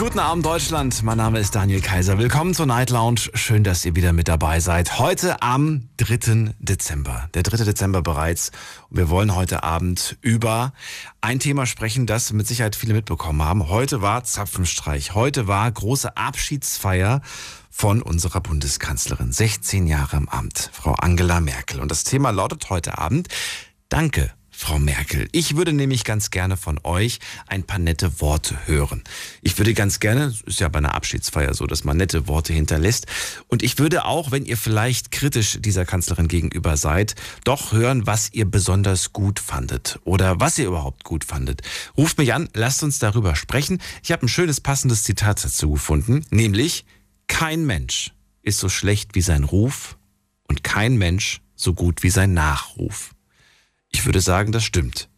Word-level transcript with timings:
Guten 0.00 0.18
Abend 0.18 0.46
Deutschland, 0.46 1.02
mein 1.02 1.18
Name 1.18 1.38
ist 1.40 1.54
Daniel 1.54 1.82
Kaiser. 1.82 2.16
Willkommen 2.16 2.54
zur 2.54 2.64
Night 2.64 2.88
Lounge. 2.88 3.20
Schön, 3.34 3.64
dass 3.64 3.84
ihr 3.84 3.94
wieder 3.94 4.14
mit 4.14 4.28
dabei 4.28 4.58
seid. 4.58 4.98
Heute 4.98 5.42
am 5.42 5.90
3. 5.98 6.54
Dezember. 6.58 7.28
Der 7.34 7.42
3. 7.42 7.64
Dezember 7.64 8.00
bereits. 8.00 8.50
Und 8.88 8.96
wir 8.96 9.10
wollen 9.10 9.34
heute 9.34 9.62
Abend 9.62 10.16
über 10.22 10.72
ein 11.20 11.38
Thema 11.38 11.66
sprechen, 11.66 12.06
das 12.06 12.32
mit 12.32 12.46
Sicherheit 12.48 12.76
viele 12.76 12.94
mitbekommen 12.94 13.42
haben. 13.42 13.68
Heute 13.68 14.00
war 14.00 14.24
Zapfenstreich. 14.24 15.14
Heute 15.14 15.48
war 15.48 15.70
große 15.70 16.16
Abschiedsfeier 16.16 17.20
von 17.68 18.00
unserer 18.00 18.40
Bundeskanzlerin. 18.40 19.32
16 19.32 19.86
Jahre 19.86 20.16
im 20.16 20.30
Amt, 20.30 20.70
Frau 20.72 20.94
Angela 20.94 21.42
Merkel. 21.42 21.78
Und 21.78 21.90
das 21.90 22.04
Thema 22.04 22.30
lautet 22.30 22.70
heute 22.70 22.96
Abend 22.96 23.28
Danke 23.90 24.32
Frau 24.60 24.78
Merkel. 24.78 25.26
Ich 25.32 25.56
würde 25.56 25.72
nämlich 25.72 26.04
ganz 26.04 26.30
gerne 26.30 26.58
von 26.58 26.78
euch 26.84 27.18
ein 27.46 27.62
paar 27.62 27.78
nette 27.78 28.20
Worte 28.20 28.66
hören. 28.66 29.02
Ich 29.40 29.56
würde 29.56 29.72
ganz 29.72 30.00
gerne, 30.00 30.34
ist 30.44 30.60
ja 30.60 30.68
bei 30.68 30.78
einer 30.78 30.94
Abschiedsfeier 30.94 31.54
so, 31.54 31.66
dass 31.66 31.84
man 31.84 31.96
nette 31.96 32.28
Worte 32.28 32.52
hinterlässt. 32.52 33.06
Und 33.48 33.62
ich 33.62 33.78
würde 33.78 34.04
auch, 34.04 34.32
wenn 34.32 34.44
ihr 34.44 34.58
vielleicht 34.58 35.12
kritisch 35.12 35.56
dieser 35.60 35.86
Kanzlerin 35.86 36.28
gegenüber 36.28 36.76
seid, 36.76 37.14
doch 37.44 37.72
hören, 37.72 38.06
was 38.06 38.34
ihr 38.34 38.44
besonders 38.44 39.14
gut 39.14 39.40
fandet 39.40 39.98
oder 40.04 40.40
was 40.40 40.58
ihr 40.58 40.66
überhaupt 40.66 41.04
gut 41.04 41.24
fandet. 41.24 41.62
Ruft 41.96 42.18
mich 42.18 42.34
an, 42.34 42.50
lasst 42.52 42.82
uns 42.82 42.98
darüber 42.98 43.36
sprechen. 43.36 43.80
Ich 44.02 44.12
habe 44.12 44.26
ein 44.26 44.28
schönes 44.28 44.60
passendes 44.60 45.04
Zitat 45.04 45.42
dazu 45.42 45.70
gefunden, 45.70 46.26
nämlich 46.30 46.84
kein 47.28 47.64
Mensch 47.64 48.12
ist 48.42 48.58
so 48.58 48.68
schlecht 48.68 49.14
wie 49.14 49.22
sein 49.22 49.44
Ruf 49.44 49.96
und 50.48 50.62
kein 50.62 50.98
Mensch 50.98 51.40
so 51.56 51.72
gut 51.72 52.02
wie 52.02 52.10
sein 52.10 52.34
Nachruf. 52.34 53.14
Ich 53.92 54.06
würde 54.06 54.20
sagen, 54.20 54.52
das 54.52 54.64
stimmt. 54.64 55.08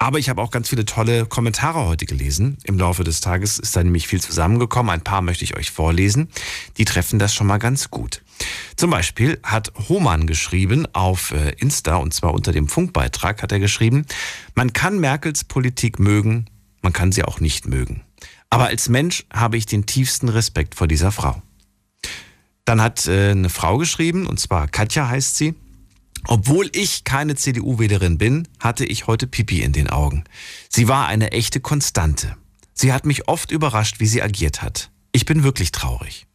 Aber 0.00 0.20
ich 0.20 0.28
habe 0.28 0.40
auch 0.40 0.52
ganz 0.52 0.68
viele 0.68 0.84
tolle 0.84 1.26
Kommentare 1.26 1.84
heute 1.86 2.06
gelesen. 2.06 2.56
Im 2.62 2.78
Laufe 2.78 3.02
des 3.02 3.20
Tages 3.20 3.58
ist 3.58 3.74
da 3.74 3.82
nämlich 3.82 4.06
viel 4.06 4.20
zusammengekommen. 4.20 4.90
Ein 4.90 5.02
paar 5.02 5.22
möchte 5.22 5.42
ich 5.42 5.56
euch 5.56 5.72
vorlesen. 5.72 6.28
Die 6.76 6.84
treffen 6.84 7.18
das 7.18 7.34
schon 7.34 7.48
mal 7.48 7.58
ganz 7.58 7.90
gut. 7.90 8.22
Zum 8.76 8.90
Beispiel 8.90 9.40
hat 9.42 9.72
Hohmann 9.88 10.28
geschrieben 10.28 10.86
auf 10.92 11.32
äh, 11.32 11.50
Insta, 11.58 11.96
und 11.96 12.14
zwar 12.14 12.32
unter 12.32 12.52
dem 12.52 12.68
Funkbeitrag 12.68 13.42
hat 13.42 13.50
er 13.50 13.58
geschrieben, 13.58 14.06
man 14.54 14.72
kann 14.72 15.00
Merkels 15.00 15.42
Politik 15.42 15.98
mögen, 15.98 16.46
man 16.80 16.92
kann 16.92 17.10
sie 17.10 17.24
auch 17.24 17.40
nicht 17.40 17.66
mögen. 17.66 18.02
Aber 18.50 18.66
als 18.66 18.88
Mensch 18.88 19.26
habe 19.32 19.56
ich 19.56 19.66
den 19.66 19.86
tiefsten 19.86 20.28
Respekt 20.28 20.76
vor 20.76 20.86
dieser 20.86 21.10
Frau. 21.10 21.42
Dann 22.64 22.80
hat 22.80 23.08
äh, 23.08 23.32
eine 23.32 23.50
Frau 23.50 23.78
geschrieben, 23.78 24.26
und 24.26 24.38
zwar 24.38 24.68
Katja 24.68 25.08
heißt 25.08 25.36
sie, 25.36 25.56
obwohl 26.26 26.70
ich 26.72 27.04
keine 27.04 27.36
CDU-Wählerin 27.36 28.18
bin, 28.18 28.48
hatte 28.60 28.84
ich 28.84 29.06
heute 29.06 29.26
Pipi 29.26 29.62
in 29.62 29.72
den 29.72 29.88
Augen. 29.88 30.24
Sie 30.68 30.88
war 30.88 31.06
eine 31.06 31.32
echte 31.32 31.60
Konstante. 31.60 32.36
Sie 32.74 32.92
hat 32.92 33.06
mich 33.06 33.28
oft 33.28 33.50
überrascht, 33.50 34.00
wie 34.00 34.06
sie 34.06 34.22
agiert 34.22 34.62
hat. 34.62 34.90
Ich 35.12 35.24
bin 35.24 35.42
wirklich 35.42 35.72
traurig. 35.72 36.26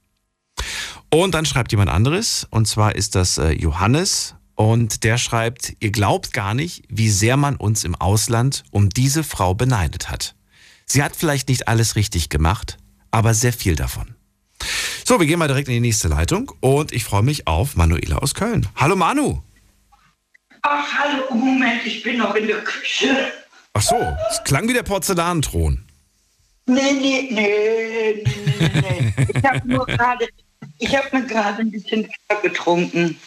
Und 1.10 1.34
dann 1.34 1.46
schreibt 1.46 1.72
jemand 1.72 1.90
anderes, 1.90 2.48
und 2.50 2.68
zwar 2.68 2.96
ist 2.96 3.16
das 3.16 3.38
äh, 3.38 3.52
Johannes, 3.52 4.36
und 4.56 5.04
der 5.04 5.18
schreibt, 5.18 5.76
ihr 5.80 5.92
glaubt 5.92 6.34
gar 6.34 6.54
nicht, 6.54 6.84
wie 6.90 7.10
sehr 7.10 7.38
man 7.38 7.56
uns 7.56 7.84
im 7.84 7.96
Ausland 7.96 8.64
um 8.72 8.90
diese 8.90 9.24
Frau 9.24 9.54
beneidet 9.54 10.10
hat. 10.10 10.36
Sie 10.86 11.02
hat 11.02 11.16
vielleicht 11.16 11.50
nicht 11.50 11.68
alles 11.68 11.96
richtig 11.96 12.30
gemacht, 12.30 12.78
aber 13.10 13.34
sehr 13.34 13.54
viel 13.54 13.76
davon. 13.76 14.16
So, 15.06 15.20
wir 15.20 15.28
gehen 15.28 15.40
mal 15.40 15.48
direkt 15.48 15.68
in 15.68 15.74
die 15.76 15.80
nächste 15.80 16.08
Leitung 16.08 16.52
und 16.60 16.92
ich 16.92 17.04
freue 17.04 17.24
mich 17.24 17.48
auf 17.48 17.76
Manuela 17.76 18.18
aus 18.18 18.36
Köln. 18.36 18.68
Hallo 18.76 18.96
Manu. 18.96 19.42
Ach, 20.64 20.88
hallo, 20.98 21.34
Moment, 21.36 21.86
ich 21.86 22.04
bin 22.04 22.18
noch 22.18 22.34
in 22.36 22.48
der 22.48 22.64
Küche. 22.64 23.32
Ach 23.74 23.82
so, 23.82 23.96
es 24.32 24.44
klang 24.44 24.68
wie 24.68 24.74
der 24.74 24.84
Porzellanthron. 24.84 25.84
Nee, 26.66 26.82
nee, 26.94 27.28
nee, 27.32 28.24
nee, 28.24 28.24
nee. 28.24 29.14
nee. 29.18 29.28
Ich 29.36 29.44
habe 29.44 29.68
nur 29.68 29.86
gerade, 29.86 30.28
ich 30.80 30.96
habe 30.96 31.18
mir 31.18 31.26
gerade 31.28 31.62
ein 31.62 31.72
bisschen 31.72 32.08
Wasser 32.30 32.42
getrunken. 32.42 33.20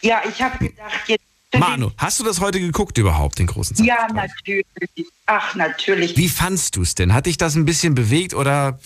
Ja, 0.00 0.22
ich 0.26 0.40
habe 0.40 0.58
gedacht, 0.58 1.08
jetzt. 1.08 1.22
Manu, 1.54 1.90
hast 1.98 2.20
du 2.20 2.24
das 2.24 2.40
heute 2.40 2.60
geguckt 2.60 2.96
überhaupt, 2.98 3.38
den 3.38 3.46
großen 3.46 3.76
Ja, 3.84 3.96
Zapfenstreich? 4.08 4.30
natürlich. 4.38 5.06
Ach, 5.26 5.54
natürlich. 5.54 6.16
Wie 6.16 6.28
fandst 6.28 6.76
du 6.76 6.82
es 6.82 6.94
denn? 6.94 7.12
Hat 7.12 7.26
dich 7.26 7.36
das 7.36 7.54
ein 7.54 7.64
bisschen 7.66 7.94
bewegt 7.94 8.32
oder? 8.34 8.78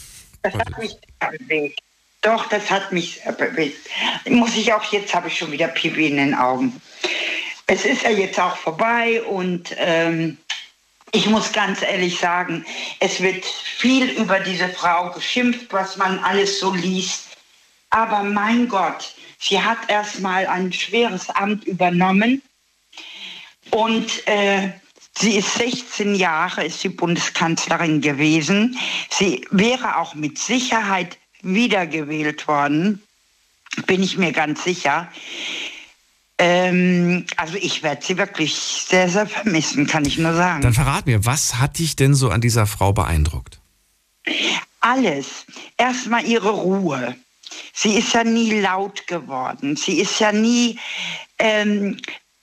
Das 0.42 0.54
hat 0.54 0.76
mich 0.78 0.96
sehr 1.20 1.38
bewegt. 1.38 1.78
Doch, 2.22 2.48
das 2.48 2.70
hat 2.70 2.90
mich 2.92 3.20
sehr 3.22 3.32
bewegt. 3.32 3.78
Muss 4.28 4.56
ich 4.56 4.72
auch, 4.72 4.82
jetzt 4.92 5.14
habe 5.14 5.28
ich 5.28 5.38
schon 5.38 5.52
wieder 5.52 5.68
Pipi 5.68 6.06
in 6.08 6.16
den 6.16 6.34
Augen. 6.34 6.80
Es 7.72 7.86
ist 7.86 8.02
ja 8.02 8.10
jetzt 8.10 8.38
auch 8.38 8.54
vorbei 8.54 9.22
und 9.22 9.74
ähm, 9.78 10.36
ich 11.10 11.26
muss 11.26 11.50
ganz 11.52 11.80
ehrlich 11.80 12.18
sagen, 12.18 12.66
es 13.00 13.22
wird 13.22 13.46
viel 13.46 14.10
über 14.10 14.40
diese 14.40 14.68
Frau 14.68 15.10
geschimpft, 15.10 15.72
was 15.72 15.96
man 15.96 16.18
alles 16.18 16.60
so 16.60 16.74
liest. 16.74 17.28
Aber 17.88 18.24
mein 18.24 18.68
Gott, 18.68 19.14
sie 19.38 19.58
hat 19.58 19.78
erst 19.88 20.20
mal 20.20 20.46
ein 20.48 20.70
schweres 20.70 21.30
Amt 21.30 21.64
übernommen 21.64 22.42
und 23.70 24.28
äh, 24.28 24.68
sie 25.16 25.36
ist 25.36 25.54
16 25.54 26.14
Jahre, 26.14 26.66
ist 26.66 26.80
sie 26.80 26.90
Bundeskanzlerin 26.90 28.02
gewesen. 28.02 28.78
Sie 29.08 29.46
wäre 29.50 29.96
auch 29.96 30.14
mit 30.14 30.38
Sicherheit 30.38 31.16
wiedergewählt 31.40 32.46
worden, 32.46 33.02
bin 33.86 34.02
ich 34.02 34.18
mir 34.18 34.32
ganz 34.32 34.62
sicher. 34.62 35.10
Ähm, 36.44 37.24
also 37.36 37.54
ich 37.54 37.84
werde 37.84 38.04
sie 38.04 38.18
wirklich 38.18 38.56
sehr, 38.56 39.08
sehr 39.08 39.28
vermissen, 39.28 39.86
kann 39.86 40.04
ich 40.04 40.18
nur 40.18 40.34
sagen. 40.34 40.60
Dann 40.62 40.74
verrat 40.74 41.06
mir, 41.06 41.24
was 41.24 41.60
hat 41.60 41.78
dich 41.78 41.94
denn 41.94 42.14
so 42.14 42.30
an 42.30 42.40
dieser 42.40 42.66
Frau 42.66 42.92
beeindruckt? 42.92 43.60
Alles. 44.80 45.46
Erstmal 45.76 46.26
ihre 46.26 46.50
Ruhe. 46.50 47.14
Sie 47.72 47.94
ist 47.94 48.12
ja 48.12 48.24
nie 48.24 48.58
laut 48.58 49.06
geworden. 49.06 49.76
Sie 49.76 50.00
ist 50.00 50.18
ja 50.18 50.32
nie, 50.32 50.80
ähm, 51.38 51.98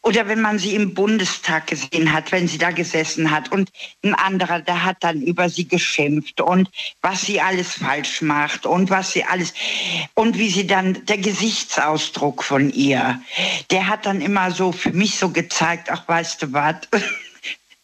oder 0.10 0.28
wenn 0.28 0.42
man 0.42 0.58
sie 0.58 0.74
im 0.74 0.96
Bundestag 0.96 1.68
gesehen 1.68 2.12
hat, 2.12 2.32
wenn 2.32 2.48
sie 2.48 2.58
da 2.58 2.72
gesessen 2.72 3.30
hat 3.30 3.52
und 3.52 3.70
ein 4.04 4.16
anderer, 4.16 4.60
der 4.60 4.84
hat 4.84 4.98
dann 5.02 5.22
über 5.22 5.50
sie 5.50 5.68
geschimpft 5.68 6.42
und 6.42 6.68
was 7.04 7.22
sie 7.22 7.40
alles 7.40 7.74
falsch 7.74 8.24
macht 8.24 8.66
und 8.66 8.90
was 8.90 9.12
sie 9.12 9.24
alles, 9.24 9.54
und 10.16 10.40
wie 10.40 10.50
sie 10.50 10.66
dann, 10.66 11.06
der 11.06 11.20
Gesichtsausdruck 11.20 12.44
von 12.44 12.72
ihr, 12.72 13.22
der 13.70 13.86
hat 13.88 14.08
dann 14.08 14.20
immer 14.20 14.50
so 14.50 14.72
für 14.72 14.94
mich 14.94 15.16
so 15.20 15.30
gezeigt, 15.30 15.92
ach 15.92 16.08
weißt 16.08 16.42
du 16.42 16.54
was, 16.54 16.78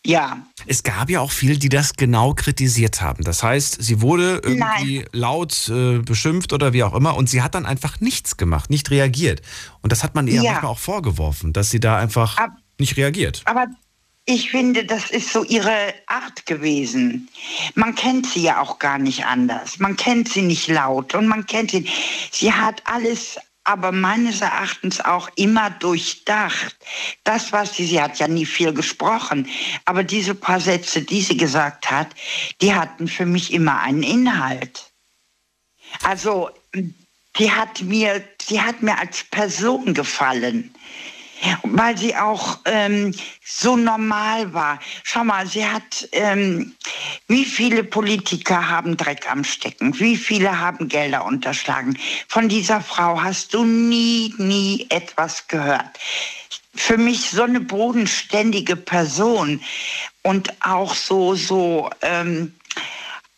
ja, 0.05 0.37
Es 0.67 0.83
gab 0.83 1.09
ja 1.09 1.19
auch 1.19 1.31
viele, 1.31 1.57
die 1.57 1.69
das 1.69 1.93
genau 1.93 2.33
kritisiert 2.33 3.01
haben. 3.01 3.23
Das 3.23 3.43
heißt, 3.43 3.81
sie 3.81 4.01
wurde 4.01 4.41
irgendwie 4.43 5.05
laut 5.11 5.69
äh, 5.69 5.99
beschimpft 5.99 6.53
oder 6.53 6.73
wie 6.73 6.83
auch 6.83 6.93
immer 6.93 7.15
und 7.17 7.29
sie 7.29 7.41
hat 7.41 7.55
dann 7.55 7.65
einfach 7.65 7.99
nichts 8.01 8.37
gemacht, 8.37 8.69
nicht 8.69 8.89
reagiert. 8.91 9.41
Und 9.81 9.91
das 9.91 10.03
hat 10.03 10.15
man 10.15 10.27
ihr 10.27 10.41
Ja. 10.41 10.51
manchmal 10.53 10.71
auch 10.71 10.79
vorgeworfen, 10.79 11.53
dass 11.53 11.69
sie 11.69 11.79
da 11.79 11.97
einfach 11.97 12.37
Ab- 12.37 12.57
nicht 12.79 12.97
reagiert. 12.97 13.41
Aber 13.45 13.67
ich 14.27 14.49
finde, 14.49 14.85
das 14.85 15.11
ist 15.11 15.31
so 15.31 15.43
ihre 15.43 15.93
Art 16.07 16.47
gewesen. 16.47 17.29
Man 17.75 17.93
kennt 17.93 18.25
sie 18.25 18.41
ja 18.41 18.59
auch 18.59 18.79
gar 18.79 18.97
nicht 18.97 19.25
anders. 19.25 19.77
Man 19.77 19.95
kennt 19.97 20.29
sie 20.29 20.41
nicht 20.41 20.67
laut 20.67 21.13
und 21.13 21.27
man 21.27 21.45
kennt 21.45 21.69
sie. 21.71 21.85
Sie 22.31 22.51
hat 22.51 22.81
alles, 22.85 23.37
aber 23.65 23.91
meines 23.91 24.41
Erachtens 24.41 25.01
auch 25.01 25.29
immer 25.35 25.69
durchdacht. 25.71 26.77
Das, 27.23 27.51
was 27.51 27.75
sie, 27.75 27.85
sie 27.85 28.01
hat 28.01 28.19
ja 28.19 28.27
nie 28.27 28.45
viel 28.45 28.73
gesprochen, 28.73 29.49
aber 29.85 30.03
diese 30.03 30.35
paar 30.35 30.59
Sätze, 30.59 31.01
die 31.01 31.21
sie 31.21 31.35
gesagt 31.35 31.91
hat, 31.91 32.07
die 32.61 32.73
hatten 32.73 33.07
für 33.07 33.25
mich 33.25 33.51
immer 33.51 33.81
einen 33.81 34.03
Inhalt. 34.03 34.91
Also, 36.03 36.49
die 37.37 37.51
hat 37.51 37.81
mir, 37.81 38.23
sie 38.41 38.61
hat 38.61 38.81
mir 38.81 38.97
als 38.97 39.23
Person 39.25 39.93
gefallen 39.93 40.73
weil 41.63 41.97
sie 41.97 42.15
auch 42.15 42.59
ähm, 42.65 43.13
so 43.43 43.75
normal 43.75 44.53
war. 44.53 44.79
Schau 45.03 45.23
mal, 45.23 45.47
sie 45.47 45.65
hat, 45.65 46.07
ähm, 46.11 46.75
wie 47.27 47.45
viele 47.45 47.83
Politiker 47.83 48.69
haben 48.69 48.97
Dreck 48.97 49.29
am 49.29 49.43
Stecken, 49.43 49.97
wie 49.99 50.17
viele 50.17 50.59
haben 50.59 50.87
Gelder 50.87 51.25
unterschlagen. 51.25 51.97
Von 52.27 52.49
dieser 52.49 52.81
Frau 52.81 53.21
hast 53.21 53.53
du 53.53 53.63
nie, 53.63 54.33
nie 54.37 54.85
etwas 54.89 55.47
gehört. 55.47 55.99
Für 56.75 56.97
mich 56.97 57.29
so 57.29 57.43
eine 57.43 57.61
bodenständige 57.61 58.75
Person 58.75 59.61
und 60.23 60.53
auch 60.61 60.93
so, 60.93 61.35
so, 61.35 61.89
ähm, 62.01 62.53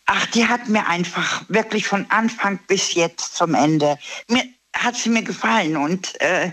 ach, 0.06 0.26
die 0.26 0.46
hat 0.46 0.68
mir 0.68 0.86
einfach 0.86 1.44
wirklich 1.48 1.86
von 1.86 2.06
Anfang 2.08 2.58
bis 2.66 2.94
jetzt 2.94 3.36
zum 3.36 3.54
Ende, 3.54 3.98
mir 4.28 4.44
hat 4.74 4.96
sie 4.96 5.10
mir 5.10 5.22
gefallen 5.22 5.76
und 5.76 6.20
äh, 6.20 6.52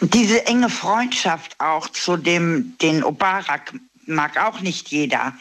diese 0.00 0.46
enge 0.46 0.68
Freundschaft 0.68 1.60
auch 1.60 1.88
zu 1.88 2.16
dem, 2.16 2.76
den 2.80 3.04
Obarak 3.04 3.74
mag 4.06 4.36
auch 4.38 4.60
nicht 4.60 4.88
jeder. 4.88 5.32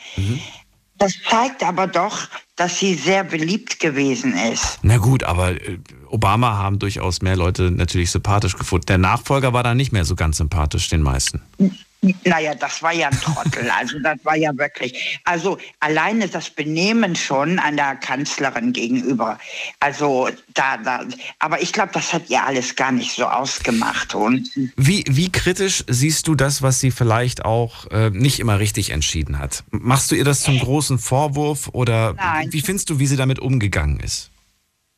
Das 0.97 1.13
zeigt 1.29 1.63
aber 1.63 1.87
doch, 1.87 2.27
dass 2.55 2.79
sie 2.79 2.93
sehr 2.93 3.23
beliebt 3.23 3.79
gewesen 3.79 4.33
ist. 4.37 4.79
Na 4.83 4.97
gut, 4.97 5.23
aber 5.23 5.51
äh, 5.51 5.79
Obama 6.07 6.57
haben 6.57 6.79
durchaus 6.79 7.21
mehr 7.21 7.35
Leute 7.35 7.71
natürlich 7.71 8.11
sympathisch 8.11 8.55
gefunden. 8.55 8.85
Der 8.85 8.99
Nachfolger 8.99 9.53
war 9.53 9.63
da 9.63 9.73
nicht 9.73 9.91
mehr 9.91 10.05
so 10.05 10.15
ganz 10.15 10.37
sympathisch 10.37 10.87
den 10.89 11.01
meisten. 11.01 11.41
Naja, 12.25 12.53
das 12.53 12.83
war 12.83 12.91
ja 12.93 13.07
ein 13.07 13.19
Trottel. 13.21 13.69
Also 13.69 13.97
das 13.99 14.17
war 14.23 14.35
ja 14.35 14.55
wirklich. 14.57 15.19
Also 15.23 15.57
alleine 15.79 16.27
das 16.27 16.49
Benehmen 16.49 17.15
schon 17.15 17.59
einer 17.59 17.95
Kanzlerin 17.95 18.73
gegenüber. 18.73 19.39
Also 19.79 20.29
da, 20.53 20.77
da. 20.77 21.05
Aber 21.39 21.61
ich 21.61 21.71
glaube, 21.71 21.91
das 21.93 22.11
hat 22.13 22.29
ihr 22.29 22.43
alles 22.43 22.75
gar 22.75 22.91
nicht 22.91 23.13
so 23.13 23.25
ausgemacht. 23.25 24.15
Und 24.15 24.49
wie, 24.75 25.05
wie 25.07 25.31
kritisch 25.31 25.85
siehst 25.87 26.27
du 26.27 26.35
das, 26.35 26.61
was 26.61 26.81
sie 26.81 26.91
vielleicht 26.91 27.45
auch 27.45 27.89
äh, 27.91 28.09
nicht 28.09 28.39
immer 28.39 28.59
richtig 28.59 28.89
entschieden 28.89 29.39
hat? 29.39 29.63
Machst 29.71 30.11
du 30.11 30.15
ihr 30.15 30.25
das 30.25 30.41
zum 30.41 30.59
großen 30.59 30.99
Vorwurf 30.99 31.69
oder 31.69 32.13
Nein. 32.13 32.51
wie 32.51 32.61
findest 32.61 32.89
du, 32.89 32.99
wie 32.99 33.07
sie 33.07 33.15
damit 33.15 33.39
umgegangen 33.39 33.99
ist? 34.01 34.32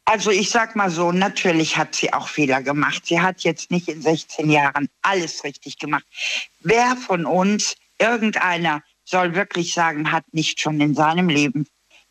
Also 0.05 0.29
ich 0.29 0.51
sag 0.51 0.75
mal 0.75 0.91
so, 0.91 1.11
natürlich 1.11 1.77
hat 1.77 1.95
sie 1.95 2.13
auch 2.13 2.27
Fehler 2.27 2.61
gemacht. 2.61 3.07
Sie 3.07 3.19
hat 3.19 3.41
jetzt 3.41 3.71
nicht 3.71 3.87
in 3.87 4.01
16 4.01 4.49
Jahren 4.49 4.87
alles 5.01 5.43
richtig 5.43 5.79
gemacht. 5.79 6.05
Wer 6.61 6.95
von 6.95 7.25
uns, 7.25 7.75
irgendeiner, 7.99 8.83
soll 9.03 9.33
wirklich 9.33 9.73
sagen, 9.73 10.11
hat 10.11 10.25
nicht 10.31 10.59
schon 10.59 10.79
in 10.79 10.93
seinem 10.93 11.29
Leben 11.29 11.65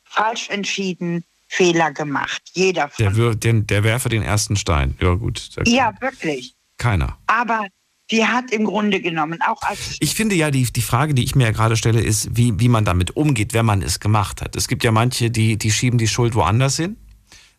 falsch 0.04 0.48
entschieden, 0.48 1.24
Fehler 1.46 1.92
gemacht. 1.92 2.42
Jeder 2.52 2.88
von 2.88 3.04
der, 3.04 3.16
wir, 3.16 3.34
den, 3.34 3.66
der 3.66 3.84
werfe 3.84 4.08
den 4.08 4.22
ersten 4.22 4.56
Stein. 4.56 4.96
Ja, 5.00 5.14
gut. 5.14 5.50
Ja, 5.66 5.92
wirklich. 6.00 6.54
Keiner. 6.78 7.16
Aber 7.28 7.66
sie 8.10 8.26
hat 8.26 8.50
im 8.50 8.64
Grunde 8.64 9.00
genommen 9.00 9.40
auch 9.42 9.62
als. 9.62 9.96
Ich 10.00 10.14
finde 10.14 10.34
ja, 10.34 10.50
die, 10.50 10.64
die 10.64 10.82
Frage, 10.82 11.14
die 11.14 11.22
ich 11.22 11.36
mir 11.36 11.44
ja 11.44 11.50
gerade 11.52 11.76
stelle, 11.76 12.00
ist, 12.00 12.36
wie, 12.36 12.58
wie 12.58 12.68
man 12.68 12.84
damit 12.84 13.16
umgeht, 13.16 13.54
wenn 13.54 13.66
man 13.66 13.82
es 13.82 14.00
gemacht 14.00 14.42
hat. 14.42 14.56
Es 14.56 14.66
gibt 14.66 14.82
ja 14.82 14.90
manche, 14.90 15.30
die, 15.30 15.56
die 15.56 15.70
schieben 15.70 15.98
die 15.98 16.08
Schuld 16.08 16.34
woanders 16.34 16.76
hin. 16.76 16.96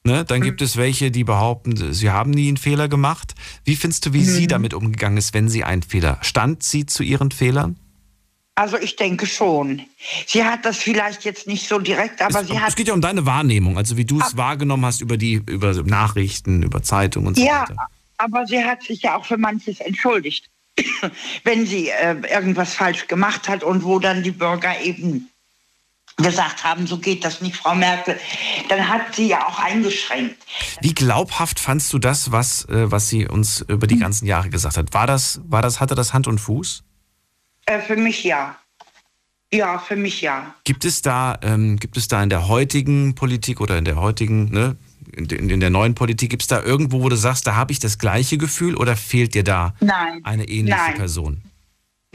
Ne? 0.05 0.23
Dann 0.23 0.41
gibt 0.41 0.61
es 0.61 0.77
welche, 0.77 1.09
die 1.09 1.23
behaupten, 1.23 1.93
sie 1.93 2.11
haben 2.11 2.29
nie 2.29 2.47
einen 2.47 2.57
Fehler 2.57 2.87
gemacht. 2.87 3.33
Wie 3.63 3.75
findest 3.75 4.05
du, 4.05 4.13
wie 4.13 4.19
mhm. 4.19 4.25
sie 4.25 4.47
damit 4.47 4.75
umgegangen 4.75 5.17
ist, 5.17 5.33
wenn 5.33 5.49
sie 5.49 5.63
einen 5.63 5.81
Fehler? 5.81 6.19
Stand 6.21 6.61
sie 6.61 6.85
zu 6.85 7.01
ihren 7.01 7.31
Fehlern? 7.31 7.77
Also 8.53 8.77
ich 8.77 8.95
denke 8.95 9.25
schon. 9.25 9.81
Sie 10.27 10.43
hat 10.43 10.63
das 10.63 10.77
vielleicht 10.77 11.25
jetzt 11.25 11.47
nicht 11.47 11.67
so 11.67 11.79
direkt, 11.79 12.21
aber 12.21 12.41
es, 12.41 12.47
sie 12.47 12.59
hat. 12.59 12.69
Es 12.69 12.75
geht 12.75 12.87
ja 12.87 12.93
um 12.93 13.01
deine 13.01 13.25
Wahrnehmung, 13.25 13.77
also 13.77 13.97
wie 13.97 14.05
du 14.05 14.19
es 14.19 14.33
ah. 14.33 14.37
wahrgenommen 14.37 14.85
hast 14.85 15.01
über 15.01 15.17
die 15.17 15.41
über 15.45 15.73
Nachrichten, 15.83 16.63
über 16.63 16.81
Zeitungen 16.83 17.27
und 17.27 17.35
so 17.35 17.43
ja, 17.43 17.63
weiter. 17.63 17.73
Ja, 17.75 17.87
aber 18.17 18.45
sie 18.45 18.63
hat 18.63 18.83
sich 18.83 19.01
ja 19.01 19.17
auch 19.17 19.25
für 19.25 19.37
manches 19.37 19.81
entschuldigt, 19.81 20.49
wenn 21.43 21.65
sie 21.65 21.89
äh, 21.89 22.15
irgendwas 22.31 22.75
falsch 22.75 23.07
gemacht 23.07 23.49
hat 23.49 23.63
und 23.63 23.83
wo 23.83 23.99
dann 23.99 24.23
die 24.23 24.31
Bürger 24.31 24.79
eben 24.79 25.29
gesagt 26.17 26.63
haben, 26.63 26.87
so 26.87 26.97
geht 26.97 27.25
das 27.25 27.41
nicht, 27.41 27.57
Frau 27.57 27.75
Merkel, 27.75 28.17
dann 28.69 28.87
hat 28.87 29.15
sie 29.15 29.27
ja 29.27 29.47
auch 29.47 29.59
eingeschränkt. 29.59 30.37
Wie 30.81 30.93
glaubhaft 30.93 31.59
fandst 31.59 31.91
du 31.91 31.99
das, 31.99 32.31
was, 32.31 32.65
äh, 32.69 32.89
was 32.89 33.09
sie 33.09 33.27
uns 33.27 33.65
über 33.67 33.87
die 33.87 33.97
ganzen 33.97 34.25
Jahre 34.25 34.49
gesagt 34.49 34.77
hat? 34.77 34.93
War 34.93 35.07
das, 35.07 35.41
war 35.45 35.61
das, 35.61 35.79
hatte 35.79 35.95
das 35.95 36.13
Hand 36.13 36.27
und 36.27 36.39
Fuß? 36.39 36.83
Äh, 37.65 37.79
für 37.79 37.97
mich 37.97 38.23
ja. 38.23 38.55
Ja, 39.53 39.77
für 39.77 39.95
mich 39.95 40.21
ja. 40.21 40.55
Gibt 40.63 40.85
es 40.85 41.01
da, 41.01 41.37
ähm, 41.41 41.77
gibt 41.77 41.97
es 41.97 42.07
da 42.07 42.23
in 42.23 42.29
der 42.29 42.47
heutigen 42.47 43.15
Politik 43.15 43.61
oder 43.61 43.77
in 43.77 43.85
der 43.85 43.97
heutigen, 43.97 44.51
ne, 44.51 44.77
in, 45.13 45.25
in, 45.25 45.49
in 45.49 45.59
der 45.59 45.69
neuen 45.69 45.95
Politik, 45.95 46.29
gibt 46.29 46.43
es 46.43 46.47
da 46.47 46.61
irgendwo, 46.61 47.01
wo 47.01 47.09
du 47.09 47.15
sagst, 47.15 47.45
da 47.45 47.55
habe 47.55 47.71
ich 47.71 47.79
das 47.79 47.97
gleiche 47.97 48.37
Gefühl 48.37 48.75
oder 48.75 48.95
fehlt 48.95 49.33
dir 49.33 49.43
da 49.43 49.73
Nein. 49.79 50.21
eine 50.23 50.47
ähnliche 50.47 50.77
Nein. 50.77 50.95
Person? 50.95 51.41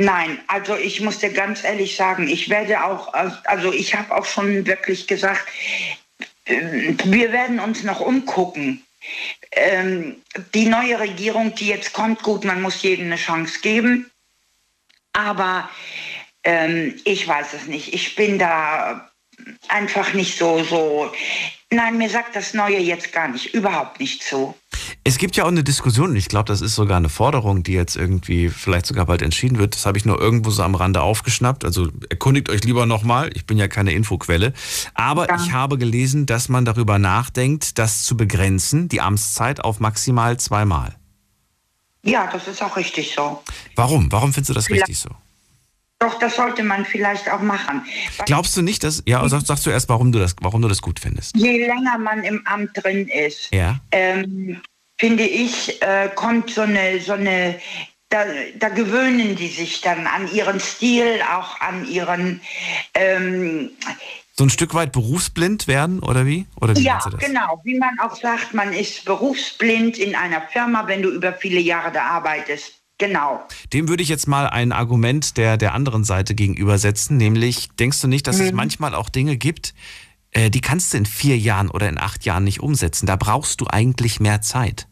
Nein, 0.01 0.41
also 0.47 0.77
ich 0.77 1.03
muss 1.03 1.19
dir 1.19 1.31
ganz 1.31 1.63
ehrlich 1.63 1.95
sagen, 1.95 2.27
ich 2.27 2.49
werde 2.49 2.83
auch, 2.85 3.13
also 3.13 3.71
ich 3.71 3.95
habe 3.95 4.17
auch 4.17 4.25
schon 4.25 4.65
wirklich 4.65 5.07
gesagt, 5.07 5.47
äh, 6.47 6.95
wir 7.05 7.33
werden 7.33 7.61
uns 7.61 7.83
noch 7.83 8.01
umgucken. 8.01 8.83
Ähm, 9.53 10.17
die 10.55 10.65
neue 10.65 10.99
Regierung, 10.99 11.55
die 11.55 11.67
jetzt 11.67 11.93
kommt, 11.93 12.23
gut, 12.23 12.47
man 12.47 12.63
muss 12.63 12.81
jedem 12.81 13.09
eine 13.09 13.17
Chance 13.17 13.61
geben, 13.61 14.11
aber 15.13 15.69
ähm, 16.45 16.99
ich 17.05 17.29
weiß 17.29 17.53
es 17.53 17.67
nicht. 17.67 17.93
Ich 17.93 18.15
bin 18.15 18.39
da 18.39 19.11
einfach 19.69 20.15
nicht 20.15 20.39
so, 20.39 20.65
so. 20.65 21.13
Nein, 21.69 21.99
mir 21.99 22.09
sagt 22.09 22.35
das 22.37 22.55
Neue 22.55 22.79
jetzt 22.79 23.13
gar 23.13 23.29
nicht, 23.29 23.53
überhaupt 23.53 24.01
nicht 24.01 24.23
zu. 24.23 24.55
Es 25.03 25.19
gibt 25.19 25.37
ja 25.37 25.45
auch 25.45 25.49
eine 25.49 25.65
Diskussion, 25.65 26.15
ich 26.15 26.29
glaube, 26.29 26.47
das 26.47 26.61
ist 26.61 26.75
sogar 26.75 26.97
eine 26.97 27.09
Forderung, 27.09 27.63
die 27.63 27.73
jetzt 27.73 27.97
irgendwie 27.97 28.49
vielleicht 28.49 28.87
sogar 28.87 29.07
bald 29.07 29.23
entschieden 29.23 29.59
wird. 29.59 29.75
Das 29.75 29.87
habe 29.87 29.99
ich 29.99 30.05
nur 30.05 30.21
irgendwo 30.21 30.51
so 30.51 30.63
am 30.63 30.75
Rande 30.75 31.03
aufgeschnappt. 31.03 31.65
Also 31.65 31.89
erkundigt 32.09 32.49
euch 32.49 32.63
lieber 32.65 32.87
nochmal. 32.87 33.31
Ich 33.35 33.47
bin 33.47 33.59
ja 33.59 33.69
keine 33.69 33.93
Infoquelle. 33.93 34.53
Aber 34.95 35.29
ja. 35.29 35.37
ich 35.37 35.53
habe 35.53 35.79
gelesen, 35.79 36.27
dass 36.27 36.49
man 36.49 36.65
darüber 36.65 36.99
nachdenkt, 36.99 37.79
das 37.79 38.05
zu 38.05 38.17
begrenzen, 38.17 38.89
die 38.89 39.01
Amtszeit 39.01 39.65
auf 39.65 39.81
maximal 39.81 40.39
zweimal. 40.39 40.95
Ja, 42.03 42.29
das 42.31 42.47
ist 42.49 42.63
auch 42.63 42.77
richtig 42.77 43.13
so. 43.15 43.43
Warum? 43.77 44.11
Warum 44.11 44.33
findest 44.33 44.51
du 44.51 44.55
das 44.55 44.67
vielleicht. 44.67 44.89
richtig 44.89 44.99
so? 44.99 45.11
Doch, 46.01 46.19
das 46.19 46.37
sollte 46.37 46.63
man 46.63 46.87
vielleicht 46.87 47.31
auch 47.31 47.43
machen. 47.43 47.85
Glaubst 48.25 48.57
du 48.57 48.63
nicht, 48.63 48.83
dass, 48.85 49.03
ja, 49.07 49.27
sag, 49.29 49.43
sagst 49.43 49.67
du 49.67 49.71
erst, 49.71 49.91
warum 49.91 50.13
du, 50.13 50.19
das, 50.19 50.35
warum 50.41 50.63
du 50.63 50.69
das 50.69 50.81
gut 50.81 50.99
findest? 50.99 51.37
Je 51.37 51.67
länger 51.67 51.99
man 51.99 52.25
im 52.25 52.47
Amt 52.47 52.71
drin 52.73 53.07
ist, 53.07 53.53
ja. 53.53 53.79
ähm, 53.93 54.63
finde 54.99 55.25
ich, 55.25 55.83
äh, 55.83 56.09
kommt 56.15 56.51
so 56.51 56.63
eine, 56.63 57.01
so 57.01 57.13
eine 57.13 57.61
da, 58.09 58.25
da, 58.59 58.71
gewöhnen 58.71 59.37
die 59.37 59.49
sich 59.49 59.83
dann 59.83 60.07
an 60.07 60.33
ihren 60.33 60.59
Stil, 60.59 61.21
auch 61.33 61.61
an 61.61 61.87
ihren. 61.87 62.41
Ähm, 62.95 63.71
so 64.33 64.45
ein 64.45 64.51
Stück 64.51 64.73
weit 64.73 64.93
berufsblind 64.93 65.69
werden 65.69 66.01
oder 66.01 66.25
wie? 66.25 66.47
Oder 66.61 66.75
wie 66.77 66.83
ja, 66.83 66.99
genau. 67.19 67.61
Wie 67.63 67.79
man 67.79 68.01
auch 68.01 68.17
sagt, 68.17 68.55
man 68.55 68.73
ist 68.73 69.05
berufsblind 69.05 69.99
in 69.99 70.15
einer 70.15 70.41
Firma, 70.41 70.87
wenn 70.87 71.03
du 71.03 71.11
über 71.11 71.35
viele 71.35 71.61
Jahre 71.61 71.93
da 71.93 72.07
arbeitest. 72.07 72.80
Genau. 73.01 73.43
Dem 73.73 73.89
würde 73.89 74.03
ich 74.03 74.11
jetzt 74.11 74.29
mal 74.29 74.47
ein 74.47 74.73
Argument 74.73 75.39
der, 75.39 75.57
der 75.57 75.73
anderen 75.73 76.05
Seite 76.05 76.35
gegenübersetzen, 76.35 77.17
nämlich 77.17 77.71
denkst 77.81 77.99
du 78.03 78.09
nicht, 78.09 78.27
dass 78.27 78.37
mhm. 78.37 78.45
es 78.45 78.53
manchmal 78.53 78.95
auch 78.95 79.09
Dinge 79.09 79.39
gibt, 79.39 79.75
äh, 80.33 80.51
die 80.51 80.61
kannst 80.61 80.93
du 80.93 80.99
in 80.99 81.07
vier 81.07 81.39
Jahren 81.39 81.71
oder 81.71 81.89
in 81.89 81.99
acht 81.99 82.27
Jahren 82.27 82.45
nicht 82.45 82.61
umsetzen. 82.61 83.07
Da 83.07 83.17
brauchst 83.17 83.63
du 83.63 83.67
eigentlich 83.69 84.21
mehr 84.21 84.43
Zeit. 84.43 84.87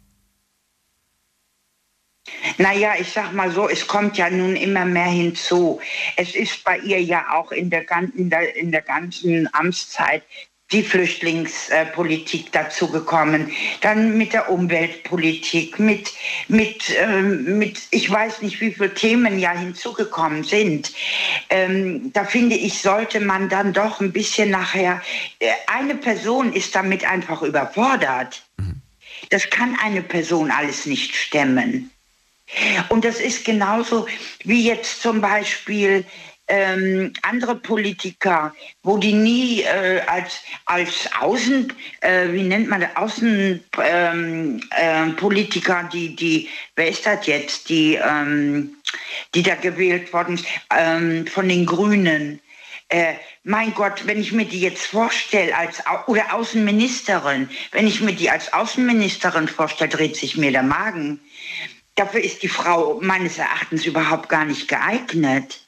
Naja, 2.57 2.95
ich 2.99 3.11
sag 3.13 3.35
mal 3.35 3.51
so, 3.51 3.69
es 3.69 3.87
kommt 3.87 4.17
ja 4.17 4.31
nun 4.31 4.57
immer 4.57 4.87
mehr 4.87 5.07
hinzu. 5.07 5.79
Es 6.17 6.35
ist 6.35 6.65
bei 6.65 6.79
ihr 6.79 7.03
ja 7.03 7.35
auch 7.35 7.53
in 7.53 7.69
der, 7.69 7.85
in 8.17 8.31
der, 8.31 8.57
in 8.57 8.73
der 8.73 8.83
ganzen 8.83 9.53
Amtszeit 9.53 10.23
die 10.71 10.83
Flüchtlingspolitik 10.83 12.53
dazu 12.53 12.91
gekommen, 12.91 13.51
dann 13.81 14.19
mit 14.19 14.35
der 14.35 14.51
Umweltpolitik, 14.51 15.79
mit, 15.79 16.13
mit, 16.49 16.95
ähm, 16.99 17.59
mit 17.59 17.81
ich 17.91 18.11
weiß 18.11 18.43
nicht, 18.43 18.61
wie 18.61 18.73
viele 18.73 18.93
Themen 18.93 19.39
ja 19.39 19.53
hinzugekommen 19.53 20.45
sind. 20.45 20.93
Ähm, 21.49 22.13
da 22.13 22.25
finde 22.25 22.55
ich, 22.55 22.83
sollte 22.83 23.21
man 23.21 23.49
dann 23.49 23.73
doch 23.73 24.01
ein 24.01 24.13
bisschen 24.13 24.51
nachher, 24.51 25.01
äh, 25.39 25.53
eine 25.69 25.95
Person 25.95 26.53
ist 26.53 26.75
damit 26.75 27.09
einfach 27.11 27.41
überfordert. 27.43 28.43
Mhm. 28.59 28.83
Das 29.31 29.49
kann 29.49 29.77
eine 29.83 30.03
Person 30.03 30.51
alles 30.51 30.85
nicht 30.85 31.15
stemmen. 31.15 31.91
Und 32.89 33.05
das 33.05 33.21
ist 33.21 33.45
genauso 33.45 34.07
wie 34.45 34.65
jetzt 34.65 35.03
zum 35.03 35.21
Beispiel 35.21 36.05
ähm, 36.49 37.13
andere 37.23 37.55
Politiker, 37.57 38.55
wo 38.83 38.97
die 38.97 39.13
nie 39.13 39.63
äh, 39.63 40.01
als, 40.07 40.41
als 40.65 41.09
Außen, 41.21 41.73
äh, 42.01 42.33
wie 42.33 42.43
nennt 42.43 42.69
man 42.69 42.81
das, 42.81 42.97
Außenpolitiker, 42.97 45.81
ähm, 45.81 45.87
äh, 45.87 45.91
die, 45.93 46.17
die, 46.17 46.49
wer 46.75 46.89
ist 46.89 47.07
das 47.07 47.27
jetzt, 47.27 47.69
die, 47.69 47.95
ähm, 47.97 48.75
die 49.35 49.43
da 49.43 49.55
gewählt 49.55 50.11
worden 50.13 50.35
ist, 50.35 50.47
ähm, 50.77 51.27
von 51.27 51.49
den 51.49 51.65
Grünen. 51.67 52.41
Äh, 52.91 53.15
mein 53.45 53.75
Gott, 53.75 54.07
wenn 54.07 54.19
ich 54.19 54.33
mir 54.33 54.47
die 54.47 54.61
jetzt 54.61 54.87
vorstelle 54.87 55.55
als 55.55 55.83
oder 56.07 56.33
Außenministerin, 56.33 57.51
wenn 57.73 57.87
ich 57.87 58.01
mir 58.01 58.15
die 58.15 58.31
als 58.31 58.51
Außenministerin 58.55 59.47
vorstelle, 59.47 59.91
dreht 59.91 60.17
sich 60.17 60.39
mir 60.39 60.53
der 60.53 60.63
Magen. 60.63 61.21
Dafür 61.97 62.23
ist 62.23 62.43
die 62.43 62.49
Frau 62.49 62.99
meines 63.03 63.37
Erachtens 63.37 63.85
überhaupt 63.85 64.31
gar 64.31 64.47
nicht 64.47 64.69
geeignet. 64.69 65.68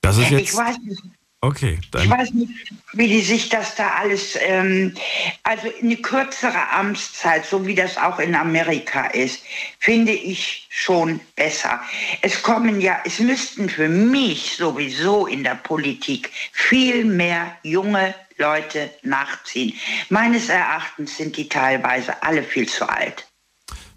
Das 0.00 0.18
ist 0.18 0.30
jetzt. 0.30 0.50
Ich 0.50 0.56
weiß 0.56 0.78
nicht. 0.78 1.02
Okay, 1.42 1.78
dann. 1.90 2.04
Ich 2.04 2.10
weiß 2.10 2.32
nicht, 2.32 2.50
wie 2.94 3.08
die 3.08 3.20
sich 3.20 3.48
das 3.50 3.76
da 3.76 3.90
alles, 3.90 4.36
ähm, 4.40 4.94
also 5.42 5.70
eine 5.80 5.96
kürzere 5.96 6.70
Amtszeit, 6.70 7.44
so 7.44 7.66
wie 7.66 7.74
das 7.74 7.98
auch 7.98 8.18
in 8.18 8.34
Amerika 8.34 9.06
ist, 9.08 9.42
finde 9.78 10.12
ich 10.12 10.66
schon 10.70 11.20
besser. 11.36 11.80
Es 12.22 12.42
kommen 12.42 12.80
ja, 12.80 12.98
es 13.04 13.20
müssten 13.20 13.68
für 13.68 13.88
mich 13.88 14.56
sowieso 14.56 15.26
in 15.26 15.44
der 15.44 15.56
Politik 15.56 16.30
viel 16.52 17.04
mehr 17.04 17.56
junge 17.62 18.14
Leute 18.38 18.90
nachziehen. 19.02 19.74
Meines 20.08 20.48
Erachtens 20.48 21.16
sind 21.16 21.36
die 21.36 21.48
teilweise 21.48 22.22
alle 22.22 22.42
viel 22.42 22.68
zu 22.68 22.88
alt. 22.88 23.26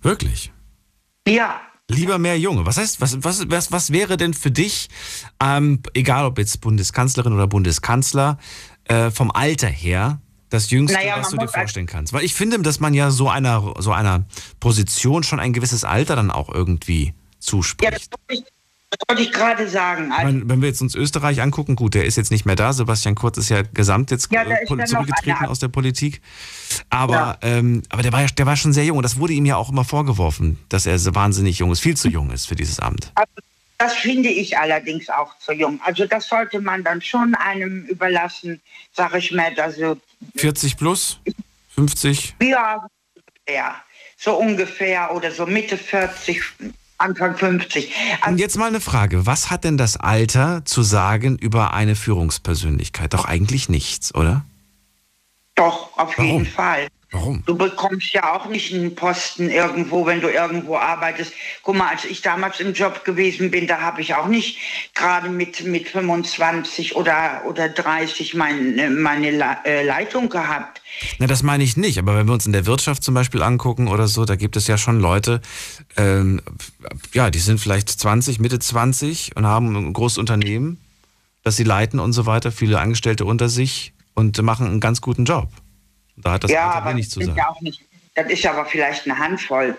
Wirklich? 0.02 0.52
Ja. 1.26 1.62
Lieber 1.90 2.20
mehr 2.20 2.40
Junge. 2.40 2.66
Was 2.66 2.78
heißt, 2.78 3.02
was, 3.02 3.24
was, 3.24 3.50
was, 3.50 3.72
was 3.72 3.92
wäre 3.92 4.16
denn 4.16 4.34
für 4.34 4.52
dich, 4.52 4.90
ähm, 5.42 5.82
egal 5.94 6.26
ob 6.26 6.38
jetzt 6.38 6.62
Bundeskanzlerin 6.62 7.34
oder 7.34 7.48
Bundeskanzler, 7.48 8.38
äh, 8.86 9.10
vom 9.10 9.32
Alter 9.32 9.68
her, 9.68 10.22
das 10.50 10.70
Jüngste, 10.70 10.98
naja, 10.98 11.18
was 11.18 11.30
du 11.30 11.38
dir 11.38 11.48
vorstellen 11.48 11.88
kannst? 11.88 12.14
Weil 12.14 12.24
ich 12.24 12.36
finde, 12.36 12.60
dass 12.62 12.80
man 12.80 12.94
ja 12.94 13.10
so 13.10 13.28
einer, 13.28 13.74
so 13.80 13.92
einer 13.92 14.26
Position 14.60 15.24
schon 15.24 15.40
ein 15.40 15.52
gewisses 15.52 15.84
Alter 15.84 16.16
dann 16.16 16.30
auch 16.32 16.50
irgendwie 16.50 17.14
zuspricht. 17.40 17.92
Ja, 17.92 17.98
das 17.98 18.10
das 18.10 18.44
wollte 19.08 19.22
ich 19.22 19.32
gerade 19.32 19.68
sagen. 19.68 20.10
Meine, 20.10 20.50
wenn 20.50 20.62
wir 20.62 20.68
jetzt 20.68 20.82
uns 20.82 20.96
Österreich 20.96 21.42
angucken, 21.42 21.76
gut, 21.76 21.94
der 21.94 22.06
ist 22.06 22.16
jetzt 22.16 22.32
nicht 22.32 22.46
mehr 22.46 22.56
da. 22.56 22.74
Sebastian 22.74 23.16
Kurz 23.16 23.38
ist 23.38 23.50
ja 23.50 23.62
gesamt 23.62 24.12
jetzt 24.12 24.32
ja, 24.32 24.44
zurückgetreten 24.86 25.46
aus 25.46 25.60
der 25.60 25.68
Politik. 25.68 26.22
Aber, 26.90 27.14
ja. 27.14 27.38
ähm, 27.42 27.84
aber 27.90 28.02
der, 28.02 28.12
war 28.12 28.26
der 28.26 28.46
war 28.46 28.56
schon 28.56 28.74
sehr 28.74 28.86
jung 28.86 28.98
und 28.98 29.04
das 29.04 29.20
wurde 29.20 29.34
ihm 29.34 29.46
ja 29.46 29.58
auch 29.58 29.70
immer 29.70 29.86
vorgeworfen, 29.86 30.60
dass 30.70 30.86
er 30.86 30.98
so 31.00 31.14
wahnsinnig 31.14 31.60
jung 31.60 31.72
ist, 31.72 31.80
viel 31.80 31.98
zu 31.98 32.10
jung 32.10 32.32
ist 32.32 32.48
für 32.48 32.56
dieses 32.56 32.80
Amt. 32.80 33.12
Also, 33.16 33.32
das 33.78 33.94
finde 33.94 34.30
ich 34.30 34.58
allerdings 34.58 35.10
auch 35.10 35.38
zu 35.40 35.54
jung. 35.54 35.80
Also 35.86 36.06
das 36.06 36.28
sollte 36.28 36.60
man 36.60 36.84
dann 36.84 37.02
schon 37.02 37.34
einem 37.36 37.86
überlassen, 37.86 38.60
sage 38.94 39.20
ich 39.20 39.32
mal. 39.32 39.58
Also, 39.58 39.98
40 40.36 40.78
plus? 40.78 41.22
50? 41.76 42.36
Ja, 42.42 42.86
ja, 43.48 43.76
so 44.18 44.36
ungefähr 44.38 45.16
oder 45.16 45.32
so 45.32 45.46
Mitte 45.46 45.78
40, 45.78 46.42
Anfang 47.00 47.36
50. 47.36 47.92
Also, 48.22 48.32
Und 48.34 48.38
jetzt 48.40 48.58
mal 48.58 48.68
eine 48.68 48.82
Frage. 48.82 49.26
Was 49.26 49.50
hat 49.50 49.64
denn 49.64 49.78
das 49.78 49.98
Alter 49.98 50.64
zu 50.66 50.84
sagen 50.84 51.38
über 51.38 51.74
eine 51.74 51.96
Führungspersönlichkeit? 51.96 53.14
Doch 53.14 53.26
eigentlich 53.26 53.70
nichts, 53.70 54.14
oder? 54.14 54.44
Doch, 55.56 55.98
auf 55.98 56.18
Warum? 56.18 56.26
jeden 56.26 56.46
Fall. 56.46 56.88
Warum? 57.12 57.42
Du 57.48 57.58
bekommst 57.58 58.14
ja 58.14 58.36
auch 58.36 58.46
nicht 58.48 58.72
einen 58.72 58.94
Posten 58.94 59.50
irgendwo, 59.50 60.06
wenn 60.06 60.22
du 60.22 60.30
irgendwo 60.30 60.78
arbeitest. 60.78 61.34
Guck 61.64 61.76
mal, 61.76 61.90
als 61.90 62.06
ich 62.06 62.22
damals 62.22 62.60
im 62.60 62.74
Job 62.74 63.04
gewesen 63.04 63.50
bin, 63.50 63.66
da 63.66 63.82
habe 63.82 64.02
ich 64.02 64.14
auch 64.14 64.28
nicht 64.28 64.60
gerade 64.94 65.28
mit, 65.30 65.66
mit 65.66 65.90
25 65.90 66.96
oder, 66.96 67.42
oder 67.48 67.68
30 67.68 68.36
meine, 68.36 68.92
meine 68.92 69.58
äh, 69.66 69.84
Leitung 69.84 70.30
gehabt. 70.30 70.84
Na, 71.18 71.26
das 71.26 71.42
meine 71.42 71.64
ich 71.64 71.78
nicht. 71.78 71.98
Aber 71.98 72.16
wenn 72.16 72.28
wir 72.28 72.34
uns 72.34 72.46
in 72.46 72.54
der 72.54 72.68
Wirtschaft 72.68 73.04
zum 73.04 73.16
Beispiel 73.16 73.42
angucken 73.42 73.88
oder 73.88 74.08
so, 74.08 74.26
da 74.26 74.36
gibt 74.36 74.56
es 74.56 74.68
ja 74.68 74.78
schon 74.78 75.00
Leute, 75.00 75.42
ähm, 75.98 76.42
ja, 77.14 77.32
die 77.32 77.40
sind 77.40 77.60
vielleicht 77.60 77.90
20, 77.90 78.40
Mitte 78.40 78.60
20 78.60 79.36
und 79.36 79.48
haben 79.48 79.76
ein 79.76 79.94
großes 79.94 80.20
Unternehmen, 80.20 80.80
das 81.44 81.56
sie 81.56 81.64
leiten 81.64 82.00
und 82.00 82.14
so 82.14 82.28
weiter, 82.28 82.52
viele 82.52 82.80
Angestellte 82.80 83.26
unter 83.26 83.50
sich 83.50 83.94
und 84.14 84.40
machen 84.44 84.68
einen 84.68 84.80
ganz 84.80 85.02
guten 85.02 85.26
Job. 85.26 85.50
Da 86.22 86.34
hat 86.34 86.44
das 86.44 86.52
ja, 86.52 86.72
aber 86.72 86.92
wenig 86.92 87.10
zu 87.10 87.22
sagen. 87.22 87.38
Ja 87.38 87.50
auch 87.50 87.62
nicht, 87.62 87.82
das 88.16 88.30
ist 88.32 88.46
aber 88.46 88.66
vielleicht 88.66 89.06
eine 89.06 89.18
Handvoll. 89.18 89.78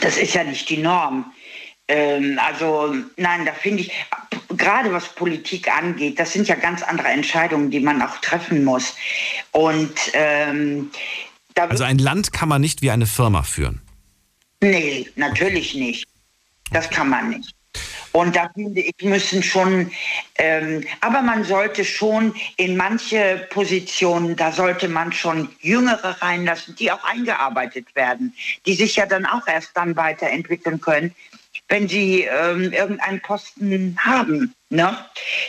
Das 0.00 0.16
ist 0.16 0.34
ja 0.34 0.44
nicht 0.44 0.68
die 0.68 0.76
Norm. 0.76 1.32
Ähm, 1.88 2.38
also 2.40 2.94
nein, 3.16 3.44
da 3.44 3.52
finde 3.52 3.82
ich, 3.82 3.92
gerade 4.56 4.92
was 4.92 5.08
Politik 5.14 5.68
angeht, 5.68 6.18
das 6.20 6.32
sind 6.32 6.46
ja 6.46 6.54
ganz 6.54 6.82
andere 6.82 7.08
Entscheidungen, 7.08 7.70
die 7.70 7.80
man 7.80 8.00
auch 8.00 8.16
treffen 8.18 8.64
muss. 8.64 8.94
Und 9.50 9.94
ähm, 10.12 10.90
also 11.56 11.84
ein 11.84 11.98
Land 11.98 12.32
kann 12.32 12.48
man 12.48 12.60
nicht 12.60 12.80
wie 12.80 12.90
eine 12.90 13.06
Firma 13.06 13.42
führen. 13.42 13.82
Nee, 14.62 15.08
natürlich 15.16 15.74
nicht. 15.74 16.06
Das 16.70 16.88
kann 16.88 17.08
man 17.08 17.30
nicht. 17.30 17.54
Und 18.12 18.34
da 18.34 18.50
finde 18.54 18.80
ich, 18.80 18.94
müssen 19.02 19.42
schon, 19.42 19.90
ähm, 20.36 20.84
aber 21.00 21.22
man 21.22 21.44
sollte 21.44 21.84
schon 21.84 22.34
in 22.56 22.76
manche 22.76 23.46
Positionen, 23.50 24.34
da 24.34 24.50
sollte 24.50 24.88
man 24.88 25.12
schon 25.12 25.48
Jüngere 25.60 26.20
reinlassen, 26.20 26.74
die 26.76 26.90
auch 26.90 27.04
eingearbeitet 27.04 27.94
werden, 27.94 28.34
die 28.66 28.74
sich 28.74 28.96
ja 28.96 29.06
dann 29.06 29.26
auch 29.26 29.46
erst 29.46 29.70
dann 29.74 29.94
weiterentwickeln 29.96 30.80
können, 30.80 31.14
wenn 31.68 31.88
sie 31.88 32.22
ähm, 32.22 32.72
irgendeinen 32.72 33.20
Posten 33.20 33.96
haben. 34.00 34.54
Ne? 34.70 34.96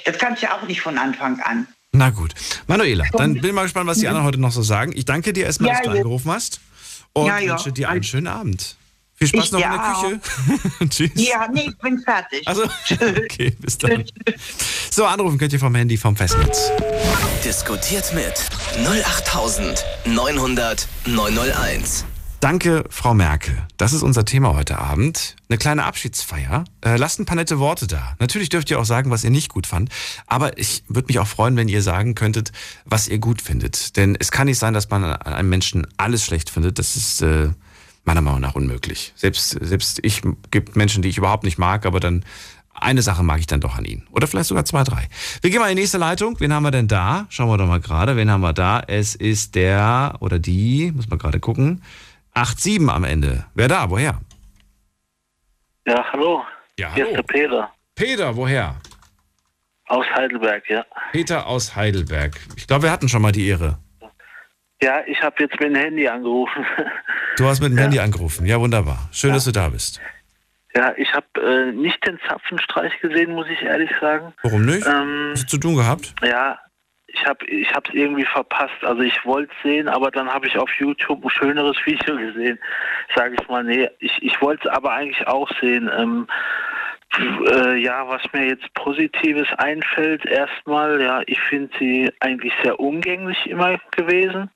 Das 0.05 0.17
kannst 0.19 0.41
du 0.41 0.47
ja 0.47 0.57
auch 0.57 0.67
nicht 0.67 0.81
von 0.81 0.97
Anfang 0.97 1.39
an. 1.41 1.67
Na 1.93 2.09
gut. 2.09 2.33
Manuela, 2.67 3.05
dann 3.13 3.33
bin 3.33 3.45
ich 3.45 3.53
mal 3.53 3.63
gespannt, 3.63 3.87
was 3.87 3.97
die 3.97 4.07
anderen 4.07 4.25
heute 4.25 4.39
noch 4.39 4.51
so 4.51 4.61
sagen. 4.61 4.91
Ich 4.95 5.05
danke 5.05 5.33
dir 5.33 5.45
erstmal, 5.45 5.71
ja, 5.71 5.77
dass 5.77 5.83
du 5.83 5.91
angerufen 5.91 6.31
hast 6.31 6.61
und 7.13 7.25
ja, 7.25 7.39
ja. 7.39 7.51
wünsche 7.51 7.73
dir 7.73 7.89
einen 7.89 8.03
schönen 8.03 8.27
Abend. 8.27 8.77
Viel 9.21 9.27
Spaß 9.27 9.45
ich 9.45 9.51
noch 9.51 9.59
in 9.59 9.69
der 9.69 9.79
Küche. 9.79 10.19
Tschüss. 10.89 11.11
Ja, 11.13 11.47
nee, 11.53 11.67
ich 11.69 11.77
bin 11.77 11.99
fertig. 11.99 12.41
Also, 12.47 12.63
okay, 13.23 13.55
bis 13.59 13.77
dann. 13.77 14.03
So, 14.89 15.05
anrufen 15.05 15.37
könnt 15.37 15.53
ihr 15.53 15.59
vom 15.59 15.75
Handy 15.75 15.95
vom 15.95 16.15
Festnetz. 16.15 16.71
Diskutiert 17.45 18.11
mit 18.15 18.33
08900 18.83 20.87
901. 21.05 22.05
Danke, 22.39 22.83
Frau 22.89 23.13
Merkel. 23.13 23.55
Das 23.77 23.93
ist 23.93 24.01
unser 24.01 24.25
Thema 24.25 24.55
heute 24.55 24.79
Abend. 24.79 25.35
Eine 25.49 25.59
kleine 25.59 25.83
Abschiedsfeier. 25.83 26.63
Äh, 26.83 26.97
lasst 26.97 27.19
ein 27.19 27.27
paar 27.27 27.35
nette 27.35 27.59
Worte 27.59 27.85
da. 27.85 28.15
Natürlich 28.17 28.49
dürft 28.49 28.71
ihr 28.71 28.79
auch 28.79 28.85
sagen, 28.85 29.11
was 29.11 29.23
ihr 29.23 29.29
nicht 29.29 29.49
gut 29.49 29.67
fand. 29.67 29.91
Aber 30.25 30.57
ich 30.57 30.83
würde 30.87 31.09
mich 31.09 31.19
auch 31.19 31.27
freuen, 31.27 31.55
wenn 31.57 31.67
ihr 31.67 31.83
sagen 31.83 32.15
könntet, 32.15 32.51
was 32.85 33.07
ihr 33.07 33.19
gut 33.19 33.43
findet. 33.43 33.97
Denn 33.97 34.17
es 34.19 34.31
kann 34.31 34.47
nicht 34.47 34.57
sein, 34.57 34.73
dass 34.73 34.89
man 34.89 35.03
an 35.03 35.33
einem 35.33 35.49
Menschen 35.49 35.85
alles 35.97 36.25
schlecht 36.25 36.49
findet. 36.49 36.79
Das 36.79 36.95
ist 36.95 37.21
äh, 37.21 37.49
meiner 38.03 38.21
Meinung 38.21 38.41
nach 38.41 38.55
unmöglich. 38.55 39.13
Selbst, 39.15 39.49
selbst 39.49 39.99
ich 40.03 40.21
gibt 40.49 40.75
Menschen, 40.75 41.01
die 41.01 41.09
ich 41.09 41.17
überhaupt 41.17 41.43
nicht 41.43 41.57
mag, 41.57 41.85
aber 41.85 41.99
dann 41.99 42.25
eine 42.73 43.01
Sache 43.01 43.23
mag 43.23 43.39
ich 43.39 43.47
dann 43.47 43.61
doch 43.61 43.77
an 43.77 43.85
ihnen. 43.85 44.07
Oder 44.11 44.27
vielleicht 44.27 44.47
sogar 44.47 44.65
zwei, 44.65 44.83
drei. 44.83 45.07
Wir 45.41 45.51
gehen 45.51 45.59
mal 45.59 45.69
in 45.69 45.75
die 45.75 45.81
nächste 45.81 45.97
Leitung. 45.97 46.39
Wen 46.39 46.53
haben 46.53 46.63
wir 46.63 46.71
denn 46.71 46.87
da? 46.87 47.27
Schauen 47.29 47.49
wir 47.49 47.57
doch 47.57 47.67
mal 47.67 47.79
gerade. 47.79 48.15
Wen 48.15 48.31
haben 48.31 48.41
wir 48.41 48.53
da? 48.53 48.81
Es 48.87 49.13
ist 49.13 49.55
der 49.55 50.15
oder 50.19 50.39
die, 50.39 50.91
muss 50.95 51.09
man 51.09 51.19
gerade 51.19 51.39
gucken. 51.39 51.83
8-7 52.33 52.87
am 52.89 53.03
Ende. 53.03 53.45
Wer 53.53 53.67
da? 53.67 53.89
Woher? 53.89 54.19
Ja, 55.85 56.03
hallo. 56.11 56.43
Ja, 56.79 56.91
hallo. 56.91 56.95
Hier 56.95 57.07
ist 57.07 57.17
der 57.17 57.23
Peter. 57.23 57.71
Peter, 57.93 58.35
woher? 58.35 58.75
Aus 59.87 60.05
Heidelberg, 60.15 60.63
ja. 60.69 60.85
Peter 61.11 61.45
aus 61.45 61.75
Heidelberg. 61.75 62.39
Ich 62.55 62.65
glaube, 62.65 62.83
wir 62.83 62.91
hatten 62.91 63.09
schon 63.09 63.21
mal 63.21 63.33
die 63.33 63.47
Ehre. 63.47 63.77
Ja, 64.83 65.03
ich 65.05 65.21
habe 65.21 65.35
jetzt 65.39 65.59
mit 65.59 65.69
dem 65.69 65.75
Handy 65.75 66.07
angerufen. 66.07 66.65
Du 67.37 67.45
hast 67.45 67.61
mit 67.61 67.71
dem 67.71 67.77
ja. 67.77 67.83
Handy 67.83 67.97
angerufen. 67.97 68.45
Ja, 68.45 68.59
wunderbar. 68.59 69.07
Schön, 69.13 69.29
ja. 69.29 69.35
dass 69.35 69.45
du 69.45 69.51
da 69.51 69.69
bist. 69.69 70.01
Ja, 70.75 70.93
ich 70.97 71.13
habe 71.13 71.25
äh, 71.41 71.71
nicht 71.71 72.05
den 72.05 72.19
Zapfenstreich 72.27 72.99
gesehen, 72.99 73.33
muss 73.33 73.47
ich 73.49 73.61
ehrlich 73.61 73.89
sagen. 74.01 74.33
Warum 74.43 74.65
nicht? 74.65 74.85
Ähm, 74.85 75.29
Hast 75.31 75.43
du 75.43 75.47
zu 75.47 75.57
tun 75.57 75.75
gehabt? 75.77 76.13
Ja, 76.21 76.59
ich 77.07 77.25
habe 77.25 77.45
ich 77.45 77.69
es 77.69 77.93
irgendwie 77.93 78.25
verpasst. 78.25 78.83
Also 78.83 79.01
ich 79.01 79.25
wollte 79.25 79.51
es 79.55 79.63
sehen, 79.63 79.87
aber 79.87 80.11
dann 80.11 80.29
habe 80.29 80.45
ich 80.45 80.57
auf 80.57 80.69
YouTube 80.77 81.23
ein 81.23 81.29
schöneres 81.29 81.77
Video 81.85 82.17
gesehen. 82.17 82.59
Sage 83.15 83.35
ich 83.39 83.47
mal, 83.47 83.63
nee, 83.63 83.89
ich, 83.99 84.21
ich 84.21 84.41
wollte 84.41 84.67
es 84.67 84.73
aber 84.73 84.91
eigentlich 84.91 85.25
auch 85.25 85.49
sehen. 85.59 85.89
Ähm, 85.97 86.27
äh, 87.49 87.77
ja, 87.77 88.07
was 88.07 88.21
mir 88.33 88.47
jetzt 88.47 88.73
Positives 88.73 89.47
einfällt, 89.57 90.25
erstmal, 90.25 91.01
ja, 91.01 91.21
ich 91.25 91.39
finde 91.41 91.71
sie 91.79 92.11
eigentlich 92.19 92.53
sehr 92.63 92.79
umgänglich 92.79 93.45
immer 93.47 93.77
gewesen. 93.91 94.49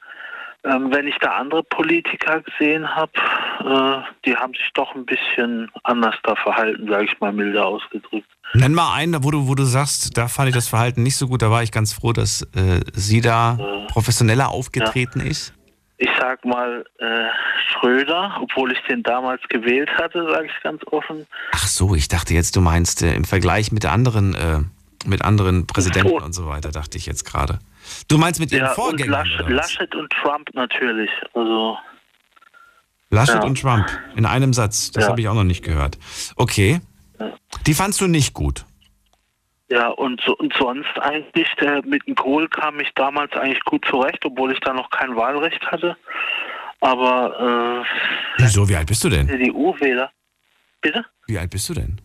Ähm, 0.66 0.92
wenn 0.92 1.08
ich 1.08 1.16
da 1.22 1.38
andere 1.38 1.64
Politiker 1.64 2.42
gesehen 2.42 2.88
habe, 2.96 3.12
äh, 3.60 4.02
die 4.26 4.36
haben 4.36 4.54
sich 4.54 4.70
doch 4.74 4.96
ein 4.96 5.06
bisschen 5.06 5.70
anders 5.84 6.16
da 6.24 6.36
verhalten, 6.36 6.88
sage 6.90 7.06
ich 7.06 7.20
mal 7.20 7.32
milder 7.32 7.68
ausgedrückt. 7.68 8.28
Nenn 8.54 8.74
mal 8.74 8.96
einen, 8.96 9.24
wo 9.24 9.30
du, 9.30 9.48
wo 9.48 9.54
du 9.54 9.64
sagst, 9.64 10.18
da 10.18 10.28
fand 10.28 10.50
ich 10.50 10.56
das 10.56 10.68
Verhalten 10.68 11.04
nicht 11.04 11.18
so 11.18 11.28
gut, 11.28 11.44
da 11.44 11.52
war 11.52 11.62
ich 11.62 11.72
ganz 11.72 11.94
froh, 11.94 12.14
dass 12.14 12.42
äh, 12.56 12.82
sie 12.94 13.22
da 13.22 13.58
äh, 13.60 13.88
professioneller 13.88 14.50
aufgetreten 14.50 15.20
ja. 15.20 15.28
ist. 15.28 15.54
Ich 15.98 16.10
sag 16.20 16.44
mal 16.44 16.84
äh, 16.98 17.06
Schröder, 17.72 18.38
obwohl 18.42 18.72
ich 18.72 18.80
den 18.90 19.04
damals 19.04 19.42
gewählt 19.50 19.90
hatte, 19.98 20.28
sage 20.30 20.48
ich 20.48 20.64
ganz 20.64 20.82
offen. 20.92 21.28
Ach 21.54 21.68
so, 21.68 21.96
ich 21.96 22.08
dachte 22.08 22.34
jetzt, 22.34 22.56
du 22.56 22.62
meinst 22.62 23.04
äh, 23.04 23.14
im 23.14 23.24
Vergleich 23.24 23.72
mit 23.72 23.86
anderen, 23.86 24.34
äh, 24.34 24.60
mit 25.06 25.24
anderen 25.24 25.68
Präsidenten 25.68 26.24
und 26.24 26.34
so 26.34 26.48
weiter, 26.48 26.72
dachte 26.72 26.98
ich 26.98 27.06
jetzt 27.06 27.24
gerade. 27.24 27.60
Du 28.08 28.18
meinst 28.18 28.40
mit 28.40 28.52
ihren 28.52 28.66
ja, 28.66 28.74
Vorgängern? 28.74 29.28
Und 29.28 29.50
Lasch, 29.50 29.78
Laschet 29.78 29.96
und 29.96 30.12
Trump 30.12 30.50
natürlich. 30.54 31.10
Also, 31.34 31.78
Laschet 33.10 33.36
ja. 33.36 33.44
und 33.44 33.60
Trump 33.60 33.88
in 34.16 34.26
einem 34.26 34.54
Satz. 34.54 34.92
Das 34.92 35.04
ja. 35.06 35.10
habe 35.10 35.22
ich 35.22 35.28
auch 35.28 35.34
noch 35.34 35.44
nicht 35.44 35.64
gehört. 35.64 35.98
Okay. 36.36 36.82
Die 37.66 37.74
fandst 37.74 38.02
du 38.02 38.08
nicht 38.08 38.34
gut? 38.34 38.66
Ja, 39.70 39.88
und, 39.88 40.22
so, 40.22 40.36
und 40.38 40.54
sonst 40.54 41.00
eigentlich, 41.00 41.48
der, 41.60 41.84
mit 41.86 42.06
dem 42.08 42.16
Kohl 42.16 42.48
kam 42.48 42.80
ich 42.80 42.90
damals 42.94 43.34
eigentlich 43.34 43.64
gut 43.64 43.84
zurecht, 43.90 44.24
obwohl 44.24 44.52
ich 44.52 44.60
da 44.60 44.74
noch 44.74 44.90
kein 44.92 45.16
Wahlrecht 45.16 45.66
hatte. 45.66 45.98
Aber. 46.82 47.84
Äh, 48.38 48.44
Wieso? 48.44 48.68
Wie 48.70 48.76
alt 48.76 48.88
bist 48.88 49.04
du 49.04 49.10
denn? 49.10 49.28
CDU-Wähler. 49.28 50.12
Bitte? 50.82 51.06
Wie 51.28 51.40
alt 51.40 51.50
bist 51.50 51.68
du 51.70 51.74
denn? 51.74 52.00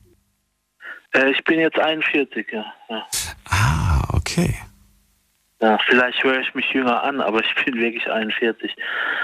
Äh, 1.12 1.30
ich 1.32 1.44
bin 1.44 1.60
jetzt 1.60 1.78
41, 1.78 2.46
ja. 2.50 2.64
ja. 2.88 3.06
Ah, 3.50 4.04
okay. 4.14 4.54
Ja, 5.60 5.78
vielleicht 5.86 6.22
höre 6.24 6.40
ich 6.40 6.54
mich 6.54 6.70
jünger 6.72 7.02
an, 7.02 7.20
aber 7.20 7.40
ich 7.40 7.54
bin 7.64 7.74
wirklich 7.78 8.10
41. 8.10 8.74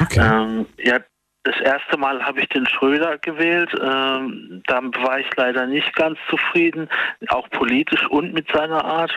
Okay. 0.00 0.21
Ähm, 0.21 0.66
ja, 0.78 0.99
das 1.47 1.61
erste 1.61 1.97
Mal 1.97 2.25
habe 2.25 2.40
ich 2.40 2.49
den 2.49 2.66
Schröder 2.66 3.19
gewählt. 3.19 3.71
Ähm, 3.81 4.62
da 4.66 4.81
war 4.83 5.21
ich 5.21 5.28
leider 5.37 5.64
nicht 5.66 5.95
ganz 5.95 6.19
zufrieden, 6.28 6.88
auch 7.28 7.49
politisch 7.50 8.05
und 8.09 8.35
mit 8.35 8.50
seiner 8.50 8.85
Art. 8.85 9.12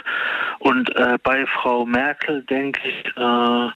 Und 0.60 0.96
äh, 0.96 1.18
bei 1.24 1.46
Frau 1.48 1.86
Merkel 1.86 2.44
denke 2.44 2.80
ich, 2.88 3.06
äh, 3.08 3.70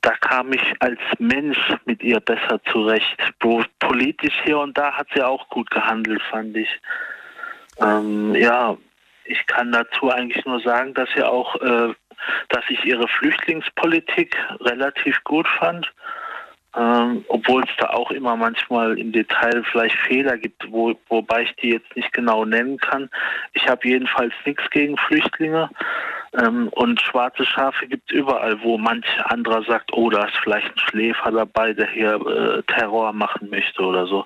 da 0.00 0.16
kam 0.20 0.52
ich 0.54 0.62
als 0.80 0.98
Mensch 1.18 1.58
mit 1.84 2.02
ihr 2.02 2.20
besser 2.20 2.60
zurecht. 2.72 3.18
Wo 3.40 3.62
politisch 3.80 4.34
hier 4.44 4.58
und 4.58 4.78
da 4.78 4.92
hat 4.94 5.08
sie 5.14 5.22
auch 5.22 5.48
gut 5.50 5.70
gehandelt, 5.70 6.22
fand 6.30 6.56
ich. 6.56 6.80
Ähm, 7.80 8.34
ja, 8.34 8.78
ich 9.24 9.46
kann 9.46 9.72
dazu 9.72 10.10
eigentlich 10.10 10.44
nur 10.46 10.60
sagen, 10.60 10.94
dass 10.94 11.08
sie 11.14 11.22
auch, 11.22 11.54
äh, 11.56 11.94
dass 12.48 12.64
ich 12.68 12.84
ihre 12.84 13.08
Flüchtlingspolitik 13.08 14.36
relativ 14.60 15.22
gut 15.24 15.48
fand 15.58 15.90
ähm, 16.76 17.24
obwohl 17.28 17.64
es 17.64 17.70
da 17.78 17.90
auch 17.90 18.10
immer 18.12 18.36
manchmal 18.36 18.98
im 18.98 19.10
Detail 19.10 19.64
vielleicht 19.72 19.96
Fehler 19.96 20.38
gibt, 20.38 20.70
wo, 20.70 20.94
wobei 21.08 21.42
ich 21.42 21.54
die 21.56 21.70
jetzt 21.70 21.96
nicht 21.96 22.12
genau 22.12 22.44
nennen 22.44 22.78
kann. 22.78 23.10
Ich 23.54 23.66
habe 23.66 23.88
jedenfalls 23.88 24.32
nichts 24.44 24.62
gegen 24.70 24.96
Flüchtlinge. 24.96 25.68
Ähm, 26.32 26.68
und 26.68 27.00
schwarze 27.00 27.44
Schafe 27.44 27.88
gibt 27.88 28.08
es 28.08 28.16
überall, 28.16 28.62
wo 28.62 28.78
manch 28.78 29.06
anderer 29.24 29.64
sagt, 29.64 29.92
oh, 29.92 30.10
da 30.10 30.26
ist 30.26 30.36
vielleicht 30.36 30.68
ein 30.68 30.78
Schläfer 30.78 31.32
dabei, 31.32 31.72
der 31.72 31.88
hier 31.88 32.14
äh, 32.14 32.62
Terror 32.72 33.12
machen 33.12 33.50
möchte 33.50 33.82
oder 33.82 34.06
so. 34.06 34.24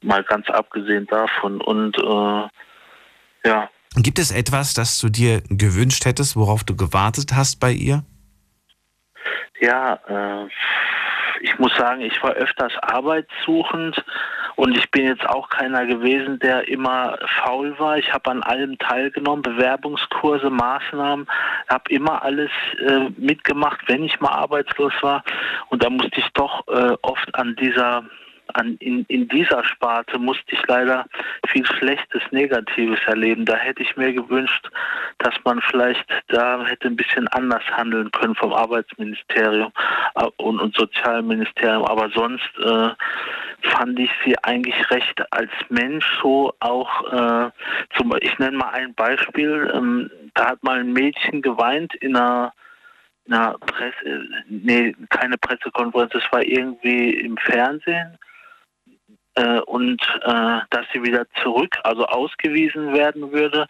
Mal 0.00 0.24
ganz 0.24 0.48
abgesehen 0.48 1.06
davon. 1.06 1.60
Und 1.60 1.98
äh, 1.98 3.48
ja. 3.48 3.68
Gibt 3.98 4.18
es 4.18 4.30
etwas, 4.30 4.74
das 4.74 4.98
du 4.98 5.08
dir 5.08 5.42
gewünscht 5.48 6.04
hättest, 6.04 6.36
worauf 6.36 6.64
du 6.64 6.76
gewartet 6.76 7.32
hast 7.34 7.60
bei 7.60 7.72
ihr? 7.72 8.04
Ja, 9.58 9.98
äh, 10.06 10.48
ich 11.40 11.58
muss 11.58 11.74
sagen, 11.76 12.02
ich 12.02 12.22
war 12.22 12.32
öfters 12.32 12.72
arbeitssuchend 12.82 14.04
und 14.56 14.76
ich 14.76 14.90
bin 14.90 15.06
jetzt 15.06 15.26
auch 15.26 15.48
keiner 15.48 15.86
gewesen, 15.86 16.38
der 16.40 16.68
immer 16.68 17.18
faul 17.42 17.78
war. 17.78 17.96
Ich 17.96 18.12
habe 18.12 18.30
an 18.30 18.42
allem 18.42 18.76
teilgenommen, 18.78 19.42
Bewerbungskurse, 19.42 20.50
Maßnahmen, 20.50 21.26
habe 21.68 21.90
immer 21.90 22.22
alles 22.22 22.50
äh, 22.86 23.08
mitgemacht, 23.16 23.80
wenn 23.86 24.04
ich 24.04 24.20
mal 24.20 24.32
arbeitslos 24.32 24.92
war. 25.00 25.24
Und 25.68 25.82
da 25.82 25.88
musste 25.88 26.20
ich 26.20 26.28
doch 26.34 26.66
äh, 26.68 26.96
oft 27.00 27.34
an 27.34 27.56
dieser 27.56 28.04
an, 28.56 28.76
in, 28.80 29.04
in 29.08 29.28
dieser 29.28 29.64
Sparte 29.64 30.18
musste 30.18 30.44
ich 30.54 30.62
leider 30.66 31.06
viel 31.48 31.66
Schlechtes, 31.66 32.22
Negatives 32.30 32.98
erleben. 33.06 33.44
Da 33.44 33.56
hätte 33.56 33.82
ich 33.82 33.96
mir 33.96 34.12
gewünscht, 34.12 34.68
dass 35.18 35.34
man 35.44 35.60
vielleicht 35.60 36.04
da 36.28 36.64
hätte 36.64 36.88
ein 36.88 36.96
bisschen 36.96 37.28
anders 37.28 37.62
handeln 37.70 38.10
können 38.12 38.34
vom 38.34 38.52
Arbeitsministerium 38.52 39.72
äh, 40.14 40.24
und, 40.36 40.60
und 40.60 40.76
Sozialministerium. 40.76 41.84
Aber 41.84 42.10
sonst 42.10 42.50
äh, 42.58 42.90
fand 43.62 43.98
ich 43.98 44.10
sie 44.24 44.36
eigentlich 44.42 44.90
recht 44.90 45.32
als 45.32 45.50
Mensch 45.68 46.06
so 46.22 46.52
auch, 46.60 47.12
äh, 47.12 47.50
zum, 47.96 48.14
ich 48.20 48.38
nenne 48.38 48.56
mal 48.56 48.70
ein 48.70 48.94
Beispiel, 48.94 49.70
ähm, 49.74 50.10
da 50.34 50.50
hat 50.50 50.62
mal 50.62 50.80
ein 50.80 50.92
Mädchen 50.92 51.42
geweint 51.42 51.94
in 51.96 52.16
einer 52.16 52.52
na, 53.28 53.56
Presse, 53.58 54.24
nee, 54.48 54.94
keine 55.10 55.36
Pressekonferenz, 55.36 56.12
das 56.12 56.22
war 56.30 56.42
irgendwie 56.42 57.10
im 57.10 57.36
Fernsehen 57.36 58.16
äh, 59.36 59.60
und 59.60 60.00
äh, 60.22 60.58
dass 60.70 60.86
sie 60.92 61.02
wieder 61.02 61.26
zurück, 61.42 61.76
also 61.84 62.06
ausgewiesen 62.06 62.92
werden 62.92 63.32
würde. 63.32 63.66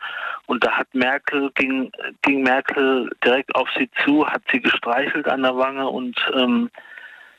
Und 0.46 0.64
da 0.64 0.72
hat 0.72 0.88
Merkel, 0.94 1.50
ging, 1.54 1.90
ging 2.22 2.42
Merkel 2.42 3.10
direkt 3.24 3.54
auf 3.54 3.68
sie 3.76 3.90
zu, 4.04 4.26
hat 4.26 4.42
sie 4.50 4.60
gestreichelt 4.60 5.28
an 5.28 5.42
der 5.42 5.56
Wange 5.56 5.88
und 5.88 6.16
ähm, 6.34 6.70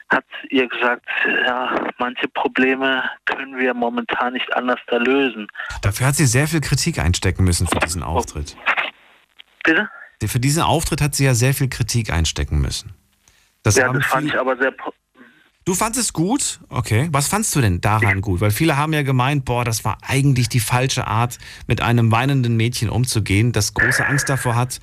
hat 0.09 0.25
ihr 0.49 0.67
gesagt, 0.67 1.05
ja, 1.45 1.89
manche 1.97 2.27
Probleme 2.29 3.03
können 3.25 3.57
wir 3.57 3.73
momentan 3.73 4.33
nicht 4.33 4.53
anders 4.55 4.79
da 4.87 4.97
lösen. 4.97 5.47
Dafür 5.81 6.07
hat 6.07 6.15
sie 6.15 6.25
sehr 6.25 6.47
viel 6.47 6.61
Kritik 6.61 6.99
einstecken 6.99 7.43
müssen 7.43 7.67
für 7.67 7.79
diesen 7.79 8.03
Auftritt. 8.03 8.55
Bitte? 9.63 9.89
Für 10.25 10.39
diesen 10.39 10.63
Auftritt 10.63 11.01
hat 11.01 11.15
sie 11.15 11.25
ja 11.25 11.33
sehr 11.33 11.53
viel 11.53 11.69
Kritik 11.69 12.11
einstecken 12.11 12.59
müssen. 12.59 12.93
Das 13.63 13.75
ja, 13.75 13.91
das 13.91 14.05
fand 14.05 14.27
ich 14.27 14.39
aber 14.39 14.57
sehr 14.57 14.71
Du 15.67 15.75
fandest 15.75 16.01
es 16.01 16.13
gut? 16.13 16.61
Okay. 16.69 17.09
Was 17.11 17.27
fandst 17.27 17.53
du 17.53 17.59
denn 17.59 17.81
daran 17.81 18.21
gut? 18.21 18.39
Weil 18.39 18.51
viele 18.51 18.77
haben 18.77 18.93
ja 18.93 19.01
gemeint, 19.01 19.43
boah, 19.43 19.65
das 19.65 19.83
war 19.83 19.97
eigentlich 20.01 20.47
die 20.47 20.61
falsche 20.61 21.07
Art, 21.07 21.39
mit 21.67 21.81
einem 21.81 22.09
weinenden 22.09 22.55
Mädchen 22.55 22.89
umzugehen, 22.89 23.51
das 23.51 23.73
große 23.73 24.05
Angst 24.05 24.29
davor 24.29 24.55
hat, 24.55 24.79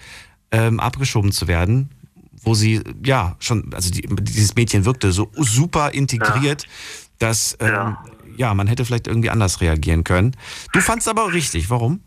ähm, 0.51 0.81
abgeschoben 0.81 1.33
zu 1.33 1.49
werden. 1.49 1.89
Wo 2.43 2.53
sie, 2.53 2.83
ja, 3.03 3.37
schon, 3.39 3.73
also 3.73 3.91
die, 3.91 4.03
dieses 4.03 4.57
Mädchen 4.57 4.85
wirkte 4.85 5.11
so 5.13 5.33
super 5.37 5.95
integriert, 5.95 6.65
ja. 6.65 6.69
dass, 7.19 7.57
ähm, 7.61 7.69
ja. 7.69 8.05
ja, 8.37 8.53
man 8.53 8.67
hätte 8.67 8.85
vielleicht 8.85 9.07
irgendwie 9.07 9.31
anders 9.31 9.63
reagieren 9.63 10.05
können. 10.05 10.37
Du 10.75 10.83
fandest 10.83 11.09
aber 11.09 11.33
richtig. 11.33 11.71
Warum? 11.71 12.01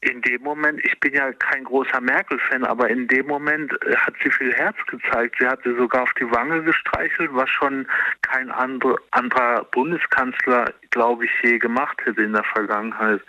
In 0.00 0.20
dem 0.22 0.42
Moment, 0.42 0.84
ich 0.84 0.98
bin 1.00 1.14
ja 1.14 1.32
kein 1.32 1.64
großer 1.64 2.00
Merkel-Fan, 2.00 2.64
aber 2.64 2.90
in 2.90 3.08
dem 3.08 3.26
Moment 3.26 3.72
äh, 3.86 3.96
hat 3.96 4.14
sie 4.22 4.30
viel 4.30 4.52
Herz 4.52 4.76
gezeigt. 4.86 5.36
Sie 5.38 5.46
hat 5.46 5.60
sie 5.64 5.74
sogar 5.76 6.02
auf 6.02 6.12
die 6.14 6.30
Wange 6.30 6.62
gestreichelt, 6.62 7.30
was 7.32 7.48
schon 7.48 7.86
kein 8.22 8.50
andre, 8.50 8.96
anderer 9.12 9.64
Bundeskanzler, 9.72 10.72
glaube 10.90 11.24
ich, 11.24 11.30
je 11.42 11.58
gemacht 11.58 11.98
hätte 12.04 12.22
in 12.22 12.32
der 12.32 12.44
Vergangenheit. 12.44 13.20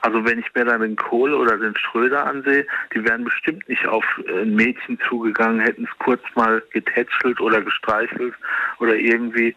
Also 0.00 0.24
wenn 0.24 0.38
ich 0.38 0.54
mir 0.54 0.64
dann 0.64 0.80
den 0.80 0.96
Kohl 0.96 1.34
oder 1.34 1.58
den 1.58 1.76
Schröder 1.76 2.26
ansehe, 2.26 2.66
die 2.94 3.04
wären 3.04 3.24
bestimmt 3.24 3.68
nicht 3.68 3.86
auf 3.86 4.04
äh, 4.26 4.42
ein 4.42 4.54
Mädchen 4.54 4.98
zugegangen, 5.08 5.60
hätten 5.60 5.84
es 5.84 5.98
kurz 5.98 6.22
mal 6.34 6.62
getätschelt 6.70 7.40
oder 7.40 7.60
gestreichelt 7.60 8.34
oder 8.78 8.94
irgendwie 8.94 9.54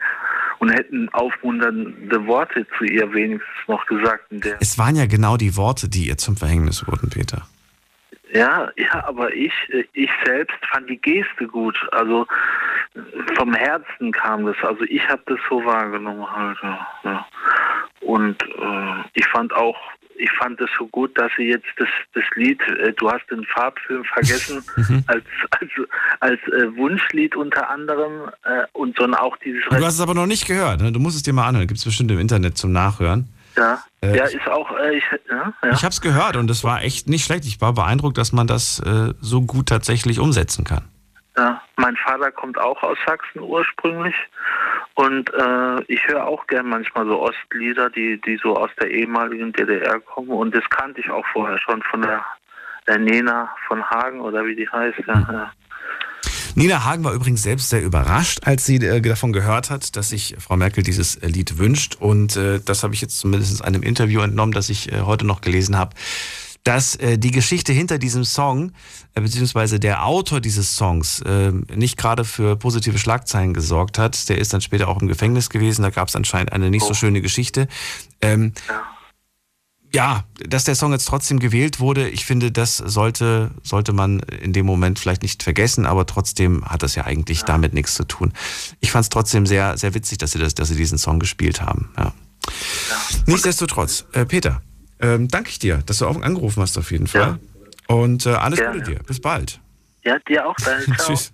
und 0.59 0.69
hätten 0.69 1.09
aufmunternde 1.09 2.25
Worte 2.27 2.65
zu 2.77 2.85
ihr 2.85 3.13
wenigstens 3.13 3.67
noch 3.67 3.85
gesagt. 3.85 4.25
es 4.59 4.77
waren 4.77 4.95
ja 4.95 5.05
genau 5.05 5.37
die 5.37 5.55
Worte, 5.55 5.89
die 5.89 6.07
ihr 6.07 6.17
zum 6.17 6.37
Verhängnis 6.37 6.85
wurden, 6.87 7.09
Peter. 7.09 7.47
Ja, 8.33 8.69
ja, 8.75 9.05
aber 9.07 9.33
ich, 9.33 9.53
ich 9.93 10.09
selbst 10.25 10.57
fand 10.69 10.89
die 10.89 10.97
Geste 10.97 11.47
gut. 11.47 11.77
Also 11.91 12.27
vom 13.35 13.53
Herzen 13.53 14.11
kam 14.11 14.45
das. 14.45 14.57
Also 14.61 14.83
ich 14.83 15.07
habe 15.07 15.21
das 15.27 15.39
so 15.49 15.63
wahrgenommen 15.63 16.29
halt. 16.29 16.57
Ja. 17.03 17.25
Und 18.01 18.41
äh, 18.43 19.03
ich 19.13 19.25
fand 19.27 19.53
auch 19.53 19.77
ich 20.17 20.31
fand 20.31 20.59
es 20.61 20.69
so 20.77 20.87
gut, 20.87 21.17
dass 21.17 21.31
sie 21.37 21.43
jetzt 21.43 21.67
das, 21.77 21.87
das 22.13 22.23
Lied, 22.35 22.61
äh, 22.61 22.93
du 22.93 23.09
hast 23.09 23.29
den 23.29 23.43
Farbfilm 23.45 24.03
vergessen, 24.05 24.63
mhm. 24.75 25.03
als, 25.07 25.23
als, 25.51 25.71
als 26.19 26.39
äh, 26.47 26.75
Wunschlied 26.75 27.35
unter 27.35 27.69
anderem 27.69 28.29
äh, 28.43 28.63
und 28.73 28.99
dann 28.99 29.13
auch 29.13 29.37
dieses. 29.37 29.63
Du 29.69 29.75
hast 29.75 29.95
es 29.95 30.01
aber 30.01 30.13
noch 30.13 30.27
nicht 30.27 30.47
gehört, 30.47 30.81
ne? 30.81 30.91
du 30.91 30.99
musst 30.99 31.15
es 31.17 31.23
dir 31.23 31.33
mal 31.33 31.47
anhören, 31.47 31.67
gibt 31.67 31.79
es 31.79 31.85
bestimmt 31.85 32.11
im 32.11 32.19
Internet 32.19 32.57
zum 32.57 32.71
Nachhören. 32.71 33.29
Ja, 33.57 33.83
äh, 34.01 34.17
ja, 34.17 34.25
ist 34.25 34.47
auch. 34.47 34.69
Äh, 34.77 34.97
ich 34.97 35.03
ja, 35.29 35.53
ja. 35.63 35.71
ich 35.71 35.83
habe 35.83 35.91
es 35.91 36.01
gehört 36.01 36.35
und 36.35 36.49
es 36.49 36.63
war 36.63 36.83
echt 36.83 37.07
nicht 37.07 37.23
schlecht. 37.25 37.45
Ich 37.45 37.61
war 37.61 37.73
beeindruckt, 37.73 38.17
dass 38.17 38.31
man 38.31 38.47
das 38.47 38.79
äh, 38.79 39.13
so 39.21 39.41
gut 39.41 39.67
tatsächlich 39.67 40.19
umsetzen 40.19 40.65
kann. 40.65 40.83
Ja, 41.37 41.61
mein 41.75 41.97
Vater 41.97 42.31
kommt 42.31 42.57
auch 42.57 42.81
aus 42.81 42.97
Sachsen 43.05 43.41
ursprünglich 43.41 44.15
und 44.93 45.29
äh, 45.33 45.83
ich 45.87 46.07
höre 46.07 46.25
auch 46.25 46.47
gern 46.47 46.67
manchmal 46.67 47.05
so 47.05 47.21
Ostlieder, 47.21 47.89
die, 47.89 48.19
die 48.21 48.39
so 48.41 48.55
aus 48.55 48.69
der 48.79 48.89
ehemaligen 48.89 49.51
DDR 49.51 49.99
kommen. 49.99 50.29
Und 50.29 50.55
das 50.55 50.63
kannte 50.69 51.01
ich 51.01 51.09
auch 51.09 51.25
vorher 51.33 51.59
schon 51.59 51.83
von 51.83 52.01
der, 52.01 52.23
der 52.87 52.99
Nena 52.99 53.49
von 53.67 53.83
Hagen 53.83 54.21
oder 54.21 54.45
wie 54.45 54.55
die 54.55 54.69
heißt. 54.69 54.99
Ja, 55.05 55.15
mhm. 55.15 55.25
ja. 55.29 55.51
Nina 56.57 56.85
Hagen 56.85 57.03
war 57.03 57.11
übrigens 57.11 57.43
selbst 57.43 57.69
sehr 57.69 57.83
überrascht, 57.83 58.47
als 58.47 58.65
sie 58.65 58.77
äh, 58.77 59.01
davon 59.01 59.33
gehört 59.33 59.69
hat, 59.69 59.97
dass 59.97 60.09
sich 60.09 60.37
Frau 60.39 60.55
Merkel 60.55 60.83
dieses 60.83 61.17
äh, 61.17 61.27
Lied 61.27 61.57
wünscht. 61.57 61.97
Und 61.99 62.37
äh, 62.37 62.61
das 62.63 62.83
habe 62.83 62.93
ich 62.93 63.01
jetzt 63.01 63.19
zumindest 63.19 63.59
in 63.59 63.65
einem 63.65 63.83
Interview 63.83 64.21
entnommen, 64.21 64.53
das 64.53 64.69
ich 64.69 64.89
äh, 64.89 65.01
heute 65.01 65.27
noch 65.27 65.41
gelesen 65.41 65.77
habe 65.77 65.93
dass 66.65 66.95
äh, 66.95 67.17
die 67.17 67.31
Geschichte 67.31 67.71
hinter 67.71 67.99
diesem 67.99 68.25
Song, 68.25 68.71
äh, 69.13 69.21
beziehungsweise 69.21 69.79
der 69.79 70.05
Autor 70.05 70.41
dieses 70.41 70.75
Songs, 70.75 71.21
äh, 71.21 71.51
nicht 71.73 71.95
gerade 71.95 72.25
für 72.25 72.57
positive 72.57 72.97
Schlagzeilen 72.97 73.53
gesorgt 73.53 73.99
hat. 73.99 74.27
Der 74.29 74.39
ist 74.39 74.51
dann 74.51 74.61
später 74.61 74.87
auch 74.87 74.99
im 74.99 75.07
Gefängnis 75.07 75.49
gewesen. 75.49 75.83
Da 75.83 75.91
gab 75.91 76.07
es 76.07 76.15
anscheinend 76.15 76.51
eine 76.51 76.71
nicht 76.71 76.83
oh. 76.83 76.87
so 76.87 76.93
schöne 76.95 77.21
Geschichte. 77.21 77.67
Ähm, 78.19 78.53
ja. 78.67 78.83
ja, 79.93 80.23
dass 80.49 80.63
der 80.63 80.73
Song 80.73 80.91
jetzt 80.91 81.05
trotzdem 81.05 81.37
gewählt 81.37 81.79
wurde, 81.79 82.09
ich 82.09 82.25
finde, 82.25 82.51
das 82.51 82.77
sollte, 82.77 83.51
sollte 83.61 83.93
man 83.93 84.21
in 84.21 84.51
dem 84.51 84.65
Moment 84.65 84.97
vielleicht 84.97 85.21
nicht 85.21 85.43
vergessen, 85.43 85.85
aber 85.85 86.07
trotzdem 86.07 86.65
hat 86.65 86.81
das 86.81 86.95
ja 86.95 87.05
eigentlich 87.05 87.41
ja. 87.41 87.45
damit 87.45 87.75
nichts 87.75 87.93
zu 87.93 88.05
tun. 88.05 88.33
Ich 88.79 88.89
fand 88.89 89.03
es 89.03 89.09
trotzdem 89.09 89.45
sehr, 89.45 89.77
sehr 89.77 89.93
witzig, 89.93 90.17
dass 90.17 90.31
sie, 90.31 90.39
das, 90.39 90.55
dass 90.55 90.69
sie 90.69 90.75
diesen 90.75 90.97
Song 90.97 91.19
gespielt 91.19 91.61
haben. 91.61 91.91
Ja. 91.95 92.05
ja. 92.05 92.13
Nichtsdestotrotz, 93.27 94.05
äh, 94.13 94.25
Peter, 94.25 94.63
ähm, 94.99 95.27
danke 95.27 95.49
ich 95.49 95.59
dir, 95.59 95.77
dass 95.85 95.99
du 95.99 96.07
auch 96.07 96.21
angerufen 96.21 96.61
hast 96.61 96.77
auf 96.77 96.91
jeden 96.91 97.07
Fall. 97.07 97.39
Ja. 97.89 97.95
Und 97.95 98.25
äh, 98.25 98.29
alles 98.29 98.59
Gerne. 98.59 98.79
Gute 98.79 98.91
dir. 98.91 99.03
Bis 99.03 99.19
bald. 99.19 99.59
Ja, 100.03 100.17
dir 100.27 100.47
auch. 100.47 100.55
Dann. 100.57 100.97
Tschüss. 101.05 101.31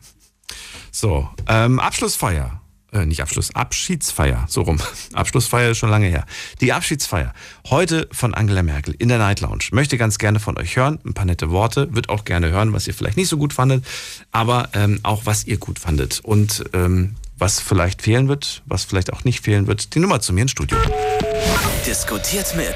So, 0.91 1.30
ähm, 1.47 1.80
Abschlussfeier. 1.80 2.62
Äh, 2.93 3.06
nicht 3.06 3.21
Abschluss, 3.21 3.56
Abschiedsfeier, 3.56 4.45
so 4.50 4.63
rum. 4.63 4.78
Abschlussfeier 5.13 5.71
ist 5.71 5.78
schon 5.78 5.89
lange 5.89 6.08
her. 6.08 6.26
Die 6.60 6.74
Abschiedsfeier. 6.74 7.34
Heute 7.69 8.10
von 8.12 8.34
Angela 8.34 8.63
Merkel 8.63 8.93
in 8.97 9.08
der 9.08 9.17
Night 9.17 9.39
Lounge. 9.39 9.63
Möchte 9.71 9.97
ganz 9.97 10.17
gerne 10.17 10.41
von 10.41 10.58
euch 10.58 10.76
hören. 10.76 11.00
Ein 11.06 11.13
paar 11.13 11.26
nette 11.26 11.52
Worte. 11.52 11.95
Wird 11.95 12.10
auch 12.10 12.26
gerne 12.26 12.50
hören, 12.50 12.74
was 12.74 12.88
ihr 12.88 12.93
vielleicht 12.93 13.15
nicht 13.15 13.30
so 13.30 13.38
gut 13.38 13.54
fandet. 13.54 13.86
Aber 14.32 14.69
ähm, 14.74 15.00
auch 15.04 15.26
was 15.26 15.47
ihr 15.47 15.58
gut 15.58 15.80
fandet. 15.80 16.19
Und 16.19 16.65
ähm, 16.74 17.15
was 17.41 17.60
vielleicht 17.60 18.01
fehlen 18.04 18.30
wird, 18.30 18.62
was 18.65 18.86
vielleicht 18.86 19.12
auch 19.12 19.23
nicht 19.23 19.43
fehlen 19.43 19.65
wird, 19.65 19.95
die 19.95 19.99
Nummer 19.99 20.21
zu 20.21 20.32
mir 20.32 20.43
ins 20.43 20.51
Studio. 20.51 20.77
Diskutiert 21.86 22.56
mit 22.56 22.75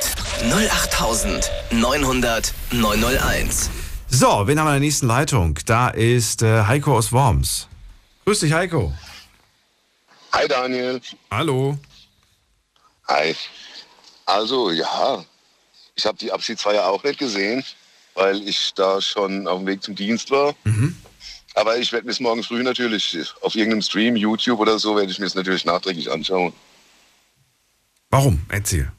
08900 0.51 2.51
901. 2.71 3.69
So, 4.09 4.47
wen 4.47 4.59
haben 4.59 4.65
wir 4.65 4.75
in 4.75 4.81
der 4.81 4.87
nächsten 4.87 5.05
Leitung? 5.05 5.59
Da 5.67 5.89
ist 5.89 6.41
äh, 6.41 6.63
Heiko 6.63 6.97
aus 6.97 7.11
Worms. 7.11 7.67
Grüß 8.25 8.39
dich, 8.39 8.53
Heiko. 8.53 8.91
Hi 10.31 10.47
Daniel. 10.47 10.99
Hallo. 11.29 11.77
Hi. 13.07 13.35
Also 14.25 14.71
ja, 14.71 15.23
ich 15.93 16.07
habe 16.07 16.17
die 16.17 16.31
Abschiedsfeier 16.31 16.87
auch 16.87 17.03
nicht 17.03 17.19
gesehen, 17.19 17.63
weil 18.15 18.41
ich 18.47 18.73
da 18.73 18.99
schon 18.99 19.47
auf 19.47 19.59
dem 19.59 19.67
Weg 19.67 19.83
zum 19.83 19.93
Dienst 19.93 20.31
war. 20.31 20.55
Mhm. 20.63 20.97
Aber 21.55 21.77
ich 21.77 21.91
werde 21.93 22.05
mir 22.05 22.11
es 22.11 22.19
morgen 22.19 22.43
früh 22.43 22.61
natürlich 22.61 23.17
auf 23.41 23.55
irgendeinem 23.55 23.81
Stream, 23.81 24.17
YouTube 24.17 24.59
oder 24.59 24.77
so, 24.77 24.95
werde 24.95 25.11
ich 25.11 25.19
mir 25.19 25.25
es 25.25 25.35
natürlich 25.35 25.63
nachträglich 25.63 26.11
anschauen. 26.11 26.53
Warum? 28.09 28.45
Erzähl. 28.49 28.91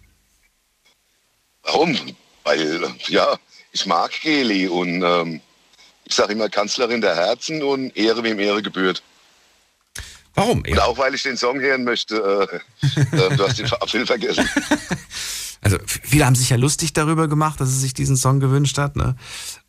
Warum? 1.62 1.98
Weil, 2.44 2.94
ja, 3.08 3.36
ich 3.72 3.84
mag 3.84 4.10
Geli 4.22 4.68
und 4.68 5.02
ähm, 5.02 5.40
ich 6.04 6.14
sage 6.14 6.32
immer 6.32 6.48
Kanzlerin 6.48 7.00
der 7.00 7.14
Herzen 7.14 7.62
und 7.62 7.94
Ehre 7.96 8.22
wem 8.22 8.38
Ehre 8.38 8.62
gebührt. 8.62 9.02
Warum? 10.34 10.62
Und 10.62 10.80
auch 10.80 10.96
weil 10.96 11.14
ich 11.14 11.22
den 11.22 11.36
Song 11.36 11.60
hören 11.60 11.84
möchte. 11.84 12.60
Äh, 12.82 12.86
äh, 13.16 13.36
du 13.36 13.46
hast 13.46 13.58
den 13.58 13.66
Apfel 13.66 14.06
vergessen. 14.06 14.48
Also 15.62 15.78
viele 15.86 16.26
haben 16.26 16.34
sich 16.36 16.50
ja 16.50 16.56
lustig 16.56 16.92
darüber 16.92 17.28
gemacht, 17.28 17.60
dass 17.60 17.68
er 17.70 17.74
sich 17.76 17.94
diesen 17.94 18.16
Song 18.16 18.40
gewünscht 18.40 18.78
hat. 18.78 18.94
Ne? 18.96 19.16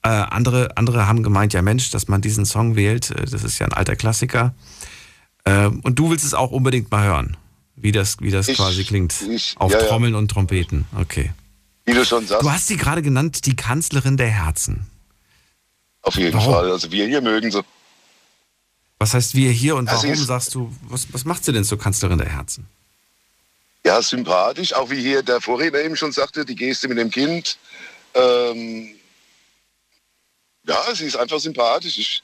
Äh, 0.03 0.09
andere, 0.09 0.75
andere 0.77 1.07
haben 1.07 1.23
gemeint, 1.23 1.53
ja 1.53 1.61
Mensch, 1.61 1.89
dass 1.91 2.07
man 2.07 2.21
diesen 2.21 2.45
Song 2.45 2.75
wählt, 2.75 3.11
äh, 3.11 3.25
das 3.25 3.43
ist 3.43 3.57
ja 3.59 3.65
ein 3.65 3.73
alter 3.73 3.95
Klassiker. 3.95 4.53
Äh, 5.45 5.67
und 5.67 5.97
du 5.97 6.09
willst 6.09 6.25
es 6.25 6.33
auch 6.33 6.51
unbedingt 6.51 6.91
mal 6.91 7.05
hören, 7.05 7.37
wie 7.75 7.91
das, 7.91 8.17
wie 8.19 8.31
das 8.31 8.47
Ich- 8.47 8.57
quasi 8.57 8.83
klingt. 8.83 9.15
ich- 9.29 9.55
Auf 9.57 9.71
ja, 9.71 9.79
ja. 9.79 9.85
Trommeln 9.87 10.13
und 10.15 10.29
Trompeten. 10.29 10.85
Okay. 10.99 11.31
Wie 11.85 11.93
du 11.93 12.03
schon 12.05 12.27
sagst, 12.27 12.43
Du 12.43 12.51
hast 12.51 12.67
sie 12.67 12.75
gerade 12.77 13.01
genannt, 13.01 13.45
die 13.45 13.55
Kanzlerin 13.55 14.17
der 14.17 14.29
Herzen. 14.29 14.87
auf 16.01 16.15
jeden 16.15 16.33
Warum? 16.37 16.53
Fall. 16.53 16.71
Also 16.71 16.91
wir 16.91 17.07
hier 17.07 17.21
mögen 17.21 17.49
sie. 17.51 17.63
Was 18.99 19.13
heißt 19.13 19.35
wir 19.35 19.51
hier 19.51 19.75
und 19.75 19.85
Ja, 19.85 19.97
sie 19.97 20.07
warum 20.07 20.13
ist- 20.21 20.25
sagst 20.27 20.53
du, 20.55 20.73
was, 20.83 21.11
was 21.13 21.23
macht 21.25 21.45
sie 21.45 21.53
denn 21.53 21.63
zur 21.63 21.77
Kanzlerin 21.79 22.17
der 22.17 22.29
Herzen? 22.29 22.65
Ja, 23.87 24.01
sympathisch, 24.01 24.73
auch 24.73 24.89
wie 24.89 24.99
hier 24.99 25.23
der 25.23 25.39
Vorredner 25.39 25.79
eben 25.79 25.95
schon 25.95 26.11
sagte, 26.11 26.43
die 26.43 26.57
Geste 26.57 26.89
mit 26.89 26.97
dem 26.97 27.09
Kind. 27.09 27.57
Ähm, 28.13 28.93
ja, 30.67 30.93
sie 30.93 31.05
ist 31.05 31.15
einfach 31.15 31.39
sympathisch. 31.39 31.97
Ich, 31.97 32.21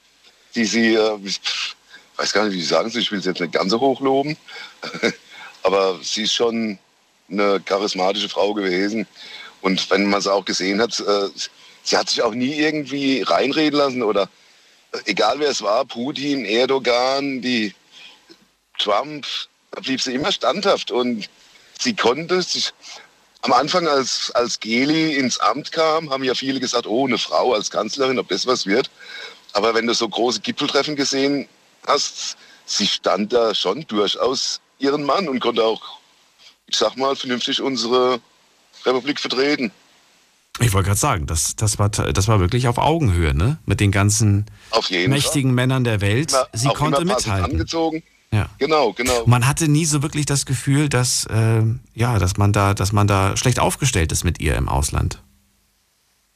die, 0.56 0.66
sie, 0.66 0.96
äh, 0.96 1.18
weiß 2.18 2.34
gar 2.34 2.44
nicht, 2.44 2.54
wie 2.56 2.60
ich 2.60 2.68
sagen 2.68 2.90
soll, 2.90 3.02
ich 3.02 3.10
will 3.14 3.24
sie 3.24 3.30
jetzt 3.30 3.40
nicht 3.40 3.54
ganz 3.54 3.72
so 3.72 3.80
hoch 3.80 4.02
loben, 4.02 4.36
aber 5.64 5.98
sie 6.04 6.24
ist 6.24 6.34
schon 6.34 6.78
eine 7.32 7.62
charismatische 7.62 8.28
Frau 8.28 8.54
gewesen. 8.54 9.08
Und 9.62 9.90
wenn 9.90 10.10
man 10.10 10.20
sie 10.20 10.34
auch 10.34 10.44
gesehen 10.44 10.82
hat, 10.82 11.00
äh, 11.00 11.30
sie 11.84 11.96
hat 11.96 12.10
sich 12.10 12.24
auch 12.24 12.34
nie 12.34 12.56
irgendwie 12.56 13.22
reinreden 13.22 13.80
lassen 13.80 14.04
oder 14.04 14.24
äh, 14.92 14.98
egal 15.06 15.40
wer 15.40 15.52
es 15.52 15.62
war, 15.62 15.86
Putin, 15.86 16.44
Erdogan, 16.44 17.42
die 17.42 17.74
Trump, 18.80 19.26
da 19.72 19.80
blieb 19.80 20.02
sie 20.02 20.14
immer 20.14 20.34
standhaft 20.34 20.92
und 20.92 21.30
sie 21.84 21.96
konnte 21.96 22.42
sich. 22.42 22.74
Am 23.42 23.52
Anfang, 23.52 23.88
als, 23.88 24.32
als 24.36 24.60
Geli 24.60 25.18
ins 25.18 25.38
Amt 25.40 25.74
kam, 25.74 26.10
haben 26.10 26.24
ja 26.24 26.34
viele 26.34 26.62
gesagt, 26.62 26.88
oh, 26.88 27.06
eine 27.06 27.18
Frau 27.18 27.54
als 27.54 27.70
Kanzlerin, 27.70 28.18
ob 28.18 28.30
das 28.30 28.48
was 28.48 28.66
wird. 28.66 28.90
Aber 29.52 29.76
wenn 29.76 29.86
du 29.86 29.94
so 29.94 30.08
große 30.08 30.40
Gipfeltreffen 30.40 30.96
gesehen 30.96 31.48
hast, 31.86 32.38
sie 32.66 32.88
stand 32.88 33.34
da 33.34 33.54
schon 33.54 33.86
durchaus 33.88 34.62
ihren 34.80 35.04
Mann 35.04 35.28
und 35.28 35.42
konnte 35.42 35.64
auch, 35.64 35.82
ich 36.68 36.78
sag 36.78 36.96
mal, 36.96 37.18
vernünftig 37.18 37.62
unsere 37.62 38.22
Republik 38.86 39.20
vertreten. 39.20 39.72
Ich 40.60 40.72
wollte 40.72 40.88
gerade 40.88 41.00
sagen, 41.00 41.26
das, 41.26 41.56
das, 41.56 41.80
war, 41.80 41.90
das 41.90 42.28
war 42.28 42.40
wirklich 42.40 42.68
auf 42.68 42.78
Augenhöhe, 42.78 43.34
ne? 43.34 43.58
Mit 43.66 43.80
den 43.80 43.92
ganzen 43.92 44.46
mächtigen 45.08 45.54
Männern 45.54 45.84
der 45.84 46.00
Welt. 46.00 46.32
Fall. 46.32 46.48
Sie 46.54 46.70
konnte 46.70 47.02
immer 47.02 47.16
mithalten. 47.16 47.52
angezogen. 47.52 48.04
Ja. 48.34 48.50
Genau, 48.58 48.94
genau. 48.94 49.28
Man 49.28 49.46
hatte 49.46 49.68
nie 49.68 49.86
so 49.86 50.02
wirklich 50.02 50.26
das 50.26 50.48
Gefühl, 50.48 50.90
dass, 50.90 51.26
äh, 51.26 51.62
ja, 51.94 52.18
dass, 52.18 52.38
man 52.38 52.52
da, 52.52 52.74
dass 52.74 52.92
man 52.92 53.06
da 53.06 53.38
schlecht 53.38 53.60
aufgestellt 53.60 54.12
ist 54.12 54.24
mit 54.24 54.42
ihr 54.42 54.56
im 54.56 54.68
Ausland. 54.68 55.22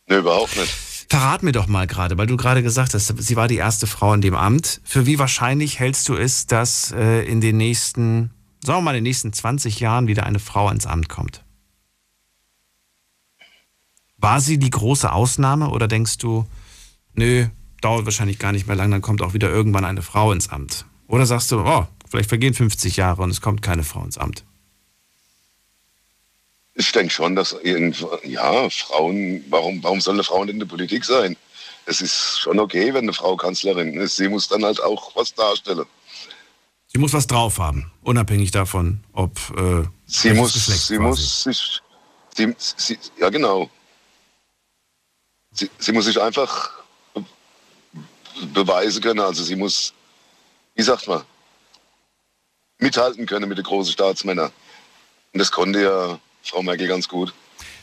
Nee, 0.07 0.17
überhaupt 0.17 0.55
nicht. 0.57 0.71
Verrat 1.09 1.41
mir 1.41 1.53
doch 1.53 1.65
mal 1.65 1.87
gerade, 1.87 2.15
weil 2.17 2.27
du 2.27 2.37
gerade 2.37 2.61
gesagt 2.61 2.93
hast, 2.93 3.07
sie 3.17 3.35
war 3.35 3.47
die 3.47 3.55
erste 3.55 3.87
Frau 3.87 4.13
in 4.13 4.21
dem 4.21 4.35
Amt. 4.35 4.79
Für 4.83 5.07
wie 5.07 5.17
wahrscheinlich 5.17 5.79
hältst 5.79 6.07
du 6.07 6.15
es, 6.15 6.45
dass 6.45 6.91
äh, 6.91 7.23
in 7.23 7.41
den 7.41 7.57
nächsten, 7.57 8.31
sagen 8.63 8.79
wir 8.79 8.81
mal, 8.83 8.91
in 8.91 8.97
den 8.97 9.09
nächsten 9.09 9.33
20 9.33 9.79
Jahren 9.79 10.07
wieder 10.07 10.25
eine 10.25 10.39
Frau 10.39 10.69
ins 10.69 10.85
Amt 10.85 11.09
kommt? 11.09 11.43
War 14.17 14.39
sie 14.39 14.59
die 14.59 14.69
große 14.69 15.11
Ausnahme 15.11 15.69
oder 15.69 15.87
denkst 15.87 16.19
du, 16.19 16.45
nö, 17.13 17.47
dauert 17.81 18.05
wahrscheinlich 18.05 18.37
gar 18.37 18.51
nicht 18.51 18.67
mehr 18.67 18.75
lang, 18.75 18.91
dann 18.91 19.01
kommt 19.01 19.23
auch 19.23 19.33
wieder 19.33 19.49
irgendwann 19.49 19.85
eine 19.85 20.03
Frau 20.03 20.31
ins 20.31 20.49
Amt? 20.49 20.85
Oder 21.07 21.25
sagst 21.25 21.51
du, 21.51 21.59
oh, 21.59 21.87
vielleicht 22.09 22.29
vergehen 22.29 22.53
50 22.53 22.97
Jahre 22.97 23.21
und 23.21 23.29
es 23.29 23.41
kommt 23.41 23.61
keine 23.61 23.83
Frau 23.83 24.03
ins 24.03 24.17
Amt? 24.17 24.43
Ich 26.75 26.91
denke 26.91 27.11
schon, 27.11 27.35
dass 27.35 27.55
ja, 28.23 28.69
Frauen, 28.69 29.43
warum, 29.49 29.81
warum 29.83 29.99
soll 29.99 30.13
eine 30.15 30.23
Frau 30.23 30.43
nicht 30.45 30.53
in 30.53 30.59
der 30.59 30.67
Politik 30.67 31.05
sein? 31.05 31.35
Es 31.85 32.01
ist 32.01 32.39
schon 32.39 32.59
okay, 32.59 32.93
wenn 32.93 33.05
eine 33.05 33.13
Frau 33.13 33.35
Kanzlerin 33.35 33.93
ist. 33.97 34.17
Sie 34.17 34.27
muss 34.27 34.47
dann 34.47 34.63
halt 34.63 34.81
auch 34.83 35.15
was 35.15 35.33
darstellen. 35.33 35.85
Sie 36.87 36.99
muss 36.99 37.13
was 37.13 37.25
drauf 37.27 37.57
haben, 37.57 37.91
unabhängig 38.03 38.51
davon, 38.51 39.03
ob 39.13 39.37
äh, 39.57 39.83
Sie 40.05 40.33
muss, 40.33 40.53
Geschlecht 40.53 40.81
sie 40.87 40.97
quasi. 40.97 41.01
muss 41.01 41.43
sich, 41.43 41.79
sie, 42.35 42.55
sie, 42.77 42.99
ja 43.19 43.29
genau. 43.29 43.69
Sie, 45.51 45.69
sie 45.79 45.91
muss 45.91 46.05
sich 46.05 46.21
einfach 46.21 46.69
be- 47.13 47.25
beweisen 48.53 49.01
können. 49.01 49.19
Also 49.19 49.43
sie 49.43 49.55
muss, 49.55 49.93
wie 50.77 50.83
sagt 50.83 51.07
man, 51.07 51.23
mithalten 52.77 53.25
können 53.25 53.49
mit 53.49 53.57
den 53.57 53.65
großen 53.65 53.91
Staatsmännern. 53.91 54.51
Und 55.33 55.39
das 55.39 55.51
konnte 55.51 55.81
ja 55.81 56.19
Frau 56.43 56.63
Merkel 56.63 56.87
ganz 56.87 57.09
gut. 57.09 57.33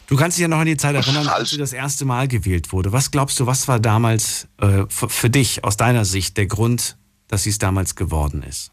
Du 0.07 0.17
kannst 0.17 0.37
dich 0.37 0.43
ja 0.43 0.49
noch 0.49 0.59
an 0.59 0.67
die 0.67 0.77
Zeit 0.77 0.95
erinnern, 0.95 1.27
als 1.27 1.37
Falsch. 1.37 1.51
sie 1.51 1.59
das 1.59 1.73
erste 1.73 2.05
Mal 2.05 2.29
gewählt 2.29 2.73
wurde. 2.73 2.93
Was 2.93 3.11
glaubst 3.11 3.41
du, 3.41 3.47
was 3.47 3.69
war 3.69 3.81
damals 3.81 4.47
äh, 4.61 4.85
für, 4.89 5.09
für 5.09 5.31
dich 5.31 5.65
aus 5.65 5.77
deiner 5.77 6.05
Sicht 6.05 6.37
der 6.37 6.47
Grund, 6.47 6.97
dass 7.29 7.43
sie 7.43 7.51
es 7.51 7.59
damals 7.59 7.97
geworden 7.97 8.43
ist? 8.43 8.71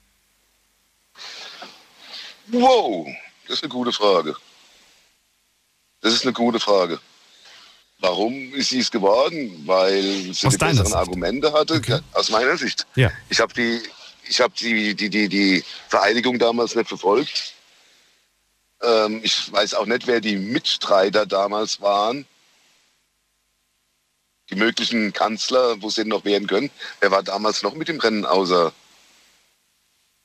Wow, 2.47 3.07
das 3.47 3.57
ist 3.57 3.63
eine 3.63 3.69
gute 3.69 3.91
Frage. 3.91 4.35
Das 6.01 6.13
ist 6.13 6.23
eine 6.23 6.33
gute 6.33 6.59
Frage. 6.59 6.99
Warum 7.99 8.53
ist 8.53 8.69
sie 8.69 8.79
es 8.79 8.91
geworden? 8.91 9.63
Weil 9.65 10.33
sie 10.33 10.47
Aus 10.47 10.53
die 10.53 10.57
besseren 10.57 10.85
Sicht? 10.85 10.95
Argumente 10.95 11.53
hatte. 11.53 11.75
Okay. 11.75 11.99
Aus 12.13 12.29
meiner 12.29 12.57
Sicht. 12.57 12.85
Ja. 12.95 13.11
Ich 13.29 13.39
habe 13.39 13.53
die, 13.53 13.79
ich 14.27 14.41
habe 14.41 14.53
die, 14.59 14.95
die, 14.95 15.09
die, 15.09 15.29
die 15.29 15.63
Vereidigung 15.89 16.39
damals 16.39 16.75
nicht 16.75 16.87
verfolgt. 16.87 17.53
Ähm, 18.81 19.21
ich 19.23 19.51
weiß 19.51 19.75
auch 19.75 19.85
nicht, 19.85 20.07
wer 20.07 20.21
die 20.21 20.37
Mitstreiter 20.37 21.25
damals 21.25 21.81
waren. 21.81 22.25
Die 24.49 24.55
möglichen 24.55 25.13
Kanzler, 25.13 25.81
wo 25.81 25.89
sie 25.89 26.03
noch 26.03 26.25
werden 26.25 26.47
können. 26.47 26.71
Wer 26.99 27.11
war 27.11 27.23
damals 27.23 27.63
noch 27.63 27.73
mit 27.73 27.87
dem 27.87 27.99
Rennen 27.99 28.25
außer 28.25 28.73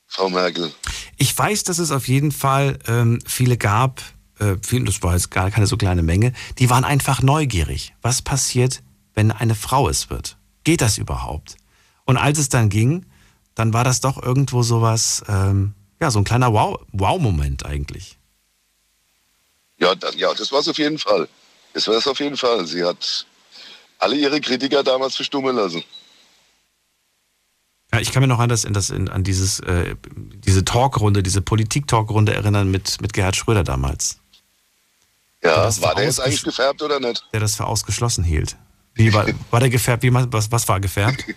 Frau 0.07 0.29
Merkel? 0.29 0.73
Ich 1.17 1.37
weiß, 1.37 1.63
dass 1.63 1.79
es 1.79 1.91
auf 1.91 2.07
jeden 2.07 2.31
Fall 2.31 2.79
ähm, 2.87 3.19
viele 3.25 3.57
gab, 3.57 4.01
äh, 4.39 4.55
viele, 4.61 4.85
das 4.85 5.01
war 5.01 5.13
jetzt 5.13 5.31
gar 5.31 5.49
keine 5.49 5.67
so 5.67 5.77
kleine 5.77 6.03
Menge, 6.03 6.33
die 6.59 6.69
waren 6.69 6.83
einfach 6.83 7.21
neugierig. 7.21 7.93
Was 8.01 8.21
passiert, 8.21 8.83
wenn 9.13 9.31
eine 9.31 9.55
Frau 9.55 9.87
es 9.89 10.09
wird? 10.09 10.37
Geht 10.63 10.81
das 10.81 10.97
überhaupt? 10.97 11.57
Und 12.05 12.17
als 12.17 12.39
es 12.39 12.49
dann 12.49 12.69
ging, 12.69 13.05
dann 13.57 13.73
war 13.73 13.83
das 13.83 14.01
doch 14.01 14.21
irgendwo 14.21 14.61
sowas, 14.61 15.23
ähm, 15.27 15.73
ja, 15.99 16.11
so 16.11 16.19
ein 16.19 16.23
kleiner 16.23 16.53
Wow- 16.53 16.79
Wow-Moment 16.91 17.65
eigentlich. 17.65 18.17
Ja, 19.79 19.95
da, 19.95 20.11
ja, 20.11 20.31
das 20.33 20.51
war 20.51 20.59
es 20.59 20.67
auf 20.67 20.77
jeden 20.77 20.99
Fall. 20.99 21.27
Das 21.73 21.87
war 21.87 21.95
es 21.95 22.05
auf 22.07 22.19
jeden 22.19 22.37
Fall. 22.37 22.65
Sie 22.67 22.83
hat 22.83 23.25
alle 23.97 24.15
ihre 24.15 24.39
Kritiker 24.41 24.83
damals 24.83 25.15
verstummen 25.15 25.55
lassen. 25.55 25.83
Ja, 27.91 27.99
ich 27.99 28.11
kann 28.11 28.21
mich 28.21 28.29
noch 28.29 28.37
an, 28.39 28.49
das, 28.49 28.63
in 28.63 28.73
das, 28.73 28.91
in, 28.91 29.09
an 29.09 29.23
dieses, 29.23 29.59
äh, 29.61 29.95
diese 30.15 30.63
Talkrunde, 30.63 31.23
diese 31.23 31.41
Politik-Talkrunde 31.41 32.35
erinnern 32.35 32.69
mit, 32.69 33.01
mit 33.01 33.13
Gerhard 33.13 33.35
Schröder 33.35 33.63
damals, 33.63 34.19
Ja, 35.43 35.63
das 35.63 35.81
war 35.81 35.95
der 35.95 36.03
jetzt 36.05 36.19
eigentlich 36.19 36.43
gefärbt 36.43 36.81
oder 36.83 36.99
nicht? 36.99 37.25
der 37.33 37.39
das 37.39 37.55
für 37.55 37.65
ausgeschlossen 37.65 38.23
hielt. 38.23 38.55
Wie 38.93 39.13
war, 39.13 39.25
war 39.49 39.61
der 39.61 39.69
gefärbt? 39.69 40.03
Wie, 40.03 40.13
was, 40.13 40.51
was 40.51 40.67
war 40.67 40.79
gefärbt? 40.79 41.23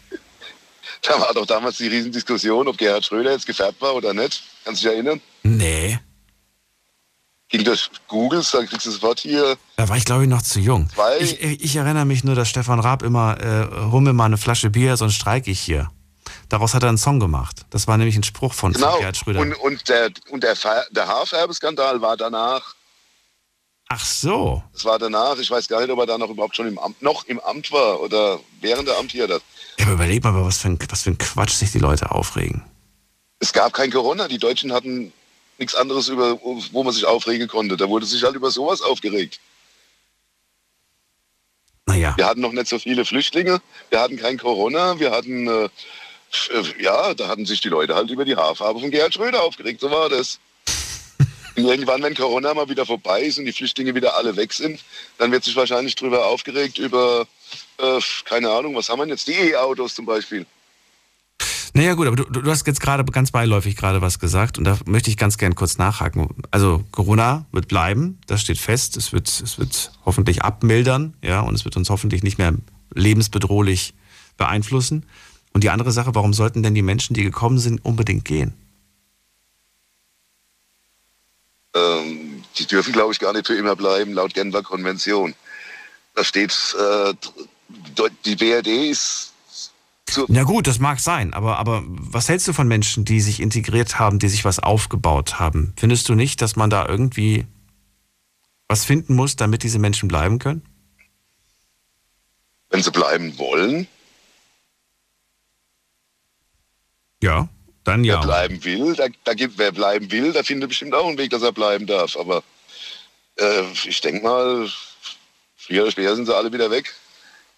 Da 1.03 1.19
war 1.21 1.33
doch 1.35 1.47
damals 1.47 1.79
die 1.79 1.89
Riesendiskussion, 1.89 2.69
ob 2.69 2.77
Gerhard 2.77 3.05
Schröder 3.05 3.33
jetzt 3.33 3.47
gefärbt 3.47 3.81
war 3.81 3.95
oder 3.95 4.13
nicht. 4.13 4.43
Kannst 4.65 4.83
du 4.83 4.87
dich 4.89 4.95
erinnern? 4.95 5.21
Nee, 5.43 5.99
Ging 7.51 7.65
durch 7.65 7.91
Google, 8.07 8.45
da 8.53 8.65
kriegst 8.65 8.87
du 8.87 8.91
das 8.93 9.03
Wort 9.03 9.19
hier. 9.19 9.57
da 9.75 9.89
war 9.89 9.97
ich 9.97 10.05
glaube 10.05 10.23
ich 10.23 10.29
noch 10.29 10.41
zu 10.43 10.61
jung. 10.61 10.89
Ich, 11.19 11.41
ich 11.43 11.75
erinnere 11.75 12.05
mich 12.05 12.23
nur, 12.23 12.37
dass 12.37 12.49
Stefan 12.49 12.79
Raab 12.79 13.03
immer, 13.03 13.41
äh, 13.41 13.91
hol 13.91 14.01
mir 14.03 14.13
mal 14.13 14.27
eine 14.27 14.39
Flasche 14.39 14.71
Bier, 14.71 14.97
sonst 14.97 15.15
streike 15.17 15.51
ich 15.51 15.59
hier. 15.59 15.91
Daraus 16.49 16.75
hat 16.75 16.85
er 16.85 16.91
einen 16.91 16.99
Song 16.99 17.19
gemacht. 17.19 17.67
Das 17.71 17.89
war 17.89 17.97
nämlich 17.97 18.15
ein 18.15 18.23
Spruch 18.23 18.55
von, 18.55 18.73
Genau. 18.73 18.91
von 18.93 18.99
Gerhard 19.01 19.17
Schröder. 19.17 19.41
Und, 19.41 19.55
und 19.55 19.89
der, 19.89 20.11
und 20.31 20.45
der, 20.45 20.55
der 20.93 21.09
Haarfärbeskandal 21.09 22.01
war 22.01 22.17
danach. 22.17 22.77
Ach 23.89 24.05
so. 24.05 24.63
Das 24.73 24.85
war 24.85 25.01
danach. 25.01 25.37
Ich 25.39 25.51
weiß 25.51 25.67
gar 25.67 25.81
nicht, 25.81 25.91
ob 25.91 25.99
er 25.99 26.07
da 26.07 26.19
noch 26.19 26.31
überhaupt 26.31 26.55
schon 26.55 26.69
im 26.69 26.79
Amt, 26.79 27.03
noch 27.03 27.25
im 27.25 27.41
Amt 27.41 27.73
war 27.73 28.01
oder 28.01 28.39
während 28.61 28.87
der 28.87 28.97
amtiert 29.87 30.25
hat. 30.25 30.25
Ja, 30.25 30.31
aber 30.31 30.45
was 30.45 30.59
für, 30.59 30.69
ein, 30.69 30.79
was 30.89 31.03
für 31.03 31.11
ein 31.11 31.19
Quatsch 31.19 31.53
sich 31.53 31.73
die 31.73 31.79
Leute 31.79 32.11
aufregen. 32.11 32.63
Es 33.39 33.53
gab 33.53 33.73
kein 33.73 33.91
Corona. 33.91 34.29
Die 34.29 34.39
Deutschen 34.39 34.73
hatten 34.73 35.13
nichts 35.59 35.75
anderes, 35.75 36.09
über, 36.09 36.41
wo 36.43 36.83
man 36.83 36.93
sich 36.93 37.05
aufregen 37.07 37.49
konnte. 37.49 37.77
Da 37.77 37.89
wurde 37.89 38.07
sich 38.07 38.23
halt 38.23 38.35
über 38.35 38.51
sowas 38.51 38.83
aufgeregt. 38.83 39.41
Naja. 41.87 42.15
Wir 42.17 42.27
hatten 42.27 42.41
noch 42.41 42.53
nicht 42.53 42.69
so 42.69 42.79
viele 42.79 43.05
Flüchtlinge. 43.05 43.61
Wir 43.91 44.01
hatten 44.01 44.17
kein 44.17 44.39
Corona. 44.39 44.99
Wir 45.01 45.11
hatten, 45.11 45.49
äh, 45.49 45.65
äh, 45.65 46.83
ja, 46.83 47.15
da 47.15 47.29
hatten 47.29 47.47
sich 47.47 47.61
die 47.61 47.69
Leute 47.69 47.95
halt 47.95 48.11
über 48.11 48.25
die 48.25 48.37
Haarfarbe 48.37 48.81
von 48.81 48.91
Gerhard 48.91 49.15
Schröder 49.15 49.43
aufgeregt. 49.43 49.81
So 49.81 49.91
war 49.91 50.09
das. 50.09 50.39
Und 51.57 51.65
irgendwann, 51.65 52.03
wenn 52.03 52.15
Corona 52.15 52.55
mal 52.55 52.69
wieder 52.69 52.87
vorbei 52.87 53.23
ist 53.23 53.39
und 53.39 53.45
die 53.45 53.53
Flüchtlinge 53.53 53.95
wieder 53.95 54.17
alle 54.17 54.37
weg 54.37 54.53
sind, 54.53 54.81
dann 55.19 55.33
wird 55.33 55.43
sich 55.43 55.57
wahrscheinlich 55.57 55.97
drüber 55.97 56.27
aufgeregt 56.27 56.79
über, 56.79 57.27
äh, 57.83 58.01
keine 58.25 58.51
Ahnung, 58.51 58.75
was 58.75 58.89
haben 58.89 58.99
wir 58.99 59.05
denn 59.05 59.15
jetzt? 59.15 59.27
Die 59.27 59.33
E-Autos 59.33 59.95
zum 59.95 60.07
Beispiel. 60.07 60.47
Naja 61.73 61.95
gut, 61.95 62.09
aber 62.09 62.17
du, 62.17 62.25
du 62.25 62.51
hast 62.51 62.67
jetzt 62.67 62.81
gerade 62.81 63.05
ganz 63.05 63.31
beiläufig 63.31 63.77
gerade 63.77 64.03
was 64.03 64.19
gesagt 64.19 64.59
und 64.59 64.65
da 64.65 64.79
möchte 64.87 65.09
ich 65.09 65.17
ganz 65.17 65.39
gern 65.39 65.55
kurz 65.55 65.79
nachhaken. 65.79 66.29
Also 66.51 66.85
Corona 66.91 67.47
wird 67.53 67.69
bleiben, 67.69 68.19
das 68.27 68.41
steht 68.41 68.59
fest. 68.59 68.97
Es 68.97 69.13
wird, 69.13 69.29
es 69.29 69.59
wird 69.59 69.93
hoffentlich 70.05 70.43
abmildern, 70.43 71.15
ja, 71.23 71.41
und 71.41 71.55
es 71.55 71.65
wird 71.65 71.77
uns 71.77 71.89
hoffentlich 71.89 72.23
nicht 72.23 72.39
mehr 72.39 72.55
lebensbedrohlich 72.93 73.95
beeinflussen. 74.37 75.07
Und 75.53 75.65
die 75.65 75.71
andere 75.71 75.93
Sache, 75.93 76.15
warum 76.15 76.33
sollten 76.33 76.63
denn 76.63 76.75
die 76.75 76.83
Menschen, 76.83 77.15
die 77.15 77.23
gekommen 77.23 77.59
sind, 77.59 77.85
unbedingt 77.85 78.25
gehen? 78.25 78.55
Ähm, 81.75 82.43
die 82.59 82.67
dürfen, 82.67 82.93
glaube 82.93 83.13
ich, 83.13 83.21
gar 83.21 83.33
nicht 83.33 83.47
für 83.47 83.55
immer 83.55 83.77
bleiben, 83.77 84.13
laut 84.13 84.35
Genfer 84.35 84.63
Konvention. 84.63 85.35
Da 86.15 86.25
steht, 86.25 86.53
äh, 86.79 87.15
die 88.25 88.37
BRD 88.37 88.67
ist 88.91 89.33
Na 90.29 90.43
gut, 90.45 90.67
das 90.67 90.79
mag 90.79 91.01
sein, 91.01 91.35
aber, 91.35 91.59
aber 91.59 91.83
was 91.87 92.29
hältst 92.29 92.49
du 92.49 92.53
von 92.53 92.69
Menschen, 92.69 93.05
die 93.05 93.21
sich 93.21 93.41
integriert 93.41 93.99
haben, 93.99 94.19
die 94.19 94.29
sich 94.29 94.45
was 94.45 94.59
aufgebaut 94.59 95.39
haben? 95.39 95.73
Findest 95.77 96.09
du 96.09 96.15
nicht, 96.15 96.43
dass 96.43 96.57
man 96.57 96.71
da 96.71 96.87
irgendwie 96.87 97.47
was 98.69 98.85
finden 98.85 99.15
muss, 99.15 99.37
damit 99.37 99.63
diese 99.63 99.79
Menschen 99.79 100.09
bleiben 100.09 100.39
können? 100.39 100.63
wenn 102.71 102.83
sie 102.83 102.93
bleiben 102.93 103.37
wollen, 103.37 103.89
Ja, 107.23 107.49
dann 107.85 108.03
wer 108.03 108.15
ja. 108.15 108.21
bleiben 108.21 108.65
will, 108.65 108.95
da, 108.95 109.07
da 109.25 109.35
gibt, 109.35 109.59
wer 109.59 109.73
bleiben 109.73 110.11
will, 110.11 110.33
der 110.33 110.45
findet 110.45 110.69
bestimmt 110.71 110.95
auch 110.95 111.07
einen 111.07 111.19
Weg, 111.19 111.31
dass 111.31 111.43
er 111.43 111.53
bleiben 111.53 111.87
darf. 111.87 112.17
Aber 112.17 112.43
äh, 113.37 113.65
ich 113.85 114.01
denke 114.01 114.23
mal, 114.23 114.69
früher 115.57 115.83
oder 115.83 115.91
später 115.91 116.17
sind 116.17 116.27
sie 116.27 116.35
alle 116.35 116.53
wieder 116.53 116.71
weg. 116.71 116.95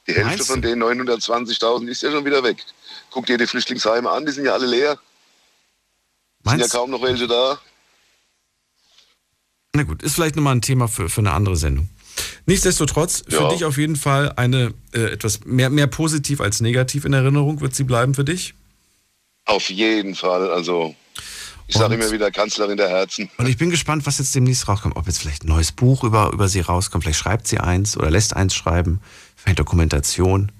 Die 0.06 0.12
Hälfte 0.14 0.28
Meinst 0.30 0.46
von 0.48 0.62
den 0.62 0.82
920.000 0.82 1.88
ist 1.88 2.02
ja 2.02 2.10
schon 2.10 2.24
wieder 2.24 2.42
weg. 2.42 2.56
Guck 3.10 3.26
dir 3.26 3.38
die 3.38 3.46
Flüchtlingsheime 3.46 4.10
an, 4.10 4.26
die 4.26 4.32
sind 4.32 4.44
ja 4.44 4.52
alle 4.54 4.66
leer. 4.66 4.98
Sind 6.44 6.52
ja 6.52 6.56
Meinst, 6.58 6.72
kaum 6.72 6.90
noch 6.90 7.02
welche 7.02 7.26
da. 7.28 7.60
na 9.74 9.84
gut, 9.84 10.02
ist 10.02 10.14
vielleicht 10.16 10.36
nochmal 10.36 10.56
ein 10.56 10.60
Thema 10.62 10.88
für, 10.88 11.08
für 11.08 11.20
eine 11.20 11.32
andere 11.32 11.56
Sendung. 11.56 11.88
Nichtsdestotrotz, 12.46 13.22
für 13.28 13.42
Ja. 13.42 13.48
dich 13.50 13.64
auf 13.64 13.78
jeden 13.78 13.96
Fall 13.96 14.32
eine 14.36 14.74
äh, 14.92 15.12
etwas 15.12 15.44
mehr, 15.44 15.70
mehr 15.70 15.86
positiv 15.86 16.40
als 16.40 16.60
negativ 16.60 17.04
in 17.04 17.12
Erinnerung 17.12 17.60
wird 17.60 17.74
sie 17.74 17.84
bleiben 17.84 18.14
für 18.14 18.24
dich. 18.24 18.54
Auf 19.44 19.70
jeden 19.70 20.14
Fall. 20.14 20.50
Also, 20.50 20.94
ich 21.74 21.80
sage 21.80 21.94
immer 21.94 22.10
wieder 22.10 22.30
Kanzlerin 22.30 22.76
der 22.76 22.88
Herzen. 22.88 23.30
Und 23.38 23.48
ich 23.48 23.56
bin 23.56 23.70
gespannt, 23.70 24.06
was 24.06 24.18
jetzt 24.18 24.34
demnächst 24.34 24.68
rauskommt. 24.68 24.96
Ob 24.96 25.06
jetzt 25.06 25.18
vielleicht 25.18 25.44
ein 25.44 25.48
neues 25.48 25.72
Buch 25.72 26.04
über, 26.04 26.30
über 26.32 26.48
sie 26.48 26.60
rauskommt. 26.60 27.04
Vielleicht 27.04 27.18
schreibt 27.18 27.46
sie 27.46 27.58
eins 27.58 27.96
oder 27.96 28.10
lässt 28.10 28.36
eins 28.36 28.54
schreiben. 28.54 29.00
Vielleicht 29.36 29.58
Dokumentation. 29.58 30.52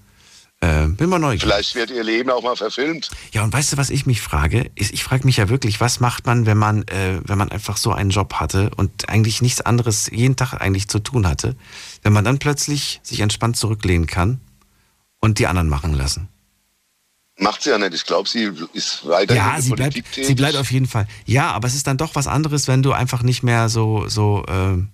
Äh, 0.61 0.87
bin 0.87 1.11
mal 1.11 1.19
neugierig. 1.19 1.43
Vielleicht 1.43 1.75
wird 1.75 1.91
ihr 1.91 2.05
Leben 2.05 2.31
auch 2.31 2.43
mal 2.43 2.57
verfilmt. 2.57 3.11
Ja, 3.33 3.43
und 3.43 3.53
weißt 3.53 3.73
du, 3.73 3.77
was 3.77 3.91
ich 3.91 4.07
mich 4.07 4.23
frage? 4.23 4.71
Ich, 4.75 4.93
ich 4.93 5.03
frage 5.03 5.27
mich 5.27 5.37
ja 5.37 5.49
wirklich, 5.49 5.81
was 5.81 6.01
macht 6.01 6.25
man, 6.25 6.47
wenn 6.47 6.57
man, 6.57 6.83
äh, 6.85 7.21
wenn 7.25 7.37
man 7.37 7.51
einfach 7.51 7.77
so 7.77 7.93
einen 7.93 8.11
Job 8.11 8.35
hatte 8.35 8.71
und 8.77 9.09
eigentlich 9.09 9.43
nichts 9.43 9.61
anderes 9.61 10.09
jeden 10.11 10.37
Tag 10.37 10.55
eigentlich 10.55 10.89
zu 10.89 11.01
tun 11.01 11.27
hatte, 11.27 11.57
wenn 12.03 12.13
man 12.13 12.25
dann 12.25 12.39
plötzlich 12.39 13.01
sich 13.03 13.21
entspannt 13.21 13.57
zurücklehnen 13.57 14.07
kann 14.07 14.41
und 15.21 15.39
die 15.41 15.47
anderen 15.47 15.69
machen 15.69 15.95
lassen. 15.95 16.29
Macht 17.43 17.63
sie 17.63 17.71
ja 17.71 17.79
nicht. 17.79 17.95
Ich 17.95 18.05
glaube, 18.07 18.29
sie 18.29 18.51
ist 18.73 19.07
weiter 19.07 19.35
Ja, 19.35 19.61
sie 19.61 19.71
bleibt, 19.73 19.95
tätig. 19.95 20.27
sie 20.27 20.35
bleibt 20.35 20.57
auf 20.57 20.71
jeden 20.71 20.87
Fall. 20.87 21.07
Ja, 21.27 21.51
aber 21.53 21.67
es 21.69 21.75
ist 21.75 21.87
dann 21.87 21.97
doch 21.99 22.15
was 22.15 22.27
anderes, 22.27 22.69
wenn 22.69 22.83
du 22.83 22.93
einfach 22.93 23.23
nicht 23.23 23.43
mehr 23.43 23.69
so, 23.69 24.09
so, 24.09 24.45
ähm, 24.49 24.89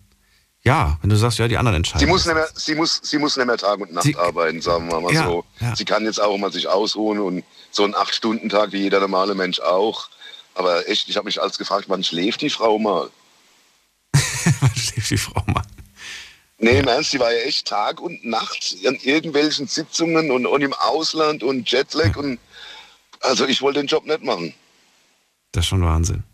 ja, 0.63 0.99
wenn 1.01 1.11
du 1.11 1.17
sagst, 1.17 1.39
ja, 1.39 1.47
die 1.49 1.57
anderen 1.57 1.77
entscheiden. 1.77 2.01
Sie 2.01 2.07
muss, 2.07 2.25
nicht 2.27 2.35
mehr, 2.35 2.49
sie, 2.55 2.75
muss, 2.75 3.01
sie 3.03 3.19
muss 3.19 3.37
nicht 3.37 3.47
mehr 3.47 3.57
Tag 3.59 3.79
und 3.81 3.93
Nacht 3.93 4.05
Sie- 4.05 4.17
arbeiten, 4.17 4.61
sagen 4.61 4.89
wir 4.91 5.01
mal 5.01 5.13
Ja, 5.13 5.25
so. 5.27 5.45
ja. 5.61 5.77
Sie 5.77 5.85
kann 5.85 6.05
jetzt 6.05 6.21
auch 6.21 6.37
mal 6.39 6.53
sich 6.53 6.69
ausruhen 6.69 7.19
und 7.21 7.45
so 7.71 7.85
einen 7.85 7.95
Acht-Stunden-Tag 7.95 8.73
wie 8.73 8.79
jeder 8.83 9.01
normale 9.01 9.35
Mensch 9.35 9.61
auch. 9.61 10.09
Aber 10.55 10.89
echt, 10.89 11.09
ich 11.09 11.17
habe 11.17 11.27
mich 11.27 11.41
als 11.41 11.59
gefragt, 11.59 11.85
wann 11.89 12.03
schläft 12.03 12.41
die 12.41 12.51
Frau 12.51 12.79
mal? 12.79 13.09
Wann 14.61 14.75
schläft 14.75 15.11
die 15.11 15.19
Frau 15.19 15.43
mal? 15.47 15.63
Nee, 16.59 16.81
im 16.81 16.89
Ernst, 16.89 17.13
die 17.13 17.21
war 17.21 17.33
ja 17.33 17.41
echt 17.41 17.69
Tag 17.69 18.01
und 18.01 18.25
Nacht 18.25 18.77
an 18.87 18.97
irgendwelchen 19.03 19.69
Sitzungen 19.69 20.31
und, 20.31 20.45
und 20.45 20.63
im 20.63 20.73
Ausland 20.73 21.43
und 21.43 21.71
Jetlag 21.71 22.17
und 22.17 22.39
also 23.21 23.47
ich 23.47 23.63
wollte 23.63 23.81
den 23.81 23.87
Job 23.87 24.07
nicht 24.07 24.23
machen. 24.23 24.55
Das 25.53 25.65
ist 25.65 25.69
schon 25.69 25.83
Wahnsinn. 25.83 26.25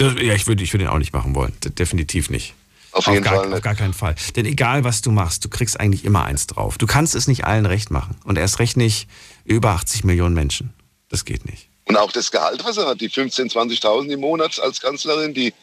Ja, 0.00 0.34
ich 0.34 0.46
würde 0.46 0.62
ich 0.62 0.72
würde 0.72 0.84
ihn 0.84 0.90
auch 0.90 0.98
nicht 0.98 1.12
machen 1.12 1.34
wollen. 1.34 1.54
Definitiv 1.60 2.30
nicht. 2.30 2.54
Auf 2.92 3.06
jeden 3.06 3.22
gar, 3.22 3.34
Fall 3.34 3.54
Auf 3.54 3.60
gar 3.60 3.74
keinen 3.74 3.94
Fall. 3.94 4.14
Denn 4.36 4.46
egal, 4.46 4.84
was 4.84 5.02
du 5.02 5.10
machst, 5.10 5.44
du 5.44 5.48
kriegst 5.48 5.78
eigentlich 5.78 6.04
immer 6.04 6.24
eins 6.24 6.46
drauf. 6.46 6.78
Du 6.78 6.86
kannst 6.86 7.14
es 7.14 7.28
nicht 7.28 7.44
allen 7.44 7.66
recht 7.66 7.90
machen. 7.90 8.16
Und 8.24 8.38
erst 8.38 8.58
recht 8.60 8.76
nicht 8.76 9.08
über 9.44 9.70
80 9.70 10.04
Millionen 10.04 10.34
Menschen. 10.34 10.72
Das 11.08 11.24
geht 11.24 11.44
nicht. 11.44 11.68
Und 11.84 11.96
auch 11.96 12.12
das 12.12 12.30
Gehalt, 12.30 12.64
was 12.64 12.76
er 12.76 12.86
hat, 12.86 13.00
die 13.00 13.10
15.000, 13.10 13.52
20.000 13.52 14.08
im 14.08 14.20
Monat 14.20 14.58
als 14.60 14.80
Kanzlerin, 14.80 15.34
die, 15.34 15.54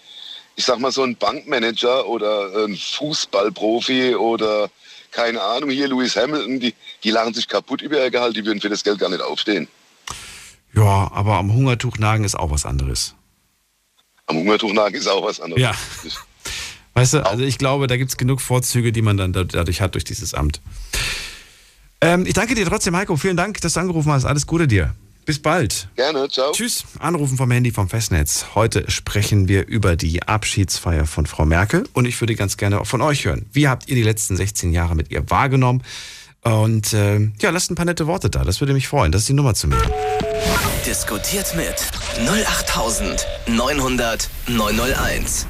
ich 0.56 0.66
sag 0.66 0.80
mal, 0.80 0.92
so 0.92 1.04
ein 1.04 1.16
Bankmanager 1.16 2.08
oder 2.08 2.66
ein 2.66 2.76
Fußballprofi 2.78 4.16
oder 4.16 4.70
keine 5.12 5.42
Ahnung, 5.42 5.70
hier 5.70 5.88
Lewis 5.88 6.16
Hamilton, 6.16 6.60
die, 6.60 6.74
die 7.04 7.12
lachen 7.12 7.34
sich 7.34 7.48
kaputt 7.48 7.82
über 7.82 8.04
ihr 8.04 8.12
Gehalt, 8.12 8.36
die 8.36 8.46
würden 8.46 8.60
für 8.60 8.70
das 8.70 8.84
Geld 8.84 9.00
gar 9.00 9.10
nicht 9.10 9.22
aufstehen. 9.22 9.68
Ja, 10.74 11.10
aber 11.14 11.36
am 11.36 11.54
Hungertuch 11.54 11.98
nagen 11.98 12.26
ist 12.26 12.36
auch 12.36 12.52
was 12.52 12.66
anderes. 12.66 13.16
Am 14.28 14.38
Hungertuch 14.38 14.74
nagen 14.74 14.96
ist 14.96 15.08
auch 15.08 15.24
was 15.24 15.40
anderes. 15.40 15.62
Ja. 15.62 15.74
Weißt 16.96 17.14
du, 17.14 17.26
also 17.26 17.44
ich 17.44 17.58
glaube, 17.58 17.88
da 17.88 17.96
gibt 17.98 18.12
es 18.12 18.18
genug 18.18 18.42
Vorzüge, 18.42 18.92
die 18.92 19.02
man 19.02 19.16
dann 19.18 19.32
da- 19.34 19.44
dadurch 19.46 19.80
hat, 19.82 19.94
durch 19.94 20.04
dieses 20.04 20.34
Amt. 20.34 20.62
Ähm, 22.02 22.26
ich 22.26 22.34
danke 22.34 22.56
dir 22.56 22.66
trotzdem, 22.66 22.96
Heiko. 22.96 23.16
Vielen 23.16 23.38
Dank, 23.38 23.62
dass 23.62 23.74
du 23.74 23.80
angerufen 23.80 24.12
hast. 24.12 24.26
Alles 24.26 24.48
Gute 24.48 24.68
dir. 24.68 24.96
Bis 25.26 25.42
bald. 25.42 25.88
Gerne, 25.96 26.30
ciao. 26.30 26.52
Tschüss. 26.52 26.84
Anrufen 27.00 27.36
vom 27.36 27.50
Handy 27.50 27.72
vom 27.72 27.90
Festnetz. 27.90 28.46
Heute 28.54 28.90
sprechen 28.92 29.48
wir 29.48 29.68
über 29.68 29.96
die 29.96 30.22
Abschiedsfeier 30.22 31.08
von 31.08 31.26
Frau 31.26 31.46
Merkel 31.46 31.88
und 31.94 32.06
ich 32.06 32.22
würde 32.22 32.36
ganz 32.36 32.58
gerne 32.58 32.80
auch 32.80 32.86
von 32.86 33.02
euch 33.02 33.26
hören. 33.26 33.48
Wie 33.52 33.68
habt 33.68 33.90
ihr 33.90 33.96
die 33.96 34.04
letzten 34.04 34.38
16 34.38 34.72
Jahre 34.72 34.96
mit 34.96 35.10
ihr 35.10 35.28
wahrgenommen? 35.30 35.82
Und 36.44 36.94
äh, 36.94 37.22
ja, 37.42 37.50
lasst 37.50 37.72
ein 37.72 37.76
paar 37.76 37.86
nette 37.86 38.06
Worte 38.06 38.30
da. 38.30 38.44
Das 38.44 38.62
würde 38.62 38.74
mich 38.74 38.88
freuen. 38.88 39.12
Das 39.12 39.22
ist 39.22 39.30
die 39.30 39.34
Nummer 39.34 39.56
zu 39.56 39.68
mir. 39.68 39.82
Diskutiert 40.86 41.56
mit 41.56 41.74
08900 42.20 44.30
901. 44.48 45.48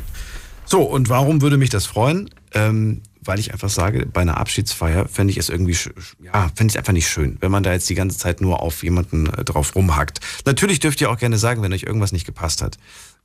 So, 0.64 0.84
und 0.84 1.10
warum 1.10 1.42
würde 1.42 1.58
mich 1.58 1.70
das 1.70 1.86
freuen? 1.86 2.30
Ähm, 2.54 3.02
weil 3.26 3.40
ich 3.40 3.52
einfach 3.54 3.70
sage, 3.70 4.06
bei 4.06 4.22
einer 4.22 4.38
Abschiedsfeier 4.38 5.08
fände 5.08 5.32
ich 5.32 5.38
es 5.38 5.50
irgendwie, 5.50 5.78
ja, 6.24 6.50
fände 6.56 6.72
ich 6.72 6.78
einfach 6.78 6.94
nicht 6.94 7.08
schön, 7.08 7.38
wenn 7.42 7.52
man 7.52 7.64
da 7.64 7.74
jetzt 7.74 7.90
die 7.90 7.96
ganze 7.96 8.18
Zeit 8.18 8.42
nur 8.42 8.62
auf 8.62 8.84
jemanden 8.84 9.28
äh, 9.28 9.44
drauf 9.44 9.76
rumhackt. 9.76 10.20
Natürlich 10.46 10.80
dürft 10.80 11.02
ihr 11.02 11.10
auch 11.10 11.18
gerne 11.18 11.38
sagen, 11.38 11.62
wenn 11.62 11.74
euch 11.74 11.84
irgendwas 11.84 12.12
nicht 12.12 12.26
gepasst 12.26 12.62
hat. 12.62 12.78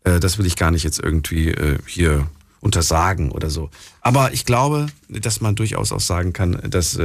Äh, 0.05 0.21
das 0.21 0.39
will 0.39 0.47
ich 0.47 0.57
gar 0.57 0.71
nicht 0.71 0.85
jetzt 0.85 0.99
irgendwie 0.99 1.49
äh, 1.49 1.79
hier 1.87 2.27
untersagen 2.61 3.33
oder 3.33 3.51
so. 3.51 3.71
Aber 4.01 4.33
ich 4.33 4.45
glaube, 4.45 4.87
dass 5.09 5.41
man 5.41 5.55
durchaus 5.55 5.93
auch 5.93 6.01
sagen 6.01 6.33
kann, 6.35 6.61
dass 6.69 6.99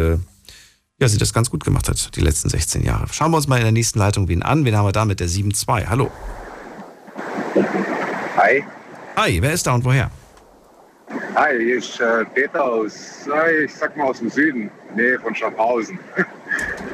ja, 0.97 1.08
sie 1.08 1.17
das 1.17 1.34
ganz 1.34 1.49
gut 1.49 1.63
gemacht 1.63 1.88
hat, 1.88 2.15
die 2.15 2.21
letzten 2.21 2.49
16 2.49 2.84
Jahre. 2.84 3.08
Schauen 3.12 3.31
wir 3.31 3.38
uns 3.38 3.47
mal 3.47 3.58
in 3.58 3.63
der 3.63 3.71
nächsten 3.71 3.99
Leitung 3.99 4.27
wen 4.27 4.43
an. 4.43 4.65
Wen 4.65 4.75
haben 4.75 4.86
wir 4.86 4.91
da 4.91 5.05
mit 5.05 5.21
der 5.21 5.29
7.2? 5.29 5.88
Hallo. 5.88 6.12
Hi. 8.38 8.63
Hi, 9.15 9.41
wer 9.41 9.53
ist 9.53 9.65
da 9.65 9.73
und 9.73 9.86
woher? 9.86 10.12
Hi, 11.35 11.57
hier 11.59 11.77
ist 11.77 11.99
äh, 11.99 12.25
Peter 12.33 12.63
aus, 12.63 13.27
äh, 13.27 13.65
ich 13.65 13.75
sag 13.75 13.95
mal 13.95 14.05
aus 14.05 14.19
dem 14.19 14.29
Süden, 14.29 14.71
Nähe 14.95 15.19
von 15.19 15.35
Schaffhausen. 15.35 15.99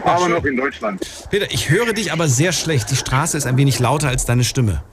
Aber 0.04 0.28
noch 0.28 0.43
in 0.43 0.58
Deutschland. 0.58 1.02
Peter, 1.30 1.50
ich 1.52 1.69
höre 1.69 1.93
dich 1.93 2.12
aber 2.12 2.28
sehr 2.28 2.52
schlecht. 2.52 2.91
Die 2.91 2.95
Straße 2.95 3.38
ist 3.38 3.45
ein 3.45 3.56
wenig 3.58 3.80
lauter 3.80 4.10
als 4.10 4.26
deine 4.26 4.43
Stimme. 4.43 4.84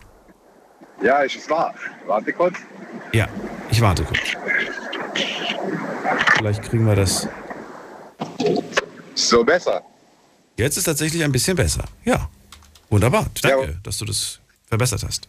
Ja, 1.02 1.20
ist 1.22 1.36
es 1.36 1.50
wahr. 1.50 1.74
Warte 2.06 2.32
kurz. 2.32 2.56
Ja, 3.12 3.26
ich 3.70 3.80
warte 3.80 4.04
kurz. 4.04 4.20
Vielleicht 6.36 6.62
kriegen 6.62 6.86
wir 6.86 6.94
das. 6.94 7.26
So 9.14 9.42
besser. 9.44 9.82
Jetzt 10.56 10.76
ist 10.76 10.84
tatsächlich 10.84 11.24
ein 11.24 11.32
bisschen 11.32 11.56
besser. 11.56 11.84
Ja. 12.04 12.28
Wunderbar. 12.90 13.26
Danke, 13.42 13.66
Ja. 13.66 13.72
dass 13.82 13.98
du 13.98 14.04
das 14.04 14.40
verbessert 14.66 15.02
hast. 15.06 15.28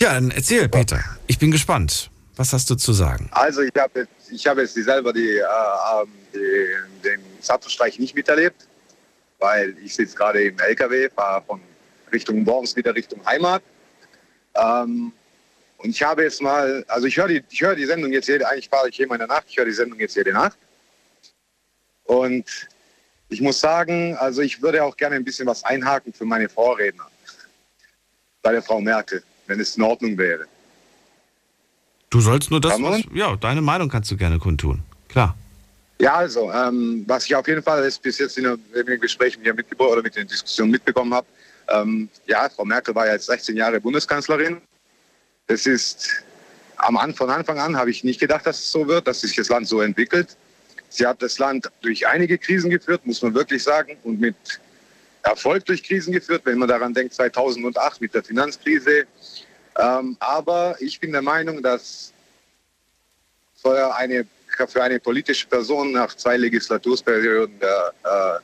Ja, 0.00 0.14
dann 0.14 0.30
erzähl, 0.30 0.68
Peter. 0.68 1.00
Ich 1.26 1.38
bin 1.38 1.50
gespannt. 1.50 2.10
Was 2.36 2.52
hast 2.52 2.68
du 2.68 2.74
zu 2.74 2.92
sagen? 2.92 3.28
Also 3.30 3.62
ich 3.62 3.72
habe 3.76 4.00
jetzt, 4.00 4.32
ich 4.32 4.46
habe 4.46 4.62
jetzt 4.62 4.74
selber 4.74 5.12
die, 5.12 5.38
äh, 5.38 5.42
ähm, 5.42 6.08
die, 6.34 7.02
den 7.02 7.20
Sattelstreich 7.40 7.98
nicht 7.98 8.14
miterlebt, 8.14 8.66
weil 9.38 9.76
ich 9.84 9.94
sitze 9.94 10.16
gerade 10.16 10.42
im 10.42 10.58
LKW, 10.58 11.08
fahre 11.10 11.42
von 11.42 11.60
Richtung 12.12 12.44
Worms 12.46 12.74
wieder 12.74 12.94
Richtung 12.94 13.24
Heimat. 13.24 13.62
Ähm, 14.54 15.12
und 15.78 15.90
ich 15.90 16.02
habe 16.02 16.22
jetzt 16.22 16.40
mal, 16.42 16.84
also 16.88 17.06
ich 17.06 17.16
höre 17.16 17.28
die, 17.28 17.44
ich 17.50 17.60
höre 17.60 17.76
die 17.76 17.84
Sendung 17.84 18.12
jetzt 18.12 18.28
jede, 18.28 18.48
eigentlich 18.48 18.68
fahre 18.68 18.88
ich 18.88 18.98
immer 18.98 19.14
in 19.14 19.20
der 19.20 19.28
Nacht, 19.28 19.44
ich 19.48 19.56
höre 19.56 19.66
die 19.66 19.72
Sendung 19.72 20.00
jetzt 20.00 20.16
jede 20.16 20.32
Nacht. 20.32 20.58
Und 22.04 22.68
ich 23.28 23.40
muss 23.40 23.60
sagen, 23.60 24.16
also 24.16 24.42
ich 24.42 24.60
würde 24.62 24.82
auch 24.82 24.96
gerne 24.96 25.16
ein 25.16 25.24
bisschen 25.24 25.46
was 25.46 25.64
einhaken 25.64 26.12
für 26.12 26.24
meine 26.24 26.48
Vorredner. 26.48 27.06
Bei 28.42 28.52
der 28.52 28.62
Frau 28.62 28.80
Merkel, 28.80 29.22
wenn 29.46 29.60
es 29.60 29.76
in 29.76 29.82
Ordnung 29.82 30.16
wäre. 30.18 30.46
Du 32.14 32.20
sollst 32.20 32.52
nur 32.52 32.60
das, 32.60 32.80
was, 32.80 33.02
ja, 33.12 33.34
deine 33.34 33.60
Meinung 33.60 33.88
kannst 33.88 34.08
du 34.08 34.16
gerne 34.16 34.38
kundtun. 34.38 34.84
Klar. 35.08 35.36
Ja, 35.98 36.14
also, 36.14 36.48
ähm, 36.52 37.02
was 37.08 37.26
ich 37.26 37.34
auf 37.34 37.48
jeden 37.48 37.60
Fall 37.60 37.90
bis 38.02 38.18
jetzt 38.18 38.38
in, 38.38 38.44
den 38.44 39.00
Gesprächen 39.00 39.42
hier 39.42 39.52
mitgebracht 39.52 39.90
oder 39.90 40.02
mit 40.02 40.14
den 40.14 40.28
Diskussionen 40.28 40.70
mitbekommen 40.70 41.12
habe, 41.12 41.26
ähm, 41.70 42.08
ja, 42.26 42.48
Frau 42.48 42.64
Merkel 42.64 42.94
war 42.94 43.08
ja 43.08 43.14
jetzt 43.14 43.26
16 43.26 43.56
Jahre 43.56 43.80
Bundeskanzlerin. 43.80 44.58
Das 45.48 45.66
ist, 45.66 46.08
am 46.76 46.96
An 46.98 47.12
von 47.14 47.30
Anfang 47.30 47.58
an 47.58 47.76
habe 47.76 47.90
ich 47.90 48.04
nicht 48.04 48.20
gedacht, 48.20 48.46
dass 48.46 48.60
es 48.60 48.70
so 48.70 48.86
wird, 48.86 49.08
dass 49.08 49.22
sich 49.22 49.34
das 49.34 49.48
Land 49.48 49.66
so 49.66 49.80
entwickelt. 49.80 50.36
Sie 50.90 51.04
hat 51.04 51.20
das 51.20 51.40
Land 51.40 51.68
durch 51.80 52.06
einige 52.06 52.38
Krisen 52.38 52.70
geführt, 52.70 53.04
muss 53.04 53.22
man 53.22 53.34
wirklich 53.34 53.64
sagen, 53.64 53.96
und 54.04 54.20
mit 54.20 54.36
Erfolg 55.24 55.64
durch 55.64 55.82
Krisen 55.82 56.12
geführt, 56.12 56.42
wenn 56.44 56.58
man 56.58 56.68
daran 56.68 56.94
denkt, 56.94 57.12
2008 57.14 58.00
mit 58.00 58.14
der 58.14 58.22
Finanzkrise. 58.22 59.04
Ähm, 59.78 60.16
aber 60.20 60.76
ich 60.80 61.00
bin 61.00 61.12
der 61.12 61.22
Meinung, 61.22 61.62
dass 61.62 62.12
für 63.60 63.94
eine, 63.96 64.26
für 64.68 64.82
eine 64.82 65.00
politische 65.00 65.46
Person 65.46 65.92
nach 65.92 66.14
zwei 66.14 66.36
Legislaturperioden 66.36 67.58
der 67.58 67.92
äh, 68.04 68.38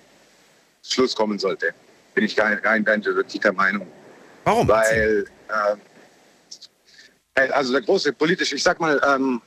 Schluss 0.83 1.15
kommen 1.15 1.39
sollte. 1.39 1.73
Bin 2.15 2.25
ich 2.25 2.39
rein, 2.39 2.59
rein, 2.65 2.85
rein 2.87 3.03
der 3.03 3.53
Meinung. 3.53 3.87
Warum? 4.45 4.67
Weil, 4.67 5.27
ähm, 5.49 5.81
also 7.53 7.73
der 7.73 7.83
große 7.83 8.13
politische, 8.13 8.57
ich 8.57 8.63
sag 8.63 8.81
mal, 8.81 9.01
ähm, 9.07 9.41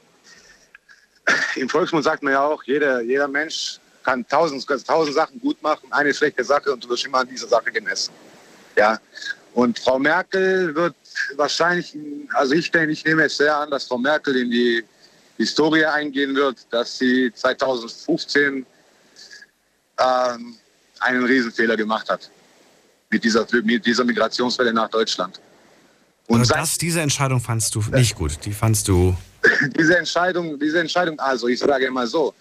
im 1.55 1.69
Volksmund 1.69 2.03
sagt 2.03 2.23
man 2.23 2.33
ja 2.33 2.43
auch, 2.43 2.63
jeder, 2.63 3.01
jeder 3.01 3.27
Mensch 3.27 3.79
kann 4.03 4.27
tausend, 4.27 4.65
tausend 4.85 5.15
Sachen 5.15 5.39
gut 5.39 5.61
machen, 5.61 5.91
eine 5.91 6.13
schlechte 6.13 6.43
Sache 6.43 6.71
und 6.71 6.83
du 6.83 6.89
wirst 6.89 7.05
immer 7.05 7.19
an 7.19 7.27
dieser 7.27 7.47
Sache 7.47 7.71
gemessen. 7.71 8.13
Ja. 8.75 8.99
Und 9.53 9.79
Frau 9.79 9.99
Merkel 9.99 10.73
wird 10.75 10.95
wahrscheinlich, 11.35 11.97
also 12.33 12.53
ich 12.53 12.71
denke, 12.71 12.91
ich 12.91 13.03
nehme 13.05 13.23
es 13.23 13.37
sehr 13.37 13.55
an, 13.55 13.69
dass 13.69 13.85
Frau 13.85 13.97
Merkel 13.97 14.35
in 14.35 14.51
die 14.51 14.83
Historie 15.37 15.85
eingehen 15.85 16.35
wird, 16.35 16.65
dass 16.69 16.97
sie 16.97 17.31
2015 17.33 18.65
ähm, 19.99 20.55
einen 20.99 21.23
Riesenfehler 21.23 21.75
gemacht 21.75 22.09
hat 22.09 22.29
mit 23.09 23.23
dieser, 23.23 23.45
mit 23.63 23.85
dieser 23.85 24.03
Migrationswelle 24.03 24.73
nach 24.73 24.89
Deutschland. 24.89 25.39
Und 26.27 26.39
Also 26.39 26.53
das, 26.53 26.77
diese 26.77 27.01
Entscheidung 27.01 27.39
fandst 27.39 27.75
du 27.75 27.83
nicht 27.91 28.15
gut. 28.15 28.43
Die 28.45 28.53
fandst 28.53 28.87
du. 28.87 29.15
diese 29.77 29.97
Entscheidung, 29.97 30.57
diese 30.57 30.79
Entscheidung, 30.79 31.19
also 31.19 31.47
ich 31.47 31.59
sage 31.59 31.85
immer 31.85 32.07
so, 32.07 32.33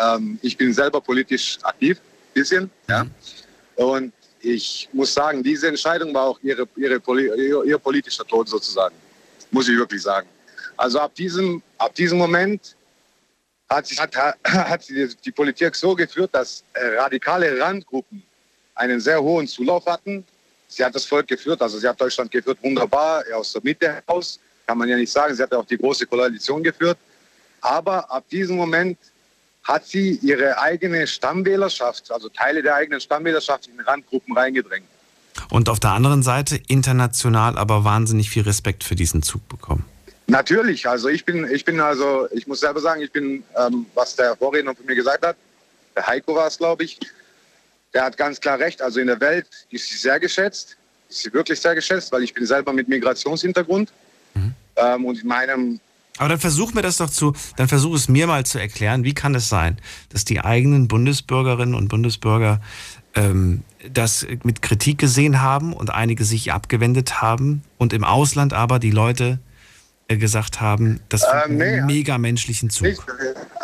ähm, 0.00 0.38
ich 0.42 0.56
bin 0.56 0.72
selber 0.72 1.00
politisch 1.00 1.58
aktiv, 1.62 1.98
bisschen, 2.34 2.70
ja. 2.88 3.06
Und 3.76 4.12
ich 4.42 4.88
muss 4.92 5.14
sagen, 5.14 5.42
diese 5.42 5.68
Entscheidung 5.68 6.12
war 6.12 6.24
auch 6.24 6.38
ihre, 6.42 6.66
ihre, 6.76 7.00
ihr, 7.64 7.78
politischer 7.78 8.24
Tod 8.24 8.48
sozusagen, 8.48 8.94
muss 9.50 9.68
ich 9.68 9.76
wirklich 9.76 10.02
sagen. 10.02 10.28
Also 10.76 10.98
ab 10.98 11.14
diesem, 11.14 11.62
ab 11.78 11.94
diesem 11.94 12.18
Moment 12.18 12.74
hat, 13.68 13.86
sich, 13.86 13.98
hat, 13.98 14.14
hat 14.44 14.88
die, 14.88 15.08
die 15.24 15.30
Politik 15.30 15.74
so 15.74 15.94
geführt, 15.94 16.30
dass 16.32 16.64
äh, 16.74 16.98
radikale 16.98 17.58
Randgruppen 17.60 18.22
einen 18.74 19.00
sehr 19.00 19.22
hohen 19.22 19.46
Zulauf 19.46 19.86
hatten. 19.86 20.24
Sie 20.66 20.84
hat 20.84 20.94
das 20.94 21.04
Volk 21.04 21.28
geführt, 21.28 21.60
also 21.62 21.78
sie 21.78 21.86
hat 21.86 22.00
Deutschland 22.00 22.30
geführt, 22.30 22.58
wunderbar, 22.62 23.22
aus 23.34 23.52
der 23.52 23.62
Mitte 23.62 23.92
heraus, 23.92 24.40
kann 24.66 24.78
man 24.78 24.88
ja 24.88 24.96
nicht 24.96 25.12
sagen. 25.12 25.34
Sie 25.34 25.42
hat 25.42 25.52
auch 25.52 25.66
die 25.66 25.76
große 25.76 26.06
Koalition 26.06 26.62
geführt. 26.62 26.98
Aber 27.60 28.10
ab 28.10 28.24
diesem 28.30 28.56
Moment 28.56 28.98
hat 29.64 29.86
sie 29.86 30.18
ihre 30.22 30.60
eigene 30.60 31.06
Stammwählerschaft, 31.06 32.10
also 32.10 32.28
Teile 32.28 32.62
der 32.62 32.74
eigenen 32.74 33.00
Stammwählerschaft 33.00 33.68
in 33.68 33.78
Randgruppen 33.80 34.36
reingedrängt. 34.36 34.86
Und 35.50 35.68
auf 35.68 35.80
der 35.80 35.90
anderen 35.90 36.22
Seite 36.22 36.60
international 36.68 37.56
aber 37.56 37.84
wahnsinnig 37.84 38.30
viel 38.30 38.42
Respekt 38.42 38.84
für 38.84 38.94
diesen 38.94 39.22
Zug 39.22 39.46
bekommen. 39.48 39.84
Natürlich, 40.26 40.88
also 40.88 41.08
ich 41.08 41.24
bin, 41.24 41.48
ich 41.50 41.64
bin 41.64 41.80
also, 41.80 42.28
ich 42.32 42.46
muss 42.46 42.60
selber 42.60 42.80
sagen, 42.80 43.02
ich 43.02 43.12
bin, 43.12 43.44
ähm, 43.56 43.86
was 43.94 44.16
der 44.16 44.36
Vorredner 44.36 44.74
von 44.74 44.86
mir 44.86 44.94
gesagt 44.94 45.26
hat, 45.26 45.36
der 45.94 46.06
Heiko 46.06 46.34
war 46.34 46.46
es, 46.46 46.58
glaube 46.58 46.84
ich, 46.84 46.98
der 47.92 48.04
hat 48.04 48.16
ganz 48.16 48.40
klar 48.40 48.58
recht. 48.58 48.80
Also 48.80 49.00
in 49.00 49.08
der 49.08 49.20
Welt 49.20 49.46
ist 49.70 49.88
sie 49.88 49.96
sehr 49.96 50.18
geschätzt, 50.18 50.76
ist 51.08 51.22
sie 51.22 51.32
wirklich 51.32 51.60
sehr 51.60 51.74
geschätzt, 51.74 52.12
weil 52.12 52.22
ich 52.22 52.32
bin 52.32 52.46
selber 52.46 52.72
mit 52.72 52.88
Migrationshintergrund. 52.88 53.92
Ähm, 54.76 55.04
und 55.04 55.20
in 55.20 55.28
meinem, 55.28 55.80
Aber 56.18 56.28
dann 56.28 56.38
versuch 56.38 56.74
mir 56.74 56.82
das 56.82 56.98
doch 56.98 57.10
zu, 57.10 57.34
dann 57.56 57.68
versuch 57.68 57.94
es 57.94 58.08
mir 58.08 58.26
mal 58.26 58.44
zu 58.44 58.58
erklären, 58.58 59.04
wie 59.04 59.14
kann 59.14 59.34
es 59.34 59.48
sein, 59.48 59.78
dass 60.10 60.24
die 60.24 60.40
eigenen 60.40 60.88
Bundesbürgerinnen 60.88 61.74
und 61.74 61.88
Bundesbürger 61.88 62.60
ähm, 63.14 63.62
das 63.90 64.26
mit 64.42 64.62
Kritik 64.62 64.98
gesehen 64.98 65.40
haben 65.40 65.72
und 65.72 65.90
einige 65.90 66.24
sich 66.24 66.52
abgewendet 66.52 67.20
haben 67.22 67.62
und 67.78 67.92
im 67.92 68.04
Ausland 68.04 68.52
aber 68.52 68.78
die 68.78 68.90
Leute 68.90 69.38
äh, 70.08 70.16
gesagt 70.16 70.60
haben, 70.60 71.00
das 71.08 71.22
ist 71.22 71.28
Ähm, 71.46 71.56
nee, 71.56 71.64
einen 71.64 71.86
mega 71.86 72.18
menschlichen 72.18 72.70
Zug. 72.70 72.86
nicht, 72.86 73.02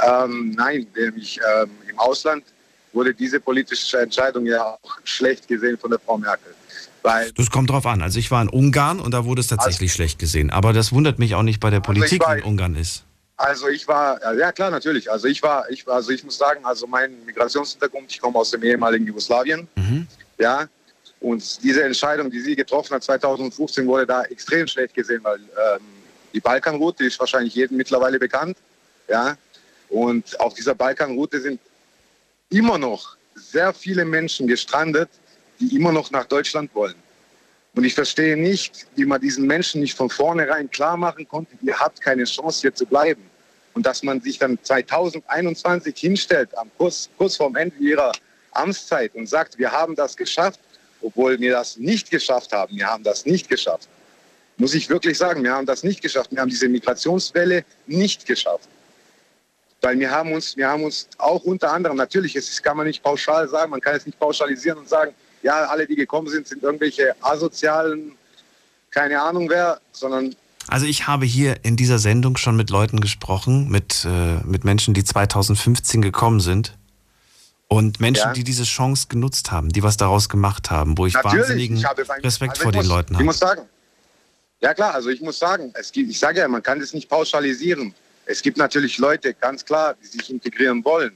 ähm, 0.06 0.52
nein, 0.56 0.86
nämlich 0.96 1.38
ähm, 1.62 1.70
im 1.88 1.98
Ausland 1.98 2.44
wurde 2.92 3.14
diese 3.14 3.40
politische 3.40 4.00
Entscheidung 4.00 4.46
ja 4.46 4.62
auch 4.64 4.98
schlecht 5.04 5.46
gesehen 5.46 5.78
von 5.78 5.90
der 5.90 5.98
Frau 5.98 6.16
Merkel. 6.16 6.54
Weil 7.02 7.30
Das 7.32 7.50
kommt 7.50 7.70
drauf 7.70 7.86
an. 7.86 8.02
Also 8.02 8.18
ich 8.18 8.30
war 8.30 8.42
in 8.42 8.48
Ungarn 8.48 9.00
und 9.00 9.12
da 9.12 9.24
wurde 9.24 9.40
es 9.40 9.46
tatsächlich 9.46 9.92
schlecht 9.92 10.18
gesehen. 10.18 10.50
Aber 10.50 10.72
das 10.72 10.92
wundert 10.92 11.18
mich 11.18 11.34
auch 11.34 11.42
nicht 11.42 11.60
bei 11.60 11.70
der 11.70 11.80
Also 11.80 11.92
Politik, 11.92 12.22
war- 12.22 12.34
die 12.34 12.40
in 12.42 12.46
Ungarn 12.46 12.74
ist. 12.76 13.04
Also 13.36 13.68
ich 13.68 13.86
war, 13.86 14.20
ja, 14.36 14.50
klar, 14.50 14.70
natürlich. 14.70 15.08
Also 15.10 15.28
ich 15.28 15.40
war, 15.44 15.70
ich 15.70 15.86
also 15.86 16.10
ich 16.10 16.24
muss 16.24 16.36
sagen, 16.36 16.64
also 16.64 16.88
mein 16.88 17.24
Migrationshintergrund, 17.24 18.10
ich 18.10 18.20
komme 18.20 18.36
aus 18.36 18.50
dem 18.50 18.64
ehemaligen 18.64 19.06
Jugoslawien, 19.06 19.68
ja. 20.38 20.66
Und 21.20 21.62
diese 21.62 21.84
Entscheidung, 21.84 22.30
die 22.30 22.40
sie 22.40 22.56
getroffen 22.56 22.94
hat 22.94 23.04
2015, 23.04 23.86
wurde 23.86 24.06
da 24.06 24.22
extrem 24.24 24.66
schlecht 24.66 24.92
gesehen, 24.94 25.20
weil 25.22 25.38
ähm, 25.38 25.80
die 26.34 26.40
Balkanroute 26.40 27.04
ist 27.04 27.18
wahrscheinlich 27.20 27.54
jedem 27.54 27.76
mittlerweile 27.76 28.18
bekannt, 28.18 28.56
ja. 29.08 29.36
Und 29.88 30.38
auf 30.40 30.54
dieser 30.54 30.74
Balkanroute 30.74 31.40
sind 31.40 31.60
immer 32.50 32.76
noch 32.76 33.16
sehr 33.36 33.72
viele 33.72 34.04
Menschen 34.04 34.48
gestrandet, 34.48 35.08
die 35.60 35.76
immer 35.76 35.92
noch 35.92 36.10
nach 36.10 36.24
Deutschland 36.24 36.74
wollen. 36.74 36.94
Und 37.74 37.84
ich 37.84 37.94
verstehe 37.94 38.36
nicht, 38.36 38.86
wie 38.96 39.04
man 39.04 39.20
diesen 39.20 39.46
Menschen 39.46 39.80
nicht 39.80 39.96
von 39.96 40.10
vornherein 40.10 40.70
klar 40.70 40.96
machen 40.96 41.28
konnte, 41.28 41.52
ihr 41.62 41.78
habt 41.78 42.00
keine 42.00 42.24
Chance 42.24 42.62
hier 42.62 42.74
zu 42.74 42.86
bleiben. 42.86 43.22
Und 43.74 43.86
dass 43.86 44.02
man 44.02 44.20
sich 44.20 44.38
dann 44.38 44.58
2021 44.60 45.96
hinstellt, 45.96 46.56
am 46.58 46.70
kurz, 46.76 47.08
kurz 47.16 47.36
vorm 47.36 47.54
Ende 47.54 47.76
ihrer 47.76 48.12
Amtszeit 48.52 49.14
und 49.14 49.28
sagt, 49.28 49.58
wir 49.58 49.70
haben 49.70 49.94
das 49.94 50.16
geschafft, 50.16 50.58
obwohl 51.00 51.38
wir 51.38 51.52
das 51.52 51.76
nicht 51.76 52.10
geschafft 52.10 52.52
haben. 52.52 52.76
Wir 52.76 52.88
haben 52.88 53.04
das 53.04 53.24
nicht 53.24 53.48
geschafft. 53.48 53.88
Muss 54.56 54.74
ich 54.74 54.88
wirklich 54.88 55.16
sagen, 55.16 55.44
wir 55.44 55.52
haben 55.52 55.66
das 55.66 55.84
nicht 55.84 56.02
geschafft. 56.02 56.32
Wir 56.32 56.40
haben 56.40 56.50
diese 56.50 56.68
Migrationswelle 56.68 57.64
nicht 57.86 58.26
geschafft. 58.26 58.68
Weil 59.80 59.96
wir 60.00 60.10
haben 60.10 60.32
uns, 60.32 60.56
wir 60.56 60.68
haben 60.68 60.82
uns 60.82 61.08
auch 61.18 61.44
unter 61.44 61.70
anderem, 61.72 61.96
natürlich, 61.96 62.34
es 62.34 62.60
kann 62.60 62.76
man 62.76 62.88
nicht 62.88 63.00
pauschal 63.00 63.48
sagen, 63.48 63.70
man 63.70 63.80
kann 63.80 63.94
es 63.94 64.04
nicht 64.04 64.18
pauschalisieren 64.18 64.78
und 64.78 64.88
sagen, 64.88 65.14
ja, 65.42 65.64
alle, 65.66 65.86
die 65.86 65.94
gekommen 65.96 66.28
sind, 66.28 66.46
sind 66.48 66.62
irgendwelche 66.62 67.14
asozialen, 67.22 68.12
keine 68.90 69.20
Ahnung 69.20 69.48
wer, 69.50 69.80
sondern 69.92 70.34
Also 70.68 70.86
ich 70.86 71.06
habe 71.06 71.24
hier 71.26 71.64
in 71.64 71.76
dieser 71.76 71.98
Sendung 71.98 72.36
schon 72.36 72.56
mit 72.56 72.70
Leuten 72.70 73.00
gesprochen, 73.00 73.68
mit, 73.68 74.04
äh, 74.04 74.36
mit 74.44 74.64
Menschen, 74.64 74.94
die 74.94 75.04
2015 75.04 76.02
gekommen 76.02 76.40
sind. 76.40 76.76
Und 77.70 78.00
Menschen, 78.00 78.28
Ja. 78.28 78.32
die 78.32 78.44
diese 78.44 78.64
Chance 78.64 79.06
genutzt 79.10 79.50
haben, 79.52 79.68
die 79.68 79.82
was 79.82 79.96
daraus 79.98 80.28
gemacht 80.30 80.70
haben, 80.70 80.96
wo 80.96 81.04
ich 81.06 81.12
Natürlich, 81.14 81.40
wahnsinnigen 81.40 81.76
ich 81.76 81.84
habe 81.84 82.00
Respekt 82.22 82.52
also 82.52 82.62
vor 82.62 82.70
ich 82.70 82.76
den 82.76 82.78
muss, 82.78 82.88
Leuten 82.88 83.12
Ich 83.12 83.16
habe. 83.16 83.24
muss 83.26 83.38
sagen, 83.38 83.62
ja 84.60 84.72
klar, 84.74 84.94
also 84.94 85.10
ich 85.10 85.20
muss 85.20 85.38
sagen, 85.38 85.70
es 85.74 85.92
gibt, 85.92 86.10
ich 86.10 86.18
sage 86.18 86.40
ja, 86.40 86.48
man 86.48 86.62
kann 86.62 86.80
das 86.80 86.94
nicht 86.94 87.08
pauschalisieren. 87.10 87.94
Es 88.24 88.40
gibt 88.42 88.56
natürlich 88.56 88.96
Leute, 88.98 89.34
ganz 89.34 89.64
klar, 89.64 89.94
die 90.02 90.06
sich 90.06 90.30
integrieren 90.30 90.82
wollen. 90.84 91.12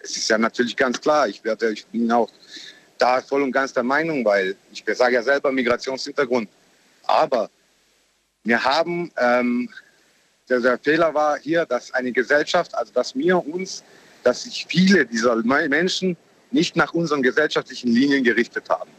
Es 0.00 0.16
ist 0.16 0.28
ja 0.30 0.38
natürlich 0.38 0.76
ganz 0.76 1.00
klar, 1.00 1.26
ich, 1.28 1.42
werde, 1.42 1.72
ich 1.72 1.84
bin 1.86 2.10
auch 2.12 2.30
da 2.98 3.20
voll 3.20 3.42
und 3.42 3.52
ganz 3.52 3.72
der 3.72 3.82
Meinung, 3.82 4.24
weil 4.24 4.56
ich 4.72 4.84
sage 4.94 5.14
ja 5.14 5.22
selber 5.22 5.52
Migrationshintergrund. 5.52 6.48
Aber 7.04 7.50
wir 8.44 8.62
haben, 8.62 9.10
ähm, 9.16 9.68
der, 10.48 10.60
der 10.60 10.78
Fehler 10.78 11.12
war 11.14 11.38
hier, 11.38 11.64
dass 11.66 11.92
eine 11.92 12.12
Gesellschaft, 12.12 12.74
also 12.74 12.92
dass 12.92 13.14
wir 13.14 13.46
uns, 13.46 13.82
dass 14.22 14.44
sich 14.44 14.66
viele 14.68 15.06
dieser 15.06 15.36
Menschen 15.36 16.16
nicht 16.50 16.76
nach 16.76 16.94
unseren 16.94 17.22
gesellschaftlichen 17.22 17.88
Linien 17.88 18.24
gerichtet 18.24 18.68
haben. 18.68 18.90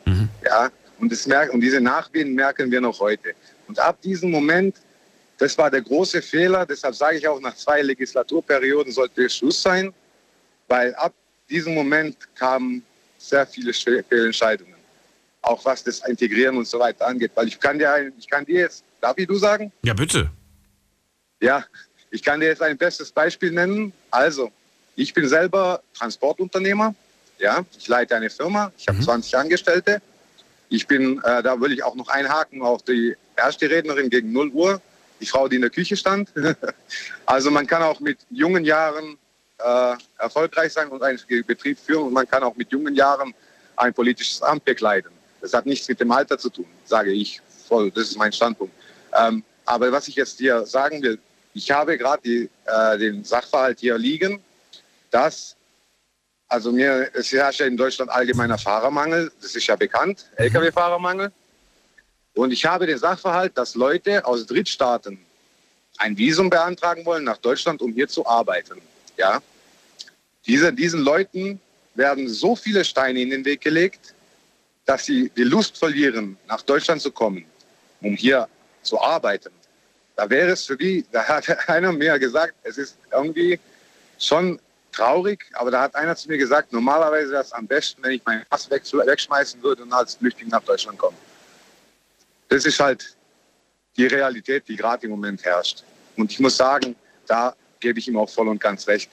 Ja, 0.45 0.69
Und, 0.99 1.11
das 1.11 1.25
merk 1.25 1.53
und 1.53 1.61
diese 1.61 1.81
Nachwehen 1.81 2.33
merken 2.33 2.69
wir 2.71 2.81
noch 2.81 2.99
heute. 2.99 3.33
Und 3.67 3.79
ab 3.79 4.01
diesem 4.01 4.31
Moment, 4.31 4.77
das 5.37 5.57
war 5.57 5.71
der 5.71 5.81
große 5.81 6.21
Fehler, 6.21 6.65
deshalb 6.65 6.95
sage 6.95 7.17
ich 7.17 7.27
auch, 7.27 7.39
nach 7.39 7.55
zwei 7.55 7.81
Legislaturperioden 7.81 8.91
sollte 8.91 9.29
Schluss 9.29 9.61
sein, 9.61 9.93
weil 10.67 10.93
ab 10.95 11.13
diesem 11.49 11.73
Moment 11.73 12.17
kamen 12.35 12.83
sehr 13.19 13.45
viele 13.45 13.73
Fehlentscheidungen. 13.73 14.75
Auch 15.41 15.63
was 15.65 15.83
das 15.83 16.05
Integrieren 16.07 16.57
und 16.57 16.67
so 16.67 16.79
weiter 16.79 17.07
angeht. 17.07 17.31
Weil 17.35 17.47
ich 17.47 17.59
kann 17.59 17.77
dir, 17.77 18.11
ich 18.17 18.27
kann 18.27 18.45
dir 18.45 18.61
jetzt, 18.61 18.83
darf 18.99 19.17
ich 19.17 19.27
du 19.27 19.35
sagen? 19.35 19.71
Ja, 19.83 19.93
bitte. 19.93 20.29
Ja, 21.41 21.63
ich 22.11 22.23
kann 22.23 22.39
dir 22.39 22.47
jetzt 22.47 22.61
ein 22.61 22.77
bestes 22.77 23.11
Beispiel 23.11 23.51
nennen. 23.51 23.93
Also, 24.11 24.51
ich 24.95 25.13
bin 25.13 25.27
selber 25.27 25.81
Transportunternehmer. 25.93 26.93
Ja, 27.37 27.63
ich 27.77 27.87
leite 27.87 28.15
eine 28.15 28.29
Firma. 28.29 28.71
Ich 28.77 28.87
habe 28.87 28.97
mhm. 28.97 29.03
20 29.03 29.37
Angestellte. 29.37 30.01
Ich 30.67 30.87
bin, 30.87 31.19
äh, 31.23 31.41
da 31.41 31.59
will 31.59 31.71
ich 31.71 31.83
auch 31.83 31.95
noch 31.95 32.09
einhaken 32.09 32.61
auf 32.61 32.83
die 32.83 33.15
erste 33.35 33.69
Rednerin 33.69 34.09
gegen 34.09 34.31
0 34.33 34.49
Uhr, 34.49 34.81
die 35.21 35.25
Frau, 35.25 35.47
die 35.47 35.55
in 35.55 35.61
der 35.61 35.71
Küche 35.71 35.95
stand. 35.95 36.29
also 37.25 37.49
man 37.49 37.65
kann 37.65 37.81
auch 37.81 37.99
mit 38.01 38.19
jungen 38.29 38.65
Jahren 38.65 39.17
äh, 39.59 39.95
erfolgreich 40.17 40.73
sein 40.73 40.89
und 40.89 41.01
einen 41.03 41.19
Betrieb 41.45 41.77
führen 41.79 42.07
und 42.07 42.13
man 42.13 42.27
kann 42.27 42.43
auch 42.43 42.55
mit 42.55 42.71
jungen 42.71 42.95
Jahren 42.95 43.33
ein 43.75 43.93
politisches 43.93 44.41
Amt 44.41 44.65
bekleiden. 44.65 45.11
Das 45.41 45.53
hat 45.53 45.65
nichts 45.65 45.87
mit 45.87 45.99
dem 45.99 46.11
Alter 46.11 46.37
zu 46.37 46.49
tun, 46.49 46.65
sage 46.85 47.11
ich 47.11 47.41
voll. 47.67 47.91
Das 47.91 48.05
ist 48.05 48.17
mein 48.17 48.31
Standpunkt. 48.31 48.73
Ähm, 49.13 49.43
aber 49.65 49.91
was 49.91 50.07
ich 50.07 50.15
jetzt 50.15 50.39
dir 50.39 50.65
sagen 50.65 51.01
will, 51.01 51.19
ich 51.53 51.71
habe 51.71 51.97
gerade 51.97 52.49
äh, 52.65 52.97
den 52.97 53.23
Sachverhalt 53.23 53.79
hier 53.79 53.97
liegen, 53.97 54.41
dass, 55.11 55.55
also 56.47 56.71
mir, 56.71 57.09
es 57.13 57.31
herrscht 57.31 57.59
ja 57.59 57.65
in 57.65 57.77
Deutschland 57.77 58.11
allgemeiner 58.11 58.57
Fahrermangel, 58.57 59.31
das 59.41 59.55
ist 59.55 59.67
ja 59.67 59.75
bekannt, 59.75 60.25
mhm. 60.37 60.45
Lkw-Fahrermangel. 60.45 61.31
Und 62.35 62.51
ich 62.51 62.65
habe 62.65 62.85
den 62.85 62.97
Sachverhalt, 62.97 63.57
dass 63.57 63.75
Leute 63.75 64.25
aus 64.25 64.45
Drittstaaten 64.45 65.19
ein 65.97 66.17
Visum 66.17 66.49
beantragen 66.49 67.05
wollen 67.05 67.23
nach 67.23 67.37
Deutschland, 67.37 67.81
um 67.81 67.91
hier 67.91 68.07
zu 68.07 68.25
arbeiten. 68.25 68.81
Ja? 69.19 69.41
Diese, 70.47 70.73
diesen 70.73 71.01
Leuten 71.01 71.59
werden 71.93 72.27
so 72.29 72.55
viele 72.55 72.83
Steine 72.85 73.21
in 73.21 73.29
den 73.29 73.45
Weg 73.45 73.61
gelegt, 73.61 74.15
dass 74.85 75.05
sie 75.05 75.29
die 75.35 75.43
Lust 75.43 75.77
verlieren, 75.77 76.37
nach 76.47 76.61
Deutschland 76.61 77.01
zu 77.01 77.11
kommen, 77.11 77.45
um 78.01 78.15
hier 78.15 78.47
zu 78.81 78.99
arbeiten. 78.99 79.51
Da 80.15 80.29
wäre 80.29 80.51
es 80.51 80.65
für 80.65 80.77
die, 80.77 81.05
da 81.11 81.27
hat 81.27 81.69
einer 81.69 81.91
mir 81.91 82.17
gesagt, 82.17 82.55
es 82.63 82.77
ist 82.77 82.97
irgendwie 83.11 83.59
schon 84.17 84.59
traurig, 84.91 85.45
aber 85.53 85.69
da 85.69 85.81
hat 85.81 85.95
einer 85.95 86.15
zu 86.15 86.29
mir 86.29 86.37
gesagt, 86.37 86.73
normalerweise 86.73 87.31
wäre 87.31 87.43
es 87.43 87.51
am 87.51 87.67
besten, 87.67 88.01
wenn 88.01 88.13
ich 88.13 88.25
meinen 88.25 88.43
Pass 88.49 88.69
wegschmeißen 88.71 89.61
würde 89.61 89.83
und 89.83 89.93
als 89.93 90.15
Flüchtling 90.15 90.49
nach 90.49 90.63
Deutschland 90.63 90.97
komme. 90.97 91.17
Das 92.47 92.65
ist 92.65 92.79
halt 92.79 93.15
die 93.95 94.07
Realität, 94.07 94.67
die 94.67 94.75
gerade 94.75 95.05
im 95.05 95.11
Moment 95.11 95.43
herrscht. 95.43 95.83
Und 96.15 96.31
ich 96.31 96.39
muss 96.39 96.57
sagen, 96.57 96.95
da 97.27 97.55
gebe 97.79 97.99
ich 97.99 98.07
ihm 98.07 98.17
auch 98.17 98.29
voll 98.29 98.47
und 98.47 98.59
ganz 98.59 98.87
recht. 98.87 99.09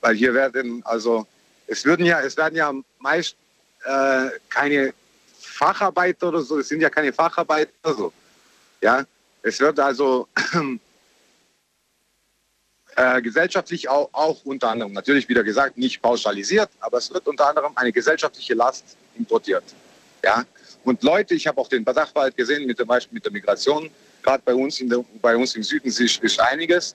Weil 0.00 0.14
hier 0.14 0.34
werden, 0.34 0.82
also, 0.84 1.26
es 1.66 1.84
würden 1.84 2.06
ja, 2.06 2.20
es 2.20 2.36
werden 2.36 2.56
ja 2.56 2.72
meist 2.98 3.36
äh, 3.84 4.30
keine 4.48 4.94
Facharbeiter 5.38 6.28
oder 6.28 6.42
so, 6.42 6.58
es 6.58 6.68
sind 6.68 6.80
ja 6.80 6.90
keine 6.90 7.12
Facharbeiter 7.12 7.94
so. 7.94 8.12
Ja, 8.80 9.04
es 9.42 9.60
wird 9.60 9.78
also 9.78 10.26
äh, 12.96 13.22
gesellschaftlich 13.22 13.88
auch, 13.88 14.08
auch, 14.12 14.44
unter 14.44 14.70
anderem, 14.70 14.92
natürlich 14.92 15.28
wieder 15.28 15.44
gesagt, 15.44 15.76
nicht 15.76 16.00
pauschalisiert, 16.00 16.70
aber 16.80 16.98
es 16.98 17.12
wird 17.12 17.26
unter 17.28 17.48
anderem 17.48 17.72
eine 17.76 17.92
gesellschaftliche 17.92 18.54
Last 18.54 18.96
importiert. 19.16 19.64
Ja, 20.24 20.44
und 20.84 21.02
Leute, 21.02 21.34
ich 21.34 21.46
habe 21.46 21.60
auch 21.60 21.68
den 21.68 21.84
Sachverhalt 21.84 22.36
gesehen 22.36 22.66
mit 22.66 22.78
dem 22.78 22.86
Beispiel 22.86 23.14
mit 23.14 23.24
der 23.24 23.32
Migration, 23.32 23.90
gerade 24.22 24.42
bei 24.44 24.54
uns, 24.54 24.82
bei 25.20 25.36
uns 25.36 25.54
im 25.56 25.62
Süden 25.62 25.88
ist, 25.88 26.00
ist 26.00 26.40
einiges. 26.40 26.94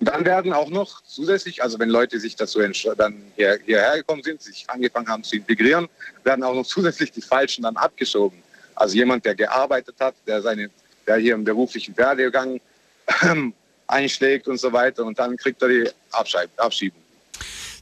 Dann 0.00 0.24
werden 0.24 0.52
auch 0.52 0.68
noch 0.68 1.02
zusätzlich, 1.04 1.62
also 1.62 1.78
wenn 1.78 1.88
Leute 1.88 2.20
sich 2.20 2.36
dazu 2.36 2.60
dann 2.60 3.14
hier, 3.34 3.58
hierher 3.64 3.96
gekommen 3.96 4.22
sind, 4.22 4.42
sich 4.42 4.68
angefangen 4.68 5.08
haben 5.08 5.24
zu 5.24 5.36
integrieren, 5.36 5.88
werden 6.24 6.44
auch 6.44 6.54
noch 6.54 6.66
zusätzlich 6.66 7.12
die 7.12 7.22
Falschen 7.22 7.62
dann 7.62 7.76
abgeschoben. 7.76 8.38
Also 8.74 8.94
jemand, 8.96 9.24
der 9.24 9.34
gearbeitet 9.34 9.96
hat, 9.98 10.14
der 10.26 10.42
seine, 10.42 10.70
der 11.06 11.16
hier 11.16 11.34
im 11.34 11.44
beruflichen 11.44 11.96
Werdegang 11.96 12.60
einschlägt 13.86 14.48
und 14.48 14.60
so 14.60 14.72
weiter 14.72 15.04
und 15.04 15.18
dann 15.18 15.36
kriegt 15.36 15.62
er 15.62 15.68
die 15.68 15.88
Abschiebung. 16.58 17.00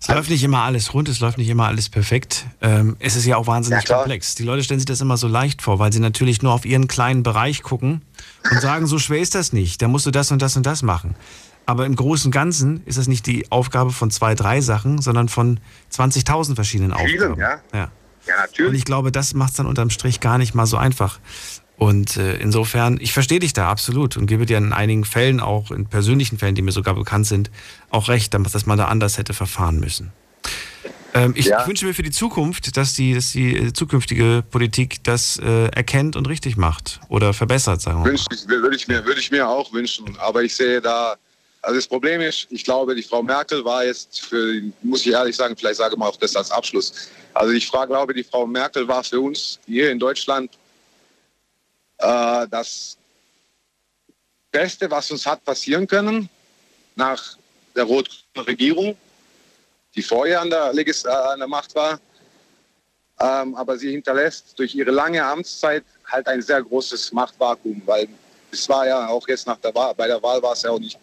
Es 0.07 0.09
läuft 0.09 0.29
nicht 0.29 0.45
immer 0.45 0.61
alles 0.61 0.93
rund, 0.93 1.09
es 1.09 1.21
läuft 1.21 1.39
nicht 1.39 1.49
immer 1.49 1.67
alles 1.67 1.89
perfekt. 1.89 2.45
Ähm, 2.61 2.95
es 2.99 3.17
ist 3.17 3.25
ja 3.25 3.39
auch 3.39 3.47
wahnsinnig 3.47 3.89
ja, 3.89 3.97
komplex. 3.97 4.35
Die 4.35 4.43
Leute 4.43 4.63
stellen 4.63 4.79
sich 4.79 4.87
das 4.87 5.01
immer 5.01 5.17
so 5.17 5.29
leicht 5.29 5.63
vor, 5.63 5.79
weil 5.79 5.95
sie 5.95 5.99
natürlich 5.99 6.43
nur 6.43 6.53
auf 6.53 6.67
ihren 6.67 6.89
kleinen 6.89 7.23
Bereich 7.23 7.63
gucken 7.63 8.03
und 8.51 8.61
sagen, 8.61 8.87
so 8.87 8.99
schwer 8.99 9.21
ist 9.21 9.35
das 9.35 9.55
nicht. 9.55 9.81
Da 9.81 9.89
musst 9.89 10.05
du 10.05 10.11
das 10.11 10.31
und 10.31 10.43
das 10.43 10.59
und 10.59 10.67
das 10.67 10.83
machen. 10.83 11.17
Aber 11.67 11.87
im 11.87 11.97
Großen 11.97 12.29
und 12.29 12.33
Ganzen 12.33 12.83
ist 12.85 12.99
das 12.99 13.09
nicht 13.09 13.27
die 13.27 13.51
Aufgabe 13.51 13.91
von 13.91 14.11
zwei, 14.11 14.35
drei 14.35 14.61
Sachen, 14.61 15.01
sondern 15.01 15.29
von 15.29 15.61
20.000 15.93 16.55
verschiedenen 16.55 16.95
Vielen, 16.95 17.33
Aufgaben. 17.33 17.41
Ja. 17.41 17.61
ja. 17.73 17.91
ja, 18.27 18.37
natürlich. 18.41 18.69
Und 18.69 18.75
ich 18.77 18.85
glaube, 18.85 19.13
das 19.13 19.35
macht 19.35 19.51
es 19.51 19.57
dann 19.57 19.67
unterm 19.67 19.91
Strich 19.91 20.21
gar 20.21 20.39
nicht 20.39 20.55
mal 20.55 20.67
so 20.67 20.77
einfach. 20.77 21.21
Und 21.77 22.17
äh, 22.17 22.37
insofern, 22.37 22.99
ich 23.01 23.13
verstehe 23.13 23.41
dich 23.41 23.53
da 23.53 23.69
absolut 23.69 24.17
und 24.17 24.27
gebe 24.27 24.47
dir 24.47 24.59
in 24.59 24.73
einigen 24.73 25.05
Fällen, 25.05 25.41
auch 25.41 25.71
in 25.71 25.87
persönlichen 25.87 26.39
Fällen, 26.39 26.55
die 26.55 26.63
mir 26.63 26.73
sogar 26.73 26.95
bekannt 26.95 27.27
sind, 27.27 27.51
auch 27.91 28.09
recht, 28.09 28.35
dass 28.35 28.67
man 28.67 28.79
da 28.79 28.87
anders 28.87 29.19
hätte 29.19 29.35
verfahren 29.35 29.81
müssen. 29.81 30.13
Ähm, 31.15 31.33
ich, 31.37 31.47
ja. 31.47 31.67
wünsche 31.67 31.87
mir 31.87 31.95
für 31.95 32.03
die 32.03 32.11
Zukunft, 32.11 32.77
dass 32.77 32.95
die, 32.95 33.15
dass 33.15 33.31
die 33.31 33.57
äh, 33.57 33.73
zukünftige 33.73 34.43
Politik 34.49 35.03
das 35.05 35.39
äh, 35.39 35.67
erkennt 35.69 36.17
und 36.17 36.27
richtig 36.29 36.57
macht 36.57 37.01
oder 37.09 37.33
verbessert, 37.33 37.81
sagen 37.81 37.99
wir 37.99 38.13
mal. 38.13 38.19
Würde 38.49 38.77
ich, 38.77 38.89
mir, 38.89 39.05
würde 39.05 39.21
ich 39.21 39.31
mir 39.31 39.49
auch 39.49 39.73
wünschen. 39.73 40.17
Aber 40.19 40.43
ich 40.43 40.57
sehe 40.57 40.81
da, 40.81 41.15
also 41.65 41.77
das 41.77 41.87
Problem 41.87 42.21
ist, 42.21 42.47
ich 42.51 42.63
glaube, 42.63 42.95
die 42.95 43.03
Frau 43.03 43.23
Merkel 43.23 43.65
war 43.65 43.85
jetzt, 43.85 44.21
für, 44.21 44.61
muss 44.83 45.07
ich 45.07 45.13
ehrlich 45.13 45.35
sagen, 45.35 45.57
vielleicht 45.57 45.79
sage 45.79 45.97
mal 45.97 46.09
auch 46.09 46.17
das 46.17 46.37
als 46.37 46.51
Abschluss. 46.51 47.09
Also 47.33 47.53
ich 47.53 47.67
frage, 47.67 47.89
glaube, 47.89 48.13
die 48.13 48.23
Frau 48.23 48.47
Merkel 48.47 48.87
war 48.87 49.03
für 49.03 49.21
uns 49.21 49.59
hier 49.65 49.91
in 49.91 49.99
Deutschland 49.99 50.53
äh, 51.99 52.47
das 52.51 52.99
Beste, 54.51 54.91
was 54.91 55.11
uns 55.11 55.25
hat 55.25 55.43
passieren 55.43 55.87
können 55.87 56.29
nach 56.97 57.37
der 57.75 57.85
roten 57.85 58.13
Regierung, 58.37 58.97
die 59.95 60.03
vorher 60.03 60.43
an 60.43 60.51
der, 60.51 60.71
Legis 60.75 61.05
äh, 61.05 61.09
an 61.09 61.39
der 61.39 61.49
Macht 61.49 61.75
war. 61.75 61.99
Ähm, 63.21 63.55
aber 63.55 63.79
sie 63.79 63.93
hinterlässt 63.93 64.59
durch 64.59 64.75
ihre 64.75 64.91
lange 64.91 65.25
Amtszeit 65.25 65.85
halt 66.07 66.27
ein 66.27 66.43
sehr 66.43 66.63
großes 66.63 67.11
Machtvakuum, 67.13 67.81
weil 67.87 68.09
es 68.51 68.69
war 68.69 68.87
ja 68.87 69.09
auch 69.09 69.27
jetzt 69.29 69.47
nach 69.47 69.59
der 69.59 69.75
Wahl, 69.75 69.95
bei 69.95 70.07
der 70.07 70.23
Wahl 70.23 70.43
war 70.43 70.53
es 70.53 70.63
ja 70.63 70.71
auch 70.71 70.79
nicht 70.79 70.99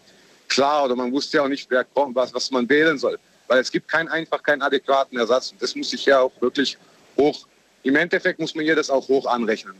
klar 0.54 0.84
oder 0.84 0.96
man 0.96 1.12
wusste 1.12 1.38
ja 1.38 1.44
auch 1.44 1.48
nicht, 1.48 1.70
wer 1.70 1.84
kommt, 1.84 2.14
was, 2.14 2.32
was 2.34 2.50
man 2.50 2.68
wählen 2.68 2.98
soll. 2.98 3.18
Weil 3.48 3.58
es 3.60 3.70
gibt 3.70 3.88
kein, 3.88 4.08
einfach 4.08 4.42
keinen 4.42 4.62
adäquaten 4.62 5.18
Ersatz. 5.18 5.52
Und 5.52 5.62
das 5.62 5.74
muss 5.74 5.92
ich 5.92 6.06
ja 6.06 6.20
auch 6.20 6.32
wirklich 6.40 6.78
hoch, 7.16 7.46
im 7.82 7.96
Endeffekt 7.96 8.38
muss 8.38 8.54
man 8.54 8.64
hier 8.64 8.76
das 8.76 8.90
auch 8.90 9.06
hoch 9.08 9.26
anrechnen 9.26 9.74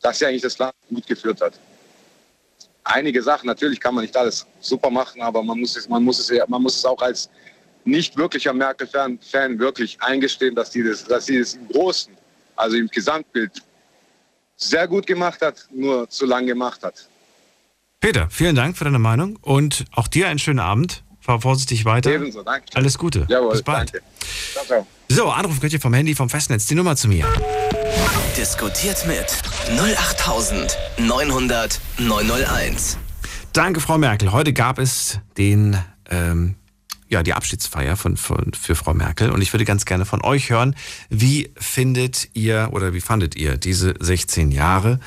dass 0.00 0.22
er 0.22 0.28
eigentlich 0.28 0.42
das 0.42 0.58
Land 0.58 0.74
gut 0.88 1.06
geführt 1.06 1.40
hat. 1.40 1.58
Einige 2.84 3.22
Sachen, 3.22 3.46
natürlich 3.46 3.80
kann 3.80 3.94
man 3.94 4.02
nicht 4.02 4.16
alles 4.16 4.46
super 4.60 4.90
machen, 4.90 5.20
aber 5.20 5.42
man 5.42 5.60
muss 5.60 5.76
es, 5.76 5.88
man 5.88 6.02
muss 6.02 6.18
es, 6.18 6.48
man 6.48 6.62
muss 6.62 6.76
es 6.76 6.84
auch 6.84 7.00
als 7.02 7.28
nicht 7.84 8.16
wirklicher 8.16 8.52
Merkel-Fan 8.52 9.18
Fan 9.20 9.58
wirklich 9.58 10.00
eingestehen, 10.00 10.54
dass 10.54 10.72
sie, 10.72 10.82
das, 10.82 11.04
dass 11.04 11.26
sie 11.26 11.38
das 11.38 11.54
im 11.54 11.68
Großen, 11.68 12.16
also 12.56 12.76
im 12.76 12.88
Gesamtbild, 12.88 13.62
sehr 14.56 14.88
gut 14.88 15.06
gemacht 15.06 15.40
hat, 15.42 15.66
nur 15.70 16.08
zu 16.08 16.26
lang 16.26 16.46
gemacht 16.46 16.82
hat. 16.82 17.08
Peter, 18.00 18.28
vielen 18.30 18.54
Dank 18.54 18.78
für 18.78 18.84
deine 18.84 19.00
Meinung 19.00 19.34
und 19.42 19.84
auch 19.90 20.06
dir 20.06 20.28
einen 20.28 20.38
schönen 20.38 20.60
Abend. 20.60 21.02
Fahr 21.18 21.40
vorsichtig 21.40 21.84
weiter. 21.84 22.12
Ebenso, 22.12 22.44
danke. 22.44 22.66
Alles 22.74 22.96
Gute. 22.96 23.26
Jawohl, 23.28 23.50
Bis 23.50 23.64
bald. 23.64 23.92
Danke. 23.92 24.06
Ciao, 24.52 24.64
ciao. 24.64 24.86
So, 25.08 25.28
Anruf 25.30 25.58
könnt 25.60 25.72
ihr 25.72 25.80
vom 25.80 25.92
Handy, 25.92 26.14
vom 26.14 26.30
Festnetz. 26.30 26.66
Die 26.66 26.76
Nummer 26.76 26.94
zu 26.94 27.08
mir. 27.08 27.26
Diskutiert 28.36 29.04
mit 29.08 29.26
08900 29.76 31.80
901. 31.98 32.98
Danke, 33.52 33.80
Frau 33.80 33.98
Merkel. 33.98 34.30
Heute 34.30 34.52
gab 34.52 34.78
es 34.78 35.18
den, 35.36 35.76
ähm, 36.08 36.54
ja, 37.08 37.24
die 37.24 37.32
Abschiedsfeier 37.32 37.96
von, 37.96 38.16
von, 38.16 38.52
für 38.54 38.76
Frau 38.76 38.94
Merkel. 38.94 39.30
Und 39.30 39.42
ich 39.42 39.52
würde 39.52 39.64
ganz 39.64 39.86
gerne 39.86 40.04
von 40.04 40.22
euch 40.22 40.50
hören, 40.50 40.76
wie 41.10 41.50
findet 41.56 42.28
ihr 42.34 42.68
oder 42.70 42.94
wie 42.94 43.00
fandet 43.00 43.34
ihr 43.34 43.56
diese 43.56 43.94
16 43.98 44.52
Jahre? 44.52 45.00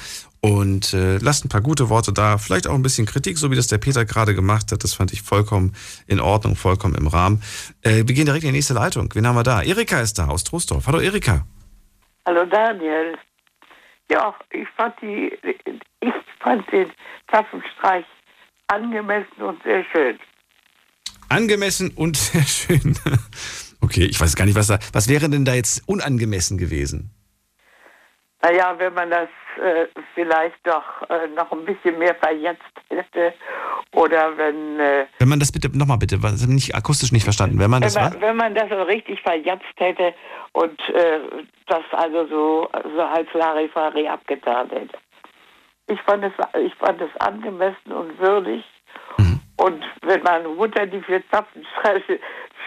Und 0.44 0.94
äh, 0.94 1.18
lasst 1.20 1.46
ein 1.46 1.50
paar 1.50 1.62
gute 1.62 1.90
Worte 1.90 2.12
da, 2.12 2.40
vielleicht 2.40 2.66
auch 2.66 2.74
ein 2.74 2.82
bisschen 2.82 3.06
Kritik, 3.06 3.38
so 3.38 3.52
wie 3.52 3.56
das 3.56 3.68
der 3.68 3.78
Peter 3.78 4.06
gerade 4.06 4.34
gemacht 4.34 4.72
hat. 4.72 4.84
Das 4.84 4.96
fand 4.96 5.14
ich 5.14 5.22
vollkommen 5.22 5.76
in 6.08 6.20
Ordnung, 6.20 6.56
vollkommen 6.56 6.96
im 6.96 7.06
Rahmen. 7.06 7.44
Äh, 7.84 8.04
wir 8.08 8.16
gehen 8.16 8.26
direkt 8.26 8.44
in 8.44 8.50
die 8.50 8.58
nächste 8.58 8.74
Leitung. 8.74 9.14
Wen 9.14 9.28
haben 9.28 9.36
wir 9.36 9.44
da? 9.44 9.62
Erika 9.62 10.02
ist 10.02 10.18
da 10.18 10.28
aus 10.30 10.44
Trostorf. 10.44 10.88
Hallo 10.88 11.00
Erika. 11.00 11.46
Hallo 12.26 12.44
Daniel. 12.46 13.16
Ja, 14.10 14.34
ich 14.52 14.68
fand, 14.76 14.96
die, 15.02 15.32
ich 16.02 16.14
fand 16.40 16.70
den 16.72 16.92
Pfaffenstreich 17.30 18.06
angemessen 18.68 19.42
und 19.44 19.62
sehr 19.64 19.86
schön. 19.92 20.20
Angemessen 21.30 21.92
und 21.92 22.18
sehr 22.18 22.44
schön. 22.44 22.98
Okay, 23.80 24.06
ich 24.06 24.20
weiß 24.20 24.36
gar 24.36 24.46
nicht, 24.46 24.56
was 24.56 24.68
da. 24.68 24.80
Was 24.92 25.08
wäre 25.08 25.30
denn 25.30 25.46
da 25.46 25.54
jetzt 25.54 25.88
unangemessen 25.88 26.58
gewesen? 26.58 27.12
Naja, 28.44 28.74
wenn 28.78 28.94
man 28.94 29.10
das 29.10 29.30
äh, 29.62 29.86
vielleicht 30.16 30.56
doch 30.64 30.84
äh, 31.10 31.28
noch 31.36 31.52
ein 31.52 31.66
bisschen 31.66 31.98
mehr 32.00 32.16
verjetzt 32.16 32.62
hätte 32.90 33.34
oder 33.94 34.36
wenn... 34.38 34.80
Äh, 34.80 35.06
wenn 35.20 35.30
man 35.30 35.40
das 35.40 35.52
bitte, 35.52 35.70
nochmal 35.78 35.98
bitte, 35.98 36.24
was 36.24 36.46
nicht 36.48 36.74
akustisch 36.74 37.12
nicht 37.12 37.24
verstanden, 37.24 37.60
wenn 37.60 37.70
man 37.70 37.82
wenn 37.82 37.94
das 37.94 37.96
man, 37.96 38.22
wenn 38.22 38.38
man 38.38 38.56
das 38.56 38.70
so 38.70 38.82
richtig 38.84 39.22
verjetzt 39.22 39.76
hätte 39.78 40.14
und 40.54 40.80
äh, 40.90 41.20
das 41.68 41.84
also 41.92 42.28
so, 42.28 42.70
so 42.96 43.02
als 43.02 43.28
Larifari 43.34 44.08
abgetan 44.08 44.70
hätte. 44.70 44.98
Ich 45.88 46.02
fand 46.02 46.24
es, 46.24 46.34
ich 46.60 46.74
fand 46.76 47.02
es 47.02 47.16
angemessen 47.20 47.92
und 47.92 48.18
würdig. 48.20 48.64
Und 49.58 49.84
wenn 50.02 50.24
meine 50.24 50.48
Mutter 50.48 50.88
die 50.88 51.02
vier 51.02 51.22
Zapfenstreiche 51.30 52.20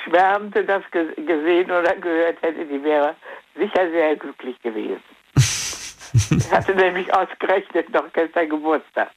schwärmte, 0.05 0.65
das 0.65 0.83
ge 0.93 1.13
gesehen 1.17 1.71
oder 1.71 1.95
gehört 1.97 2.41
hätte, 2.43 2.65
die 2.65 2.83
wäre 2.85 3.17
sicher 3.57 3.91
sehr 3.91 4.15
glücklich 4.15 4.61
gewesen. 4.63 5.03
Ich 6.31 6.51
hatte 6.51 6.75
nämlich 6.75 7.13
ausgerechnet 7.13 7.91
noch 7.93 8.13
gestern 8.13 8.49
Geburtstag. 8.49 9.11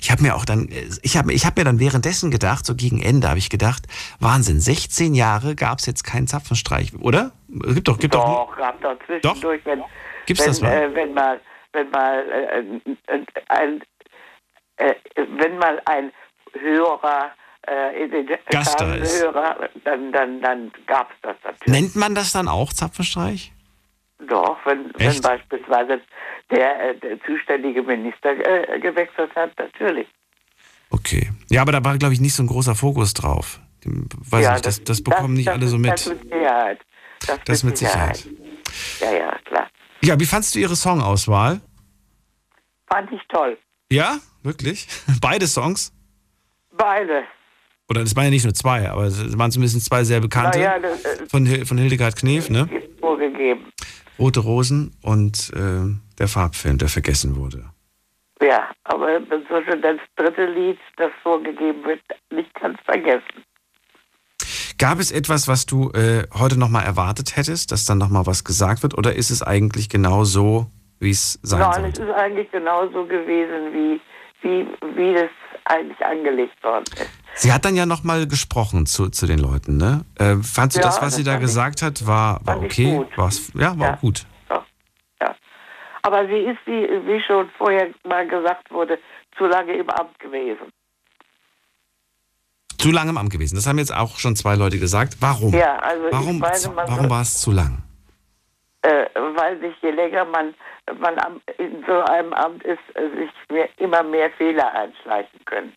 Ich 0.00 0.10
habe 0.10 0.22
mir 0.22 0.34
auch 0.34 0.44
dann, 0.44 0.68
ich 1.02 1.16
habe 1.16 1.32
ich 1.32 1.46
hab 1.46 1.56
mir 1.56 1.64
dann 1.64 1.80
währenddessen 1.80 2.30
gedacht, 2.30 2.66
so 2.66 2.74
gegen 2.74 3.02
Ende 3.02 3.28
habe 3.28 3.38
ich 3.38 3.48
gedacht, 3.48 3.84
Wahnsinn, 4.20 4.60
16 4.60 5.14
Jahre 5.14 5.54
gab 5.54 5.78
es 5.78 5.86
jetzt 5.86 6.04
keinen 6.04 6.26
Zapfenstreich, 6.26 6.92
oder? 7.00 7.32
Gibt 7.48 7.88
doch, 7.88 7.98
gibt 7.98 8.14
doch. 8.14 8.48
Doch, 8.48 8.56
gab 8.56 8.80
doch 8.82 8.96
zwischendurch, 9.06 9.60
wenn, 9.64 9.82
Gibt's 10.26 10.42
wenn, 10.42 10.50
das 10.50 10.60
mal? 10.60 10.72
äh, 10.72 10.94
wenn 10.94 11.14
mal, 11.14 11.40
wenn 11.72 11.90
mal 11.90 12.24
äh, 12.30 13.14
äh, 13.14 13.24
ein, 13.48 13.82
äh, 14.76 14.94
wenn 15.38 15.58
mal 15.58 15.80
ein 15.86 16.12
Hörer 16.52 17.32
äh, 17.66 18.08
den 18.08 18.28
Gast 18.50 18.78
da 18.78 18.94
ist. 18.94 19.22
Hörer, 19.22 19.70
dann, 19.84 20.12
dann, 20.12 20.40
dann 20.40 20.72
gab 20.86 21.10
es 21.10 21.16
das 21.22 21.36
natürlich. 21.44 21.80
Nennt 21.80 21.96
man 21.96 22.14
das 22.14 22.32
dann 22.32 22.48
auch 22.48 22.72
Zapfenstreich? 22.72 23.52
Doch, 24.28 24.56
wenn, 24.64 24.90
wenn 24.96 25.20
beispielsweise 25.20 26.00
der, 26.50 26.90
äh, 26.90 26.98
der 26.98 27.20
zuständige 27.24 27.82
Minister 27.82 28.30
äh, 28.30 28.78
gewechselt 28.80 29.34
hat, 29.34 29.50
natürlich. 29.58 30.06
Okay. 30.90 31.30
Ja, 31.50 31.62
aber 31.62 31.72
da 31.72 31.84
war, 31.84 31.96
glaube 31.98 32.14
ich, 32.14 32.20
nicht 32.20 32.34
so 32.34 32.42
ein 32.42 32.46
großer 32.46 32.74
Fokus 32.74 33.14
drauf. 33.14 33.58
Weiß 33.84 34.44
Ja, 34.44 34.52
nicht, 34.52 34.66
das, 34.66 34.82
das 34.84 35.02
bekommen 35.02 35.34
nicht 35.34 35.48
das 35.48 35.54
alle 35.56 35.66
so 35.66 35.78
mit. 35.78 35.90
Das 35.92 36.06
mit 36.08 36.22
Sicherheit. 36.22 36.80
Das, 37.26 37.38
Das 37.44 37.62
mit 37.64 37.76
Sicherheit. 37.78 38.26
Ja, 39.00 39.12
ja, 39.12 39.38
klar. 39.44 39.68
Ja, 40.02 40.18
wie 40.20 40.26
fandst 40.26 40.54
du 40.54 40.58
ihre 40.58 40.74
Songauswahl? 40.76 41.60
Fand 42.86 43.10
ich 43.12 43.20
toll. 43.28 43.58
Ja, 43.90 44.18
wirklich? 44.42 44.86
Beide 45.20 45.46
Songs? 45.46 45.92
Beide. 46.72 47.24
Oder 47.88 48.00
es 48.02 48.16
waren 48.16 48.24
ja 48.24 48.30
nicht 48.30 48.44
nur 48.44 48.54
zwei, 48.54 48.88
aber 48.88 49.04
es 49.04 49.38
waren 49.38 49.50
zumindest 49.50 49.84
zwei 49.84 50.04
sehr 50.04 50.20
bekannte. 50.20 50.58
Naja, 50.58 50.78
das 50.78 51.04
äh, 51.04 51.26
Von, 51.28 51.44
Hil- 51.46 51.66
von 51.66 51.76
Hildegard 51.78 52.16
Knef, 52.16 52.48
ne? 52.48 52.66
vorgegeben. 53.00 53.66
Rote 54.18 54.40
Rosen 54.40 54.96
und 55.02 55.52
äh, 55.54 55.94
der 56.18 56.28
Farbfilm, 56.28 56.78
der 56.78 56.88
vergessen 56.88 57.36
wurde. 57.36 57.64
Ja, 58.40 58.70
aber 58.84 59.20
schon 59.20 59.82
das 59.82 59.96
dritte 60.16 60.46
Lied, 60.46 60.78
das 60.96 61.10
vorgegeben 61.22 61.84
wird, 61.84 62.00
nicht 62.30 62.52
ganz 62.54 62.78
vergessen. 62.84 63.44
Gab 64.78 64.98
es 64.98 65.12
etwas, 65.12 65.46
was 65.48 65.66
du 65.66 65.90
äh, 65.92 66.24
heute 66.34 66.58
nochmal 66.58 66.84
erwartet 66.84 67.36
hättest, 67.36 67.72
dass 67.72 67.86
dann 67.86 67.98
nochmal 67.98 68.26
was 68.26 68.44
gesagt 68.44 68.82
wird? 68.82 68.98
Oder 68.98 69.14
ist 69.14 69.30
es 69.30 69.42
eigentlich 69.42 69.88
genau 69.88 70.24
so, 70.24 70.66
wie 70.98 71.10
es 71.10 71.38
sein 71.42 71.60
Nein, 71.60 71.70
es 71.70 71.96
sollte? 71.96 72.02
ist 72.02 72.18
eigentlich 72.18 72.50
genauso 72.50 73.06
gewesen, 73.06 73.72
wie, 73.72 74.00
wie, 74.42 74.66
wie 74.96 75.14
das 75.14 75.30
eigentlich 75.64 76.04
angelegt 76.04 76.62
worden 76.62 76.84
ist. 76.94 77.23
Sie 77.36 77.52
hat 77.52 77.64
dann 77.64 77.74
ja 77.76 77.84
nochmal 77.86 78.26
gesprochen 78.28 78.86
zu, 78.86 79.08
zu 79.10 79.26
den 79.26 79.38
Leuten, 79.40 79.76
ne? 79.76 80.04
Äh, 80.18 80.36
fandst 80.36 80.76
du 80.76 80.80
Ja, 80.80 80.86
das, 80.86 80.96
was 80.96 81.08
das 81.10 81.16
sie 81.16 81.24
da 81.24 81.32
fand 81.32 81.42
ich- 81.42 81.48
gesagt 81.48 81.82
hat, 81.82 82.06
war, 82.06 82.40
war 82.46 82.58
okay? 82.62 82.96
gut. 82.96 83.18
War's, 83.18 83.50
ja, 83.54 83.76
war 83.78 83.86
Ja. 83.88 83.94
auch 83.94 84.00
gut. 84.00 84.26
Aber 86.06 86.26
sie 86.26 86.34
ist, 86.36 86.58
wie, 86.66 86.82
wie 87.06 87.18
schon 87.26 87.48
vorher 87.56 87.88
mal 88.06 88.28
gesagt 88.28 88.70
wurde, 88.70 88.98
zu 89.38 89.46
lange 89.46 89.72
im 89.72 89.88
Amt 89.88 90.18
gewesen. 90.18 90.70
Zu 92.76 92.90
lange 92.90 93.08
im 93.08 93.16
Amt 93.16 93.30
gewesen. 93.30 93.54
Das 93.56 93.66
haben 93.66 93.78
jetzt 93.78 93.94
auch 93.94 94.18
schon 94.18 94.36
zwei 94.36 94.54
Leute 94.54 94.78
gesagt. 94.78 95.16
Warum? 95.20 95.54
Ja, 95.54 95.78
also 95.78 96.04
warum 96.10 96.38
meine, 96.40 96.76
warum 96.76 97.08
war 97.08 97.22
es 97.22 97.40
zu 97.40 97.52
lang? 97.52 97.82
äh, 98.82 99.06
weil 99.34 99.58
sich 99.60 99.74
je 99.80 99.92
länger 99.92 100.26
man, 100.26 100.54
man 101.00 101.14
in 101.56 101.82
so 101.88 102.02
einem 102.02 102.34
Amt 102.34 102.62
ist, 102.64 102.78
äh, 102.96 103.08
sich 103.16 103.30
mehr, 103.50 103.70
immer 103.78 104.02
mehr 104.02 104.30
Fehler 104.32 104.70
einschleichen 104.74 105.40
können. 105.46 105.72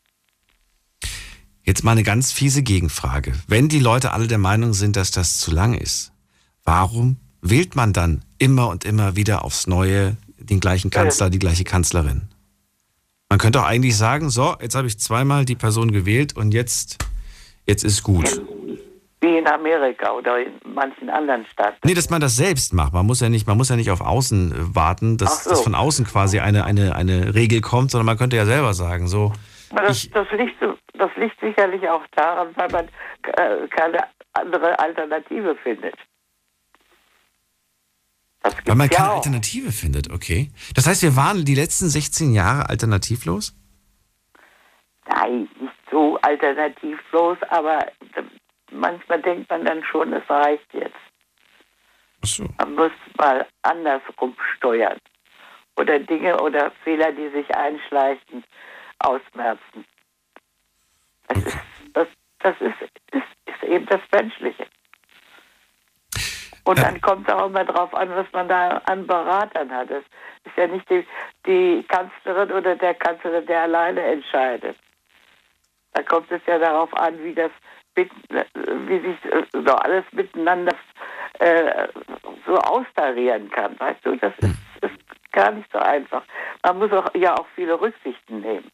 Jetzt 1.67 1.83
mal 1.83 1.91
eine 1.91 2.03
ganz 2.03 2.31
fiese 2.31 2.63
Gegenfrage. 2.63 3.33
Wenn 3.49 3.67
die 3.67 3.79
Leute 3.81 4.13
alle 4.13 4.27
der 4.27 4.37
Meinung 4.37 4.71
sind, 4.71 4.95
dass 4.95 5.11
das 5.11 5.37
zu 5.37 5.51
lang 5.51 5.73
ist, 5.73 6.13
warum 6.63 7.17
wählt 7.41 7.75
man 7.75 7.91
dann 7.91 8.23
immer 8.37 8.69
und 8.69 8.85
immer 8.85 9.17
wieder 9.17 9.43
aufs 9.43 9.67
Neue 9.67 10.15
den 10.39 10.61
gleichen 10.61 10.91
Kanzler, 10.91 11.29
die 11.29 11.39
gleiche 11.39 11.65
Kanzlerin? 11.65 12.29
Man 13.29 13.37
könnte 13.37 13.59
auch 13.59 13.65
eigentlich 13.65 13.97
sagen, 13.97 14.29
so, 14.29 14.55
jetzt 14.61 14.75
habe 14.75 14.87
ich 14.87 14.97
zweimal 14.97 15.43
die 15.43 15.55
Person 15.57 15.91
gewählt 15.91 16.37
und 16.37 16.53
jetzt, 16.53 16.99
jetzt 17.65 17.83
ist 17.83 18.01
gut. 18.01 18.41
Wie 19.19 19.37
in 19.37 19.45
Amerika 19.45 20.11
oder 20.11 20.39
in 20.39 20.53
manchen 20.73 21.09
anderen 21.09 21.45
Staaten. 21.51 21.79
Nee, 21.83 21.95
dass 21.95 22.09
man 22.09 22.21
das 22.21 22.37
selbst 22.37 22.71
macht. 22.71 22.93
Man 22.93 23.05
muss 23.05 23.19
ja 23.19 23.27
nicht, 23.27 23.45
man 23.45 23.57
muss 23.57 23.67
ja 23.67 23.75
nicht 23.75 23.91
auf 23.91 23.99
außen 23.99 24.51
äh, 24.53 24.55
warten, 24.75 25.17
dass, 25.17 25.43
so. 25.43 25.49
dass 25.49 25.61
von 25.63 25.75
außen 25.75 26.05
quasi 26.05 26.39
eine, 26.39 26.63
eine, 26.63 26.95
eine 26.95 27.35
Regel 27.35 27.59
kommt, 27.59 27.91
sondern 27.91 28.05
man 28.05 28.17
könnte 28.17 28.37
ja 28.37 28.45
selber 28.45 28.73
sagen, 28.73 29.09
so, 29.09 29.33
das, 29.75 30.07
das, 30.13 30.27
liegt, 30.37 30.57
so- 30.61 30.76
das 30.97 31.11
liegt 31.15 31.39
sicherlich 31.39 31.87
auch 31.89 32.05
daran, 32.15 32.55
weil 32.55 32.69
man 32.69 32.87
äh, 33.23 33.67
keine 33.67 33.99
andere 34.33 34.77
Alternative 34.79 35.55
findet. 35.55 35.95
Weil 38.43 38.75
man 38.75 38.87
gibt's 38.87 38.97
keine 38.97 39.09
ja 39.09 39.13
auch. 39.13 39.17
Alternative 39.17 39.71
findet, 39.71 40.11
okay. 40.11 40.51
Das 40.75 40.87
heißt, 40.87 41.03
wir 41.03 41.15
waren 41.15 41.43
die 41.45 41.55
letzten 41.55 41.87
16 41.87 42.33
Jahre 42.33 42.69
alternativlos? 42.69 43.55
Nein, 45.09 45.49
nicht 45.59 45.73
so 45.91 46.17
alternativlos, 46.21 47.37
aber 47.49 47.87
äh, 47.87 48.23
manchmal 48.71 49.21
denkt 49.21 49.49
man 49.49 49.65
dann 49.65 49.83
schon, 49.83 50.13
es 50.13 50.29
reicht 50.29 50.73
jetzt. 50.73 50.95
Ach 52.21 52.27
so. 52.27 52.45
Man 52.57 52.75
muss 52.75 52.91
mal 53.17 53.45
andersrum 53.63 54.35
steuern. 54.55 54.97
Oder 55.77 55.99
Dinge 55.99 56.39
oder 56.41 56.71
Fehler, 56.83 57.11
die 57.11 57.29
sich 57.29 57.55
einschleichen, 57.55 58.43
ausmerzen. 58.99 59.85
Das, 61.27 61.37
ist, 61.37 61.57
das, 61.93 62.07
das 62.39 62.55
ist, 62.61 62.81
ist, 63.11 63.23
ist 63.45 63.63
eben 63.63 63.85
das 63.87 64.01
Menschliche. 64.11 64.65
Und 66.63 66.79
dann 66.79 66.99
kommt 66.99 67.27
es 67.27 67.33
auch 67.33 67.45
immer 67.45 67.63
drauf 67.63 67.93
an, 67.93 68.09
was 68.09 68.27
man 68.33 68.49
da 68.49 68.81
an 68.85 69.07
Beratern 69.07 69.71
hat. 69.71 69.89
Das 69.89 70.03
ist 70.43 70.57
ja 70.57 70.67
nicht 70.67 70.89
die, 70.89 71.05
die 71.45 71.85
Kanzlerin 71.87 72.51
oder 72.51 72.75
der 72.75 72.93
Kanzler, 72.93 73.41
der 73.41 73.61
alleine 73.61 74.01
entscheidet. 74.01 74.75
Da 75.93 76.03
kommt 76.03 76.29
es 76.29 76.41
ja 76.45 76.59
darauf 76.59 76.93
an, 76.97 77.23
wie 77.23 77.33
das 77.33 77.51
mit, 77.95 78.11
wie 78.87 78.99
sich 78.99 79.17
so 79.53 79.75
alles 79.75 80.03
miteinander 80.11 80.75
äh, 81.39 81.87
so 82.45 82.55
austarieren 82.57 83.49
kann. 83.49 83.79
Weißt 83.79 84.05
du, 84.05 84.15
das 84.17 84.33
ist, 84.39 84.57
ist 84.81 85.31
gar 85.31 85.51
nicht 85.51 85.71
so 85.71 85.79
einfach. 85.79 86.23
Man 86.63 86.79
muss 86.79 86.91
auch, 86.91 87.07
ja 87.15 87.33
auch 87.33 87.47
viele 87.55 87.79
Rücksichten 87.79 88.41
nehmen. 88.41 88.69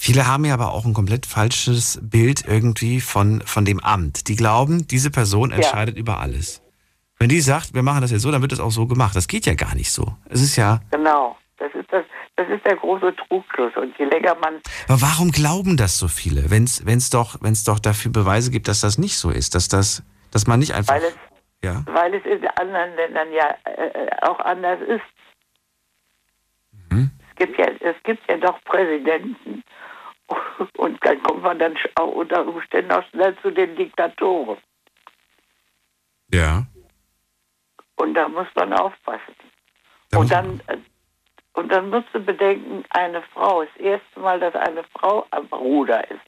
Viele 0.00 0.28
haben 0.28 0.44
ja 0.44 0.54
aber 0.54 0.72
auch 0.72 0.86
ein 0.86 0.94
komplett 0.94 1.26
falsches 1.26 1.98
Bild 2.00 2.46
irgendwie 2.46 3.00
von, 3.00 3.40
von 3.40 3.64
dem 3.64 3.80
Amt. 3.80 4.28
Die 4.28 4.36
glauben, 4.36 4.86
diese 4.86 5.10
Person 5.10 5.50
entscheidet 5.50 5.98
über 5.98 6.20
alles. 6.20 6.62
Wenn 7.18 7.28
die 7.28 7.40
sagt, 7.40 7.74
wir 7.74 7.82
machen 7.82 8.02
das 8.02 8.12
jetzt 8.12 8.22
so, 8.22 8.30
dann 8.30 8.40
wird 8.40 8.52
das 8.52 8.60
auch 8.60 8.70
so 8.70 8.86
gemacht. 8.86 9.16
Das 9.16 9.26
geht 9.26 9.44
ja 9.44 9.54
gar 9.54 9.74
nicht 9.74 9.90
so. 9.90 10.14
Es 10.30 10.40
ist 10.40 10.54
ja. 10.54 10.78
Genau. 10.92 11.36
Das 11.56 11.74
ist, 11.74 11.92
das, 11.92 12.04
das 12.36 12.48
ist 12.48 12.64
der 12.64 12.76
große 12.76 13.12
Trugschluss. 13.16 13.76
Und 13.76 13.98
je 13.98 14.04
länger 14.04 14.36
man 14.36 14.60
Aber 14.86 15.02
warum 15.02 15.32
glauben 15.32 15.76
das 15.76 15.98
so 15.98 16.06
viele, 16.06 16.48
wenn 16.48 16.62
es 16.62 17.10
doch, 17.10 17.38
wenn's 17.40 17.64
doch 17.64 17.80
dafür 17.80 18.12
Beweise 18.12 18.52
gibt, 18.52 18.68
dass 18.68 18.80
das 18.80 18.98
nicht 18.98 19.18
so 19.18 19.30
ist, 19.30 19.56
dass 19.56 19.66
das, 19.66 20.04
dass 20.30 20.46
man 20.46 20.60
nicht 20.60 20.74
einfach. 20.74 20.94
Weil 20.94 21.02
es, 21.02 21.16
ja. 21.64 21.82
weil 21.86 22.14
es 22.14 22.24
in 22.24 22.46
anderen 22.46 22.94
Ländern 22.94 23.32
ja 23.32 23.52
äh, 23.64 24.10
auch 24.22 24.38
anders 24.38 24.78
ist. 24.82 25.02
Mhm. 26.88 27.10
Es 27.30 27.36
gibt 27.36 27.58
ja, 27.58 27.66
es 27.80 27.96
gibt 28.04 28.22
ja 28.30 28.36
doch 28.36 28.62
Präsidenten 28.62 29.64
und 30.76 31.04
dann 31.04 31.22
kommt 31.22 31.42
man 31.42 31.58
dann 31.58 31.76
auch 31.96 32.12
unter 32.12 32.46
Umständen 32.46 32.92
auch 32.92 33.04
schnell 33.10 33.36
zu 33.42 33.50
den 33.50 33.76
Diktatoren. 33.76 34.58
Ja. 36.32 36.66
Und 37.96 38.14
da 38.14 38.28
muss 38.28 38.46
man 38.54 38.72
aufpassen. 38.74 39.34
Da 40.10 40.18
und 40.18 40.30
dann 40.30 40.60
äh, 40.66 40.78
und 41.58 41.72
dann 41.72 41.90
musst 41.90 42.06
du 42.12 42.20
bedenken, 42.20 42.84
eine 42.90 43.20
Frau, 43.34 43.64
das 43.64 43.76
erste 43.78 44.20
Mal, 44.20 44.38
dass 44.38 44.54
eine 44.54 44.84
Frau 44.96 45.26
am 45.32 45.46
Ruder 45.46 46.08
ist. 46.08 46.20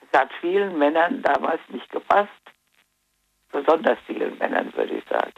Das 0.00 0.20
hat 0.20 0.30
vielen 0.42 0.78
Männern 0.78 1.22
damals 1.22 1.60
nicht 1.68 1.90
gepasst. 1.90 2.28
Besonders 3.50 3.98
vielen 4.06 4.36
Männern, 4.36 4.70
würde 4.76 4.96
ich 4.96 5.04
sagen. 5.08 5.32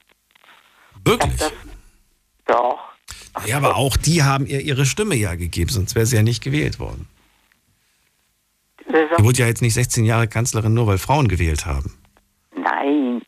Wirklich? 1.05 1.37
Das, 1.37 1.53
doch. 2.47 2.96
Ja, 3.45 3.59
aber 3.59 3.77
auch 3.77 3.97
die 3.97 4.23
haben 4.23 4.47
ihr 4.47 4.61
ihre 4.61 4.87
Stimme 4.87 5.15
ja 5.15 5.35
gegeben, 5.35 5.71
sonst 5.71 5.95
wäre 5.95 6.07
sie 6.07 6.17
ja 6.17 6.23
nicht 6.23 6.43
gewählt 6.43 6.79
worden. 6.79 7.09
Das 8.89 9.19
Die 9.19 9.25
wurde 9.25 9.39
ja 9.41 9.47
jetzt 9.47 9.63
nicht 9.63 9.75
16 9.75 10.05
Jahre 10.05 10.29
Kanzlerin, 10.29 10.73
nur 10.73 10.87
weil 10.87 10.99
Frauen 10.99 11.29
gewählt 11.29 11.67
haben. 11.67 11.99
Nein. 12.57 13.23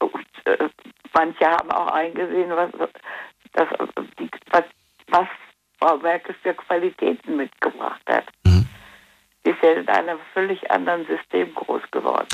Und, 0.00 0.26
äh, 0.46 0.68
manche 1.12 1.44
haben 1.44 1.70
auch 1.70 1.92
eingesehen, 1.92 2.50
was, 2.50 2.70
das, 3.52 3.68
die, 4.18 4.28
was, 4.50 4.64
was 5.08 5.28
Frau 5.78 5.98
Merkel 5.98 6.34
für 6.42 6.54
Qualitäten 6.54 7.36
mitgebracht 7.36 8.02
hat. 8.08 8.24
Mhm. 8.44 8.66
Ist 9.44 9.56
ja 9.62 9.72
in 9.72 9.88
einem 9.88 10.18
völlig 10.32 10.70
anderen 10.70 11.06
System 11.06 11.54
groß 11.54 11.82
geworden. 11.90 12.26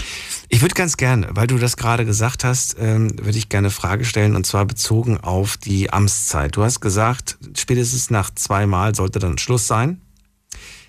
Ich 0.48 0.62
würde 0.62 0.74
ganz 0.74 0.96
gern, 0.96 1.26
weil 1.30 1.46
du 1.46 1.58
das 1.58 1.76
gerade 1.76 2.04
gesagt 2.04 2.44
hast, 2.44 2.76
ähm, 2.80 3.10
würde 3.18 3.36
ich 3.36 3.48
gerne 3.48 3.66
eine 3.66 3.72
Frage 3.72 4.04
stellen 4.04 4.36
und 4.36 4.46
zwar 4.46 4.64
bezogen 4.64 5.18
auf 5.18 5.56
die 5.56 5.92
Amtszeit. 5.92 6.56
Du 6.56 6.62
hast 6.62 6.80
gesagt, 6.80 7.38
spätestens 7.56 8.10
nach 8.10 8.30
zweimal 8.30 8.94
sollte 8.94 9.18
dann 9.18 9.38
Schluss 9.38 9.66
sein. 9.66 10.00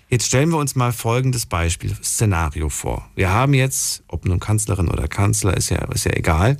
Jetzt 0.08 0.26
stellen 0.26 0.50
wir 0.50 0.58
uns 0.58 0.76
mal 0.76 0.92
folgendes 0.92 1.46
Beispiel, 1.46 1.96
Szenario 2.02 2.68
vor. 2.68 3.08
Wir 3.14 3.30
haben 3.30 3.54
jetzt, 3.54 4.04
ob 4.08 4.26
nun 4.26 4.40
Kanzlerin 4.40 4.88
oder 4.90 5.08
Kanzler, 5.08 5.56
ist 5.56 5.70
ja, 5.70 5.78
ist 5.92 6.04
ja 6.04 6.12
egal. 6.12 6.58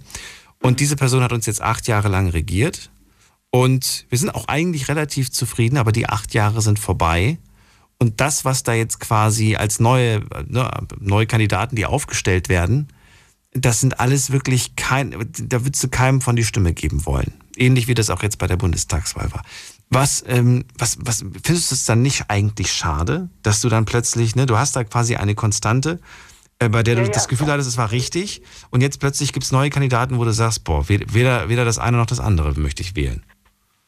Und 0.62 0.80
diese 0.80 0.96
Person 0.96 1.22
hat 1.22 1.32
uns 1.32 1.46
jetzt 1.46 1.60
acht 1.60 1.86
Jahre 1.86 2.08
lang 2.08 2.28
regiert. 2.28 2.90
Und 3.50 4.06
wir 4.08 4.16
sind 4.16 4.34
auch 4.34 4.48
eigentlich 4.48 4.88
relativ 4.88 5.30
zufrieden, 5.30 5.76
aber 5.76 5.92
die 5.92 6.08
acht 6.08 6.32
Jahre 6.32 6.62
sind 6.62 6.78
vorbei. 6.78 7.36
Und 8.03 8.20
das, 8.20 8.44
was 8.44 8.64
da 8.64 8.72
jetzt 8.72 8.98
quasi 8.98 9.55
als 9.55 9.78
neue, 9.78 10.22
ne, 10.48 10.68
neue 10.98 11.26
Kandidaten, 11.26 11.76
die 11.76 11.86
aufgestellt 11.86 12.48
werden, 12.48 12.88
das 13.53 13.80
sind 13.80 14.00
alles 14.00 14.32
wirklich 14.32 14.74
kein, 14.74 15.12
da 15.12 15.64
würdest 15.64 15.84
du 15.84 15.88
keinem 15.88 16.20
von 16.20 16.34
die 16.34 16.42
Stimme 16.42 16.72
geben 16.72 17.07
wollen. 17.07 17.32
Ähnlich 17.57 17.86
wie 17.86 17.94
das 17.94 18.11
auch 18.11 18.24
jetzt 18.24 18.38
bei 18.38 18.48
der 18.48 18.57
Bundestagswahl 18.57 19.30
war. 19.30 19.44
Was, 19.88 20.24
ähm, 20.26 20.64
was, 20.76 20.98
was 21.00 21.18
findest 21.44 21.70
du 21.70 21.76
es 21.76 21.84
dann 21.84 22.03
nicht 22.03 22.24
eigentlich 22.26 22.72
schade, 22.72 23.30
dass 23.44 23.61
du 23.61 23.68
dann 23.68 23.84
plötzlich, 23.84 24.34
ne, 24.34 24.46
du 24.46 24.59
hast 24.59 24.74
da 24.74 24.82
quasi 24.82 25.14
eine 25.14 25.36
Konstante, 25.36 26.00
äh, 26.59 26.68
bei 26.68 26.82
der 26.82 26.96
du 26.96 27.03
ja, 27.03 27.09
das 27.09 27.28
Gefühl 27.28 27.53
hattest, 27.53 27.68
es 27.68 27.78
war 27.78 27.92
richtig, 27.92 28.42
und 28.70 28.80
jetzt 28.80 28.98
plötzlich 28.98 29.32
gibt 29.32 29.44
es 29.44 29.53
neue 29.53 29.70
Kandidaten, 29.70 30.18
wo 30.18 30.24
du 30.24 30.32
sagst, 30.32 30.64
boah, 30.64 30.88
weder, 30.88 31.48
weder 31.48 31.64
das 31.64 31.78
eine 31.78 31.98
noch 31.98 32.07
das 32.07 32.18
andere 32.18 32.59
möchte 32.59 32.82
ich 32.82 32.96
wählen. 32.96 33.22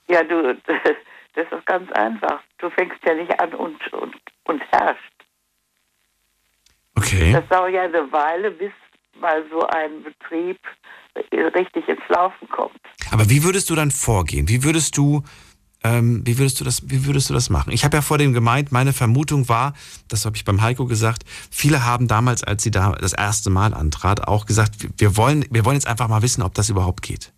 Ja, 0.06 0.22
du, 0.22 0.56
das 1.34 1.46
ist 1.50 1.66
ganz 1.66 1.90
einfach. 1.92 2.40
Du 2.58 2.70
fängst 2.70 2.98
ja 3.04 3.14
nicht 3.14 3.38
an 3.40 3.54
und, 3.54 3.92
und, 3.92 4.14
und 4.44 4.62
herrschst. 4.70 5.02
Okay. 6.96 7.32
Das 7.32 7.46
dauert 7.48 7.72
ja 7.72 7.82
eine 7.82 8.10
Weile, 8.12 8.50
bis 8.50 8.72
mal 9.20 9.44
so 9.50 9.66
ein 9.66 10.02
Betrieb 10.02 10.58
richtig 11.32 11.88
ins 11.88 12.00
Laufen 12.08 12.48
kommt. 12.48 12.80
Aber 13.10 13.28
wie 13.30 13.44
würdest 13.44 13.70
du 13.70 13.74
dann 13.74 13.90
vorgehen? 13.90 14.48
Wie 14.48 14.64
würdest 14.64 14.96
du, 14.96 15.22
ähm, 15.82 16.22
wie 16.24 16.38
würdest 16.38 16.60
du 16.60 16.64
das, 16.64 16.88
wie 16.90 17.06
würdest 17.06 17.30
du 17.30 17.34
das 17.34 17.50
machen? 17.50 17.72
Ich 17.72 17.84
habe 17.84 17.96
ja 17.96 18.02
vor 18.02 18.18
dem 18.18 18.32
gemeint, 18.32 18.72
meine 18.72 18.92
Vermutung 18.92 19.48
war, 19.48 19.74
das 20.08 20.24
habe 20.24 20.36
ich 20.36 20.44
beim 20.44 20.62
Heiko 20.62 20.86
gesagt, 20.86 21.24
viele 21.50 21.84
haben 21.84 22.08
damals, 22.08 22.42
als 22.42 22.62
sie 22.62 22.70
da 22.70 22.92
das 22.92 23.12
erste 23.12 23.50
Mal 23.50 23.74
antrat, 23.74 24.26
auch 24.26 24.46
gesagt, 24.46 24.74
wir 24.98 25.16
wollen, 25.16 25.44
wir 25.50 25.64
wollen 25.64 25.76
jetzt 25.76 25.86
einfach 25.86 26.08
mal 26.08 26.22
wissen, 26.22 26.42
ob 26.42 26.54
das 26.54 26.68
überhaupt 26.68 27.02
geht. 27.02 27.33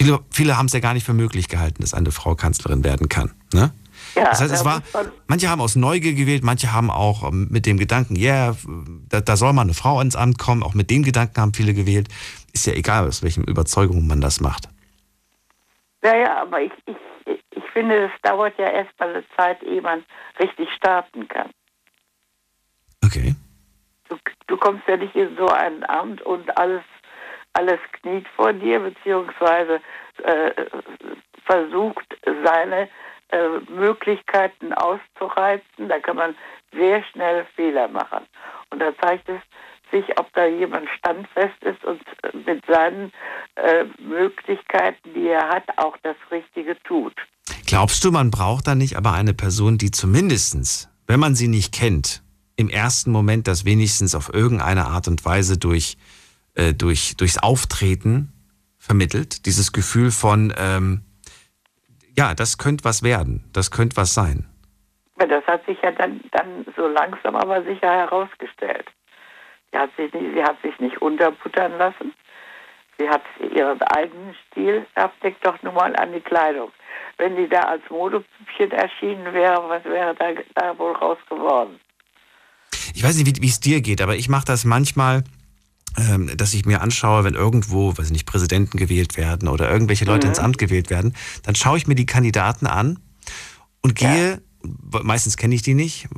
Viele, 0.00 0.20
viele 0.30 0.56
haben 0.56 0.66
es 0.66 0.72
ja 0.72 0.80
gar 0.80 0.94
nicht 0.94 1.04
für 1.04 1.12
möglich 1.12 1.48
gehalten, 1.48 1.82
dass 1.82 1.92
eine 1.92 2.12
Frau 2.12 2.36
Kanzlerin 2.36 2.84
werden 2.84 3.08
kann. 3.08 3.32
Ne? 3.52 3.72
Ja, 4.14 4.24
das 4.30 4.40
heißt, 4.40 4.52
es 4.52 4.64
war, 4.64 4.82
manche 5.26 5.48
haben 5.48 5.60
aus 5.60 5.74
Neugier 5.74 6.14
gewählt, 6.14 6.44
manche 6.44 6.72
haben 6.72 6.90
auch 6.90 7.28
ähm, 7.28 7.48
mit 7.50 7.66
dem 7.66 7.78
Gedanken, 7.78 8.14
ja, 8.14 8.50
yeah, 8.50 8.56
da, 9.08 9.20
da, 9.20 9.36
soll 9.36 9.52
mal 9.52 9.62
eine 9.62 9.74
Frau 9.74 10.00
ins 10.00 10.14
Amt 10.14 10.38
kommen, 10.38 10.62
auch 10.62 10.74
mit 10.74 10.90
dem 10.90 11.02
Gedanken 11.02 11.40
haben 11.40 11.52
viele 11.52 11.74
gewählt. 11.74 12.08
Ist 12.52 12.66
ja 12.66 12.74
egal, 12.74 13.08
aus 13.08 13.22
welchen 13.22 13.44
Überzeugungen 13.44 14.06
man 14.06 14.20
das 14.20 14.40
macht. 14.40 14.68
Ja, 16.02 16.16
ja, 16.16 16.42
aber 16.42 16.62
ich, 16.62 16.72
ich, 16.86 17.40
ich 17.50 17.64
finde, 17.72 18.06
es 18.06 18.22
dauert 18.22 18.56
ja 18.56 18.70
erst 18.70 18.98
mal 19.00 19.10
eine 19.10 19.24
Zeit, 19.36 19.62
ehe 19.64 19.82
man 19.82 20.04
richtig 20.38 20.68
starten 20.76 21.26
kann. 21.26 21.50
Okay. 23.04 23.34
Du, 24.08 24.16
du 24.46 24.56
kommst 24.56 24.86
ja 24.86 24.96
nicht 24.96 25.14
in 25.16 25.36
so 25.36 25.48
ein 25.48 25.84
Amt 25.88 26.22
und 26.22 26.56
alles 26.56 26.82
alles 27.52 27.80
kniet 28.00 28.26
vor 28.36 28.52
dir, 28.52 28.80
beziehungsweise 28.80 29.80
äh, 30.22 30.50
versucht, 31.44 32.06
seine 32.44 32.88
äh, 33.30 33.60
Möglichkeiten 33.70 34.72
auszureizen. 34.72 35.88
Da 35.88 35.98
kann 35.98 36.16
man 36.16 36.34
sehr 36.72 37.02
schnell 37.04 37.46
Fehler 37.56 37.88
machen. 37.88 38.26
Und 38.70 38.80
da 38.80 38.92
zeigt 39.00 39.28
es 39.28 39.40
sich, 39.90 40.18
ob 40.18 40.32
da 40.34 40.46
jemand 40.46 40.88
standfest 40.98 41.62
ist 41.62 41.82
und 41.84 42.00
mit 42.46 42.64
seinen 42.66 43.12
äh, 43.56 43.84
Möglichkeiten, 43.98 45.14
die 45.14 45.28
er 45.28 45.48
hat, 45.48 45.64
auch 45.76 45.96
das 46.02 46.16
Richtige 46.30 46.76
tut. 46.84 47.14
Glaubst 47.66 48.04
du, 48.04 48.10
man 48.10 48.30
braucht 48.30 48.66
da 48.66 48.74
nicht 48.74 48.96
aber 48.96 49.12
eine 49.12 49.34
Person, 49.34 49.78
die 49.78 49.90
zumindestens, 49.90 50.88
wenn 51.06 51.20
man 51.20 51.34
sie 51.34 51.48
nicht 51.48 51.74
kennt, 51.74 52.22
im 52.56 52.68
ersten 52.68 53.12
Moment 53.12 53.46
das 53.46 53.64
wenigstens 53.64 54.14
auf 54.14 54.32
irgendeine 54.32 54.86
Art 54.86 55.06
und 55.08 55.24
Weise 55.24 55.58
durch 55.58 55.96
äh, 56.58 56.74
durch, 56.74 57.16
durchs 57.16 57.38
Auftreten 57.38 58.32
vermittelt. 58.78 59.46
Dieses 59.46 59.72
Gefühl 59.72 60.10
von, 60.10 60.52
ähm, 60.58 61.02
ja, 62.16 62.34
das 62.34 62.58
könnte 62.58 62.84
was 62.84 63.02
werden, 63.02 63.48
das 63.52 63.70
könnte 63.70 63.96
was 63.96 64.12
sein. 64.12 64.46
Das 65.16 65.44
hat 65.46 65.64
sich 65.66 65.78
ja 65.82 65.92
dann, 65.92 66.20
dann 66.32 66.66
so 66.76 66.86
langsam 66.88 67.36
aber 67.36 67.62
sicher 67.62 67.90
herausgestellt. 67.90 68.86
Sie 69.72 69.78
hat 69.78 69.90
sich 69.96 70.12
nicht, 70.12 70.34
sie 70.34 70.42
hat 70.42 70.60
sich 70.62 70.78
nicht 70.80 71.00
unterbuttern 71.00 71.78
lassen. 71.78 72.12
Sie 72.98 73.08
hat 73.08 73.22
ihren 73.54 73.80
eigenen 73.82 74.34
Stil, 74.46 74.84
abdeckt 74.96 75.46
doch 75.46 75.62
nun 75.62 75.74
mal 75.74 75.94
an 75.96 76.12
die 76.12 76.20
Kleidung. 76.20 76.72
Wenn 77.16 77.36
die 77.36 77.48
da 77.48 77.60
als 77.60 77.82
Modepüppchen 77.88 78.72
erschienen 78.72 79.32
wäre, 79.32 79.68
was 79.68 79.84
wäre 79.84 80.14
da, 80.16 80.32
da 80.54 80.76
wohl 80.78 80.92
raus 80.92 81.18
geworden? 81.28 81.78
Ich 82.94 83.04
weiß 83.04 83.16
nicht, 83.16 83.40
wie 83.40 83.46
es 83.46 83.60
dir 83.60 83.80
geht, 83.80 84.00
aber 84.00 84.16
ich 84.16 84.28
mache 84.28 84.46
das 84.46 84.64
manchmal, 84.64 85.22
dass 86.36 86.54
ich 86.54 86.64
mir 86.64 86.80
anschaue, 86.80 87.24
wenn 87.24 87.34
irgendwo, 87.34 87.96
weiß 87.96 88.06
ich 88.06 88.12
nicht, 88.12 88.26
Präsidenten 88.26 88.78
gewählt 88.78 89.16
werden 89.16 89.48
oder 89.48 89.70
irgendwelche 89.70 90.04
Leute 90.04 90.26
mhm. 90.26 90.32
ins 90.32 90.38
Amt 90.38 90.58
gewählt 90.58 90.90
werden, 90.90 91.14
dann 91.42 91.54
schaue 91.54 91.78
ich 91.78 91.86
mir 91.86 91.94
die 91.94 92.06
Kandidaten 92.06 92.66
an 92.66 92.98
und 93.80 93.94
gehe, 93.94 94.40
ja. 94.62 95.00
meistens 95.02 95.36
kenne 95.36 95.54
ich 95.54 95.62
die 95.62 95.74
nicht, 95.74 96.08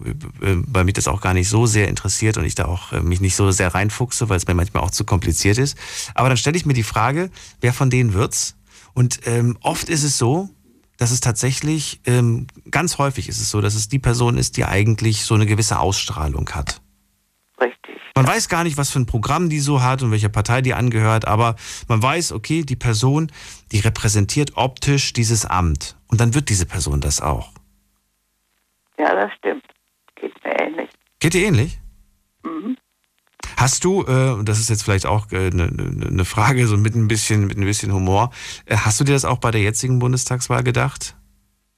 weil 0.40 0.84
mich 0.84 0.94
das 0.94 1.08
auch 1.08 1.20
gar 1.20 1.34
nicht 1.34 1.48
so 1.48 1.66
sehr 1.66 1.88
interessiert 1.88 2.36
und 2.36 2.44
ich 2.44 2.54
da 2.54 2.66
auch 2.66 2.92
äh, 2.92 3.00
mich 3.00 3.20
nicht 3.20 3.36
so 3.36 3.50
sehr 3.50 3.74
reinfuchse, 3.74 4.28
weil 4.28 4.36
es 4.36 4.46
mir 4.46 4.54
manchmal 4.54 4.82
auch 4.82 4.90
zu 4.90 5.04
kompliziert 5.04 5.56
ist. 5.56 5.76
Aber 6.14 6.28
dann 6.28 6.36
stelle 6.36 6.56
ich 6.56 6.66
mir 6.66 6.74
die 6.74 6.82
Frage, 6.82 7.30
wer 7.60 7.72
von 7.72 7.90
denen 7.90 8.12
wird's? 8.12 8.56
Und 8.92 9.20
ähm, 9.26 9.56
oft 9.60 9.88
ist 9.88 10.02
es 10.02 10.18
so, 10.18 10.50
dass 10.96 11.12
es 11.12 11.20
tatsächlich, 11.20 12.00
ähm, 12.04 12.46
ganz 12.70 12.98
häufig 12.98 13.28
ist 13.30 13.40
es 13.40 13.48
so, 13.48 13.62
dass 13.62 13.74
es 13.74 13.88
die 13.88 13.98
Person 13.98 14.36
ist, 14.36 14.58
die 14.58 14.66
eigentlich 14.66 15.24
so 15.24 15.34
eine 15.34 15.46
gewisse 15.46 15.78
Ausstrahlung 15.78 16.50
hat. 16.50 16.79
Richtig. 17.60 17.96
Man 18.14 18.26
weiß 18.26 18.48
gar 18.48 18.64
nicht, 18.64 18.76
was 18.76 18.90
für 18.90 19.00
ein 19.00 19.06
Programm 19.06 19.48
die 19.48 19.60
so 19.60 19.82
hat 19.82 20.02
und 20.02 20.10
welcher 20.10 20.28
Partei 20.28 20.62
die 20.62 20.74
angehört, 20.74 21.26
aber 21.26 21.56
man 21.88 22.02
weiß, 22.02 22.32
okay, 22.32 22.62
die 22.62 22.76
Person, 22.76 23.30
die 23.72 23.80
repräsentiert 23.80 24.56
optisch 24.56 25.12
dieses 25.12 25.44
Amt. 25.44 25.96
Und 26.08 26.20
dann 26.20 26.34
wird 26.34 26.48
diese 26.48 26.66
Person 26.66 27.00
das 27.00 27.20
auch. 27.20 27.52
Ja, 28.98 29.14
das 29.14 29.30
stimmt. 29.38 29.64
Geht 30.16 30.32
mir 30.44 30.60
ähnlich. 30.60 30.90
Geht 31.20 31.34
dir 31.34 31.46
ähnlich? 31.46 31.78
Mhm. 32.42 32.76
Hast 33.56 33.84
du, 33.84 34.04
äh, 34.04 34.42
das 34.42 34.58
ist 34.58 34.70
jetzt 34.70 34.82
vielleicht 34.82 35.06
auch 35.06 35.30
eine 35.30 35.40
äh, 35.40 35.50
ne, 35.50 35.66
ne, 35.70 36.10
ne 36.10 36.24
Frage, 36.24 36.66
so 36.66 36.76
mit 36.76 36.94
ein 36.94 37.08
bisschen, 37.08 37.46
mit 37.46 37.58
ein 37.58 37.64
bisschen 37.64 37.92
Humor, 37.92 38.30
äh, 38.64 38.76
hast 38.76 39.00
du 39.00 39.04
dir 39.04 39.12
das 39.12 39.24
auch 39.24 39.38
bei 39.38 39.50
der 39.50 39.60
jetzigen 39.60 39.98
Bundestagswahl 39.98 40.62
gedacht? 40.62 41.16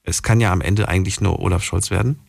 Es 0.04 0.22
kann 0.22 0.40
ja 0.40 0.52
am 0.52 0.60
Ende 0.60 0.88
eigentlich 0.88 1.20
nur 1.20 1.40
Olaf 1.40 1.62
Scholz 1.62 1.90
werden. 1.90 2.20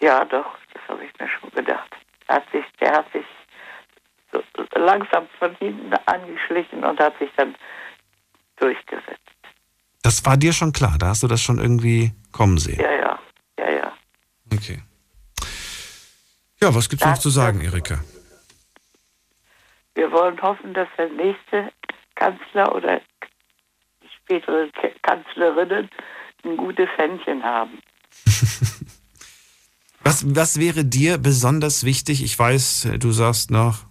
Ja, 0.00 0.24
doch 0.24 0.46
habe 0.88 1.04
ich 1.04 1.18
mir 1.18 1.28
schon 1.28 1.50
gedacht. 1.50 1.90
Hat 2.28 2.44
sich, 2.52 2.64
der 2.80 2.92
hat 2.92 3.12
sich 3.12 3.24
so 4.32 4.42
langsam 4.78 5.26
von 5.38 5.54
hinten 5.56 5.92
angeschlichen 6.06 6.84
und 6.84 6.98
hat 7.00 7.18
sich 7.18 7.30
dann 7.36 7.54
durchgesetzt. 8.56 9.18
Das 10.02 10.24
war 10.24 10.36
dir 10.36 10.52
schon 10.52 10.72
klar, 10.72 10.96
da 10.98 11.08
hast 11.08 11.22
du 11.22 11.28
das 11.28 11.42
schon 11.42 11.58
irgendwie 11.58 12.12
kommen 12.32 12.58
sehen. 12.58 12.80
Ja, 12.80 12.92
ja, 12.92 13.18
ja, 13.58 13.70
ja. 13.70 13.92
Okay. 14.52 14.82
Ja, 16.60 16.74
was 16.74 16.88
gibt's 16.88 17.04
das, 17.04 17.12
noch 17.12 17.18
zu 17.18 17.30
sagen, 17.30 17.60
Erika? 17.60 18.00
Wir 19.94 20.10
wollen 20.12 20.40
hoffen, 20.40 20.72
dass 20.74 20.88
der 20.96 21.08
nächste 21.08 21.72
Kanzler 22.14 22.74
oder 22.74 23.00
spätere 24.16 24.70
Kanzlerinnen 25.02 25.90
ein 26.44 26.56
gutes 26.56 26.88
Händchen 26.96 27.42
haben. 27.42 27.80
Was, 30.02 30.34
was 30.34 30.58
wäre 30.58 30.84
dir 30.84 31.18
besonders 31.18 31.84
wichtig? 31.84 32.22
Ich 32.22 32.38
weiß, 32.38 32.88
du 32.98 33.12
sagst 33.12 33.50
noch, 33.50 33.84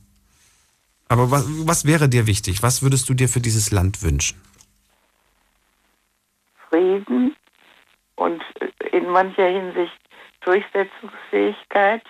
aber 1.08 1.32
was, 1.32 1.46
was 1.68 1.86
wäre 1.86 2.08
dir 2.08 2.28
wichtig? 2.28 2.62
Was 2.62 2.82
würdest 2.84 3.10
du 3.10 3.14
dir 3.14 3.28
für 3.28 3.42
dieses 3.42 3.72
Land 3.72 4.04
wünschen? 4.04 4.40
Frieden 6.70 7.36
und 8.16 8.42
in 8.92 9.10
mancher 9.10 9.48
Hinsicht 9.48 9.92
Durchsetzungsfähigkeit 10.42 12.04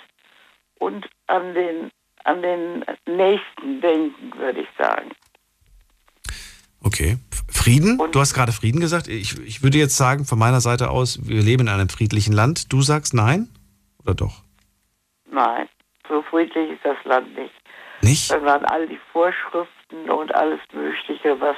und 0.80 1.10
an 1.28 1.54
den, 1.54 1.91
an 2.26 2.41
den 2.41 2.86
Nächsten 3.06 3.82
denken, 3.82 4.38
würde 4.38 4.62
ich 4.62 4.68
sagen. 4.78 5.12
Okay. 6.82 7.18
Frieden? 7.50 8.00
Und 8.00 8.16
du 8.16 8.20
hast 8.20 8.34
gerade 8.34 8.52
Frieden 8.52 8.80
gesagt. 8.80 9.08
Ich, 9.08 9.39
ich 9.39 9.64
würde 9.64 9.78
jetzt 9.78 9.97
sagen, 9.97 10.26
von 10.26 10.39
meiner 10.39 10.62
Seite 10.62 10.89
aus, 10.89 11.20
wir 11.28 11.41
leben 11.41 11.64
in 11.64 11.70
einem 11.70 11.89
friedlichen 11.89 12.34
Land. 12.34 12.72
Du 12.72 12.82
sagst 12.82 13.14
nein? 13.14 13.50
Oder 14.04 14.16
doch? 14.16 14.43
Nein, 15.30 15.70
so 16.08 16.22
friedlich 16.24 16.72
ist 16.72 16.86
das 16.86 16.97
Land 17.06 17.36
nicht. 17.36 17.54
Nicht? 18.02 18.32
Wenn 18.32 18.43
man 18.43 18.66
all 18.66 18.88
die 18.88 19.00
Vorschriften 19.12 20.10
und 20.10 20.34
alles 20.34 20.60
Mögliche, 20.74 21.39
was 21.39 21.58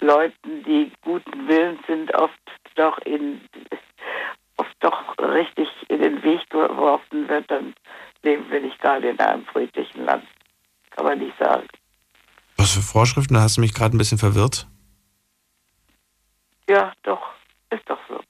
Leuten, 0.00 0.62
die 0.64 0.90
guten 1.02 1.48
Willens 1.48 1.80
sind, 1.86 2.14
oft 2.14 2.38
doch 2.74 2.98
in 2.98 3.40
oft 4.56 4.74
doch 4.80 5.18
richtig 5.18 5.68
in 5.88 6.00
den 6.00 6.22
Weg 6.22 6.48
geworfen 6.50 7.28
wird, 7.28 7.50
dann 7.50 7.74
leben 8.22 8.50
wir 8.50 8.60
nicht 8.60 8.80
gerade 8.80 9.10
in 9.10 9.18
einem 9.18 9.44
friedlichen 9.46 10.04
Land. 10.04 10.24
Kann 10.90 11.04
man 11.04 11.18
nicht 11.18 11.36
sagen. 11.38 11.66
Was 12.56 12.72
für 12.72 12.82
Vorschriften? 12.82 13.34
Da 13.34 13.40
hast 13.40 13.56
du 13.56 13.60
mich 13.60 13.74
gerade 13.74 13.96
ein 13.96 13.98
bisschen 13.98 14.18
verwirrt. 14.18 14.66
Ja, 16.68 16.92
doch. 17.02 17.22
Ist 17.70 17.88
doch 17.88 17.98
so. 18.08 18.20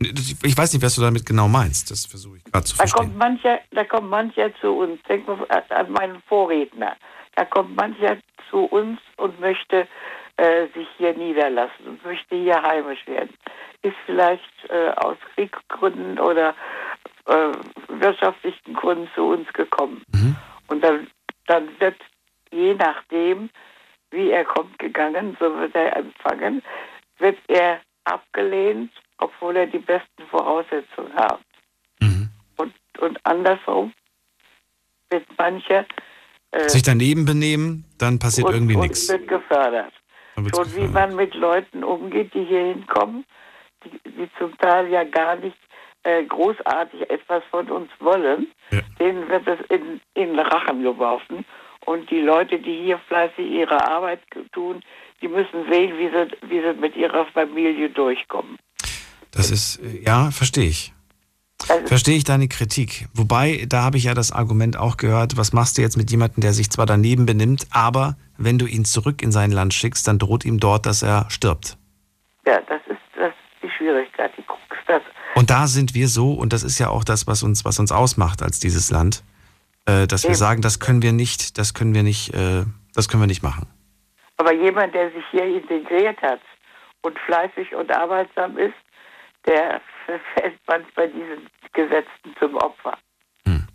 Ich 0.00 0.56
weiß 0.56 0.72
nicht, 0.72 0.82
was 0.82 0.94
du 0.94 1.02
damit 1.02 1.26
genau 1.26 1.48
meinst. 1.48 1.90
Das 1.90 2.06
versuche 2.06 2.36
ich 2.36 2.44
gerade 2.44 2.64
zu 2.64 2.76
da 2.76 2.86
verstehen. 2.86 3.06
Kommt 3.06 3.18
mancher, 3.18 3.60
da 3.72 3.84
kommt 3.84 4.10
mancher 4.10 4.54
zu 4.60 4.70
uns. 4.70 5.02
Denk 5.08 5.26
mal 5.26 5.46
an 5.70 5.92
meinen 5.92 6.22
Vorredner. 6.28 6.96
Da 7.34 7.44
kommt 7.44 7.74
mancher 7.76 8.18
zu 8.50 8.58
uns 8.64 9.00
und 9.16 9.38
möchte 9.40 9.88
äh, 10.36 10.66
sich 10.74 10.86
hier 10.96 11.14
niederlassen 11.14 11.86
und 11.86 12.04
möchte 12.04 12.36
hier 12.36 12.62
heimisch 12.62 13.06
werden. 13.06 13.34
Ist 13.82 13.96
vielleicht 14.06 14.42
äh, 14.68 14.90
aus 14.96 15.16
Kriegsgründen 15.34 16.18
oder 16.18 16.54
äh, 17.26 17.52
wirtschaftlichen 17.88 18.74
Gründen 18.74 19.08
zu 19.14 19.22
uns 19.22 19.52
gekommen. 19.52 20.02
Mhm. 20.12 20.36
Und 20.68 20.84
dann, 20.84 21.08
dann 21.46 21.68
wird 21.80 21.96
je 22.52 22.74
nachdem, 22.74 23.50
wie 24.10 24.30
er 24.30 24.44
kommt 24.44 24.78
gegangen, 24.78 25.36
so 25.40 25.54
wird 25.58 25.74
er 25.74 25.96
empfangen, 25.96 26.62
wird 27.18 27.38
er 27.48 27.80
abgelehnt, 28.04 28.92
obwohl 29.18 29.56
er 29.56 29.66
die 29.66 29.78
besten 29.78 30.26
Voraussetzungen 30.30 31.14
hat. 31.14 31.40
Mhm. 32.00 32.30
Und, 32.56 32.74
und 33.00 33.18
andersrum 33.24 33.92
wird 35.10 35.26
mancher 35.36 35.84
äh, 36.50 36.68
sich 36.68 36.82
daneben 36.82 37.24
benehmen, 37.24 37.84
dann 37.98 38.18
passiert 38.18 38.48
und, 38.48 38.54
irgendwie 38.54 38.76
nichts. 38.76 39.08
wird 39.08 39.28
gefördert. 39.28 39.92
Und 40.36 40.44
gefördert. 40.44 40.76
wie 40.76 40.88
man 40.88 41.16
mit 41.16 41.34
Leuten 41.34 41.84
umgeht, 41.84 42.32
die 42.34 42.44
hier 42.44 42.74
hinkommen, 42.74 43.24
die, 43.84 44.10
die 44.10 44.28
zum 44.38 44.56
Teil 44.58 44.88
ja 44.88 45.04
gar 45.04 45.36
nicht 45.36 45.56
äh, 46.04 46.24
großartig 46.24 47.10
etwas 47.10 47.42
von 47.50 47.70
uns 47.70 47.90
wollen, 48.00 48.48
ja. 48.70 48.80
denen 48.98 49.28
wird 49.28 49.46
es 49.46 49.58
in, 49.68 50.00
in 50.14 50.38
Rachen 50.38 50.82
geworfen. 50.82 51.44
Und 51.84 52.10
die 52.10 52.20
Leute, 52.20 52.58
die 52.58 52.82
hier 52.82 52.98
fleißig 53.08 53.46
ihre 53.46 53.86
Arbeit 53.88 54.20
tun, 54.52 54.82
die 55.20 55.28
müssen 55.28 55.70
sehen, 55.70 55.98
wie 55.98 56.08
sie, 56.08 56.50
wie 56.50 56.60
sie 56.60 56.74
mit 56.78 56.96
ihrer 56.96 57.24
Familie 57.26 57.88
durchkommen. 57.90 58.58
Das 59.30 59.50
ist, 59.50 59.80
ja, 60.02 60.30
verstehe 60.30 60.68
ich. 60.68 60.92
Also, 61.68 61.86
verstehe 61.86 62.16
ich 62.16 62.24
deine 62.24 62.48
Kritik. 62.48 63.08
Wobei, 63.14 63.66
da 63.68 63.82
habe 63.82 63.96
ich 63.96 64.04
ja 64.04 64.14
das 64.14 64.30
Argument 64.30 64.76
auch 64.76 64.96
gehört, 64.96 65.36
was 65.36 65.52
machst 65.52 65.76
du 65.76 65.82
jetzt 65.82 65.96
mit 65.96 66.10
jemandem, 66.10 66.40
der 66.40 66.52
sich 66.52 66.70
zwar 66.70 66.86
daneben 66.86 67.26
benimmt, 67.26 67.66
aber 67.70 68.16
wenn 68.36 68.58
du 68.58 68.66
ihn 68.66 68.84
zurück 68.84 69.22
in 69.22 69.32
sein 69.32 69.50
Land 69.50 69.74
schickst, 69.74 70.06
dann 70.06 70.18
droht 70.18 70.44
ihm 70.44 70.60
dort, 70.60 70.86
dass 70.86 71.02
er 71.02 71.26
stirbt. 71.28 71.76
Ja, 72.46 72.60
das 72.68 72.80
ist, 72.86 73.00
das 73.16 73.28
ist 73.28 73.62
die 73.62 73.70
Schwierigkeit, 73.70 74.30
die 74.38 74.42
Krux. 74.42 74.60
Das. 74.86 75.02
Und 75.34 75.50
da 75.50 75.66
sind 75.66 75.94
wir 75.94 76.08
so, 76.08 76.32
und 76.32 76.52
das 76.52 76.62
ist 76.62 76.78
ja 76.78 76.88
auch 76.88 77.04
das, 77.04 77.26
was 77.26 77.42
uns, 77.42 77.64
was 77.64 77.78
uns 77.78 77.92
ausmacht 77.92 78.42
als 78.42 78.60
dieses 78.60 78.90
Land, 78.90 79.22
äh, 79.86 80.06
dass 80.06 80.24
Eben. 80.24 80.32
wir 80.32 80.36
sagen, 80.36 80.62
das 80.62 80.78
können 80.78 81.02
wir 81.02 81.12
nicht, 81.12 81.58
das 81.58 81.74
können 81.74 81.94
wir 81.94 82.04
nicht, 82.04 82.32
äh, 82.34 82.64
das 82.94 83.08
können 83.08 83.22
wir 83.22 83.26
nicht 83.26 83.42
machen. 83.42 83.66
Aber 84.36 84.54
jemand, 84.54 84.94
der 84.94 85.10
sich 85.10 85.24
hier 85.32 85.44
integriert 85.44 86.22
hat 86.22 86.40
und 87.02 87.18
fleißig 87.26 87.74
und 87.74 87.90
arbeitsam 87.90 88.56
ist, 88.56 88.74
der 89.46 89.80
fällt 90.34 90.58
manchmal 90.66 91.08
diesen 91.08 91.48
Gesetzen 91.72 92.34
zum 92.38 92.54
Opfer. 92.56 92.96
Hm. 93.44 93.66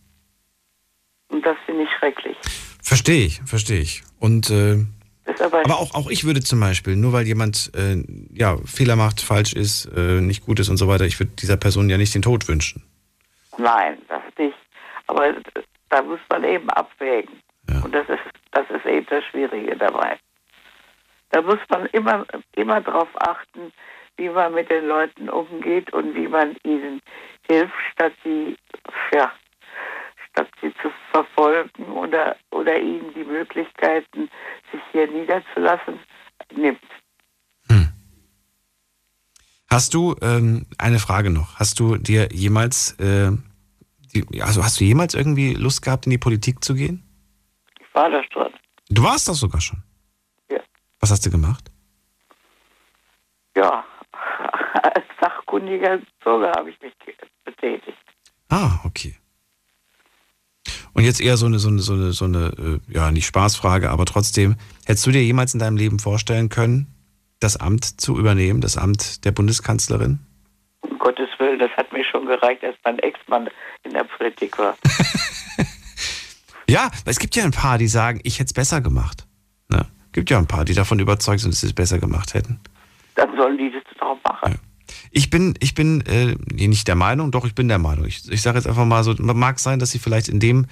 Und 1.30 1.46
das 1.46 1.58
finde 1.66 1.84
ich 1.84 1.90
schrecklich. 1.98 2.38
Verstehe 2.82 3.26
ich, 3.26 3.42
verstehe 3.46 3.82
ich. 3.82 4.04
Und 4.20 4.50
äh, 4.50 4.86
aber, 5.40 5.60
aber, 5.60 5.80
auch, 5.80 5.94
auch 5.96 6.10
ich 6.10 6.26
würde 6.26 6.42
zum 6.42 6.60
Beispiel, 6.60 6.96
nur 6.96 7.14
weil 7.14 7.26
jemand 7.26 7.72
äh, 7.76 8.04
ja, 8.34 8.58
Fehler 8.66 8.96
macht, 8.96 9.22
falsch 9.22 9.54
ist, 9.54 9.86
äh, 9.96 10.20
nicht 10.20 10.46
gut 10.46 10.60
ist 10.60 10.70
und 10.70 10.78
so 10.78 10.88
weiter, 10.88 11.06
ich 11.06 11.20
würde 11.20 11.32
dieser 11.40 11.56
Person 11.56 11.90
ja 11.90 11.98
nicht 11.98 12.14
den 12.14 12.22
Tod 12.22 12.48
wünschen. 12.48 12.84
Nein, 13.58 13.98
das 14.10 14.22
nicht. 14.38 14.58
Aber 15.08 15.34
da 15.90 16.02
muss 16.02 16.20
man 16.30 16.44
eben 16.44 16.70
abwägen. 16.72 17.40
Ja. 17.70 17.82
Und 17.84 17.94
das 17.94 18.08
ist, 18.10 18.20
das 18.52 18.70
ist 18.70 18.86
eben 18.86 19.06
das 19.10 19.24
Schwierige 19.26 19.78
dabei. 19.78 20.18
Da 21.32 21.42
muss 21.42 21.60
man 21.70 21.86
immer, 21.88 22.26
immer 22.56 22.82
darauf 22.82 23.10
achten, 23.16 23.72
wie 24.18 24.30
man 24.30 24.54
mit 24.54 24.70
den 24.70 24.88
Leuten 24.88 25.30
umgeht 25.30 25.92
und 25.94 26.16
wie 26.16 26.28
man 26.28 26.56
ihnen 26.64 27.02
hilft, 27.48 27.74
statt 27.94 28.14
sie, 28.24 28.56
ja, 29.14 29.32
statt 30.30 30.50
sie 30.62 30.74
zu 30.82 30.92
verfolgen 31.12 31.86
oder, 31.92 32.36
oder 32.52 32.80
ihnen 32.80 33.14
die 33.14 33.24
Möglichkeiten, 33.24 34.30
sich 34.72 34.82
hier 34.92 35.08
niederzulassen, 35.08 36.00
nimmt. 36.56 36.82
Hm. 37.68 37.90
Hast 39.70 39.94
du 39.94 40.16
ähm, 40.22 40.68
eine 40.78 41.00
Frage 41.00 41.30
noch? 41.30 41.60
Hast 41.60 41.80
du 41.80 41.98
dir 41.98 42.30
jemals, 42.32 43.00
äh, 43.00 43.32
die, 44.14 44.42
also 44.42 44.64
hast 44.64 44.80
du 44.80 44.84
jemals 44.84 45.16
irgendwie 45.16 45.54
Lust 45.54 45.82
gehabt, 45.82 46.06
in 46.06 46.12
die 46.12 46.18
Politik 46.18 46.64
zu 46.64 46.76
gehen? 46.76 47.04
Ich 47.80 47.96
war 47.96 48.10
da 48.10 48.22
schon. 48.32 48.54
Du 48.90 49.04
warst 49.04 49.28
doch 49.28 49.34
sogar 49.34 49.62
schon. 49.62 49.84
Ja. 50.52 50.60
Was 51.00 51.12
hast 51.12 51.26
du 51.26 51.32
gemacht? 51.32 51.72
Ja, 53.56 53.86
als 54.96 55.06
sachkundiger 55.20 56.00
Bürger 56.24 56.52
habe 56.56 56.70
ich 56.70 56.82
mich 56.82 56.94
betätigt. 57.44 57.98
Ah, 58.50 58.80
okay. 58.86 59.16
Und 60.94 61.04
jetzt 61.04 61.22
eher 61.22 61.38
so 61.38 61.48
eine, 61.48 61.60
so 61.60 61.70
eine, 61.70 61.80
so 61.80 61.94
eine, 61.94 62.12
so 62.12 62.26
eine 62.26 62.82
äh, 62.88 62.94
ja, 62.94 63.12
nicht 63.12 63.26
Spaßfrage, 63.26 63.90
aber 63.90 64.06
trotzdem, 64.06 64.56
hättest 64.86 65.06
du 65.08 65.12
dir 65.12 65.24
jemals 65.24 65.54
in 65.54 65.60
deinem 65.60 65.78
Leben 65.78 66.00
vorstellen 66.00 66.50
können, 66.50 66.88
das 67.40 67.58
Amt 67.58 68.00
zu 68.00 68.18
übernehmen, 68.18 68.62
das 68.62 68.78
Amt 68.78 69.26
der 69.26 69.32
Bundeskanzlerin? 69.32 70.20
Um 70.82 71.00
Gottes 71.00 71.30
Willen, 71.40 71.60
das 71.60 71.72
hat 71.72 71.92
mir 71.92 72.06
schon 72.06 72.26
gereicht, 72.26 72.64
als 72.64 72.78
mein 72.84 73.00
Ex-Mann 73.00 73.50
in 73.84 73.94
der 73.94 74.04
Politik 74.04 74.58
war. 74.60 74.78
ja, 76.70 76.90
es 77.06 77.20
gibt 77.20 77.36
ja 77.36 77.44
ein 77.44 77.52
paar, 77.52 77.78
die 77.78 77.88
sagen, 77.88 78.22
ich 78.24 78.36
hätte 78.36 78.48
es 78.48 78.54
besser 78.54 78.82
gemacht. 78.82 79.26
Ne? 79.70 79.88
Gibt 80.12 80.30
ja 80.30 80.38
ein 80.38 80.48
paar, 80.48 80.64
die 80.64 80.76
davon 80.76 81.00
überzeugt 81.00 81.42
sind, 81.42 81.54
dass 81.54 81.62
sie 81.62 81.68
es 81.68 81.74
besser 81.74 82.00
gemacht 82.00 82.36
hätten 82.36 82.60
dann 83.16 83.36
sollen 83.36 83.58
die 83.58 83.72
das 83.72 84.02
auch 84.02 84.18
machen. 84.24 84.52
Ja. 84.54 84.58
Ich 85.16 85.30
bin, 85.30 85.54
ich 85.60 85.76
bin 85.76 86.02
äh, 86.08 86.36
nicht 86.52 86.88
der 86.88 86.96
Meinung, 86.96 87.30
doch 87.30 87.46
ich 87.46 87.54
bin 87.54 87.68
der 87.68 87.78
Meinung. 87.78 88.06
Ich, 88.06 88.32
ich 88.32 88.42
sage 88.42 88.58
jetzt 88.58 88.66
einfach 88.68 88.86
mal 88.86 89.04
so, 89.04 89.14
mag 89.20 89.60
sein, 89.60 89.78
dass 89.78 89.92
sie 89.92 90.00
vielleicht 90.00 90.28
in 90.28 90.40
dem, 90.40 90.66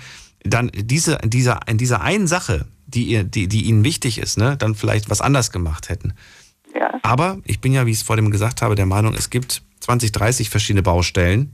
dann 0.44 0.72
diese, 0.74 1.20
in 1.22 1.30
dieser, 1.30 1.60
in 1.68 1.78
dieser 1.78 2.02
einen 2.02 2.26
Sache, 2.26 2.66
die, 2.88 3.04
ihr, 3.04 3.24
die, 3.24 3.48
die 3.48 3.66
ihnen 3.66 3.84
wichtig 3.84 4.18
ist, 4.18 4.39
ne, 4.39 4.58
dann 4.58 4.74
vielleicht 4.74 5.12
was 5.12 5.22
anders 5.22 5.52
gemacht 5.52 5.89
hätten. 5.89 6.14
Ja. 6.74 7.00
Aber 7.04 7.38
ich 7.46 7.62
bin 7.62 7.72
ja, 7.72 7.86
wie 7.86 7.92
ich 7.92 7.98
es 7.98 8.04
vor 8.04 8.16
dem 8.16 8.32
gesagt 8.32 8.64
habe, 8.64 8.74
der 8.74 8.88
Meinung, 8.88 9.14
es 9.14 9.30
gibt 9.30 9.62
20, 9.82 10.12
30 10.12 10.50
verschiedene 10.50 10.82
Baustellen. 10.82 11.54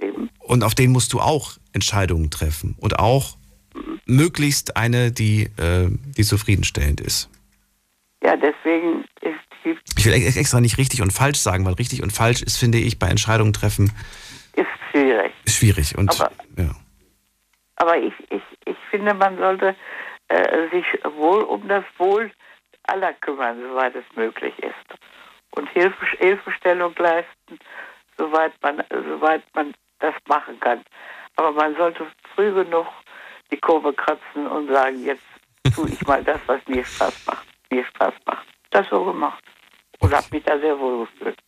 Eben. 0.00 0.30
Und 0.38 0.62
auf 0.62 0.76
denen 0.76 0.92
musst 0.92 1.12
du 1.12 1.20
auch 1.20 1.54
Entscheidungen 1.72 2.30
treffen. 2.30 2.76
Und 2.78 3.00
auch 3.00 3.36
mhm. 3.74 3.98
möglichst 4.06 4.76
eine, 4.76 5.10
die, 5.10 5.50
äh, 5.56 5.88
die 6.16 6.22
zufriedenstellend 6.22 7.00
ist. 7.00 7.28
Ja, 8.22 8.36
deswegen 8.36 9.01
ich 9.64 10.06
will 10.06 10.14
extra 10.14 10.60
nicht 10.60 10.78
richtig 10.78 11.02
und 11.02 11.12
falsch 11.12 11.38
sagen, 11.38 11.64
weil 11.64 11.74
richtig 11.74 12.02
und 12.02 12.12
falsch 12.12 12.42
ist, 12.42 12.58
finde 12.58 12.78
ich, 12.78 12.98
bei 12.98 13.06
Entscheidungen 13.06 13.52
treffen. 13.52 13.92
Ist 14.54 14.66
schwierig. 14.90 15.32
Ist 15.44 15.56
schwierig. 15.56 15.96
Und, 15.96 16.20
aber, 16.20 16.32
ja. 16.56 16.70
aber 17.76 17.96
ich, 17.98 18.12
ich, 18.30 18.42
ich 18.64 18.76
finde, 18.90 19.14
man 19.14 19.38
sollte 19.38 19.76
äh, 20.28 20.68
sich 20.70 20.84
wohl 21.16 21.42
um 21.42 21.68
das 21.68 21.84
Wohl 21.98 22.30
aller 22.84 23.12
kümmern, 23.14 23.60
soweit 23.60 23.94
es 23.94 24.04
möglich 24.16 24.54
ist. 24.58 24.98
Und 25.52 25.68
Hilfe, 25.70 26.06
Hilfestellung 26.18 26.94
leisten, 26.98 27.58
soweit 28.18 28.52
man, 28.62 28.82
soweit 28.90 29.42
man 29.54 29.72
das 30.00 30.14
machen 30.26 30.58
kann. 30.60 30.82
Aber 31.36 31.52
man 31.52 31.76
sollte 31.76 32.06
früh 32.34 32.52
genug 32.52 32.86
die 33.50 33.58
Kurve 33.58 33.92
kratzen 33.92 34.46
und 34.46 34.68
sagen, 34.68 35.04
jetzt 35.04 35.22
tue 35.74 35.88
ich 35.88 36.04
mal 36.06 36.24
das, 36.24 36.40
was 36.46 36.60
mir 36.66 36.84
Spaß 36.84 37.26
macht. 37.26 37.46
Mir 37.70 37.84
Spaß 37.84 38.14
macht. 38.26 38.46
Das 38.70 38.88
so 38.88 39.04
gemacht 39.04 39.44
und 40.02 40.12
habe 40.12 40.26
mich 40.30 40.42
da 40.44 40.58
sehr 40.58 40.78
wohl 40.78 41.06
gefühlt. 41.06 41.38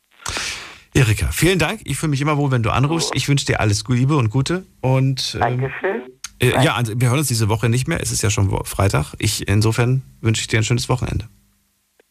Erika, 0.95 1.29
vielen 1.33 1.59
Dank. 1.59 1.81
Ich 1.85 1.97
fühle 1.97 2.11
mich 2.11 2.21
immer 2.21 2.37
wohl, 2.37 2.53
wenn 2.53 2.63
du 2.63 2.71
anrufst. 2.71 3.11
Ich 3.15 3.29
wünsche 3.29 3.47
dir 3.47 3.61
alles 3.61 3.85
Liebe 3.89 4.17
und 4.17 4.31
Gute. 4.31 4.65
Und, 4.81 5.35
ähm, 5.35 5.41
Dankeschön. 5.41 6.03
Äh, 6.41 6.65
ja, 6.65 6.75
also 6.75 6.93
wir 6.97 7.09
hören 7.09 7.19
uns 7.19 7.29
diese 7.29 7.49
Woche 7.49 7.69
nicht 7.69 7.89
mehr. 7.89 8.01
Es 8.01 8.13
ist 8.13 8.23
ja 8.23 8.31
schon 8.31 8.49
Freitag. 8.65 9.15
Ich, 9.19 9.49
insofern 9.49 10.03
wünsche 10.21 10.41
ich 10.41 10.47
dir 10.47 10.59
ein 10.59 10.65
schönes 10.65 10.89
Wochenende. 10.89 11.29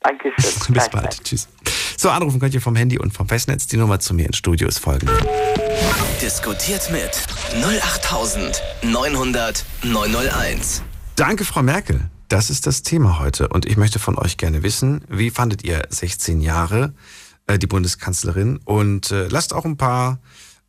Dankeschön. 0.01 0.33
Bis 0.73 0.89
bald. 0.89 1.23
Tschüss. 1.23 1.47
So, 1.97 2.09
anrufen 2.09 2.41
könnt 2.41 2.53
ihr 2.53 2.61
vom 2.61 2.75
Handy 2.75 2.99
und 2.99 3.13
vom 3.13 3.29
Festnetz. 3.29 3.67
Die 3.67 3.77
Nummer 3.77 3.99
zu 3.99 4.13
mir 4.13 4.25
ins 4.25 4.37
Studio 4.37 4.67
ist 4.67 4.79
folgende. 4.79 5.13
Diskutiert 6.21 6.91
mit 6.91 7.25
08900 7.63 9.65
901. 9.83 10.83
Danke, 11.15 11.45
Frau 11.45 11.63
Merkel. 11.63 12.09
Das 12.29 12.49
ist 12.49 12.65
das 12.65 12.81
Thema 12.81 13.19
heute 13.19 13.47
und 13.49 13.65
ich 13.65 13.77
möchte 13.77 13.99
von 13.99 14.17
euch 14.17 14.37
gerne 14.37 14.63
wissen, 14.63 15.03
wie 15.09 15.29
fandet 15.29 15.63
ihr 15.63 15.83
16 15.89 16.41
Jahre 16.41 16.93
äh, 17.47 17.59
die 17.59 17.67
Bundeskanzlerin 17.67 18.57
und 18.65 19.11
äh, 19.11 19.27
lasst 19.27 19.53
auch 19.53 19.65
ein 19.65 19.77
paar 19.77 20.19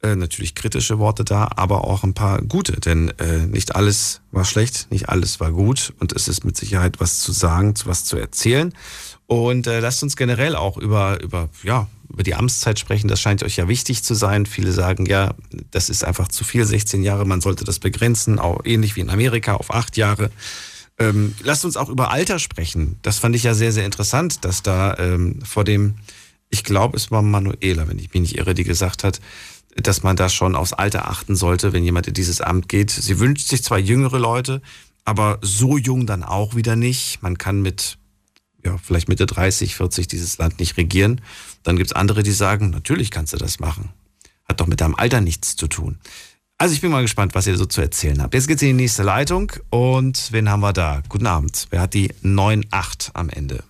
Äh, 0.04 0.16
natürlich 0.16 0.54
kritische 0.54 0.98
Worte 0.98 1.24
da, 1.24 1.48
aber 1.56 1.84
auch 1.84 2.04
ein 2.04 2.12
paar 2.12 2.42
gute, 2.42 2.72
denn 2.72 3.08
äh, 3.18 3.46
nicht 3.46 3.74
alles 3.74 4.20
war 4.32 4.44
schlecht, 4.44 4.88
nicht 4.90 5.08
alles 5.08 5.40
war 5.40 5.50
gut 5.50 5.94
und 5.98 6.12
es 6.12 6.28
ist 6.28 6.44
mit 6.44 6.58
Sicherheit 6.58 7.00
was 7.00 7.20
zu 7.20 7.32
sagen, 7.32 7.72
was 7.86 8.04
zu 8.04 8.18
erzählen. 8.18 8.74
Und 9.26 9.66
äh, 9.66 9.80
lasst 9.80 10.02
uns 10.02 10.16
generell 10.16 10.56
auch 10.56 10.76
über, 10.76 11.22
über, 11.22 11.48
ja, 11.62 11.88
über 12.10 12.22
die 12.22 12.34
Amtszeit 12.34 12.78
sprechen. 12.78 13.08
Das 13.08 13.18
scheint 13.18 13.42
euch 13.42 13.56
ja 13.56 13.66
wichtig 13.66 14.04
zu 14.04 14.12
sein. 14.12 14.44
Viele 14.44 14.72
sagen, 14.72 15.06
ja, 15.06 15.32
das 15.70 15.88
ist 15.88 16.04
einfach 16.04 16.28
zu 16.28 16.44
viel, 16.44 16.66
16 16.66 17.02
Jahre, 17.02 17.24
man 17.24 17.40
sollte 17.40 17.64
das 17.64 17.78
begrenzen, 17.78 18.38
auch 18.38 18.60
ähnlich 18.66 18.96
wie 18.96 19.00
in 19.00 19.08
Amerika 19.08 19.54
auf 19.54 19.72
acht 19.72 19.96
Jahre. 19.96 20.30
Ähm, 20.98 21.34
lasst 21.42 21.64
uns 21.64 21.76
auch 21.76 21.88
über 21.88 22.10
Alter 22.10 22.38
sprechen. 22.38 22.98
Das 23.02 23.18
fand 23.18 23.34
ich 23.34 23.42
ja 23.42 23.54
sehr, 23.54 23.72
sehr 23.72 23.84
interessant, 23.84 24.44
dass 24.44 24.62
da 24.62 24.96
ähm, 24.98 25.40
vor 25.44 25.64
dem, 25.64 25.96
ich 26.50 26.62
glaube, 26.62 26.96
es 26.96 27.10
war 27.10 27.22
Manuela, 27.22 27.88
wenn 27.88 27.98
ich 27.98 28.12
mich 28.12 28.22
nicht 28.22 28.36
irre, 28.36 28.54
die 28.54 28.64
gesagt 28.64 29.02
hat, 29.02 29.20
dass 29.76 30.02
man 30.02 30.14
da 30.16 30.28
schon 30.28 30.54
aufs 30.54 30.72
Alter 30.72 31.08
achten 31.08 31.34
sollte, 31.34 31.72
wenn 31.72 31.84
jemand 31.84 32.06
in 32.06 32.14
dieses 32.14 32.40
Amt 32.40 32.68
geht. 32.68 32.90
Sie 32.90 33.18
wünscht 33.18 33.48
sich 33.48 33.64
zwar 33.64 33.78
jüngere 33.78 34.18
Leute, 34.18 34.62
aber 35.04 35.38
so 35.42 35.76
jung 35.76 36.06
dann 36.06 36.22
auch 36.22 36.54
wieder 36.54 36.76
nicht. 36.76 37.22
Man 37.22 37.38
kann 37.38 37.60
mit, 37.60 37.98
ja, 38.64 38.78
vielleicht 38.78 39.08
Mitte 39.08 39.26
30, 39.26 39.74
40 39.74 40.06
dieses 40.06 40.38
Land 40.38 40.60
nicht 40.60 40.76
regieren. 40.76 41.20
Dann 41.64 41.76
gibt's 41.76 41.92
andere, 41.92 42.22
die 42.22 42.32
sagen, 42.32 42.70
natürlich 42.70 43.10
kannst 43.10 43.32
du 43.32 43.36
das 43.36 43.58
machen. 43.58 43.90
Hat 44.44 44.60
doch 44.60 44.66
mit 44.66 44.80
deinem 44.80 44.94
Alter 44.94 45.20
nichts 45.20 45.56
zu 45.56 45.66
tun. 45.66 45.98
Also 46.64 46.76
ich 46.76 46.80
bin 46.80 46.90
mal 46.90 47.02
gespannt, 47.02 47.34
was 47.34 47.46
ihr 47.46 47.58
so 47.58 47.66
zu 47.66 47.82
erzählen 47.82 48.22
habt. 48.22 48.32
Jetzt 48.32 48.48
geht's 48.48 48.62
in 48.62 48.68
die 48.68 48.84
nächste 48.84 49.02
Leitung 49.02 49.52
und 49.68 50.32
wen 50.32 50.48
haben 50.48 50.60
wir 50.60 50.72
da? 50.72 51.02
Guten 51.10 51.26
Abend. 51.26 51.66
Wer 51.68 51.82
hat 51.82 51.92
die 51.92 52.10
9-8 52.22 53.10
am 53.12 53.28
Ende? 53.28 53.62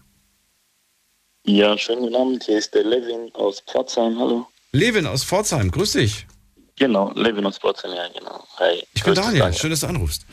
Ja, 1.45 1.77
schönen 1.77 2.03
guten 2.03 2.15
Abend. 2.15 2.45
Hier 2.45 2.57
ist 2.57 2.73
der 2.73 2.85
Levin 2.85 3.35
aus 3.35 3.61
Pforzheim. 3.69 4.17
Hallo. 4.17 4.47
Levin 4.71 5.09
aus 5.09 5.25
Pforzheim, 5.25 5.73
grüß 5.73 5.95
dich. 5.95 6.29
Genau, 6.77 7.11
Levin 7.17 7.45
aus 7.47 7.59
Pforzheim, 7.59 7.95
ja, 7.97 8.07
genau. 8.17 8.47
Hi. 8.59 8.85
Ich 8.95 9.03
bin 9.03 9.15
Daniel, 9.15 9.53
schön, 9.53 9.71
dass 9.71 9.81
du 9.81 9.89
anrufst. 9.89 10.25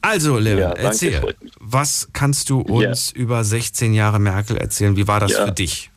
Also, 0.00 0.38
Levin, 0.38 0.60
ja, 0.60 0.68
danke, 0.68 0.84
erzähl, 0.84 1.34
was 1.60 2.08
kannst 2.14 2.48
du 2.48 2.62
uns 2.62 3.12
ja. 3.14 3.20
über 3.20 3.44
16 3.44 3.92
Jahre 3.92 4.18
Merkel 4.18 4.56
erzählen? 4.56 4.96
Wie 4.96 5.06
war 5.06 5.20
das 5.20 5.32
ja. 5.32 5.44
für 5.44 5.52
dich? 5.52 5.90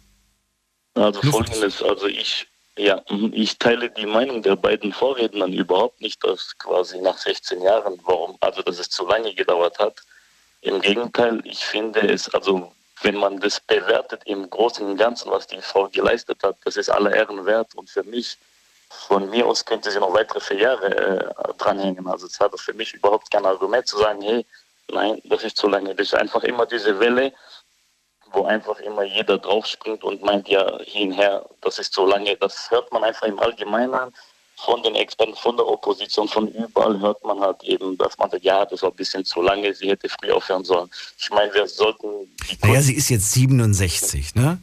Also 0.93 1.21
folgendes, 1.21 1.81
also 1.81 2.07
ich 2.07 2.50
ja, 2.77 3.01
mhm, 3.09 3.31
ich 3.33 3.57
teile 3.59 3.89
die 3.89 4.05
Meinung 4.05 4.41
der 4.41 4.55
beiden 4.55 4.93
Vorrednern 4.93 5.53
überhaupt 5.53 6.01
nicht, 6.01 6.23
dass 6.23 6.57
quasi 6.57 6.99
nach 7.01 7.17
16 7.17 7.61
Jahren, 7.61 7.99
warum, 8.03 8.37
also 8.39 8.61
dass 8.61 8.79
es 8.79 8.89
zu 8.89 9.05
lange 9.05 9.33
gedauert 9.33 9.77
hat. 9.79 10.01
Im 10.61 10.79
Gegenteil, 10.81 11.41
ich 11.43 11.65
finde 11.65 12.01
es, 12.01 12.33
also 12.33 12.71
wenn 13.01 13.15
man 13.15 13.39
das 13.39 13.59
bewertet 13.59 14.21
im 14.25 14.49
Großen 14.49 14.85
und 14.85 14.97
Ganzen, 14.97 15.31
was 15.31 15.47
die 15.47 15.61
Frau 15.61 15.87
geleistet 15.89 16.43
hat, 16.43 16.55
das 16.63 16.77
ist 16.77 16.89
aller 16.89 17.13
Ehren 17.13 17.45
wert 17.45 17.73
und 17.75 17.89
für 17.89 18.03
mich, 18.03 18.37
von 18.89 19.29
mir 19.29 19.47
aus 19.47 19.65
könnte 19.65 19.89
sie 19.89 19.99
noch 19.99 20.13
weitere 20.13 20.39
vier 20.39 20.57
Jahre 20.57 20.95
äh, 20.95 21.53
dranhängen. 21.57 22.07
Also 22.07 22.27
es 22.27 22.39
hat 22.39 22.57
für 22.59 22.73
mich 22.73 22.93
überhaupt 22.93 23.31
kein 23.31 23.45
Argument 23.45 23.87
zu 23.87 23.97
sagen, 23.97 24.21
hey, 24.21 24.45
nein, 24.89 25.21
das 25.25 25.43
ist 25.43 25.57
zu 25.57 25.67
lange. 25.67 25.95
Das 25.95 26.07
ist 26.07 26.15
einfach 26.15 26.43
immer 26.43 26.65
diese 26.65 26.99
Welle, 26.99 27.33
wo 28.33 28.43
einfach 28.43 28.79
immer 28.79 29.03
jeder 29.03 29.37
draufspringt 29.37 30.03
und 30.03 30.21
meint, 30.23 30.47
ja, 30.47 30.79
hinher, 30.83 31.45
das 31.61 31.79
ist 31.79 31.93
so 31.93 32.05
lange. 32.05 32.35
Das 32.37 32.69
hört 32.71 32.91
man 32.91 33.03
einfach 33.03 33.27
im 33.27 33.39
Allgemeinen 33.39 34.11
von 34.65 34.81
den 34.83 34.95
Experten, 34.95 35.35
von 35.35 35.57
der 35.57 35.67
Opposition, 35.67 36.27
von 36.27 36.47
überall 36.47 36.99
hört 36.99 37.23
man 37.23 37.39
halt 37.39 37.63
eben, 37.63 37.97
dass 37.97 38.17
man 38.17 38.29
sagt, 38.29 38.43
ja, 38.43 38.65
das 38.65 38.83
war 38.83 38.91
ein 38.91 38.95
bisschen 38.95 39.25
zu 39.25 39.41
lange, 39.41 39.73
sie 39.73 39.89
hätte 39.89 40.07
früh 40.07 40.31
aufhören 40.31 40.63
sollen. 40.63 40.89
Ich 41.17 41.29
meine, 41.31 41.51
wir 41.53 41.67
sollten... 41.67 42.07
Naja, 42.61 42.81
sie 42.81 42.93
ist 42.93 43.09
jetzt 43.09 43.31
67, 43.31 44.35
ne? 44.35 44.59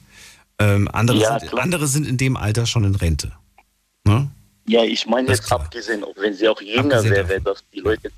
Ähm, 0.61 0.89
andere, 0.93 1.19
ja, 1.19 1.39
sind, 1.39 1.55
andere 1.59 1.87
sind 1.87 2.07
in 2.07 2.17
dem 2.17 2.37
Alter 2.37 2.67
schon 2.67 2.85
in 2.85 2.95
Rente. 2.95 3.33
Ne? 4.05 4.29
Ja, 4.67 4.83
ich 4.83 5.07
meine 5.07 5.29
jetzt 5.29 5.51
abgesehen, 5.51 6.05
wenn 6.17 6.35
sie 6.35 6.49
auch 6.49 6.61
jünger 6.61 7.03
wäre, 7.05 7.41
dass 7.41 7.65
die 7.73 7.81
Leute 7.81 8.11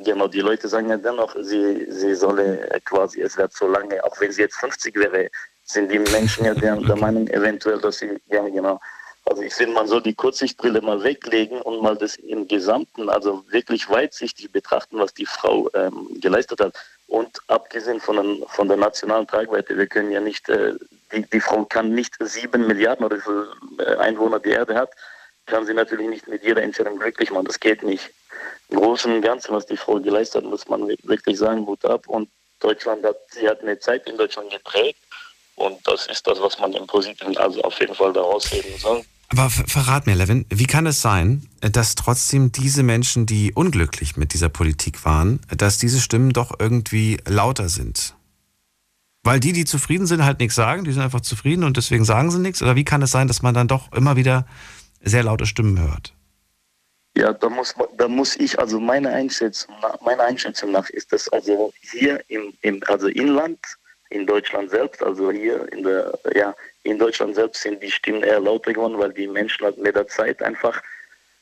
Genau, 0.00 0.28
die 0.28 0.40
Leute 0.40 0.68
sagen 0.68 0.90
ja 0.90 0.96
dennoch, 0.96 1.34
sie, 1.40 1.90
sie 1.90 2.14
solle 2.14 2.68
quasi, 2.84 3.20
es 3.20 3.36
wird 3.36 3.52
so 3.52 3.66
lange, 3.66 4.02
auch 4.04 4.20
wenn 4.20 4.30
sie 4.30 4.42
jetzt 4.42 4.56
50 4.56 4.94
wäre, 4.94 5.28
sind 5.64 5.90
die 5.90 5.98
Menschen 5.98 6.44
ja 6.44 6.54
der, 6.54 6.76
der 6.76 6.96
Meinung 6.96 7.26
eventuell, 7.28 7.80
dass 7.80 7.98
sie, 7.98 8.16
ja 8.28 8.48
genau. 8.48 8.80
Also 9.24 9.42
ich 9.42 9.52
finde, 9.52 9.74
man 9.74 9.86
soll 9.88 10.02
die 10.02 10.14
Kurzsichtbrille 10.14 10.80
mal 10.80 11.02
weglegen 11.02 11.60
und 11.60 11.82
mal 11.82 11.96
das 11.96 12.16
im 12.16 12.48
Gesamten, 12.48 13.10
also 13.10 13.44
wirklich 13.50 13.90
weitsichtig 13.90 14.50
betrachten, 14.52 14.98
was 14.98 15.12
die 15.12 15.26
Frau 15.26 15.68
ähm, 15.74 16.08
geleistet 16.20 16.60
hat. 16.60 16.74
Und 17.08 17.38
abgesehen 17.48 18.00
von, 18.00 18.16
den, 18.16 18.44
von 18.48 18.68
der 18.68 18.78
nationalen 18.78 19.26
Tragweite, 19.26 19.76
wir 19.76 19.86
können 19.86 20.12
ja 20.12 20.20
nicht, 20.20 20.48
äh, 20.48 20.74
die, 21.12 21.22
die 21.28 21.40
Frau 21.40 21.64
kann 21.64 21.92
nicht 21.92 22.14
sieben 22.20 22.66
Milliarden 22.66 23.04
oder 23.04 23.18
so 23.20 23.82
äh, 23.82 23.96
Einwohner 23.96 24.38
die 24.38 24.50
Erde 24.50 24.74
hat, 24.74 24.92
kann 25.46 25.66
sie 25.66 25.74
natürlich 25.74 26.08
nicht 26.08 26.28
mit 26.28 26.42
jeder 26.42 26.62
Entscheidung 26.62 26.98
glücklich 26.98 27.30
machen. 27.30 27.46
Das 27.46 27.60
geht 27.60 27.82
nicht 27.82 28.10
im 28.68 28.78
Großen 28.78 29.12
und 29.12 29.22
Ganzen, 29.22 29.54
was 29.54 29.66
die 29.66 29.76
Frau 29.76 30.00
geleistet 30.00 30.42
hat, 30.42 30.50
muss 30.50 30.68
man 30.68 30.88
wirklich 30.88 31.38
sagen, 31.38 31.66
Hut 31.66 31.84
ab. 31.84 32.06
Und 32.08 32.28
Deutschland 32.60 33.04
hat, 33.04 33.16
sie 33.30 33.48
hat 33.48 33.62
eine 33.62 33.78
Zeit 33.78 34.08
in 34.08 34.16
Deutschland 34.16 34.50
geprägt. 34.50 34.98
Und 35.56 35.76
das 35.86 36.06
ist 36.06 36.26
das, 36.26 36.40
was 36.40 36.58
man 36.58 36.72
im 36.72 36.86
Positiven 36.86 37.36
also 37.36 37.60
auf 37.62 37.78
jeden 37.80 37.94
Fall 37.94 38.12
daraus 38.12 38.50
heben 38.50 38.78
soll. 38.78 39.02
Aber 39.30 39.50
verrat 39.50 40.06
mir, 40.06 40.14
Levin, 40.14 40.46
wie 40.48 40.66
kann 40.66 40.86
es 40.86 41.02
sein, 41.02 41.46
dass 41.60 41.94
trotzdem 41.94 42.50
diese 42.50 42.82
Menschen, 42.82 43.26
die 43.26 43.52
unglücklich 43.52 44.16
mit 44.16 44.32
dieser 44.32 44.48
Politik 44.48 45.04
waren, 45.04 45.40
dass 45.54 45.78
diese 45.78 46.00
Stimmen 46.00 46.32
doch 46.32 46.54
irgendwie 46.58 47.18
lauter 47.26 47.68
sind? 47.68 48.14
Weil 49.24 49.40
die, 49.40 49.52
die 49.52 49.66
zufrieden 49.66 50.06
sind, 50.06 50.24
halt 50.24 50.38
nichts 50.38 50.54
sagen, 50.54 50.84
die 50.84 50.92
sind 50.92 51.02
einfach 51.02 51.20
zufrieden 51.20 51.64
und 51.64 51.76
deswegen 51.76 52.04
sagen 52.04 52.30
sie 52.30 52.38
nichts? 52.38 52.62
Oder 52.62 52.76
wie 52.76 52.84
kann 52.84 53.02
es 53.02 53.10
sein, 53.10 53.28
dass 53.28 53.42
man 53.42 53.52
dann 53.52 53.68
doch 53.68 53.92
immer 53.92 54.16
wieder 54.16 54.46
sehr 55.02 55.22
laute 55.24 55.44
Stimmen 55.44 55.78
hört? 55.78 56.14
Ja, 57.18 57.32
da 57.32 57.48
muss, 57.48 57.74
da 57.96 58.06
muss 58.06 58.36
ich, 58.36 58.56
also 58.60 58.78
meine 58.78 59.10
Einschätzung, 59.10 59.74
meine 60.02 60.22
Einschätzung 60.22 60.70
nach 60.70 60.88
ist 60.90 61.12
das 61.12 61.28
also 61.30 61.72
hier 61.80 62.22
im, 62.28 62.54
im 62.62 62.80
also 62.86 63.08
Inland, 63.08 63.58
in 64.10 64.24
Deutschland 64.24 64.70
selbst, 64.70 65.02
also 65.02 65.32
hier 65.32 65.66
in 65.72 65.82
der, 65.82 66.16
ja, 66.36 66.54
in 66.84 66.96
Deutschland 66.96 67.34
selbst 67.34 67.62
sind 67.62 67.82
die 67.82 67.90
Stimmen 67.90 68.22
eher 68.22 68.38
lauter 68.38 68.72
geworden, 68.72 69.00
weil 69.00 69.12
die 69.12 69.26
Menschen 69.26 69.64
halt 69.64 69.78
mit 69.78 69.96
der 69.96 70.06
Zeit 70.06 70.40
einfach, 70.44 70.80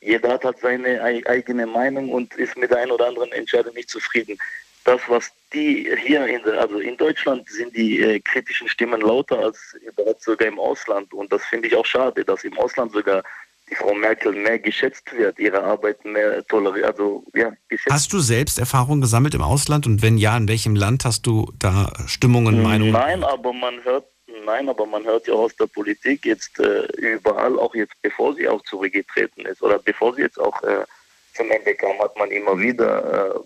jeder 0.01 0.29
hat 0.33 0.45
halt 0.45 0.57
seine 0.57 0.99
eigene 1.03 1.67
Meinung 1.67 2.11
und 2.11 2.33
ist 2.33 2.57
mit 2.57 2.71
der 2.71 2.79
einen 2.79 2.91
oder 2.91 3.09
anderen 3.09 3.31
Entscheidung 3.31 3.75
nicht 3.75 3.91
zufrieden. 3.91 4.35
Das, 4.83 5.01
was 5.07 5.31
die 5.53 5.95
hier 6.01 6.25
in 6.25 6.41
der, 6.41 6.59
also 6.59 6.79
in 6.79 6.97
Deutschland 6.97 7.47
sind 7.49 7.75
die 7.75 8.01
äh, 8.01 8.19
kritischen 8.19 8.67
Stimmen 8.67 9.01
lauter 9.01 9.37
als 9.37 9.77
sogar 10.21 10.47
im 10.47 10.57
Ausland 10.57 11.13
und 11.13 11.31
das 11.31 11.45
finde 11.45 11.67
ich 11.67 11.75
auch 11.75 11.85
schade, 11.85 12.25
dass 12.25 12.43
im 12.43 12.57
Ausland 12.57 12.93
sogar 12.93 13.21
die 13.69 13.75
Frau 13.75 13.93
Merkel 13.93 14.31
mehr 14.31 14.59
geschätzt 14.59 15.11
wird, 15.13 15.39
ihre 15.39 15.63
Arbeit 15.63 16.03
mehr 16.05 16.45
toleriert, 16.47 16.85
also 16.85 17.23
ja, 17.33 17.51
geschätzt. 17.67 17.93
Hast 17.93 18.13
du 18.13 18.19
selbst 18.19 18.59
Erfahrungen 18.59 19.01
gesammelt 19.01 19.35
im 19.35 19.41
Ausland 19.41 19.85
und 19.85 20.01
wenn 20.01 20.17
ja, 20.17 20.37
in 20.37 20.47
welchem 20.47 20.75
Land 20.75 21.05
hast 21.05 21.25
du 21.27 21.51
da 21.59 21.91
Stimmungen, 22.05 22.61
Meinungen? 22.61 22.93
Nein, 22.93 23.23
aber 23.23 23.51
man 23.51 23.83
hört, 23.83 24.05
nein, 24.45 24.69
aber 24.69 24.85
man 24.85 25.03
hört 25.03 25.27
ja 25.27 25.33
aus 25.33 25.55
der 25.55 25.67
Politik 25.67 26.25
jetzt 26.25 26.59
äh, 26.59 26.85
überall, 26.97 27.59
auch 27.59 27.75
jetzt 27.75 27.93
bevor 28.01 28.33
sie 28.35 28.47
auch 28.47 28.61
zurückgetreten 28.63 29.45
ist 29.45 29.61
oder 29.61 29.79
bevor 29.79 30.15
sie 30.15 30.21
jetzt 30.21 30.39
auch 30.39 30.61
äh, 30.63 30.85
zum 31.33 31.51
Ende 31.51 31.75
kam, 31.75 31.99
hat 31.99 32.17
man 32.17 32.31
immer 32.31 32.57
wieder 32.57 33.35
äh, 33.35 33.39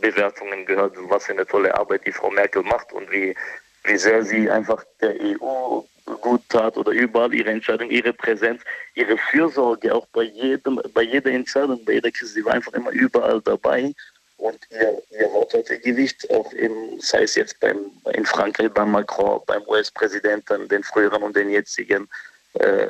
Bewertungen 0.00 0.66
gehört, 0.66 0.94
was 1.08 1.26
für 1.26 1.32
eine 1.32 1.46
tolle 1.46 1.76
Arbeit 1.76 2.06
die 2.06 2.12
Frau 2.12 2.30
Merkel 2.30 2.62
macht 2.62 2.92
und 2.92 3.10
wie, 3.10 3.34
wie 3.84 3.96
sehr 3.96 4.24
sie 4.24 4.48
einfach 4.48 4.84
der 5.00 5.14
EU 5.20 5.82
gut 6.20 6.42
tat 6.48 6.76
oder 6.76 6.92
überall 6.92 7.32
ihre 7.34 7.50
Entscheidung, 7.50 7.90
ihre 7.90 8.12
Präsenz, 8.12 8.62
ihre 8.94 9.16
Fürsorge, 9.16 9.94
auch 9.94 10.06
bei 10.08 10.22
jedem, 10.22 10.80
bei 10.92 11.02
jeder 11.02 11.30
Entscheidung, 11.30 11.84
bei 11.84 11.94
jeder 11.94 12.10
Krise, 12.10 12.34
sie 12.34 12.44
war 12.44 12.54
einfach 12.54 12.72
immer 12.74 12.90
überall 12.90 13.40
dabei 13.40 13.94
und 14.36 14.58
ihr, 14.70 15.02
ihr 15.18 15.32
Wort 15.32 15.54
hatte 15.54 15.78
Gewicht, 15.78 16.28
auch 16.30 16.52
im, 16.52 17.00
sei 17.00 17.22
es 17.22 17.34
jetzt 17.34 17.58
beim, 17.60 17.90
in 18.12 18.26
Frankreich 18.26 18.70
beim 18.72 18.90
Macron, 18.90 19.40
beim 19.46 19.62
US-Präsidenten, 19.66 20.68
den 20.68 20.82
früheren 20.82 21.22
und 21.22 21.36
den 21.36 21.50
jetzigen, 21.50 22.08
äh, 22.54 22.88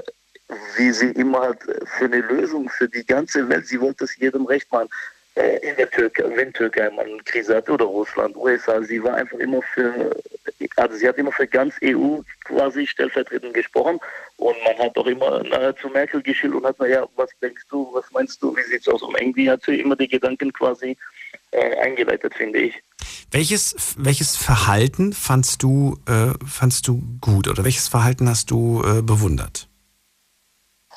wie 0.77 0.91
sie 0.91 1.11
immer 1.11 1.41
halt 1.41 1.59
für 1.97 2.07
eine 2.07 2.21
Lösung 2.21 2.69
für 2.69 2.89
die 2.89 3.07
ganze 3.07 3.49
Welt, 3.49 3.67
sie 3.67 3.81
wollte 3.81 4.05
es 4.05 4.17
jedem 4.17 4.47
recht 4.47 4.71
machen. 4.73 4.89
Äh, 5.37 5.57
in 5.69 5.77
der 5.77 5.91
Türkei, 5.91 6.25
wenn 6.37 6.53
Türkei 6.53 6.89
mal 6.91 7.05
eine 7.05 7.17
Krise 7.25 7.57
hat 7.57 7.69
oder 7.69 7.87
Russland, 7.87 8.37
USA, 8.37 8.81
sie 8.83 9.03
war 9.03 9.15
einfach 9.15 9.39
immer 9.39 9.61
für, 9.63 10.15
also 10.77 10.97
sie 10.97 11.09
hat 11.09 11.19
immer 11.19 11.33
für 11.33 11.47
ganz 11.47 11.75
EU 11.83 12.19
quasi 12.45 12.87
stellvertretend 12.87 13.53
gesprochen 13.53 13.99
und 14.37 14.57
man 14.65 14.79
hat 14.79 14.97
auch 14.97 15.07
immer 15.07 15.43
zu 15.81 15.89
Merkel 15.89 16.23
geschildert 16.23 16.61
und 16.61 16.67
hat, 16.69 16.79
naja, 16.79 17.05
was 17.17 17.31
denkst 17.43 17.65
du, 17.69 17.91
was 17.93 18.05
meinst 18.13 18.41
du, 18.43 18.57
wie 18.57 18.63
sieht's 18.63 18.87
aus? 18.87 19.03
Und 19.03 19.21
irgendwie 19.21 19.51
hat 19.51 19.63
sie 19.65 19.81
immer 19.81 19.97
die 19.97 20.07
Gedanken 20.07 20.53
quasi 20.53 20.97
äh, 21.51 21.79
eingeleitet, 21.79 22.33
finde 22.35 22.61
ich. 22.61 22.75
Welches, 23.33 23.97
welches 23.99 24.37
Verhalten 24.37 25.13
fandst 25.13 25.65
du, 25.65 25.99
äh, 26.07 26.33
fandst 26.47 26.87
du 26.87 27.03
gut 27.21 27.49
oder 27.49 27.65
welches 27.65 27.89
Verhalten 27.89 28.29
hast 28.29 28.53
du 28.53 28.85
äh, 28.87 29.03
bewundert? 29.03 29.69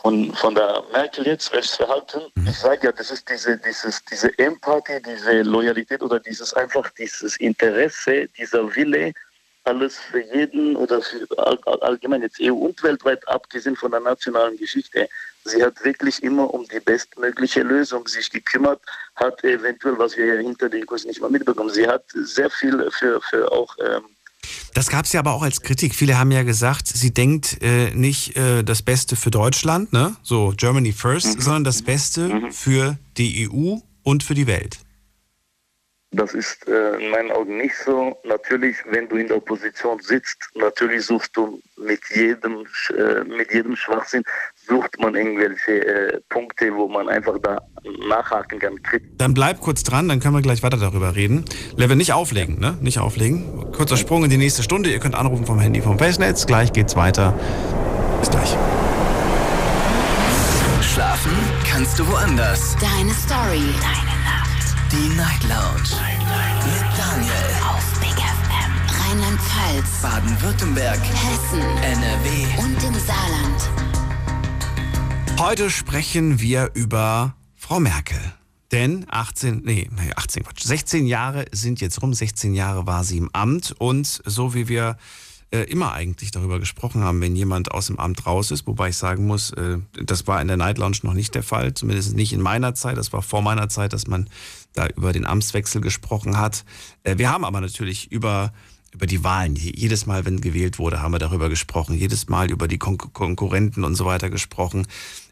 Von, 0.02 0.34
von 0.34 0.56
der 0.56 0.84
Merkel 0.92 1.26
jetzt, 1.26 1.52
welches 1.52 1.76
Verhalten, 1.76 2.22
mhm. 2.36 2.48
ich 2.48 2.58
sage 2.58 2.88
ja, 2.88 2.92
das 2.92 3.12
ist 3.12 3.30
diese, 3.30 3.58
dieses, 3.58 4.04
diese 4.06 4.38
Empathie, 4.38 5.02
diese 5.02 5.42
Loyalität 5.42 6.02
oder 6.02 6.20
dieses 6.20 6.54
einfach 6.54 6.90
dieses 6.92 7.38
Interesse, 7.38 8.28
dieser 8.38 8.76
Wille, 8.76 9.14
alles 9.64 9.98
für 9.98 10.22
jeden 10.22 10.76
oder 10.78 11.02
für 11.02 11.28
allgemein 11.82 12.22
jetzt 12.22 12.40
EU 12.42 12.54
und 12.54 12.82
weltweit, 12.84 13.28
abgesehen 13.28 13.76
von 13.76 13.92
der 13.92 14.00
nationalen 14.00 14.58
Geschichte. 14.58 15.10
Sie 15.44 15.62
hat 15.62 15.84
wirklich 15.84 16.24
immer 16.24 16.54
um 16.54 16.66
die 16.68 16.80
bestmögliche 16.80 17.64
Lösung 17.64 18.08
sich 18.08 18.30
gekümmert, 18.32 18.82
hat 19.16 19.44
eventuell, 19.44 19.98
was 19.98 20.16
wir 20.16 20.38
hinter 20.38 20.70
den 20.70 20.86
Kursen 20.86 21.10
nicht 21.10 21.22
mal 21.22 21.30
mitbekommen, 21.30 21.70
sie 21.70 21.88
hat 21.88 22.06
sehr 22.14 22.50
viel 22.50 22.90
für, 22.92 23.22
für 23.22 23.52
auch 23.52 23.76
ähm, 23.80 24.06
das 24.74 24.90
gab 24.90 25.06
es 25.06 25.14
ja 25.14 25.20
aber 25.20 25.34
auch 25.34 25.44
als 25.44 25.62
Kritik. 25.62 25.96
Viele 25.96 26.18
haben 26.18 26.32
ja 26.32 26.44
gesagt, 26.44 26.88
sie 26.88 27.14
denkt 27.14 27.62
äh, 27.62 27.92
nicht 27.92 28.36
äh, 28.38 28.64
das 28.64 28.82
Beste 28.82 29.16
für 29.16 29.32
Deutschland, 29.32 29.94
ne? 29.94 30.16
so 30.24 30.54
Germany 30.56 30.92
first, 30.92 31.36
mhm. 31.36 31.42
sondern 31.42 31.64
das 31.64 31.82
Beste 31.82 32.30
mhm. 32.30 32.52
für 32.52 32.98
die 33.18 33.50
EU 33.50 33.78
und 34.04 34.24
für 34.24 34.34
die 34.34 34.48
Welt. 34.48 34.80
Das 36.12 36.34
ist 36.34 36.68
äh, 36.68 36.96
in 36.96 37.10
meinen 37.12 37.32
Augen 37.32 37.58
nicht 37.58 37.76
so. 37.76 38.18
Natürlich, 38.24 38.78
wenn 38.86 39.10
du 39.10 39.18
in 39.18 39.28
der 39.28 39.38
Opposition 39.38 40.00
sitzt, 40.00 40.50
natürlich 40.56 41.06
suchst 41.06 41.36
du 41.36 41.62
mit 41.76 42.00
jedem, 42.16 42.66
äh, 42.98 43.24
mit 43.26 43.54
jedem 43.54 43.76
Schwachsinn, 43.76 44.24
sucht 44.68 45.00
man 45.00 45.16
irgendwelche 45.16 45.86
äh, 45.86 46.20
Punkte, 46.30 46.74
wo 46.76 46.88
man 46.88 47.08
einfach 47.10 47.38
da 47.42 47.58
nachhaken 48.08 48.60
kann. 48.60 48.80
Dann 49.18 49.34
bleib 49.34 49.62
kurz 49.62 49.84
dran, 49.84 50.10
dann 50.10 50.20
können 50.20 50.36
wir 50.36 50.42
gleich 50.42 50.64
weiter 50.64 50.78
darüber 50.78 51.16
reden. 51.16 51.46
Level 51.76 51.96
nicht 51.96 52.14
auflegen, 52.14 52.60
ne? 52.60 52.78
Nicht 52.82 53.00
auflegen. 53.00 53.72
Kurzer 53.72 53.98
Sprung 53.98 54.24
in 54.24 54.30
die 54.30 54.38
nächste 54.38 54.64
Stunde. 54.64 54.90
Ihr 54.90 55.00
könnt 55.00 55.16
anrufen 55.16 55.46
vom 55.46 55.60
Handy 55.60 55.82
vom 55.82 55.98
Facenetz. 55.98 56.46
Gleich 56.46 56.74
geht's 56.74 56.96
weiter. 56.96 57.34
Bis 58.20 58.30
gleich. 58.30 58.56
Schlafen 60.82 61.32
kannst 61.70 62.00
du 62.00 62.08
woanders. 62.08 62.76
Deine 62.80 63.14
Story. 63.14 63.62
Deine 63.82 64.18
Nacht. 64.24 64.76
Die 64.92 65.16
Night 65.16 65.44
Lounge. 65.44 65.90
Night, 66.02 66.20
Night. 66.20 66.66
Mit 66.66 66.98
Daniel. 66.98 67.50
Auf 67.70 68.00
Big 68.00 68.18
FM. 68.18 68.72
Rheinland-Pfalz. 69.00 70.02
Baden-Württemberg. 70.02 71.00
Hessen. 71.00 71.62
NRW. 71.62 72.64
Und 72.64 72.84
im 72.84 73.00
Saarland. 73.00 73.97
Heute 75.40 75.70
sprechen 75.70 76.42
wir 76.42 76.72
über 76.74 77.36
Frau 77.56 77.80
Merkel. 77.80 78.18
Denn 78.72 79.06
18, 79.08 79.62
nee, 79.64 79.88
18 80.16 80.44
Quatsch, 80.44 80.64
16 80.64 81.06
Jahre 81.06 81.46
sind 81.52 81.80
jetzt 81.80 82.02
rum, 82.02 82.12
16 82.12 82.56
Jahre 82.56 82.88
war 82.88 83.04
sie 83.04 83.18
im 83.18 83.30
Amt 83.34 83.76
und 83.78 84.22
so 84.26 84.56
wie 84.56 84.68
wir 84.68 84.98
äh, 85.52 85.60
immer 85.60 85.94
eigentlich 85.94 86.32
darüber 86.32 86.60
gesprochen 86.60 87.04
haben, 87.04 87.22
wenn 87.22 87.36
jemand 87.36 87.72
aus 87.72 87.86
dem 87.86 88.00
Amt 88.00 88.26
raus 88.26 88.50
ist, 88.50 88.66
wobei 88.66 88.90
ich 88.90 88.98
sagen 88.98 89.28
muss, 89.28 89.52
äh, 89.52 89.78
das 89.94 90.26
war 90.26 90.42
in 90.42 90.48
der 90.48 90.58
Night 90.58 90.80
Lounge 90.80 90.98
noch 91.04 91.14
nicht 91.14 91.36
der 91.36 91.44
Fall, 91.44 91.76
zumindest 91.76 92.16
nicht 92.16 92.34
in 92.34 92.42
meiner 92.42 92.74
Zeit, 92.74 92.98
das 92.98 93.14
war 93.14 93.22
vor 93.22 93.44
meiner 93.44 93.70
Zeit, 93.70 93.94
dass 93.94 94.08
man 94.08 94.28
da 94.74 94.88
über 94.88 95.14
den 95.14 95.26
Amtswechsel 95.26 95.82
gesprochen 95.82 96.38
hat. 96.38 96.66
Äh, 97.04 97.20
wir 97.20 97.32
haben 97.32 97.46
aber 97.46 97.62
natürlich 97.62 98.12
über 98.12 98.52
über 98.94 99.06
die 99.06 99.24
Wahlen. 99.24 99.56
Jedes 99.56 100.06
Mal, 100.06 100.26
wenn 100.26 100.42
gewählt 100.42 100.80
wurde, 100.80 101.02
haben 101.02 101.12
wir 101.12 101.20
darüber 101.20 101.50
gesprochen. 101.50 101.94
Jedes 101.94 102.30
Mal 102.30 102.50
über 102.50 102.68
die 102.68 102.78
Kon 102.78 102.98
Konkurrenten 102.98 103.84
und 103.84 103.96
so 103.96 104.06
weiter 104.06 104.30
gesprochen. 104.30 104.88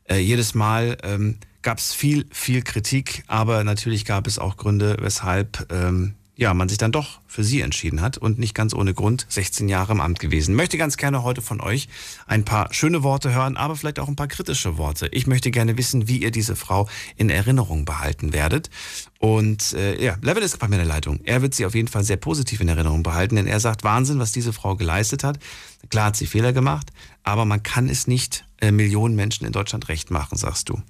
Äh, 0.08 0.18
jedes 0.18 0.54
Mal 0.54 0.98
ähm, 1.04 1.38
gab 1.62 1.80
es 1.80 1.94
viel, 1.94 2.26
viel 2.32 2.62
Kritik, 2.62 3.24
aber 3.28 3.64
natürlich 3.64 4.06
gab 4.06 4.28
es 4.28 4.40
auch 4.40 4.58
Gründe, 4.58 4.98
weshalb 5.00 5.72
ähm, 5.72 6.16
ja, 6.38 6.54
man 6.54 6.68
sich 6.68 6.78
dann 6.78 6.92
doch 6.92 7.22
für 7.28 7.44
sie 7.44 7.62
entschieden 7.62 8.02
hat 8.02 8.18
und 8.18 8.40
nicht 8.40 8.54
ganz 8.54 8.74
ohne 8.74 8.94
Grund 8.94 9.26
16 9.30 9.70
Jahre 9.70 9.94
im 9.94 10.02
Amt 10.02 10.20
gewesen. 10.20 10.56
Möchte 10.56 10.78
ganz 10.78 10.98
gerne 10.98 11.24
heute 11.24 11.42
von 11.42 11.62
euch 11.62 11.88
ein 12.28 12.44
paar 12.44 12.74
schöne 12.74 13.04
Worte 13.04 13.34
hören, 13.34 13.56
aber 13.56 13.76
vielleicht 13.76 14.00
auch 14.00 14.10
ein 14.10 14.18
paar 14.18 14.28
kritische 14.28 14.78
Worte. 14.78 15.08
Ich 15.08 15.28
möchte 15.28 15.50
gerne 15.50 15.78
wissen, 15.78 16.08
wie 16.08 16.18
ihr 16.18 16.32
diese 16.32 16.56
Frau 16.56 16.90
in 17.16 17.30
Erinnerung 17.30 17.86
behalten 17.86 18.34
werdet. 18.34 18.70
Und 19.20 19.74
äh, 19.74 20.02
ja, 20.04 20.18
Level 20.22 20.44
ist 20.44 20.60
bei 20.60 20.68
mir 20.68 20.76
in 20.76 20.86
der 20.86 20.94
Leitung. 20.94 21.22
Er 21.24 21.42
wird 21.42 21.56
sie 21.56 21.66
auf 21.66 21.74
jeden 21.74 21.88
Fall 21.88 22.04
sehr 22.04 22.18
positiv 22.18 22.60
in 22.60 22.68
Erinnerung 22.68 23.02
behalten, 23.02 23.38
denn 23.38 23.48
er 23.48 23.62
sagt 23.62 23.84
Wahnsinn, 23.84 24.20
was 24.20 24.34
diese 24.34 24.52
Frau 24.52 24.76
geleistet 24.76 25.24
hat. 25.24 25.40
Klar 25.90 26.08
hat 26.08 26.18
sie 26.18 26.26
Fehler 26.26 26.52
gemacht, 26.52 26.92
aber 27.26 27.44
man 27.44 27.64
kann 27.64 27.90
es 27.90 28.08
nicht 28.08 28.46
äh, 28.62 28.72
Millionen 28.72 29.16
Menschen 29.16 29.46
in 29.46 29.52
Deutschland 29.52 29.90
recht 29.90 30.12
machen, 30.12 30.38
sagst 30.38 30.70
du. 30.70 30.82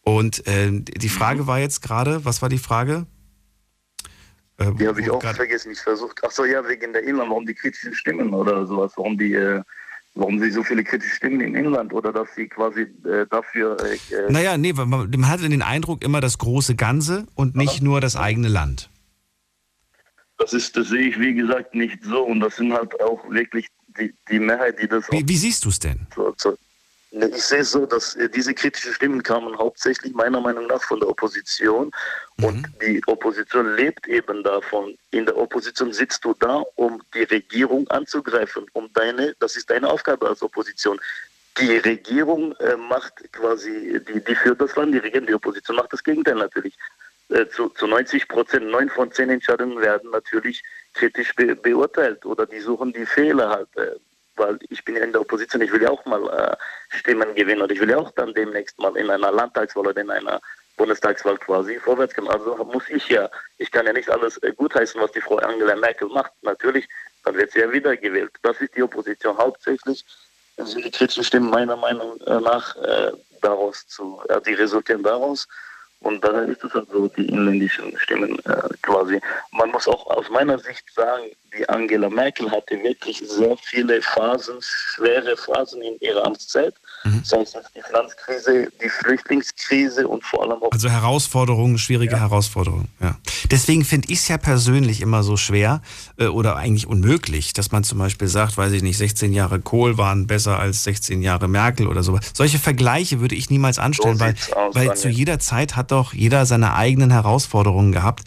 Und 0.00 0.46
äh, 0.46 0.70
die 0.72 1.08
Frage 1.08 1.42
mhm. 1.42 1.46
war 1.46 1.58
jetzt 1.60 1.82
gerade, 1.82 2.24
was 2.24 2.42
war 2.42 2.48
die 2.48 2.58
Frage? 2.58 3.06
Äh, 4.56 4.72
die 4.72 4.88
habe 4.88 5.00
ich 5.00 5.10
auch 5.10 5.22
vergessen. 5.22 5.72
Ich 5.72 5.80
versucht, 5.80 6.20
ach 6.24 6.30
so, 6.30 6.44
ja, 6.44 6.66
wegen 6.66 6.92
der 6.92 7.02
Inland, 7.02 7.30
warum 7.30 7.46
die 7.46 7.54
kritischen 7.54 7.94
Stimmen 7.94 8.32
oder 8.32 8.66
sowas, 8.66 8.92
warum 8.96 9.18
die, 9.18 9.34
äh, 9.34 9.62
warum 10.14 10.38
sie 10.40 10.50
so 10.50 10.62
viele 10.62 10.82
kritische 10.82 11.14
Stimmen 11.14 11.40
im 11.40 11.54
Inland 11.54 11.92
oder 11.92 12.10
dass 12.10 12.34
sie 12.34 12.48
quasi 12.48 12.82
äh, 13.04 13.26
dafür. 13.28 13.76
Äh, 13.84 14.14
äh 14.14 14.30
naja, 14.32 14.56
nee, 14.56 14.72
man, 14.72 14.88
man 14.88 15.28
hatte 15.28 15.48
den 15.48 15.62
Eindruck 15.62 16.02
immer 16.02 16.22
das 16.22 16.38
große 16.38 16.74
Ganze 16.74 17.26
und 17.34 17.54
nicht 17.54 17.82
nur 17.82 18.00
das 18.00 18.16
eigene 18.16 18.48
Land. 18.48 18.88
Das 20.38 20.52
ist, 20.52 20.76
das 20.76 20.88
sehe 20.88 21.08
ich 21.08 21.18
wie 21.18 21.34
gesagt 21.34 21.74
nicht 21.74 22.02
so 22.04 22.22
und 22.22 22.40
das 22.40 22.56
sind 22.56 22.72
halt 22.72 22.98
auch 23.02 23.28
wirklich 23.30 23.68
die, 23.98 24.14
die 24.30 24.38
Mehrheit, 24.38 24.80
die 24.80 24.88
das. 24.88 25.10
Wie, 25.10 25.26
wie 25.26 25.36
siehst 25.36 25.64
du 25.64 25.68
es 25.68 25.78
denn? 25.78 26.06
So, 26.14 26.34
so, 26.36 26.56
ich 27.12 27.42
sehe 27.42 27.60
es 27.60 27.70
so, 27.70 27.86
dass 27.86 28.14
äh, 28.16 28.28
diese 28.28 28.52
kritischen 28.52 28.92
Stimmen 28.92 29.22
kamen 29.22 29.56
hauptsächlich 29.56 30.12
meiner 30.14 30.40
Meinung 30.40 30.66
nach 30.66 30.82
von 30.82 31.00
der 31.00 31.08
Opposition. 31.08 31.90
Mhm. 32.36 32.44
Und 32.44 32.68
die 32.82 33.02
Opposition 33.06 33.74
lebt 33.76 34.06
eben 34.06 34.42
davon. 34.42 34.96
In 35.12 35.24
der 35.24 35.36
Opposition 35.36 35.92
sitzt 35.92 36.24
du 36.24 36.34
da, 36.38 36.62
um 36.74 37.02
die 37.14 37.22
Regierung 37.22 37.88
anzugreifen, 37.88 38.66
um 38.72 38.92
deine, 38.92 39.34
das 39.40 39.56
ist 39.56 39.70
deine 39.70 39.88
Aufgabe 39.88 40.28
als 40.28 40.42
Opposition. 40.42 41.00
Die 41.58 41.78
Regierung 41.78 42.52
äh, 42.56 42.76
macht 42.76 43.32
quasi, 43.32 43.98
die, 44.06 44.22
die 44.22 44.34
führt 44.34 44.60
das 44.60 44.76
Land, 44.76 44.92
die 44.92 44.98
Regierung, 44.98 45.26
die 45.26 45.34
Opposition 45.34 45.76
macht 45.76 45.92
das 45.92 46.04
Gegenteil 46.04 46.34
natürlich. 46.34 46.76
Äh, 47.28 47.48
zu, 47.48 47.70
zu 47.70 47.86
90 47.86 48.28
Prozent, 48.28 48.66
neun 48.66 48.90
von 48.90 49.10
zehn 49.10 49.30
Entscheidungen 49.30 49.80
werden 49.80 50.10
natürlich 50.10 50.62
kritisch 50.96 51.34
be 51.34 51.54
beurteilt 51.54 52.24
oder 52.26 52.46
die 52.46 52.60
suchen 52.60 52.92
die 52.92 53.06
Fehler 53.06 53.48
halt. 53.50 53.68
Äh, 53.76 53.96
weil 54.36 54.58
ich 54.68 54.84
bin 54.84 54.96
ja 54.96 55.02
in 55.02 55.12
der 55.12 55.22
Opposition, 55.22 55.62
ich 55.62 55.72
will 55.72 55.82
ja 55.82 55.90
auch 55.90 56.04
mal 56.04 56.22
äh, 56.28 56.56
Stimmen 56.94 57.34
gewinnen 57.34 57.62
und 57.62 57.72
ich 57.72 57.80
will 57.80 57.88
ja 57.88 57.96
auch 57.98 58.10
dann 58.12 58.34
demnächst 58.34 58.78
mal 58.78 58.94
in 58.96 59.08
einer 59.08 59.32
Landtagswahl 59.32 59.86
oder 59.86 60.00
in 60.00 60.10
einer 60.10 60.40
Bundestagswahl 60.76 61.38
quasi 61.38 61.78
vorwärts 61.78 62.14
kommen. 62.14 62.28
Also 62.28 62.54
muss 62.64 62.88
ich 62.90 63.08
ja, 63.08 63.30
ich 63.56 63.70
kann 63.70 63.86
ja 63.86 63.94
nicht 63.94 64.10
alles 64.10 64.36
äh, 64.38 64.52
gutheißen, 64.52 65.00
was 65.00 65.12
die 65.12 65.22
Frau 65.22 65.36
Angela 65.36 65.74
Merkel 65.76 66.08
macht. 66.08 66.32
Natürlich, 66.42 66.86
dann 67.24 67.34
wird 67.36 67.52
sie 67.52 67.60
ja 67.60 67.72
wiedergewählt. 67.72 68.32
Das 68.42 68.60
ist 68.60 68.76
die 68.76 68.82
Opposition 68.82 69.38
hauptsächlich. 69.38 70.04
sind 70.58 70.84
die 70.84 70.90
kritischen 70.90 71.24
Stimmen 71.24 71.48
meiner 71.48 71.76
Meinung 71.76 72.18
nach 72.26 72.76
äh, 72.76 73.12
daraus 73.40 73.86
zu, 73.86 74.20
äh, 74.28 74.40
die 74.42 74.54
resultieren 74.54 75.02
daraus. 75.02 75.48
Und 76.00 76.22
daher 76.22 76.44
ist 76.44 76.62
es 76.62 76.72
halt 76.74 76.88
so, 76.90 77.08
die 77.08 77.26
inländischen 77.26 77.96
Stimmen 77.98 78.38
äh, 78.44 78.68
quasi. 78.82 79.20
Man 79.52 79.70
muss 79.70 79.88
auch 79.88 80.06
aus 80.06 80.28
meiner 80.30 80.58
Sicht 80.58 80.84
sagen, 80.94 81.24
die 81.56 81.68
Angela 81.68 82.10
Merkel 82.10 82.50
hatte 82.50 82.80
wirklich 82.82 83.18
sehr 83.18 83.56
viele 83.56 84.02
Phasen, 84.02 84.58
schwere 84.60 85.36
Phasen 85.36 85.82
in 85.82 85.98
ihrer 86.00 86.24
Amtszeit. 86.26 86.74
Mhm. 87.06 87.22
Sei 87.24 87.40
es 87.40 87.52
die 87.52 87.82
Finanzkrise, 87.82 88.68
die 88.82 88.88
Flüchtlingskrise 88.88 90.08
und 90.08 90.24
vor 90.24 90.42
allem 90.42 90.62
auch. 90.62 90.72
Also 90.72 90.88
Herausforderungen, 90.88 91.78
schwierige 91.78 92.14
ja. 92.14 92.20
Herausforderungen, 92.20 92.88
ja. 93.00 93.16
Deswegen 93.50 93.84
finde 93.84 94.08
ich 94.10 94.18
es 94.18 94.28
ja 94.28 94.38
persönlich 94.38 95.00
immer 95.00 95.22
so 95.22 95.36
schwer 95.36 95.82
äh, 96.18 96.26
oder 96.26 96.56
eigentlich 96.56 96.86
unmöglich, 96.86 97.52
dass 97.52 97.70
man 97.70 97.84
zum 97.84 97.98
Beispiel 97.98 98.28
sagt, 98.28 98.56
weiß 98.56 98.72
ich 98.72 98.82
nicht, 98.82 98.98
16 98.98 99.32
Jahre 99.32 99.60
Kohl 99.60 99.98
waren 99.98 100.26
besser 100.26 100.58
als 100.58 100.84
16 100.84 101.22
Jahre 101.22 101.48
Merkel 101.48 101.86
oder 101.86 102.02
so. 102.02 102.18
Solche 102.32 102.58
Vergleiche 102.58 103.20
würde 103.20 103.34
ich 103.34 103.50
niemals 103.50 103.78
anstellen, 103.78 104.18
so 104.18 104.24
weil, 104.24 104.34
aus, 104.54 104.74
weil 104.74 104.96
zu 104.96 105.08
jeder 105.08 105.38
Zeit 105.38 105.76
hat 105.76 105.92
doch 105.92 106.12
jeder 106.12 106.46
seine 106.46 106.74
eigenen 106.74 107.10
Herausforderungen 107.10 107.92
gehabt. 107.92 108.24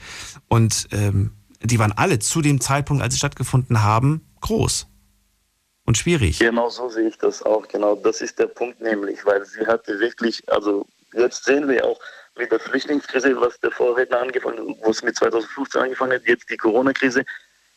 Und 0.48 0.88
ähm, 0.92 1.32
die 1.62 1.80
waren 1.80 1.92
alle 1.92 2.20
zu 2.20 2.42
dem 2.42 2.62
Zeitpunkt, 2.62 3.04
als 3.04 3.14
sie 3.14 3.20
stattgefunden 3.20 3.84
haben, 3.84 4.22
groß 4.42 4.88
und 5.90 5.98
schwierig. 5.98 6.38
Genau 6.38 6.70
so 6.70 6.88
sehe 6.88 7.08
ich 7.08 7.18
das 7.18 7.42
auch. 7.42 7.68
Genau, 7.68 7.96
das 7.96 8.22
ist 8.22 8.38
der 8.38 8.46
Punkt 8.46 8.80
nämlich, 8.80 9.26
weil 9.26 9.44
sie 9.44 9.66
hatte 9.66 10.00
wirklich, 10.00 10.42
also 10.48 10.86
jetzt 11.14 11.46
sehen 11.46 11.68
wir 11.68 11.84
auch 11.84 12.00
mit 12.38 12.52
der 12.52 12.60
Flüchtlingskrise, 12.60 13.42
was 13.42 13.60
der 13.60 13.72
Vorredner 13.72 14.20
angefangen, 14.20 14.78
wo 14.84 14.92
es 14.92 15.02
mit 15.02 15.16
2015 15.16 15.82
angefangen 15.82 16.14
hat, 16.14 16.28
jetzt 16.28 16.48
die 16.52 16.58
Corona-Krise. 16.58 17.26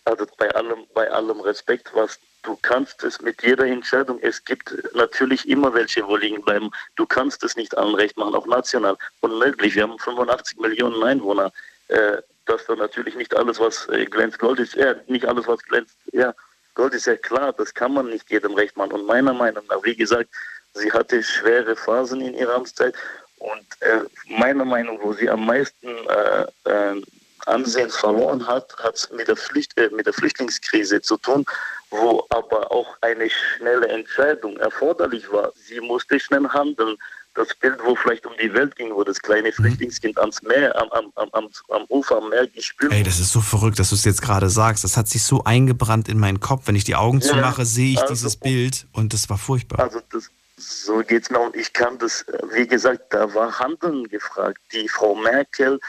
Also 0.05 0.27
bei 0.37 0.51
allem, 0.55 0.85
bei 0.95 1.11
allem 1.11 1.41
Respekt, 1.41 1.91
was 1.95 2.19
du 2.43 2.59
kannst 2.61 3.03
es 3.03 3.19
mit 3.23 3.43
jeder 3.43 3.65
Entscheidung, 3.65 4.19
es 4.21 4.45
gibt 4.45 4.75
natürlich 4.95 5.49
immer 5.49 5.73
welche, 5.73 6.07
wo 6.07 6.17
liegen 6.17 6.43
bleiben. 6.43 6.71
Du 6.97 7.07
kannst 7.07 7.43
es 7.45 7.57
nicht 7.57 7.79
allen 7.79 7.95
recht 7.95 8.19
machen, 8.19 8.35
auch 8.35 8.47
national. 8.47 8.99
Unmöglich. 9.21 9.75
Wir 9.75 9.85
haben 9.85 9.99
85 9.99 10.59
Millionen 10.59 11.03
Einwohner. 11.03 11.51
Äh, 11.89 12.19
dass 12.47 12.67
da 12.67 12.75
natürlich 12.75 13.15
nicht 13.15 13.35
alles, 13.37 13.61
was 13.61 13.89
äh, 13.89 14.05
glänzt, 14.05 14.39
Gold 14.39 14.59
ist. 14.59 14.75
Ja, 14.75 14.97
nicht 15.07 15.25
alles, 15.25 15.47
was 15.47 15.63
glänzt, 15.63 15.97
ja, 16.13 16.35
Gold 16.75 16.95
ist 16.95 17.07
ja 17.07 17.17
klar, 17.17 17.53
das 17.53 17.75
kann 17.75 17.95
man 17.95 18.09
nicht 18.09 18.31
jedem 18.31 18.55
recht 18.55 18.77
machen. 18.77 18.93
Und 18.93 19.07
meiner 19.07 19.35
Meinung 19.35 19.65
nach, 19.69 19.83
wie 19.85 19.97
gesagt, 19.97 20.31
sie 20.75 20.91
hatte 20.91 21.23
schwere 21.23 21.77
Phasen 21.77 22.21
in 22.21 22.35
ihrer 22.35 22.55
Amtszeit. 22.55 22.95
Und 23.39 23.67
äh, 23.81 24.01
meiner 24.29 24.65
Meinung, 24.65 24.99
wo 25.03 25.13
sie 25.13 25.29
am 25.29 25.45
meisten 25.45 25.89
äh, 25.89 26.47
äh, 26.71 27.03
Ansehen 27.47 27.91
verloren 27.91 28.47
hat, 28.47 28.73
hat 28.79 28.95
es 28.95 29.11
mit, 29.11 29.27
der 29.27 29.37
äh, 29.77 29.89
mit 29.91 30.07
der 30.07 30.13
Flüchtlingskrise 30.13 31.01
zu 31.01 31.17
tun, 31.17 31.45
wo 31.91 32.25
aber 32.31 32.71
auch 32.71 32.97
eine 33.01 33.29
schnelle 33.29 33.89
Entscheidung 33.89 34.57
erforderlich 34.59 35.31
war. 35.33 35.53
Sie 35.57 35.81
musste 35.81 36.21
schnell 36.21 36.49
handeln. 36.49 36.97
Das 37.35 37.55
Bild, 37.55 37.79
wo 37.85 37.95
vielleicht 37.97 38.27
um 38.27 38.33
die 38.41 38.53
Welt 38.53 38.77
ging, 38.77 38.95
wo 38.95 39.05
das 39.05 39.21
kleine 39.21 39.49
Mhm. 39.49 39.53
Flüchtlingskind 39.53 40.19
ans 40.19 40.43
Meer, 40.43 40.75
am, 40.81 40.89
am, 40.91 41.29
am, 41.33 41.49
am, 41.69 41.85
Ufer 41.89 42.19
am 42.19 42.29
Meer 42.29 42.47
gespült 42.47 42.93
Ey, 42.93 43.03
das 43.03 43.19
ist 43.21 43.33
so 43.33 43.41
verrückt, 43.41 43.79
dass 43.79 43.89
du 43.91 43.95
es 43.95 44.05
jetzt 44.05 44.23
gerade 44.23 44.49
sagst. 44.51 44.85
Das 44.85 44.97
hat 44.97 45.09
sich 45.09 45.23
so 45.23 45.45
eingebrannt 45.45 46.09
in 46.09 46.19
meinen 46.19 46.41
Kopf. 46.41 46.67
Wenn 46.67 46.77
ich 46.77 46.85
die 46.85 46.95
Augen 46.95 47.21
Ja, 47.21 47.29
zumache, 47.29 47.65
sehe 47.65 47.93
ich 47.93 48.01
also- 48.01 48.13
dieses 48.15 48.37
Bild 48.37 48.87
und 48.93 49.13
das 49.15 49.29
war 49.31 49.39
furchtbar. 49.39 49.81
Also 49.81 50.01
das, 50.11 50.31
so 50.57 50.99
geht's 50.99 51.31
mir 51.31 51.41
und 51.41 51.57
ich 51.57 51.73
kann 51.73 51.99
das, 51.99 52.23
äh, 52.23 52.39
wie 52.53 52.67
gesagt, 52.67 53.13
da 53.15 53.33
war 53.35 53.59
Handeln 53.59 54.07
gefragt. 54.09 54.59
Die 54.73 54.89
Frau 54.89 55.15
Merkel 55.15 55.81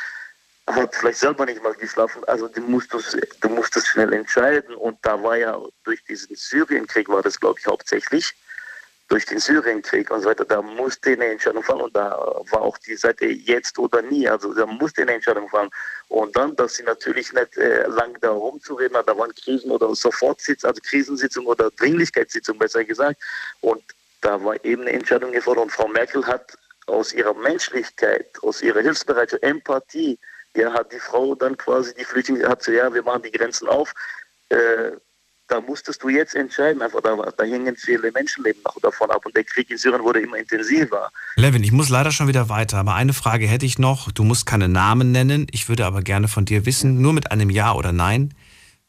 hat 0.67 0.95
vielleicht 0.95 1.19
selber 1.19 1.45
nicht 1.45 1.61
mal 1.61 1.73
geschlafen, 1.73 2.23
also 2.25 2.47
du 2.47 2.61
musst 2.61 2.93
das, 2.93 3.17
du 3.41 3.49
musst 3.49 3.75
das 3.75 3.85
schnell 3.85 4.13
entscheiden 4.13 4.73
und 4.75 4.97
da 5.01 5.21
war 5.21 5.35
ja 5.35 5.59
durch 5.83 6.01
diesen 6.05 6.33
Syrienkrieg 6.37 7.09
war 7.09 7.21
das 7.21 7.37
glaube 7.37 7.59
ich 7.59 7.65
hauptsächlich 7.67 8.33
durch 9.13 9.27
den 9.27 9.37
Syrienkrieg 9.37 10.09
und 10.09 10.21
so 10.21 10.29
weiter, 10.29 10.43
da 10.43 10.59
musste 10.59 11.11
eine 11.11 11.25
Entscheidung 11.25 11.61
fallen 11.61 11.81
und 11.81 11.95
da 11.95 12.17
war 12.49 12.61
auch 12.63 12.79
die 12.79 12.95
Seite 12.95 13.27
jetzt 13.27 13.77
oder 13.77 14.01
nie, 14.01 14.27
also 14.27 14.51
da 14.55 14.65
musste 14.65 15.03
eine 15.03 15.13
Entscheidung 15.13 15.47
fallen 15.49 15.69
und 16.07 16.35
dann, 16.35 16.55
dass 16.55 16.73
sie 16.73 16.83
natürlich 16.83 17.31
nicht 17.31 17.55
äh, 17.57 17.85
lang 17.89 18.17
da 18.21 18.31
rumzureden 18.31 18.97
hat, 18.97 19.07
da 19.07 19.15
waren 19.15 19.31
Krisen 19.35 19.69
oder 19.69 19.93
Sofortsitz, 19.93 20.65
also 20.65 20.81
Krisensitzung 20.81 21.45
oder 21.45 21.69
Dringlichkeitssitzung 21.69 22.57
besser 22.57 22.83
gesagt 22.83 23.21
und 23.61 23.83
da 24.21 24.43
war 24.43 24.55
eben 24.65 24.81
eine 24.81 24.93
Entscheidung 24.93 25.31
gefordert 25.31 25.65
und 25.65 25.71
Frau 25.71 25.87
Merkel 25.87 26.25
hat 26.25 26.57
aus 26.87 27.13
ihrer 27.13 27.35
Menschlichkeit, 27.35 28.25
aus 28.41 28.63
ihrer 28.63 28.81
Hilfsbereitschaft, 28.81 29.43
Empathie, 29.43 30.17
ja, 30.55 30.73
hat 30.73 30.91
die 30.91 30.99
Frau 30.99 31.35
dann 31.35 31.55
quasi 31.55 31.93
die 31.93 32.03
Flüchtlinge, 32.03 32.49
hat 32.49 32.63
so, 32.63 32.71
ja, 32.71 32.91
wir 32.91 33.03
machen 33.03 33.21
die 33.21 33.31
Grenzen 33.31 33.67
auf. 33.67 33.93
Äh, 34.49 34.93
da 35.53 35.61
musstest 35.61 36.01
du 36.01 36.09
jetzt 36.09 36.33
entscheiden, 36.33 36.81
einfach 36.81 37.01
da, 37.01 37.15
da 37.15 37.43
hängen 37.43 37.75
viele 37.77 38.11
Menschenleben 38.11 38.63
noch 38.63 38.79
davon 38.81 39.11
ab 39.11 39.23
und 39.23 39.35
der 39.35 39.43
Krieg 39.43 39.69
in 39.69 39.77
Syrien 39.77 40.01
wurde 40.01 40.19
immer 40.19 40.37
intensiver. 40.37 41.11
Levin, 41.35 41.63
ich 41.63 41.71
muss 41.71 41.89
leider 41.89 42.11
schon 42.11 42.27
wieder 42.27 42.49
weiter, 42.49 42.77
aber 42.79 42.95
eine 42.95 43.13
Frage 43.13 43.45
hätte 43.45 43.67
ich 43.67 43.77
noch. 43.77 44.11
Du 44.11 44.23
musst 44.23 44.47
keine 44.47 44.67
Namen 44.67 45.11
nennen. 45.11 45.45
Ich 45.51 45.69
würde 45.69 45.85
aber 45.85 46.01
gerne 46.01 46.27
von 46.27 46.45
dir 46.45 46.65
wissen, 46.65 47.01
nur 47.01 47.13
mit 47.13 47.31
einem 47.31 47.51
Ja 47.51 47.73
oder 47.73 47.91
Nein, 47.91 48.33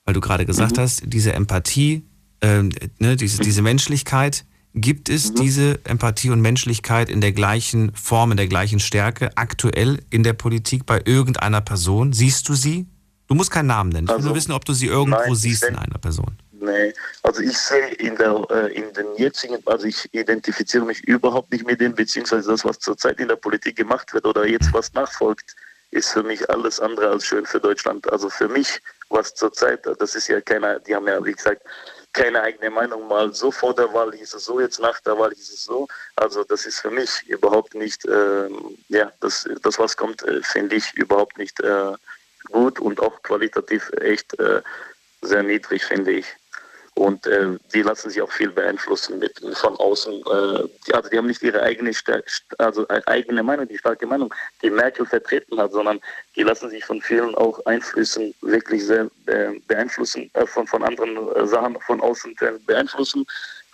weil 0.07 0.15
du 0.15 0.23
gerade 0.23 0.47
gesagt 0.47 0.79
hast, 0.79 1.03
diese 1.05 1.35
Empathie, 1.35 2.09
ähm, 2.41 2.71
ne, 2.99 3.17
diese, 3.17 3.43
diese 3.43 3.61
Menschlichkeit, 3.61 4.47
gibt 4.75 5.11
es 5.11 5.35
diese 5.35 5.85
Empathie 5.85 6.31
und 6.31 6.41
Menschlichkeit 6.41 7.11
in 7.11 7.21
der 7.21 7.33
gleichen 7.33 7.95
Form, 7.95 8.31
in 8.31 8.39
der 8.39 8.49
gleichen 8.49 8.81
Stärke 8.81 9.37
aktuell 9.37 10.01
in 10.09 10.23
der 10.23 10.33
Politik 10.33 10.87
bei 10.87 11.03
irgendeiner 11.05 11.61
Person? 11.61 12.15
Siehst 12.15 12.49
du 12.49 12.55
sie? 12.55 12.87
Du 13.27 13.35
musst 13.35 13.51
keinen 13.51 13.67
Namen 13.67 13.91
nennen. 13.91 14.07
Ich 14.07 14.11
will 14.11 14.17
Also, 14.17 14.29
nur 14.29 14.37
wissen, 14.37 14.53
ob 14.53 14.65
du 14.65 14.73
sie 14.73 14.87
irgendwo 14.87 15.19
nein, 15.19 15.35
siehst 15.35 15.65
in 15.65 15.77
einer 15.77 15.99
Person. 15.99 16.37
Nee, 16.65 16.95
also 17.23 17.43
ich 17.43 17.59
sehe 17.59 17.89
in, 17.95 18.17
der, 18.17 18.47
äh, 18.51 18.73
in 18.73 18.91
den 18.95 19.15
jetzigen, 19.17 19.59
also 19.67 19.87
ich 19.87 20.09
identifiziere 20.15 20.85
mich 20.85 21.05
überhaupt 21.05 21.53
nicht 21.53 21.67
mit 21.67 21.81
dem, 21.81 21.95
beziehungsweise 21.95 22.51
das, 22.51 22.65
was 22.65 22.79
zurzeit 22.79 23.21
in 23.21 23.29
der 23.29 23.37
Politik 23.37 23.77
gemacht 23.77 24.15
wird 24.15 24.25
oder 24.25 24.47
jetzt 24.47 24.73
was 24.73 24.93
nachfolgt, 24.95 25.55
ist 25.91 26.11
für 26.11 26.23
mich 26.23 26.49
alles 26.49 26.81
andere 26.81 27.11
als 27.11 27.27
schön 27.27 27.45
für 27.45 27.61
Deutschland. 27.61 28.11
Also 28.11 28.31
für 28.31 28.49
mich, 28.49 28.81
was 29.11 29.35
zurzeit, 29.35 29.87
das 29.99 30.15
ist 30.15 30.29
ja 30.29 30.41
keiner, 30.41 30.81
die 30.81 30.95
haben 30.95 31.07
ja, 31.07 31.23
wie 31.23 31.33
gesagt, 31.33 31.63
keine 32.15 32.41
eigene 32.41 32.71
Meinung. 32.71 33.07
Mal 33.09 33.35
so 33.35 33.51
vor 33.51 33.75
der 33.75 33.93
Wahl 33.93 34.13
hieß 34.13 34.33
es 34.33 34.45
so, 34.47 34.59
jetzt 34.59 34.81
nach 34.81 35.01
der 35.01 35.19
Wahl 35.19 35.33
hieß 35.35 35.53
es 35.53 35.65
so. 35.65 35.87
Also 36.17 36.45
das 36.45 36.65
ist 36.65 36.81
für 36.81 36.91
mich 36.91 37.23
überhaupt 37.29 37.75
nicht, 37.75 38.07
ähm, 38.07 38.79
ja, 38.89 39.13
das, 39.21 39.47
das 39.63 39.79
was 39.79 39.97
kommt, 39.97 40.23
äh, 40.23 40.41
finde 40.43 40.77
ich 40.77 40.95
überhaupt 40.95 41.37
nicht 41.37 41.61
äh, 41.61 41.93
gut 42.51 42.81
und 42.81 43.01
auch 43.01 43.23
qualitativ 43.23 43.91
echt 44.01 44.39
äh, 44.39 44.63
sehr 45.25 45.43
niedrig, 45.43 45.85
finde 45.85 46.13
ich. 46.13 46.27
Und 46.97 47.27
äh, 47.27 47.59
die 47.73 47.83
lassen 47.83 48.09
sich 48.09 48.23
auch 48.23 48.31
viel 48.31 48.51
beeinflussen 48.51 49.19
mit 49.19 49.41
von 49.55 49.77
außen. 49.77 50.15
Äh, 50.15 50.69
die, 50.87 50.95
also 50.95 51.09
die 51.09 51.19
haben 51.19 51.27
nicht 51.27 51.43
ihre 51.43 51.61
eigene, 51.61 51.91
also 52.59 52.87
äh, 52.89 53.01
eigene 53.07 53.43
Meinung, 53.43 53.67
die 53.67 53.79
starke 53.79 54.07
Meinung, 54.07 54.33
die 54.63 54.71
Merkel 54.71 55.05
vertreten 55.05 55.59
hat, 55.59 55.73
sondern 55.73 56.01
die 56.37 56.45
lassen 56.45 56.71
sich 56.71 56.85
von 56.85 57.03
vielen 57.03 57.35
auch 57.35 57.65
Einflüssen 57.67 58.33
wirklich 58.43 58.87
sehr 58.87 59.11
äh, 59.27 59.59
beeinflussen, 59.67 60.31
äh, 60.35 60.47
von, 60.47 60.69
von 60.69 60.85
anderen 60.85 61.35
äh, 61.35 61.47
Sachen 61.49 61.81
von 61.81 62.01
außen 62.01 62.37
beeinflussen. 62.65 63.27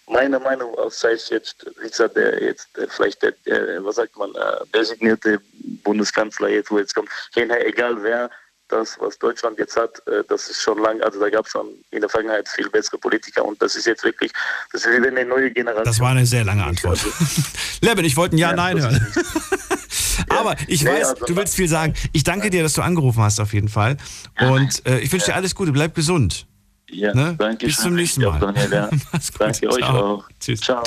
Meine 0.07 0.41
Meinung, 0.41 0.75
sei 0.89 1.12
es 1.12 1.29
jetzt, 1.29 1.66
wie 1.79 1.89
gesagt, 1.89 2.16
der 2.16 2.43
jetzt 2.43 2.77
äh, 2.79 2.87
vielleicht 2.89 3.23
der, 3.23 3.33
der, 3.45 3.85
was 3.85 3.97
sagt 3.97 4.16
man, 4.16 4.33
designierte 4.75 5.41
Bundeskanzler 5.85 6.49
jetzt, 6.49 6.71
wo 6.71 6.79
jetzt 6.79 6.95
kommt, 6.95 7.11
egal 7.37 8.03
wer, 8.03 8.31
das, 8.71 8.97
was 9.01 9.18
Deutschland 9.18 9.59
jetzt 9.59 9.77
hat, 9.77 9.99
äh, 10.07 10.23
das 10.29 10.49
ist 10.49 10.62
schon 10.62 10.79
lang, 10.79 11.01
also 11.03 11.21
da 11.21 11.29
gab 11.31 11.47
es 11.47 11.53
schon 11.53 11.66
in 11.91 12.01
der 12.01 12.09
Vergangenheit 12.09 12.49
viel 12.49 12.68
bessere 12.71 12.99
Politiker 12.99 13.45
und 13.45 13.61
das 13.61 13.77
ist 13.77 13.87
jetzt 13.87 14.05
wirklich, 14.05 14.33
das 14.73 14.85
ist 14.85 14.97
wieder 14.97 15.09
eine 15.09 15.25
neue 15.25 15.51
Generation. 15.51 15.85
Das 15.85 16.01
war 16.01 16.11
eine 16.11 16.27
sehr 16.27 16.45
lange 16.45 16.64
Antwort. 16.64 16.99
Levin, 17.83 18.05
ich 18.05 18.16
wollte 18.16 18.37
ein 18.37 18.39
Ja, 18.39 18.53
Nein 18.55 18.81
hören. 18.81 19.07
Aber 20.29 20.55
ich 20.68 20.83
Nee, 20.85 20.91
weiß, 20.91 21.09
also- 21.11 21.25
du 21.27 21.37
willst 21.37 21.57
viel 21.57 21.68
sagen. 21.68 21.95
Ich 22.12 22.25
danke 22.25 22.51
dir, 22.51 22.62
dass 22.62 22.75
du 22.75 22.83
angerufen 22.83 23.23
hast, 23.23 23.41
auf 23.41 23.53
jeden 23.53 23.68
Fall. 23.68 23.97
Und 24.41 24.87
äh, 24.87 24.99
ich 25.01 25.11
wünsche 25.12 25.27
dir 25.27 25.35
alles 25.35 25.55
Gute, 25.55 25.73
bleib 25.73 25.95
gesund. 25.95 26.47
Ja, 26.93 27.14
Ne? 27.14 27.34
danke 27.38 27.66
Bis 27.66 27.76
schön. 27.76 27.84
zum 27.84 27.95
nächsten 27.95 28.22
Mal. 28.22 28.38
Daniel. 28.41 28.91
Mach's 29.12 29.32
gut. 29.32 29.41
Danke 29.41 29.68
euch 29.70 29.78
Ciao. 29.78 30.14
auch. 30.16 30.24
Tschüss. 30.41 30.61
Ciao. 30.61 30.82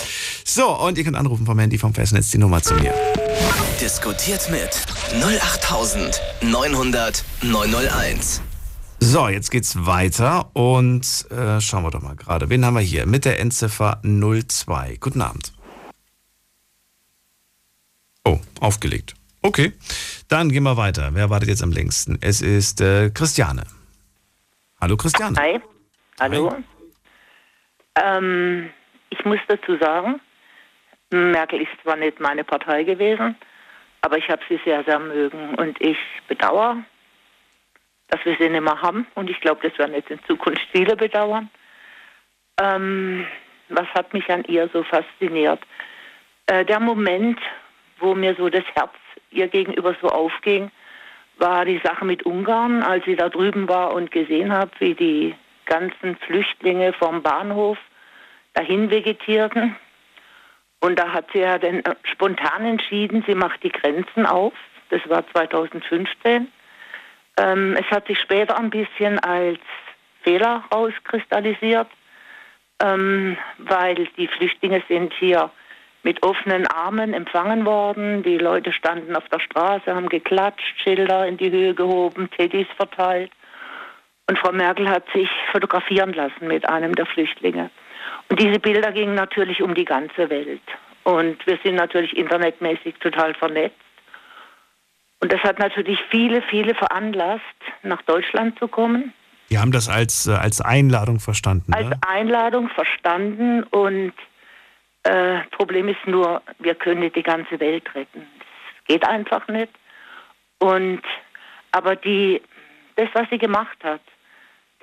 So, 0.46 0.70
und 0.80 0.98
ihr 0.98 1.04
könnt 1.04 1.16
anrufen 1.18 1.46
vom 1.46 1.58
Handy 1.60 1.78
vom 1.78 1.94
Festnetz 1.94 2.32
die 2.32 2.38
Nummer 2.38 2.62
zu 2.62 2.74
mir. 2.76 2.94
Diskutiert 3.80 4.50
mit 4.52 4.70
08900 5.24 7.24
901. 7.42 8.42
So, 9.00 9.28
jetzt 9.28 9.52
geht's 9.52 9.86
weiter 9.86 10.50
und 10.56 11.30
äh, 11.32 11.60
schauen 11.60 11.84
wir 11.84 11.92
doch 11.92 12.02
mal 12.02 12.16
gerade. 12.16 12.50
Wen 12.50 12.64
haben 12.66 12.76
wir 12.76 12.82
hier? 12.82 13.06
Mit 13.06 13.26
der 13.26 13.40
Endziffer 13.40 14.00
02. 14.04 14.98
Guten 15.00 15.22
Abend. 15.22 15.52
Oh, 18.26 18.40
aufgelegt. 18.62 19.16
Okay, 19.42 19.74
dann 20.30 20.50
gehen 20.50 20.64
wir 20.64 20.78
weiter. 20.78 21.10
Wer 21.14 21.30
wartet 21.30 21.50
jetzt 21.50 21.62
am 21.64 21.74
längsten? 21.74 22.18
Es 22.22 22.40
ist 22.40 22.80
äh, 22.80 23.10
Christiane. 23.10 23.66
Hallo 24.80 24.96
Christiane. 24.96 25.38
Hi. 25.38 25.60
Hallo. 26.20 26.56
Ähm, 27.96 28.70
ich 29.10 29.26
muss 29.26 29.40
dazu 29.48 29.78
sagen, 29.78 30.22
Merkel 31.10 31.62
ist 31.62 31.72
zwar 31.82 31.96
nicht 31.96 32.20
meine 32.20 32.44
Partei 32.44 32.84
gewesen, 32.84 33.36
aber 34.02 34.18
ich 34.18 34.30
habe 34.30 34.42
sie 34.48 34.60
sehr, 34.64 34.84
sehr 34.84 35.00
mögen. 35.00 35.56
Und 35.56 35.80
ich 35.82 35.98
bedauere, 36.28 36.84
dass 38.10 38.24
wir 38.26 38.36
sie 38.40 38.50
nicht 38.50 38.62
mehr 38.62 38.82
haben. 38.82 39.08
Und 39.16 39.30
ich 39.30 39.40
glaube, 39.42 39.68
das 39.68 39.78
werden 39.80 39.96
jetzt 39.96 40.12
in 40.12 40.24
Zukunft 40.26 40.62
viele 40.72 40.96
bedauern. 40.96 41.50
Ähm, 42.62 43.26
was 43.70 43.88
hat 43.96 44.14
mich 44.14 44.30
an 44.30 44.44
ihr 44.46 44.70
so 44.72 44.84
fasziniert? 44.84 45.62
Äh, 46.46 46.64
der 46.66 46.80
Moment, 46.80 47.40
wo 48.00 48.14
mir 48.14 48.36
so 48.36 48.50
das 48.50 48.66
Herz 48.76 48.94
ihr 49.32 49.48
gegenüber 49.48 49.96
so 50.00 50.10
aufging, 50.10 50.70
war 51.38 51.66
die 51.66 51.82
Sache 51.84 52.06
mit 52.06 52.24
Ungarn, 52.24 52.84
als 52.84 53.04
sie 53.06 53.16
da 53.16 53.30
drüben 53.30 53.68
war 53.68 53.94
und 53.94 54.12
gesehen 54.12 54.54
habe, 54.54 54.72
wie 54.80 54.94
die 54.94 55.36
ganzen 55.74 56.16
Flüchtlinge 56.18 56.94
vom 56.94 57.24
Bahnhof 57.24 57.80
dahin 58.54 58.92
vegetierten. 58.92 59.76
Und 60.80 61.00
da 61.00 61.12
hat 61.12 61.26
sie 61.34 61.40
ja 61.40 61.58
dann 61.58 61.80
äh, 61.80 61.96
spontan 62.04 62.64
entschieden, 62.66 63.24
sie 63.26 63.34
macht 63.34 63.64
die 63.64 63.72
Grenzen 63.72 64.28
auf. 64.28 64.54
Das 64.90 65.02
war 65.10 65.26
2015. 65.32 66.52
Ähm, 67.38 67.76
es 67.80 67.90
hat 67.90 68.06
sich 68.06 68.20
später 68.20 68.56
ein 68.60 68.70
bisschen 68.70 69.18
als 69.20 69.60
Fehler 70.22 70.64
rauskristallisiert, 70.72 71.88
ähm, 72.80 73.36
weil 73.58 73.96
die 73.96 74.28
Flüchtlinge 74.28 74.84
sind 74.88 75.12
hier 75.14 75.50
mit 76.04 76.22
offenen 76.22 76.68
Armen 76.68 77.16
empfangen 77.16 77.66
worden. 77.66 78.22
Die 78.22 78.38
Leute 78.38 78.72
standen 78.74 79.16
auf 79.16 79.28
der 79.30 79.40
Straße, 79.40 79.96
haben 79.96 80.10
geklatscht, 80.10 80.80
Schilder 80.84 81.26
in 81.26 81.38
die 81.38 81.50
Höhe 81.50 81.74
gehoben, 81.74 82.30
Teddys 82.30 82.68
verteilt. 82.76 83.32
Und 84.28 84.40
Frau 84.40 84.52
Merkel 84.52 84.90
hat 84.90 85.04
sich 85.14 85.30
fotografieren 85.52 86.14
lassen 86.14 86.48
mit 86.48 86.68
einem 86.68 86.96
der 86.96 87.06
Flüchtlinge. 87.06 87.70
Und 88.30 88.40
diese 88.40 88.60
Bilder 88.60 88.92
gingen 88.92 89.16
natürlich 89.16 89.62
um 89.62 89.76
die 89.76 89.86
ganze 89.86 90.30
Welt. 90.30 90.62
Und 91.04 91.46
wir 91.46 91.60
sind 91.64 91.76
natürlich 91.76 92.16
internetmäßig 92.16 92.96
total 93.00 93.34
vernetzt. 93.34 93.76
Und 95.20 95.32
das 95.32 95.42
hat 95.42 95.60
natürlich 95.60 96.00
viele, 96.10 96.42
viele 96.42 96.76
veranlasst, 96.76 97.44
nach 97.82 98.02
Deutschland 98.04 98.58
zu 98.60 98.68
kommen. 98.68 99.14
Die 99.50 99.60
haben 99.60 99.72
das 99.72 99.90
als, 99.90 100.28
äh, 100.28 100.32
als 100.32 100.62
Einladung 100.62 101.20
verstanden. 101.20 101.74
Als 101.74 101.90
Ne? 101.90 102.00
Einladung 102.08 102.70
verstanden 102.70 103.64
und 103.64 104.14
äh, 105.04 105.40
Problem 105.52 105.90
ist 105.90 106.06
nur, 106.06 106.42
wir 106.60 106.76
können 106.76 107.02
nicht 107.02 107.16
die 107.16 107.24
ganze 107.24 107.60
Welt 107.60 107.84
retten. 107.94 108.26
Das 108.40 108.86
geht 108.88 109.08
einfach 109.08 109.48
nicht. 109.48 109.72
Und 110.60 111.02
aber 111.72 111.96
die, 111.96 112.42
das, 112.96 113.10
was 113.14 113.30
sie 113.30 113.38
gemacht 113.38 113.78
hat, 113.84 114.02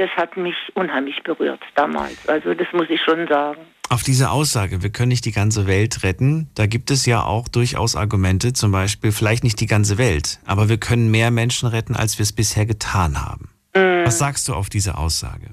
das 0.00 0.10
hat 0.16 0.34
mich 0.38 0.56
unheimlich 0.74 1.22
berührt 1.22 1.60
damals. 1.74 2.26
Also 2.26 2.54
das 2.54 2.66
muss 2.72 2.88
ich 2.88 3.02
schon 3.02 3.28
sagen. 3.28 3.60
Auf 3.90 4.02
diese 4.02 4.30
Aussage, 4.30 4.82
wir 4.82 4.90
können 4.90 5.08
nicht 5.08 5.26
die 5.26 5.32
ganze 5.32 5.66
Welt 5.66 6.02
retten, 6.04 6.48
da 6.54 6.66
gibt 6.66 6.90
es 6.90 7.04
ja 7.04 7.22
auch 7.22 7.48
durchaus 7.48 7.96
Argumente, 7.96 8.54
zum 8.54 8.72
Beispiel 8.72 9.12
vielleicht 9.12 9.44
nicht 9.44 9.60
die 9.60 9.66
ganze 9.66 9.98
Welt, 9.98 10.38
aber 10.46 10.70
wir 10.70 10.78
können 10.78 11.10
mehr 11.10 11.30
Menschen 11.30 11.68
retten, 11.68 11.94
als 11.94 12.18
wir 12.18 12.22
es 12.22 12.34
bisher 12.34 12.64
getan 12.64 13.20
haben. 13.20 13.50
Mm. 13.74 14.06
Was 14.06 14.18
sagst 14.18 14.48
du 14.48 14.54
auf 14.54 14.70
diese 14.70 14.96
Aussage? 14.96 15.48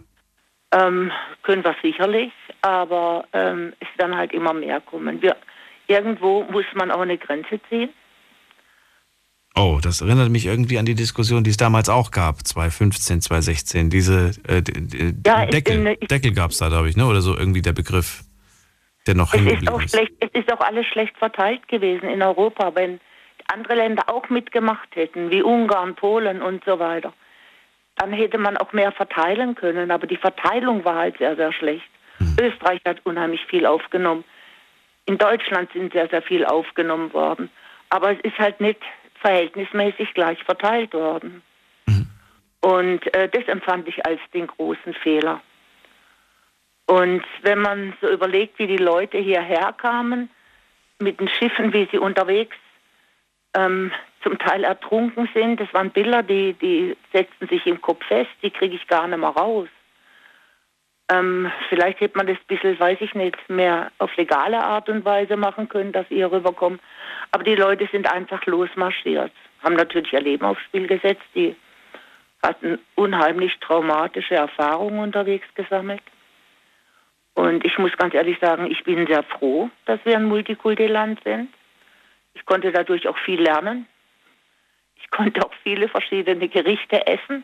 Ähm, 0.72 1.12
können 1.44 1.64
wir 1.64 1.76
sicherlich, 1.82 2.32
aber 2.62 3.26
ähm, 3.34 3.74
es 3.82 3.88
werden 3.98 4.16
halt 4.16 4.34
immer 4.34 4.54
mehr 4.54 4.80
kommen. 4.80 5.22
Wir, 5.22 5.36
irgendwo 5.88 6.44
muss 6.44 6.66
man 6.74 6.90
auch 6.90 7.02
eine 7.02 7.18
Grenze 7.18 7.60
ziehen. 7.68 7.90
Oh, 9.58 9.80
das 9.82 10.02
erinnert 10.02 10.30
mich 10.30 10.46
irgendwie 10.46 10.78
an 10.78 10.86
die 10.86 10.94
Diskussion, 10.94 11.44
die 11.44 11.50
es 11.50 11.58
damals 11.58 11.90
auch 11.90 12.12
gab, 12.12 12.46
2015, 12.46 13.22
2016. 13.22 13.90
Diese 13.90 14.32
äh, 14.48 14.62
ja, 15.26 15.46
Deckel, 15.48 15.96
Deckel 15.96 16.34
gab 16.34 16.52
es 16.52 16.60
da, 16.60 16.68
glaube 16.70 16.90
ich, 16.90 16.96
ne? 16.96 17.08
oder 17.08 17.22
so 17.22 17.36
irgendwie 17.36 17.64
der 17.64 17.74
Begriff, 17.74 18.24
der 19.08 19.16
noch 19.16 19.34
es 19.34 19.42
ist, 19.42 19.68
auch 19.68 19.82
ist. 19.82 19.96
Schlecht, 19.96 20.14
es 20.20 20.30
ist 20.34 20.54
auch 20.54 20.60
alles 20.60 20.86
schlecht 20.86 21.18
verteilt 21.18 21.68
gewesen 21.68 22.08
in 22.08 22.22
Europa, 22.22 22.76
wenn 22.76 23.00
andere 23.48 23.76
Länder 23.76 24.04
auch 24.08 24.30
mitgemacht 24.30 24.90
hätten, 24.96 25.32
wie 25.32 25.42
Ungarn, 25.42 25.96
Polen 25.96 26.42
und 26.42 26.64
so 26.66 26.78
weiter. 26.78 27.14
Dann 27.96 28.14
hätte 28.14 28.38
man 28.38 28.58
auch 28.58 28.74
mehr 28.74 28.92
verteilen 28.92 29.56
können, 29.56 29.90
aber 29.90 30.06
die 30.06 30.18
Verteilung 30.18 30.86
war 30.86 30.96
halt 30.96 31.18
sehr, 31.18 31.36
sehr 31.36 31.52
schlecht. 31.52 31.90
Hm. 32.20 32.36
Österreich 32.40 32.82
hat 32.86 33.04
unheimlich 33.06 33.44
viel 33.46 33.66
aufgenommen. 33.66 34.24
In 35.06 35.18
Deutschland 35.18 35.72
sind 35.74 35.94
sehr, 35.94 36.10
sehr 36.10 36.22
viel 36.22 36.46
aufgenommen 36.46 37.12
worden. 37.14 37.50
Aber 37.90 38.12
es 38.12 38.20
ist 38.22 38.38
halt 38.38 38.60
nicht 38.60 38.82
verhältnismäßig 39.22 40.14
gleich 40.14 40.44
verteilt 40.44 40.94
worden. 40.94 41.42
Mhm. 41.86 42.08
Und 42.62 43.14
äh, 43.14 43.30
das 43.30 43.48
empfand 43.48 43.88
ich 43.88 44.06
als 44.06 44.20
den 44.34 44.48
großen 44.48 44.94
Fehler. 44.94 45.42
Und 46.88 47.24
wenn 47.42 47.60
man 47.60 47.94
so 48.02 48.10
überlegt, 48.10 48.60
wie 48.60 48.68
die 48.68 48.78
Leute 48.78 49.18
hierher 49.18 49.74
kamen, 49.74 50.30
mit 51.00 51.20
den 51.20 51.28
Schiffen, 51.28 51.74
wie 51.74 51.88
sie 51.92 52.00
unterwegs 52.00 52.56
ähm, 53.54 53.92
zum 54.24 54.40
Teil 54.40 54.64
ertrunken 54.64 55.30
sind, 55.34 55.60
das 55.60 55.72
waren 55.74 55.92
Bilder, 55.92 56.24
die, 56.24 56.54
die 56.54 56.96
setzten 57.14 57.48
sich 57.48 57.66
im 57.68 57.82
Kopf 57.82 58.06
fest, 58.06 58.32
die 58.42 58.52
kriege 58.52 58.76
ich 58.76 58.88
gar 58.88 59.08
nicht 59.08 59.20
mehr 59.20 59.30
raus. 59.30 59.68
Ähm, 61.10 61.52
vielleicht 61.70 62.02
hätte 62.02 62.18
man 62.18 62.28
das 62.28 62.38
ein 62.38 62.48
bisschen, 62.48 62.80
weiß 62.80 62.98
ich 63.02 63.14
nicht, 63.16 63.38
mehr 63.50 63.92
auf 63.98 64.16
legale 64.18 64.62
Art 64.62 64.90
und 64.90 65.06
Weise 65.06 65.38
machen 65.38 65.70
können, 65.70 65.94
dass 65.94 66.10
ihr 66.10 66.32
rüberkommt. 66.32 66.82
Aber 67.32 67.44
die 67.44 67.56
Leute 67.56 67.88
sind 67.92 68.12
einfach 68.12 68.46
losmarschiert, 68.46 69.32
haben 69.64 69.76
natürlich 69.76 70.14
ihr 70.14 70.22
Leben 70.22 70.46
aufs 70.46 70.62
Spiel 70.64 70.88
gesetzt. 70.88 71.26
Die 71.36 71.56
hatten 72.42 72.80
unheimlich 72.96 73.58
traumatische 73.60 74.36
Erfahrungen 74.36 75.00
unterwegs 75.00 75.48
gesammelt. 75.56 76.02
Und 77.34 77.66
ich 77.66 77.78
muss 77.78 77.96
ganz 77.98 78.14
ehrlich 78.14 78.40
sagen, 78.40 78.70
ich 78.72 78.84
bin 78.84 79.06
sehr 79.06 79.24
froh, 79.24 79.70
dass 79.86 80.00
wir 80.06 80.16
ein 80.16 80.26
Multikulti-Land 80.26 81.22
sind. 81.24 81.54
Ich 82.34 82.46
konnte 82.46 82.72
dadurch 82.72 83.08
auch 83.08 83.18
viel 83.20 83.42
lernen. 83.42 83.88
Ich 84.96 85.10
konnte 85.12 85.46
auch 85.46 85.54
viele 85.64 85.88
verschiedene 85.88 86.48
Gerichte 86.48 87.06
essen, 87.06 87.44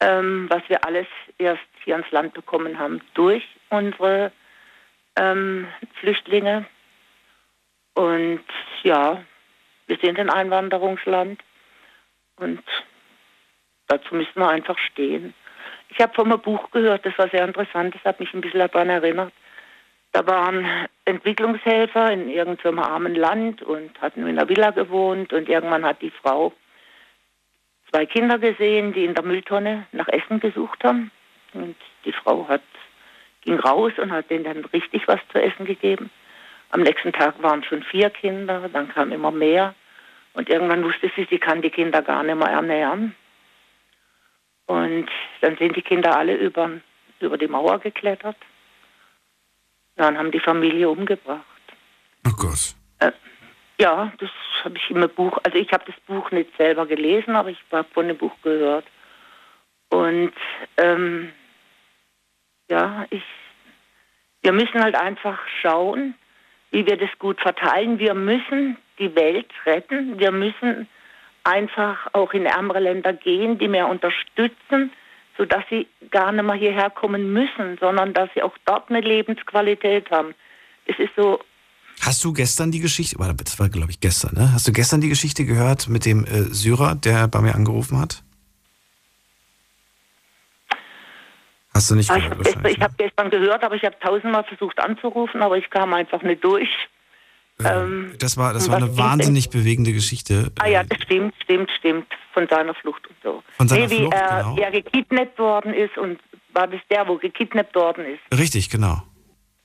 ähm, 0.00 0.46
was 0.48 0.62
wir 0.68 0.84
alles 0.84 1.06
erst 1.36 1.60
hier 1.84 1.96
ins 1.96 2.10
Land 2.10 2.34
bekommen 2.34 2.78
haben 2.78 3.00
durch 3.14 3.44
unsere 3.68 4.32
ähm, 5.16 5.66
Flüchtlinge. 6.00 6.64
Und 7.98 8.44
ja, 8.84 9.24
wir 9.88 9.98
sind 10.00 10.20
ein 10.20 10.30
Einwanderungsland 10.30 11.42
und 12.36 12.62
dazu 13.88 14.14
müssen 14.14 14.36
wir 14.36 14.48
einfach 14.48 14.78
stehen. 14.78 15.34
Ich 15.88 15.98
habe 15.98 16.14
von 16.14 16.30
einem 16.30 16.40
Buch 16.40 16.70
gehört, 16.70 17.04
das 17.04 17.18
war 17.18 17.28
sehr 17.28 17.44
interessant, 17.44 17.96
das 17.96 18.04
hat 18.04 18.20
mich 18.20 18.32
ein 18.32 18.40
bisschen 18.40 18.60
daran 18.60 18.88
erinnert. 18.88 19.32
Da 20.12 20.24
waren 20.28 20.86
Entwicklungshelfer 21.06 22.12
in 22.12 22.28
irgendeinem 22.28 22.78
armen 22.78 23.16
Land 23.16 23.62
und 23.62 24.00
hatten 24.00 24.20
in 24.20 24.38
einer 24.38 24.48
Villa 24.48 24.70
gewohnt 24.70 25.32
und 25.32 25.48
irgendwann 25.48 25.84
hat 25.84 26.00
die 26.00 26.12
Frau 26.22 26.52
zwei 27.90 28.06
Kinder 28.06 28.38
gesehen, 28.38 28.92
die 28.92 29.06
in 29.06 29.14
der 29.14 29.24
Mülltonne 29.24 29.88
nach 29.90 30.06
Essen 30.06 30.38
gesucht 30.38 30.84
haben. 30.84 31.10
Und 31.52 31.74
die 32.04 32.12
Frau 32.12 32.46
hat, 32.46 32.62
ging 33.40 33.58
raus 33.58 33.92
und 33.96 34.12
hat 34.12 34.30
denen 34.30 34.44
dann 34.44 34.64
richtig 34.66 35.08
was 35.08 35.18
zu 35.32 35.42
essen 35.42 35.66
gegeben. 35.66 36.12
Am 36.70 36.82
nächsten 36.82 37.12
Tag 37.12 37.42
waren 37.42 37.64
schon 37.64 37.82
vier 37.82 38.10
Kinder, 38.10 38.68
dann 38.68 38.88
kam 38.88 39.12
immer 39.12 39.30
mehr. 39.30 39.74
Und 40.34 40.48
irgendwann 40.48 40.84
wusste 40.84 41.10
sie, 41.16 41.26
sie 41.30 41.38
kann 41.38 41.62
die 41.62 41.70
Kinder 41.70 42.02
gar 42.02 42.22
nicht 42.22 42.36
mehr 42.36 42.48
ernähren. 42.48 43.14
Und 44.66 45.08
dann 45.40 45.56
sind 45.56 45.76
die 45.76 45.82
Kinder 45.82 46.16
alle 46.16 46.36
über, 46.36 46.70
über 47.20 47.38
die 47.38 47.48
Mauer 47.48 47.78
geklettert. 47.78 48.36
Dann 49.96 50.18
haben 50.18 50.30
die 50.30 50.40
Familie 50.40 50.90
umgebracht. 50.90 51.44
Oh 52.26 52.32
Gott. 52.36 52.74
Äh, 52.98 53.12
ja, 53.80 54.12
das 54.18 54.30
habe 54.62 54.76
ich 54.76 54.90
im 54.90 55.08
Buch, 55.08 55.38
also 55.42 55.56
ich 55.56 55.72
habe 55.72 55.84
das 55.86 55.98
Buch 56.06 56.30
nicht 56.30 56.54
selber 56.56 56.86
gelesen, 56.86 57.34
aber 57.34 57.48
ich 57.48 57.58
habe 57.72 57.88
von 57.94 58.08
dem 58.08 58.18
Buch 58.18 58.34
gehört. 58.42 58.84
Und 59.88 60.32
ähm, 60.76 61.32
ja, 62.68 63.06
ich, 63.10 63.24
wir 64.42 64.52
müssen 64.52 64.82
halt 64.82 64.94
einfach 64.94 65.38
schauen, 65.62 66.14
wie 66.70 66.86
wir 66.86 66.96
das 66.96 67.10
gut 67.18 67.40
verteilen. 67.40 67.98
Wir 67.98 68.14
müssen 68.14 68.76
die 68.98 69.14
Welt 69.14 69.50
retten. 69.64 70.18
Wir 70.18 70.32
müssen 70.32 70.88
einfach 71.44 71.96
auch 72.12 72.32
in 72.32 72.46
ärmere 72.46 72.80
Länder 72.80 73.12
gehen, 73.12 73.58
die 73.58 73.68
mehr 73.68 73.88
unterstützen, 73.88 74.92
sodass 75.36 75.64
sie 75.70 75.86
gar 76.10 76.32
nicht 76.32 76.44
mehr 76.44 76.56
hierher 76.56 76.90
kommen 76.90 77.32
müssen, 77.32 77.78
sondern 77.80 78.12
dass 78.12 78.28
sie 78.34 78.42
auch 78.42 78.56
dort 78.66 78.90
eine 78.90 79.00
Lebensqualität 79.00 80.10
haben. 80.10 80.34
Es 80.86 80.98
ist 80.98 81.12
so. 81.16 81.40
Hast 82.00 82.24
du 82.24 82.32
gestern 82.32 82.70
die 82.70 82.80
Geschichte, 82.80 83.16
das 83.18 83.58
war 83.58 83.68
glaube 83.68 83.90
ich 83.90 84.00
gestern, 84.00 84.34
ne? 84.34 84.52
Hast 84.52 84.68
du 84.68 84.72
gestern 84.72 85.00
die 85.00 85.08
Geschichte 85.08 85.44
gehört 85.44 85.88
mit 85.88 86.04
dem 86.04 86.24
äh, 86.24 86.42
Syrer, 86.42 86.94
der 86.94 87.28
bei 87.28 87.40
mir 87.40 87.54
angerufen 87.54 87.98
hat? 87.98 88.22
Hast 91.78 91.92
du 91.92 91.94
nicht 91.94 92.12
gehört? 92.12 92.24
Ich 92.24 92.56
habe 92.56 92.64
gestern, 92.64 92.82
hab 92.82 92.98
gestern 92.98 93.30
gehört, 93.30 93.62
aber 93.62 93.76
ich 93.76 93.84
habe 93.84 93.96
tausendmal 94.00 94.42
versucht 94.42 94.80
anzurufen, 94.80 95.42
aber 95.42 95.58
ich 95.58 95.70
kam 95.70 95.94
einfach 95.94 96.20
nicht 96.22 96.42
durch. 96.42 96.68
Ähm, 97.64 98.14
das 98.18 98.36
war, 98.36 98.52
das 98.52 98.68
war 98.68 98.78
eine 98.78 98.98
wahnsinnig 98.98 99.48
bewegende 99.50 99.92
Geschichte. 99.92 100.50
Ah 100.58 100.66
ja, 100.66 100.82
das 100.82 101.00
stimmt, 101.02 101.34
stimmt, 101.40 101.70
stimmt. 101.78 102.06
Von 102.34 102.48
seiner 102.48 102.74
Flucht 102.74 103.06
und 103.06 103.14
so. 103.22 103.44
Von 103.56 103.68
seiner 103.68 103.86
nee, 103.86 103.90
wie 103.92 103.98
Flucht, 103.98 104.14
er, 104.14 104.42
genau. 104.42 104.56
er 104.56 104.70
gekidnappt 104.72 105.38
worden 105.38 105.72
ist 105.72 105.96
und 105.96 106.18
war 106.52 106.66
das 106.66 106.80
der, 106.90 107.06
wo 107.06 107.16
gekidnappt 107.16 107.76
worden 107.76 108.06
ist. 108.06 108.36
Richtig, 108.36 108.70
genau. 108.70 109.00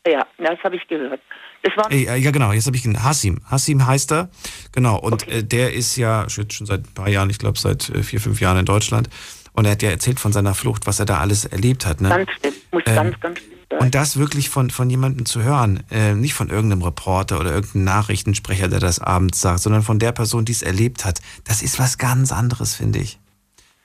Ja, 0.05 0.27
das 0.37 0.59
habe 0.63 0.75
ich 0.75 0.87
gehört. 0.87 1.21
Das 1.63 1.75
war 1.77 1.91
Ey, 1.91 2.21
ja, 2.21 2.29
genau, 2.29 2.51
jetzt 2.51 2.67
habe 2.67 2.77
ich 2.77 2.85
Hassim. 2.85 3.39
Hassim 3.49 3.87
heißt 3.87 4.11
er. 4.11 4.29
Genau, 4.71 4.99
und 4.99 5.23
okay. 5.23 5.39
äh, 5.39 5.43
der 5.43 5.73
ist 5.73 5.95
ja 5.95 6.29
schon 6.29 6.47
seit 6.49 6.81
ein 6.81 6.93
paar 6.93 7.09
Jahren, 7.09 7.31
ich 7.31 7.39
glaube 7.39 7.57
seit 7.57 7.89
äh, 7.89 8.03
vier, 8.03 8.19
fünf 8.19 8.39
Jahren 8.39 8.59
in 8.59 8.65
Deutschland. 8.65 9.09
Und 9.53 9.65
er 9.65 9.71
hat 9.71 9.83
ja 9.83 9.91
erzählt 9.91 10.19
von 10.19 10.33
seiner 10.33 10.55
Flucht, 10.55 10.87
was 10.87 10.99
er 10.99 11.05
da 11.05 11.19
alles 11.19 11.45
erlebt 11.45 11.85
hat. 11.85 12.01
Ne? 12.01 12.09
Ganz 12.09 12.29
stimmt, 12.37 12.55
muss 12.71 12.83
ähm, 12.85 12.95
ganz, 12.95 13.19
ganz 13.19 13.39
stimmt 13.39 13.53
sein. 13.69 13.79
Und 13.79 13.95
das 13.95 14.17
wirklich 14.17 14.49
von, 14.49 14.69
von 14.69 14.89
jemandem 14.89 15.25
zu 15.25 15.43
hören, 15.43 15.83
äh, 15.89 16.13
nicht 16.13 16.33
von 16.33 16.49
irgendeinem 16.49 16.81
Reporter 16.83 17.39
oder 17.39 17.53
irgendeinem 17.53 17.85
Nachrichtensprecher, 17.85 18.67
der 18.67 18.79
das 18.79 18.99
abends 18.99 19.41
sagt, 19.41 19.61
sondern 19.61 19.83
von 19.83 19.99
der 19.99 20.11
Person, 20.11 20.45
die 20.45 20.51
es 20.51 20.61
erlebt 20.61 21.05
hat, 21.05 21.21
das 21.43 21.61
ist 21.61 21.79
was 21.79 21.97
ganz 21.97 22.31
anderes, 22.31 22.75
finde 22.75 22.99
ich. 22.99 23.19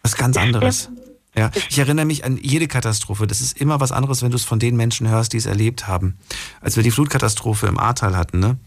Was 0.02 0.16
ganz 0.16 0.36
anderes. 0.36 0.90
Ja, 1.36 1.50
ich 1.68 1.78
erinnere 1.78 2.06
mich 2.06 2.24
an 2.24 2.36
jede 2.36 2.66
Katastrophe. 2.66 3.26
Das 3.26 3.40
ist 3.40 3.60
immer 3.60 3.80
was 3.80 3.92
anderes, 3.92 4.22
wenn 4.22 4.30
du 4.30 4.36
es 4.36 4.44
von 4.44 4.58
den 4.58 4.76
Menschen 4.76 5.08
hörst, 5.08 5.32
die 5.32 5.36
es 5.36 5.46
erlebt 5.46 5.86
haben. 5.86 6.18
Als 6.60 6.76
wir 6.76 6.82
die 6.82 6.90
Flutkatastrophe 6.90 7.66
im 7.66 7.78
Ahrtal 7.78 8.16
hatten, 8.16 8.40
ne? 8.40 8.58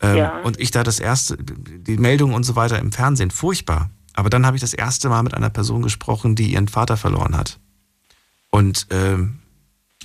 Ähm, 0.00 0.16
ja. 0.16 0.38
Und 0.40 0.60
ich 0.60 0.70
da 0.70 0.82
das 0.82 1.00
erste, 1.00 1.36
die 1.38 1.96
Meldungen 1.96 2.34
und 2.34 2.44
so 2.44 2.56
weiter 2.56 2.78
im 2.78 2.92
Fernsehen, 2.92 3.30
furchtbar. 3.30 3.90
Aber 4.14 4.30
dann 4.30 4.46
habe 4.46 4.56
ich 4.56 4.60
das 4.60 4.74
erste 4.74 5.08
Mal 5.08 5.22
mit 5.22 5.34
einer 5.34 5.50
Person 5.50 5.82
gesprochen, 5.82 6.34
die 6.34 6.52
ihren 6.52 6.68
Vater 6.68 6.96
verloren 6.96 7.36
hat. 7.36 7.58
Und 8.50 8.86
ähm, 8.90 9.40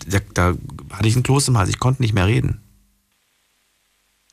da, 0.07 0.19
da, 0.34 0.53
hatte 0.91 1.07
ich 1.07 1.15
ein 1.15 1.23
Kloß 1.23 1.49
im 1.49 1.57
Hals, 1.57 1.69
ich 1.69 1.80
konnte 1.80 2.02
nicht 2.02 2.14
mehr 2.14 2.27
reden. 2.27 2.61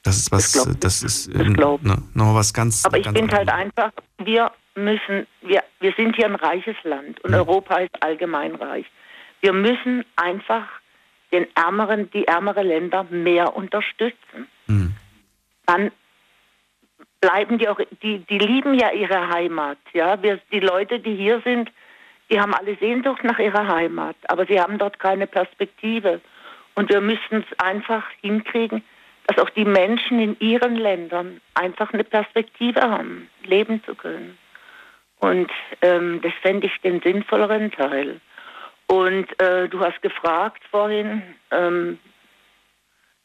Das 0.02 0.16
ist 0.16 0.30
was, 0.30 0.52
das, 0.52 0.78
das 0.78 1.02
ist 1.02 1.28
äh, 1.28 1.44
ne, 1.44 1.78
noch 2.14 2.34
was 2.34 2.54
ganz. 2.54 2.84
Aber 2.84 2.96
ich 2.96 3.08
finde 3.08 3.36
halt 3.36 3.48
einfach, 3.48 3.90
wir 4.18 4.52
müssen, 4.76 5.26
wir, 5.42 5.64
wir 5.80 5.92
sind 5.96 6.14
hier 6.16 6.26
ein 6.26 6.36
reiches 6.36 6.76
Land 6.84 7.22
und 7.24 7.32
ja. 7.32 7.38
Europa 7.38 7.78
ist 7.78 8.02
allgemein 8.02 8.54
reich. 8.54 8.86
Wir 9.40 9.52
müssen 9.52 10.04
einfach 10.14 10.66
den 11.32 11.46
ärmeren, 11.56 12.10
die 12.12 12.24
ärmere 12.26 12.62
Länder 12.62 13.04
mehr 13.04 13.56
unterstützen. 13.56 14.46
Mhm. 14.68 14.94
Dann 15.66 15.90
bleiben 17.20 17.58
die 17.58 17.68
auch, 17.68 17.80
die, 18.02 18.18
die 18.18 18.38
lieben 18.38 18.74
ja 18.74 18.92
ihre 18.92 19.28
Heimat, 19.28 19.78
ja. 19.92 20.22
Wir, 20.22 20.38
die 20.52 20.60
Leute, 20.60 21.00
die 21.00 21.14
hier 21.14 21.40
sind, 21.44 21.70
die 22.30 22.40
haben 22.40 22.54
alle 22.54 22.76
Sehnsucht 22.76 23.22
nach 23.24 23.38
ihrer 23.38 23.66
Heimat, 23.68 24.16
aber 24.28 24.46
sie 24.46 24.60
haben 24.60 24.78
dort 24.78 24.98
keine 24.98 25.26
Perspektive. 25.26 26.20
Und 26.74 26.90
wir 26.90 27.00
müssen 27.00 27.44
es 27.48 27.58
einfach 27.58 28.04
hinkriegen, 28.20 28.82
dass 29.26 29.38
auch 29.38 29.50
die 29.50 29.64
Menschen 29.64 30.20
in 30.20 30.36
ihren 30.40 30.76
Ländern 30.76 31.40
einfach 31.54 31.92
eine 31.92 32.04
Perspektive 32.04 32.82
haben, 32.82 33.28
leben 33.44 33.82
zu 33.84 33.94
können. 33.94 34.36
Und 35.18 35.50
ähm, 35.82 36.20
das 36.22 36.32
fände 36.42 36.66
ich 36.66 36.80
den 36.82 37.00
sinnvolleren 37.00 37.72
Teil. 37.72 38.20
Und 38.88 39.40
äh, 39.40 39.68
du 39.68 39.80
hast 39.80 40.00
gefragt 40.02 40.62
vorhin, 40.70 41.22
ähm, 41.50 41.98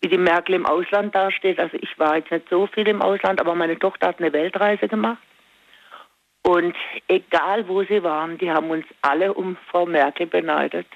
wie 0.02 0.10
die 0.10 0.18
Merkel 0.18 0.56
im 0.56 0.66
Ausland 0.66 1.14
dasteht. 1.16 1.60
Also 1.60 1.78
ich 1.80 1.98
war 1.98 2.18
jetzt 2.18 2.32
nicht 2.32 2.50
so 2.50 2.68
viel 2.68 2.88
im 2.88 3.02
Ausland, 3.02 3.40
aber 3.40 3.56
meine 3.56 3.78
Tochter 3.78 4.08
hat 4.08 4.20
eine 4.20 4.34
Weltreise 4.34 4.88
gemacht. 4.88 5.22
Und 6.44 6.76
egal 7.08 7.68
wo 7.68 7.84
sie 7.84 8.04
waren, 8.04 8.38
die 8.40 8.52
haben 8.52 8.72
uns 8.72 8.86
alle 9.02 9.34
um 9.34 9.58
Frau 9.70 9.86
Merkel 9.86 10.26
beneidet. 10.26 10.88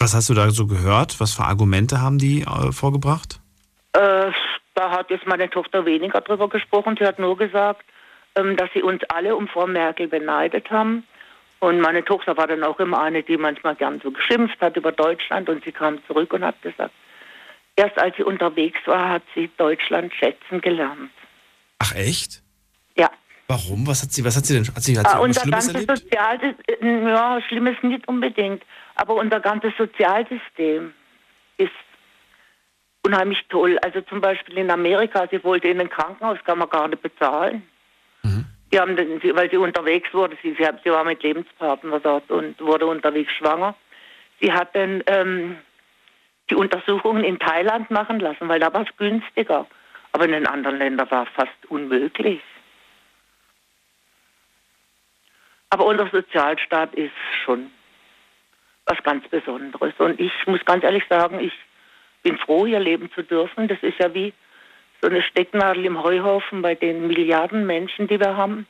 Was 0.00 0.12
hast 0.12 0.28
du 0.28 0.34
da 0.34 0.50
so 0.50 0.66
gehört? 0.66 1.18
Was 1.20 1.34
für 1.34 1.44
Argumente 1.44 2.00
haben 2.00 2.18
die 2.18 2.42
äh, 2.42 2.72
vorgebracht? 2.72 3.40
Äh, 3.92 4.32
da 4.74 4.90
hat 4.90 5.08
jetzt 5.10 5.26
meine 5.26 5.48
Tochter 5.48 5.86
weniger 5.86 6.20
drüber 6.20 6.48
gesprochen. 6.48 6.96
Sie 6.98 7.06
hat 7.06 7.20
nur 7.20 7.38
gesagt, 7.38 7.84
ähm, 8.34 8.56
dass 8.56 8.68
sie 8.74 8.82
uns 8.82 9.02
alle 9.08 9.36
um 9.36 9.46
Frau 9.46 9.66
Merkel 9.68 10.08
beneidet 10.08 10.68
haben. 10.70 11.04
Und 11.64 11.80
meine 11.80 12.04
Tochter 12.04 12.36
war 12.36 12.46
dann 12.46 12.62
auch 12.62 12.78
immer 12.78 13.00
eine, 13.00 13.22
die 13.22 13.38
manchmal 13.38 13.74
gern 13.74 13.98
so 14.02 14.10
geschimpft 14.10 14.60
hat 14.60 14.76
über 14.76 14.92
Deutschland. 14.92 15.48
Und 15.48 15.64
sie 15.64 15.72
kam 15.72 15.98
zurück 16.06 16.34
und 16.34 16.44
hat 16.44 16.60
gesagt, 16.60 16.92
erst 17.74 17.98
als 17.98 18.14
sie 18.16 18.22
unterwegs 18.22 18.78
war, 18.84 19.08
hat 19.08 19.22
sie 19.34 19.50
Deutschland 19.56 20.12
schätzen 20.12 20.60
gelernt. 20.60 21.10
Ach 21.78 21.94
echt? 21.94 22.42
Ja. 22.98 23.10
Warum? 23.48 23.86
Was 23.86 24.02
hat 24.02 24.12
sie, 24.12 24.22
was 24.26 24.36
hat 24.36 24.44
sie 24.44 24.54
denn? 24.54 24.66
Hat 24.66 24.82
sie, 24.82 24.98
hat 24.98 25.08
sie 25.08 25.16
Ah, 25.16 25.20
unser 25.20 25.40
Schlimmes 25.40 25.66
ganzes 25.68 25.88
erlebt? 25.88 25.98
Sozial, 25.98 26.54
äh, 26.66 27.08
ja, 27.08 27.40
Schlimmes 27.48 27.76
nicht 27.82 28.06
unbedingt, 28.08 28.62
aber 28.96 29.14
unser 29.14 29.40
ganzes 29.40 29.72
Sozialsystem 29.78 30.92
ist 31.56 31.70
unheimlich 33.06 33.42
toll. 33.48 33.78
Also 33.82 34.02
zum 34.02 34.20
Beispiel 34.20 34.58
in 34.58 34.70
Amerika, 34.70 35.26
sie 35.30 35.42
wollte 35.42 35.68
in 35.68 35.80
ein 35.80 35.88
Krankenhaus, 35.88 36.36
kann 36.44 36.58
man 36.58 36.68
gar 36.68 36.88
nicht 36.88 37.00
bezahlen. 37.00 37.62
Mhm. 38.22 38.44
Die 38.74 38.80
haben, 38.80 38.96
sie- 38.96 39.36
weil 39.36 39.48
sie 39.48 39.56
unterwegs 39.56 40.12
wurde, 40.12 40.36
sie, 40.42 40.52
sie, 40.58 40.66
sie 40.82 40.90
war 40.90 41.04
mit 41.04 41.22
Lebenspartner 41.22 42.00
dort 42.00 42.28
und 42.28 42.60
wurde 42.60 42.86
unterwegs 42.86 43.30
schwanger. 43.34 43.76
Sie 44.40 44.52
hat 44.52 44.74
dann 44.74 45.00
ähm, 45.06 45.58
die 46.50 46.56
Untersuchungen 46.56 47.22
in 47.22 47.38
Thailand 47.38 47.88
machen 47.92 48.18
lassen, 48.18 48.48
weil 48.48 48.58
da 48.58 48.74
war 48.74 48.82
es 48.82 48.96
günstiger. 48.96 49.68
Aber 50.10 50.24
in 50.24 50.32
den 50.32 50.48
anderen 50.48 50.78
Ländern 50.78 51.08
war 51.08 51.22
es 51.22 51.28
fast 51.36 51.54
unmöglich. 51.68 52.40
Aber 55.70 55.86
unser 55.86 56.08
Sozialstaat 56.08 56.96
ist 56.96 57.12
schon 57.44 57.70
was 58.86 59.00
ganz 59.04 59.24
Besonderes. 59.28 59.94
Und 59.98 60.18
ich 60.18 60.32
muss 60.46 60.64
ganz 60.64 60.82
ehrlich 60.82 61.04
sagen, 61.08 61.38
ich 61.38 61.52
bin 62.24 62.36
froh, 62.38 62.66
hier 62.66 62.80
leben 62.80 63.08
zu 63.12 63.22
dürfen. 63.22 63.68
Das 63.68 63.78
ist 63.82 64.00
ja 64.00 64.12
wie 64.14 64.32
so 65.04 65.10
eine 65.10 65.22
Stecknadel 65.22 65.84
im 65.84 66.02
Heuhaufen 66.02 66.62
bei 66.62 66.74
den 66.74 67.06
Milliarden 67.06 67.66
Menschen, 67.66 68.08
die 68.08 68.18
wir 68.18 68.36
haben. 68.36 68.66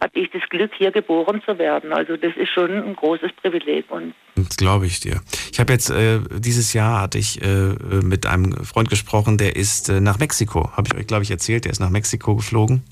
Hatte 0.00 0.18
ich 0.18 0.28
das 0.32 0.42
Glück, 0.50 0.72
hier 0.76 0.90
geboren 0.90 1.40
zu 1.46 1.56
werden. 1.56 1.92
Also 1.92 2.16
das 2.16 2.32
ist 2.36 2.50
schon 2.50 2.70
ein 2.72 2.96
großes 2.96 3.30
Privileg. 3.40 3.88
Und 3.90 4.12
Das 4.34 4.56
glaube 4.56 4.86
ich 4.86 4.98
dir. 4.98 5.20
Ich 5.52 5.60
habe 5.60 5.72
jetzt 5.72 5.88
äh, 5.88 6.18
dieses 6.36 6.72
Jahr 6.72 7.00
hatte 7.00 7.18
ich 7.18 7.40
äh, 7.40 7.74
mit 8.02 8.26
einem 8.26 8.52
Freund 8.64 8.90
gesprochen, 8.90 9.38
der 9.38 9.54
ist 9.54 9.88
äh, 9.88 10.00
nach 10.00 10.18
Mexiko. 10.18 10.72
Habe 10.72 10.88
ich 10.88 10.94
euch 10.96 11.06
glaube 11.06 11.22
ich 11.22 11.30
erzählt. 11.30 11.64
Der 11.64 11.70
ist 11.72 11.78
nach 11.78 11.90
Mexiko 11.90 12.34
geflogen 12.34 12.82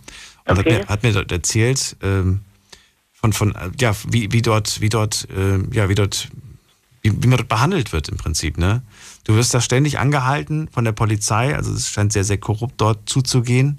und 0.47 0.59
Okay. 0.59 0.59
hat, 0.59 0.66
mir, 0.80 0.86
hat 0.86 1.02
mir 1.02 1.12
dort 1.12 1.32
erzählt 1.32 1.97
ähm, 2.05 2.40
von 3.12 3.32
von 3.32 3.51
äh, 3.56 3.70
ja 3.80 3.93
wie 4.09 4.32
wie 4.32 4.40
dort 4.40 4.80
wie 4.80 4.89
dort 4.89 5.26
äh, 5.36 5.59
ja 5.76 5.89
wie 5.89 5.97
dort 5.97 6.28
wie, 7.02 7.12
wie 7.22 7.26
man 7.26 7.36
dort 7.38 7.48
behandelt 7.48 7.92
wird 7.92 8.08
im 8.08 8.16
Prinzip 8.16 8.58
ne. 8.58 8.82
Du 9.24 9.34
wirst 9.34 9.52
da 9.54 9.60
ständig 9.60 9.98
angehalten 9.98 10.68
von 10.72 10.84
der 10.84 10.92
Polizei. 10.92 11.54
Also 11.54 11.72
es 11.72 11.88
scheint 11.90 12.12
sehr 12.12 12.24
sehr 12.24 12.38
korrupt 12.38 12.74
dort 12.80 13.08
zuzugehen. 13.08 13.78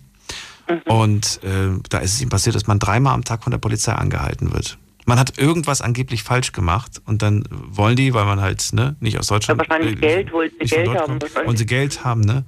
Und 0.85 1.41
äh, 1.43 1.77
da 1.89 1.97
ist 1.99 2.13
es 2.13 2.21
ihm 2.21 2.29
passiert, 2.29 2.55
dass 2.55 2.67
man 2.67 2.79
dreimal 2.79 3.13
am 3.13 3.25
Tag 3.25 3.43
von 3.43 3.51
der 3.51 3.57
Polizei 3.57 3.91
angehalten 3.93 4.53
wird. 4.53 4.77
Man 5.05 5.19
hat 5.19 5.37
irgendwas 5.37 5.81
angeblich 5.81 6.23
falsch 6.23 6.53
gemacht 6.53 7.01
und 7.05 7.21
dann 7.21 7.43
wollen 7.51 7.97
die, 7.97 8.13
weil 8.13 8.23
man 8.23 8.39
halt 8.39 8.69
ne, 8.71 8.95
nicht 9.01 9.19
aus 9.19 9.27
Deutschland 9.27 9.59
wahrscheinlich 9.59 9.97
äh, 9.97 9.99
Geld, 9.99 10.31
wollten 10.31 10.55
sie 10.65 10.75
Geld 10.75 10.89
haben. 10.97 11.19
und 11.45 11.57
sie 11.57 11.65
Geld 11.65 12.05
haben, 12.05 12.21
ne? 12.21 12.45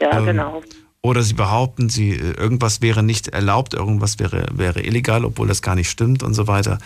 Ja, 0.00 0.18
Ähm, 0.18 0.26
genau. 0.26 0.62
Oder 1.00 1.22
sie 1.22 1.34
behaupten, 1.34 1.88
sie 1.88 2.10
äh, 2.10 2.32
irgendwas 2.32 2.82
wäre 2.82 3.02
nicht 3.02 3.28
erlaubt, 3.28 3.72
irgendwas 3.72 4.18
wäre, 4.18 4.46
wäre 4.52 4.82
illegal, 4.82 5.24
obwohl 5.24 5.48
das 5.48 5.62
gar 5.62 5.74
nicht 5.74 5.88
stimmt 5.88 6.22
und 6.22 6.34
so 6.34 6.46
weiter. 6.46 6.78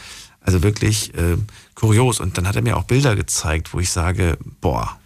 Also 0.49 0.63
wirklich 0.63 1.13
äh, 1.13 1.37
kurios. 1.75 2.21
Und 2.21 2.39
dann 2.39 2.49
hat 2.49 2.57
er 2.57 2.63
mir 2.63 2.79
auch 2.79 2.85
Bilder 2.85 3.15
gezeigt, 3.17 3.75
wo 3.75 3.81
ich 3.81 3.91
sage, 3.91 4.39
boah, 4.63 4.99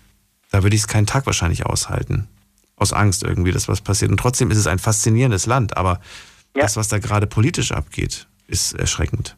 da 0.52 0.62
würde 0.62 0.76
ich 0.76 0.82
es 0.82 0.86
keinen 0.86 1.08
Tag 1.08 1.26
wahrscheinlich 1.26 1.66
aushalten. 1.66 2.28
Aus 2.76 2.92
Angst 2.92 3.24
irgendwie, 3.24 3.50
dass 3.50 3.66
was 3.66 3.80
passiert. 3.80 4.12
Und 4.12 4.18
trotzdem 4.18 4.52
ist 4.52 4.58
es 4.58 4.68
ein 4.68 4.78
faszinierendes 4.78 5.46
Land, 5.46 5.76
aber 5.76 6.00
das, 6.54 6.76
was 6.76 6.86
da 6.86 7.00
gerade 7.00 7.26
politisch 7.26 7.72
abgeht, 7.72 8.28
ist 8.46 8.74
erschreckend. 8.74 9.36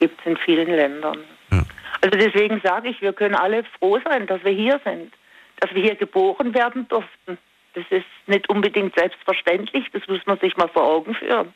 gibt 0.00 0.20
es 0.20 0.26
in 0.26 0.36
vielen 0.36 0.68
Ländern. 0.68 1.20
Ja. 1.50 1.64
Also 2.02 2.18
deswegen 2.18 2.60
sage 2.62 2.90
ich, 2.90 3.00
wir 3.00 3.14
können 3.14 3.34
alle 3.34 3.64
froh 3.78 3.98
sein, 4.04 4.26
dass 4.26 4.44
wir 4.44 4.52
hier 4.52 4.82
sind, 4.84 5.14
dass 5.60 5.74
wir 5.74 5.80
hier 5.80 5.96
geboren 5.96 6.52
werden 6.52 6.86
durften. 6.88 7.38
Das 7.72 7.84
ist 7.88 8.04
nicht 8.26 8.50
unbedingt 8.50 8.94
selbstverständlich, 8.96 9.86
das 9.94 10.06
muss 10.08 10.20
man 10.26 10.38
sich 10.40 10.58
mal 10.58 10.68
vor 10.68 10.82
Augen 10.82 11.14
führen. 11.14 11.54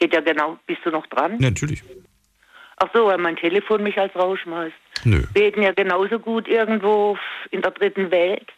Geht 0.00 0.14
ja 0.14 0.20
genau, 0.20 0.58
bist 0.66 0.80
du 0.82 0.90
noch 0.90 1.06
dran? 1.08 1.32
Ja, 1.40 1.50
natürlich. 1.50 1.84
Ach 2.78 2.88
so, 2.94 3.04
weil 3.06 3.18
mein 3.18 3.36
Telefon 3.36 3.82
mich 3.82 3.98
als 3.98 4.16
rausschmeißt. 4.16 4.74
Nö. 5.04 5.22
Wir 5.34 5.44
hätten 5.44 5.62
ja 5.62 5.72
genauso 5.72 6.18
gut 6.18 6.48
irgendwo 6.48 7.18
in 7.50 7.60
der 7.60 7.72
dritten 7.72 8.10
Welt. 8.10 8.48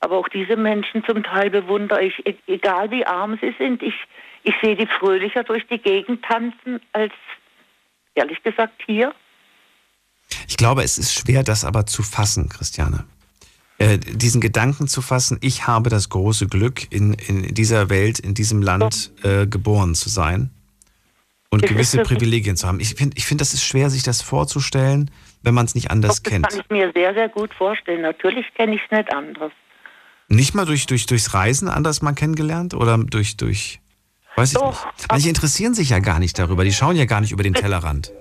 Aber 0.00 0.16
auch 0.16 0.28
diese 0.30 0.56
Menschen 0.56 1.04
zum 1.04 1.22
Teil 1.22 1.50
bewundere 1.50 2.02
ich, 2.02 2.26
e- 2.26 2.38
egal 2.46 2.90
wie 2.90 3.04
arm 3.04 3.38
sie 3.42 3.54
sind. 3.58 3.82
Ich, 3.82 3.92
ich 4.44 4.54
sehe 4.62 4.74
die 4.74 4.86
fröhlicher 4.86 5.44
durch 5.44 5.66
die 5.66 5.76
Gegend 5.76 6.24
tanzen 6.24 6.80
als, 6.94 7.12
ehrlich 8.14 8.42
gesagt, 8.42 8.80
hier. 8.86 9.14
Ich 10.48 10.56
glaube, 10.56 10.82
es 10.82 10.96
ist 10.96 11.12
schwer, 11.12 11.42
das 11.42 11.66
aber 11.66 11.84
zu 11.84 12.02
fassen, 12.02 12.48
Christiane. 12.48 13.04
Äh, 13.76 13.98
diesen 13.98 14.40
Gedanken 14.40 14.88
zu 14.88 15.02
fassen, 15.02 15.36
ich 15.42 15.66
habe 15.66 15.90
das 15.90 16.08
große 16.08 16.46
Glück, 16.46 16.90
in, 16.90 17.12
in 17.12 17.54
dieser 17.54 17.90
Welt, 17.90 18.18
in 18.18 18.32
diesem 18.32 18.62
Land 18.62 19.12
äh, 19.22 19.46
geboren 19.46 19.94
zu 19.94 20.08
sein 20.08 20.50
und 21.50 21.64
Es 21.64 21.68
gewisse 21.70 22.02
Privilegien 22.02 22.56
zu 22.56 22.66
haben. 22.66 22.80
Ich 22.80 22.94
finde, 22.94 23.16
ich 23.16 23.26
find, 23.26 23.40
das 23.40 23.52
ist 23.52 23.64
schwer, 23.64 23.90
sich 23.90 24.02
das 24.02 24.22
vorzustellen, 24.22 25.10
wenn 25.42 25.54
man 25.54 25.66
es 25.66 25.74
nicht 25.74 25.90
anders 25.90 26.22
Das 26.22 26.30
kennt. 26.32 26.48
kann 26.48 26.60
ich 26.60 26.70
mir 26.70 26.92
sehr, 26.94 27.12
sehr 27.14 27.28
gut 27.28 27.52
vorstellen. 27.54 28.02
Natürlich 28.02 28.46
kenne 28.54 28.76
ich 28.76 28.82
es 28.84 28.96
nicht 28.96 29.12
anders. 29.12 29.52
Nicht 30.28 30.54
mal 30.54 30.64
durch, 30.64 30.86
durch, 30.86 31.06
durchs 31.06 31.34
Reisen 31.34 31.68
anders 31.68 32.02
mal 32.02 32.12
kennengelernt 32.12 32.72
oder 32.72 32.96
durch, 32.98 33.36
durch, 33.36 33.80
weiß 34.36 34.52
ich 34.52 34.58
Doch, 34.58 34.86
nicht. 34.86 35.06
Manche 35.10 35.28
interessieren 35.28 35.74
sich 35.74 35.90
ja 35.90 35.98
gar 35.98 36.20
nicht 36.20 36.38
darüber, 36.38 36.62
die 36.62 36.72
schauen 36.72 36.94
ja 36.94 37.04
gar 37.04 37.20
nicht 37.20 37.32
über 37.32 37.42
den 37.42 37.54
Tellerrand. 37.54 38.12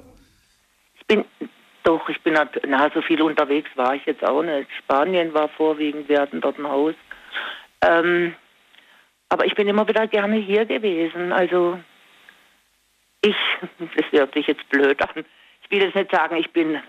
Ich 0.99 1.06
bin, 1.06 1.23
doch, 1.84 2.10
ich 2.10 2.19
bin, 2.23 2.34
na, 2.34 2.89
so 2.95 3.03
viel 3.03 3.22
unterwegs 3.22 3.69
war 3.76 3.93
ich 3.93 4.03
jetzt 4.07 4.23
auch 4.23 4.41
nicht. 4.41 4.68
Spanien 4.80 5.35
war 5.35 5.49
vorwiegend, 5.49 6.10
wir 6.10 6.19
hatten 6.22 6.41
dort 6.41 6.57
ein 6.57 6.68
Haus. 6.68 6.95
Ähm, 7.81 8.34
aber 9.30 9.45
ich 9.45 9.53
bin 9.53 9.68
immer 9.68 9.88
wieder 9.88 10.07
gerne 10.07 10.38
hier 10.38 10.65
gewesen. 10.65 11.31
Also, 11.31 11.77
ich, 13.21 13.35
das 13.79 14.05
hört 14.11 14.33
sich 14.33 14.47
jetzt 14.47 14.67
blöd 14.69 15.01
an. 15.01 15.25
Ich 15.63 15.71
will 15.71 15.83
jetzt 15.83 15.95
nicht 15.95 16.11
sagen, 16.11 16.35
ich 16.37 16.51
bin 16.51 16.79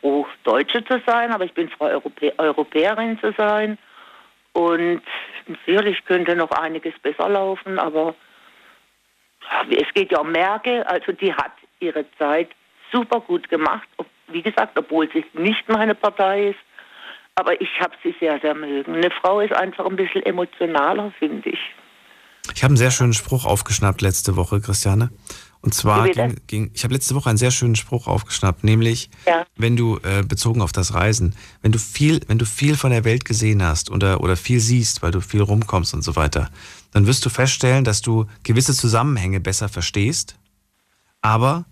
froh, 0.00 0.26
Deutsche 0.44 0.84
zu 0.84 1.00
sein, 1.06 1.32
aber 1.32 1.44
ich 1.44 1.54
bin 1.54 1.68
froh, 1.68 1.86
Europä 1.86 2.32
Europäerin 2.38 3.18
zu 3.20 3.32
sein. 3.36 3.78
Und 4.52 5.02
natürlich 5.46 6.04
könnte 6.04 6.34
noch 6.36 6.50
einiges 6.50 6.94
besser 7.00 7.28
laufen, 7.28 7.78
aber 7.78 8.14
es 9.70 9.92
geht 9.94 10.12
ja 10.12 10.18
um 10.20 10.32
Merkel, 10.32 10.82
also 10.84 11.12
die 11.12 11.32
hat 11.32 11.52
ihre 11.80 12.04
Zeit 12.18 12.50
super 12.92 13.20
gut 13.20 13.48
gemacht. 13.48 13.88
Wie 14.28 14.42
gesagt, 14.42 14.78
obwohl 14.78 15.08
sie 15.12 15.24
nicht 15.32 15.68
meine 15.68 15.94
Partei 15.94 16.50
ist. 16.50 16.58
Aber 17.34 17.60
ich 17.60 17.80
habe 17.80 17.94
sie 18.02 18.14
sehr, 18.18 18.40
sehr 18.40 18.54
mögen. 18.54 18.96
Eine 18.96 19.10
Frau 19.10 19.40
ist 19.40 19.52
einfach 19.52 19.86
ein 19.86 19.94
bisschen 19.94 20.24
emotionaler, 20.24 21.12
finde 21.18 21.50
ich. 21.50 21.60
Ich 22.54 22.64
habe 22.64 22.72
einen 22.72 22.76
sehr 22.76 22.90
schönen 22.90 23.12
Spruch 23.12 23.44
aufgeschnappt 23.44 24.00
letzte 24.00 24.36
Woche, 24.36 24.60
Christiane. 24.60 25.10
Und 25.60 25.74
zwar 25.74 26.08
ging, 26.08 26.36
ging 26.46 26.70
ich 26.72 26.84
habe 26.84 26.94
letzte 26.94 27.14
Woche 27.14 27.28
einen 27.28 27.38
sehr 27.38 27.50
schönen 27.50 27.74
Spruch 27.74 28.06
aufgeschnappt, 28.06 28.62
nämlich 28.62 29.10
Ja. 29.26 29.44
wenn 29.56 29.76
du 29.76 29.98
äh, 30.04 30.22
bezogen 30.22 30.62
auf 30.62 30.72
das 30.72 30.94
Reisen, 30.94 31.34
wenn 31.62 31.72
du 31.72 31.78
viel, 31.78 32.20
wenn 32.28 32.38
du 32.38 32.46
viel 32.46 32.76
von 32.76 32.90
der 32.90 33.04
Welt 33.04 33.24
gesehen 33.24 33.62
hast 33.62 33.90
oder 33.90 34.20
oder 34.20 34.36
viel 34.36 34.60
siehst, 34.60 35.02
weil 35.02 35.10
du 35.10 35.20
viel 35.20 35.42
rumkommst 35.42 35.94
und 35.94 36.02
so 36.02 36.14
weiter, 36.14 36.50
dann 36.92 37.06
wirst 37.06 37.26
du 37.26 37.30
feststellen, 37.30 37.84
dass 37.84 38.02
du 38.02 38.26
gewisse 38.44 38.74
Zusammenhänge 38.74 39.40
besser 39.40 39.68
verstehst, 39.68 40.36
aber 41.22 41.64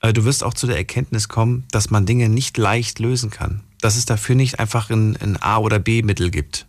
äh, 0.00 0.12
du 0.12 0.24
wirst 0.24 0.44
auch 0.44 0.54
zu 0.54 0.66
der 0.66 0.76
Erkenntnis 0.76 1.28
kommen, 1.28 1.64
dass 1.70 1.90
man 1.90 2.04
Dinge 2.04 2.28
nicht 2.28 2.58
leicht 2.58 2.98
lösen 2.98 3.30
kann, 3.30 3.62
dass 3.80 3.96
es 3.96 4.04
dafür 4.04 4.34
nicht 4.34 4.60
einfach 4.60 4.90
ein, 4.90 5.16
ein 5.16 5.42
A 5.42 5.58
oder 5.58 5.78
B 5.78 6.02
Mittel 6.02 6.30
gibt. 6.30 6.66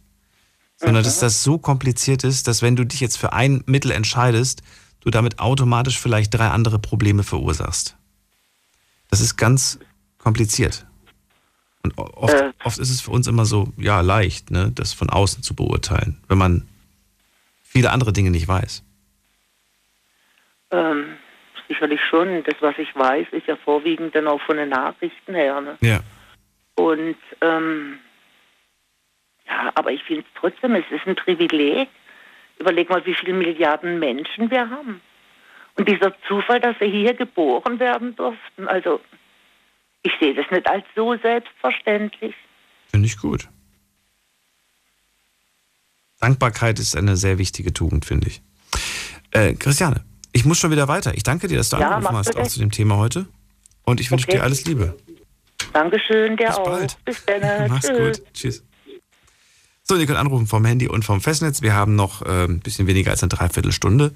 Sondern 0.77 1.03
dass 1.06 1.19
das 1.19 1.41
so 1.41 1.57
kompliziert 1.57 2.26
ist, 2.26 2.48
dass 2.49 2.61
wenn 2.61 2.76
du 2.76 2.86
dich 2.86 2.99
jetzt 2.99 3.18
für 3.18 3.32
ein 3.32 3.64
Mittel 3.65 3.91
entscheidest, 3.91 4.61
du 5.06 5.11
damit 5.11 5.40
automatisch 5.40 5.99
vielleicht 5.99 6.34
drei 6.34 6.48
andere 6.48 6.80
Probleme 6.80 7.23
verursachst. 7.23 7.95
Das 9.10 9.22
ist 9.22 9.38
ganz 9.38 9.80
kompliziert. 10.18 10.86
Und 11.84 11.95
oft, 11.98 12.34
Äh. 12.34 12.52
oft 12.64 12.80
ist 12.80 12.90
es 12.90 13.02
für 13.02 13.11
uns 13.11 13.27
immer 13.27 13.45
so, 13.45 13.72
ja, 13.77 14.02
leicht, 14.02 14.49
ne, 14.49 14.72
das 14.73 14.94
von 14.94 15.10
außen 15.11 15.44
zu 15.44 15.56
beurteilen, 15.56 16.19
wenn 16.27 16.40
man 16.40 16.68
viele 17.64 17.91
andere 17.91 18.11
Dinge 18.11 18.32
nicht 18.32 18.48
weiß. 18.48 18.84
Ähm, 20.72 21.06
sicherlich 21.68 22.02
schon. 22.10 22.44
Das, 22.44 22.56
was 22.61 22.76
ich 22.80 22.94
weiß, 22.95 23.27
ist 23.32 23.45
ja 23.45 23.56
vorwiegend 23.57 24.15
dann 24.15 24.27
auch 24.27 24.41
von 24.41 24.57
den 24.57 24.69
Nachrichten 24.69 25.36
her. 25.36 25.61
Ne? 25.61 25.77
Ja. 25.82 25.99
Und 26.73 27.18
ähm, 27.41 27.99
ja, 29.45 29.72
aber 29.76 29.91
ich 29.91 30.02
finde 30.03 30.23
es 30.23 30.40
trotzdem, 30.40 30.73
es 30.73 30.86
ist 30.90 31.06
ein 31.06 31.15
Privileg. 31.15 31.88
Überleg 32.60 32.90
mal, 32.90 33.06
wie 33.06 33.14
viele 33.15 33.34
Milliarden 33.34 33.99
Menschen 33.99 34.49
wir 34.49 34.69
haben. 34.69 35.02
Und 35.77 35.90
dieser 35.90 36.14
Zufall, 36.27 36.60
dass 36.61 36.80
wir 36.80 36.88
hier 36.88 37.14
geboren 37.14 37.80
werden 37.80 38.15
durften, 38.15 38.68
also 38.68 39.02
Ich 40.03 40.11
sehe 40.19 40.34
das 40.36 40.45
nicht 40.52 40.69
als 40.69 40.86
so 40.95 41.15
selbstverständlich. 41.18 42.36
Finde 42.90 43.07
ich 43.07 43.18
gut. 43.18 43.49
Dankbarkeit 46.19 46.80
ist 46.80 46.95
eine 46.95 47.18
sehr 47.18 47.38
wichtige 47.38 47.73
Tugend, 47.73 48.06
finde 48.06 48.27
ich. 48.27 48.41
Äh, 49.32 49.53
Christiane, 49.56 50.06
ich 50.32 50.45
muss 50.45 50.60
schon 50.60 50.72
wieder 50.72 50.88
weiter. 50.88 51.14
Ich 51.15 51.23
danke 51.23 51.48
dir, 51.48 51.57
dass 51.57 51.69
du 51.69 51.77
Ja, 51.77 51.90
angerufen 51.90 52.15
hast, 52.18 52.36
auch 52.38 52.48
zu 52.48 52.60
dem 52.60 52.72
Thema 52.72 52.98
heute. 52.98 53.27
Und 53.84 53.99
ich 53.99 54.10
wünsche 54.11 54.26
Okay. 54.27 54.38
dir 54.38 54.44
alles 54.44 54.65
Liebe. 54.65 54.95
Dankeschön, 55.73 56.38
der 56.38 56.48
Bis 56.48 56.57
auch. 56.57 56.65
bald. 56.65 56.98
Bis 57.06 57.26
dann. 57.26 57.41
Mach's 57.69 57.88
Tschüss. 57.88 58.19
gut. 58.19 58.34
Tschüss. 58.34 58.64
So, 59.87 59.95
ihr 59.95 60.07
könnt 60.07 60.17
anrufen 60.17 60.47
vom 60.47 60.65
Handy 60.65 60.87
und 60.87 61.05
vom 61.05 61.21
Festnetz. 61.21 61.61
Wir 61.61 61.75
haben 61.75 61.93
noch 61.93 62.23
äh, 62.23 62.45
ein 62.45 62.59
bisschen 62.59 62.87
weniger 62.87 63.11
als 63.11 63.21
eine 63.21 63.29
Dreiviertelstunde, 63.29 64.15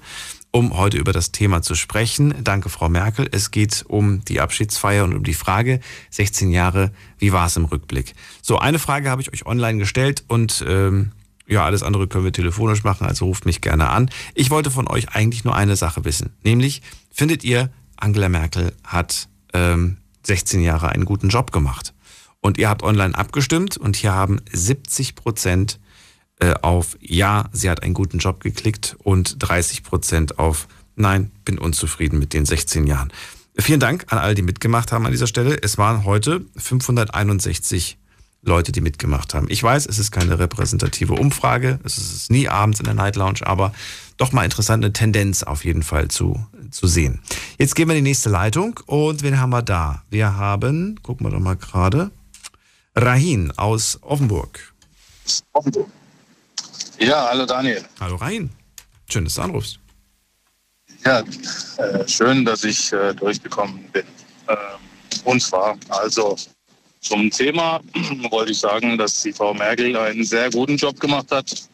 um 0.50 0.76
heute 0.76 0.98
über 0.98 1.12
das 1.12 1.30
Thema 1.30 1.62
zu 1.62 1.76
sprechen. 1.76 2.34
Danke, 2.42 2.70
Frau 2.70 2.88
Merkel. 2.88 3.28
Es 3.30 3.52
geht 3.52 3.84
um 3.86 4.24
die 4.24 4.40
Abschiedsfeier 4.40 5.04
und 5.04 5.14
um 5.14 5.22
die 5.22 5.32
Frage, 5.32 5.78
16 6.10 6.50
Jahre, 6.50 6.90
wie 7.18 7.32
war 7.32 7.46
es 7.46 7.56
im 7.56 7.66
Rückblick? 7.66 8.14
So, 8.42 8.58
eine 8.58 8.80
Frage 8.80 9.10
habe 9.10 9.22
ich 9.22 9.32
euch 9.32 9.46
online 9.46 9.78
gestellt 9.78 10.24
und 10.26 10.64
ähm, 10.66 11.12
ja, 11.46 11.64
alles 11.64 11.84
andere 11.84 12.08
können 12.08 12.24
wir 12.24 12.32
telefonisch 12.32 12.82
machen, 12.82 13.06
also 13.06 13.26
ruft 13.26 13.46
mich 13.46 13.60
gerne 13.60 13.90
an. 13.90 14.10
Ich 14.34 14.50
wollte 14.50 14.72
von 14.72 14.88
euch 14.88 15.10
eigentlich 15.10 15.44
nur 15.44 15.54
eine 15.54 15.76
Sache 15.76 16.04
wissen, 16.04 16.30
nämlich, 16.42 16.82
findet 17.12 17.44
ihr, 17.44 17.70
Angela 17.96 18.28
Merkel 18.28 18.72
hat 18.82 19.28
ähm, 19.52 19.98
16 20.24 20.62
Jahre 20.62 20.88
einen 20.88 21.04
guten 21.04 21.28
Job 21.28 21.52
gemacht? 21.52 21.94
Und 22.40 22.58
ihr 22.58 22.68
habt 22.68 22.82
online 22.82 23.14
abgestimmt 23.14 23.76
und 23.76 23.96
hier 23.96 24.12
haben 24.12 24.40
70 24.50 25.14
Prozent 25.14 25.78
äh, 26.38 26.54
auf 26.62 26.96
Ja, 27.00 27.48
sie 27.52 27.68
hat 27.68 27.82
einen 27.82 27.94
guten 27.94 28.18
Job 28.18 28.40
geklickt 28.40 28.96
und 29.02 29.36
30 29.38 29.82
Prozent 29.82 30.38
auf 30.38 30.66
Nein, 30.96 31.30
bin 31.44 31.58
unzufrieden 31.58 32.18
mit 32.18 32.34
den 32.34 32.44
16 32.44 32.86
Jahren. 32.86 33.10
Vielen 33.56 33.80
Dank 33.80 34.06
an 34.08 34.18
alle, 34.18 34.34
die 34.34 34.42
mitgemacht 34.42 34.92
haben 34.92 35.06
an 35.06 35.12
dieser 35.12 35.26
Stelle. 35.26 35.56
Es 35.62 35.78
waren 35.78 36.04
heute 36.04 36.44
561 36.56 37.98
Leute, 38.42 38.72
die 38.72 38.80
mitgemacht 38.80 39.34
haben. 39.34 39.46
Ich 39.50 39.62
weiß, 39.62 39.86
es 39.86 39.98
ist 39.98 40.12
keine 40.12 40.38
repräsentative 40.38 41.12
Umfrage, 41.12 41.78
es 41.84 41.98
ist 41.98 42.30
nie 42.30 42.48
abends 42.48 42.80
in 42.80 42.84
der 42.84 42.94
Night 42.94 43.16
Lounge, 43.16 43.40
aber 43.46 43.72
doch 44.16 44.32
mal 44.32 44.44
interessant, 44.44 44.82
eine 44.82 44.92
Tendenz 44.94 45.42
auf 45.42 45.64
jeden 45.64 45.82
Fall 45.82 46.08
zu, 46.08 46.42
zu 46.70 46.86
sehen. 46.86 47.20
Jetzt 47.58 47.74
gehen 47.74 47.88
wir 47.88 47.96
in 47.96 48.04
die 48.04 48.10
nächste 48.10 48.30
Leitung 48.30 48.80
und 48.86 49.22
wen 49.22 49.38
haben 49.38 49.50
wir 49.50 49.62
da? 49.62 50.04
Wir 50.08 50.36
haben, 50.36 50.98
gucken 51.02 51.26
wir 51.26 51.30
doch 51.30 51.40
mal 51.40 51.56
gerade, 51.56 52.10
Rahin 52.96 53.52
aus 53.56 53.98
Offenburg. 54.02 54.74
Ja, 56.98 57.28
hallo 57.30 57.46
Daniel. 57.46 57.84
Hallo 58.00 58.16
Rahin. 58.16 58.50
Schön, 59.08 59.24
dass 59.24 59.34
du 59.34 59.42
anrufst. 59.42 59.78
Ja, 61.04 61.20
äh, 61.78 62.06
schön, 62.08 62.44
dass 62.44 62.64
ich 62.64 62.92
äh, 62.92 63.14
durchgekommen 63.14 63.82
bin. 63.92 64.04
Ähm, 64.48 64.56
und 65.24 65.40
zwar, 65.40 65.78
also 65.88 66.36
zum 67.00 67.30
Thema 67.30 67.80
wollte 68.30 68.52
ich 68.52 68.58
sagen, 68.58 68.98
dass 68.98 69.22
die 69.22 69.32
Frau 69.32 69.54
Merkel 69.54 69.96
einen 69.96 70.24
sehr 70.24 70.50
guten 70.50 70.76
Job 70.76 70.98
gemacht 71.00 71.30
hat. 71.30 71.68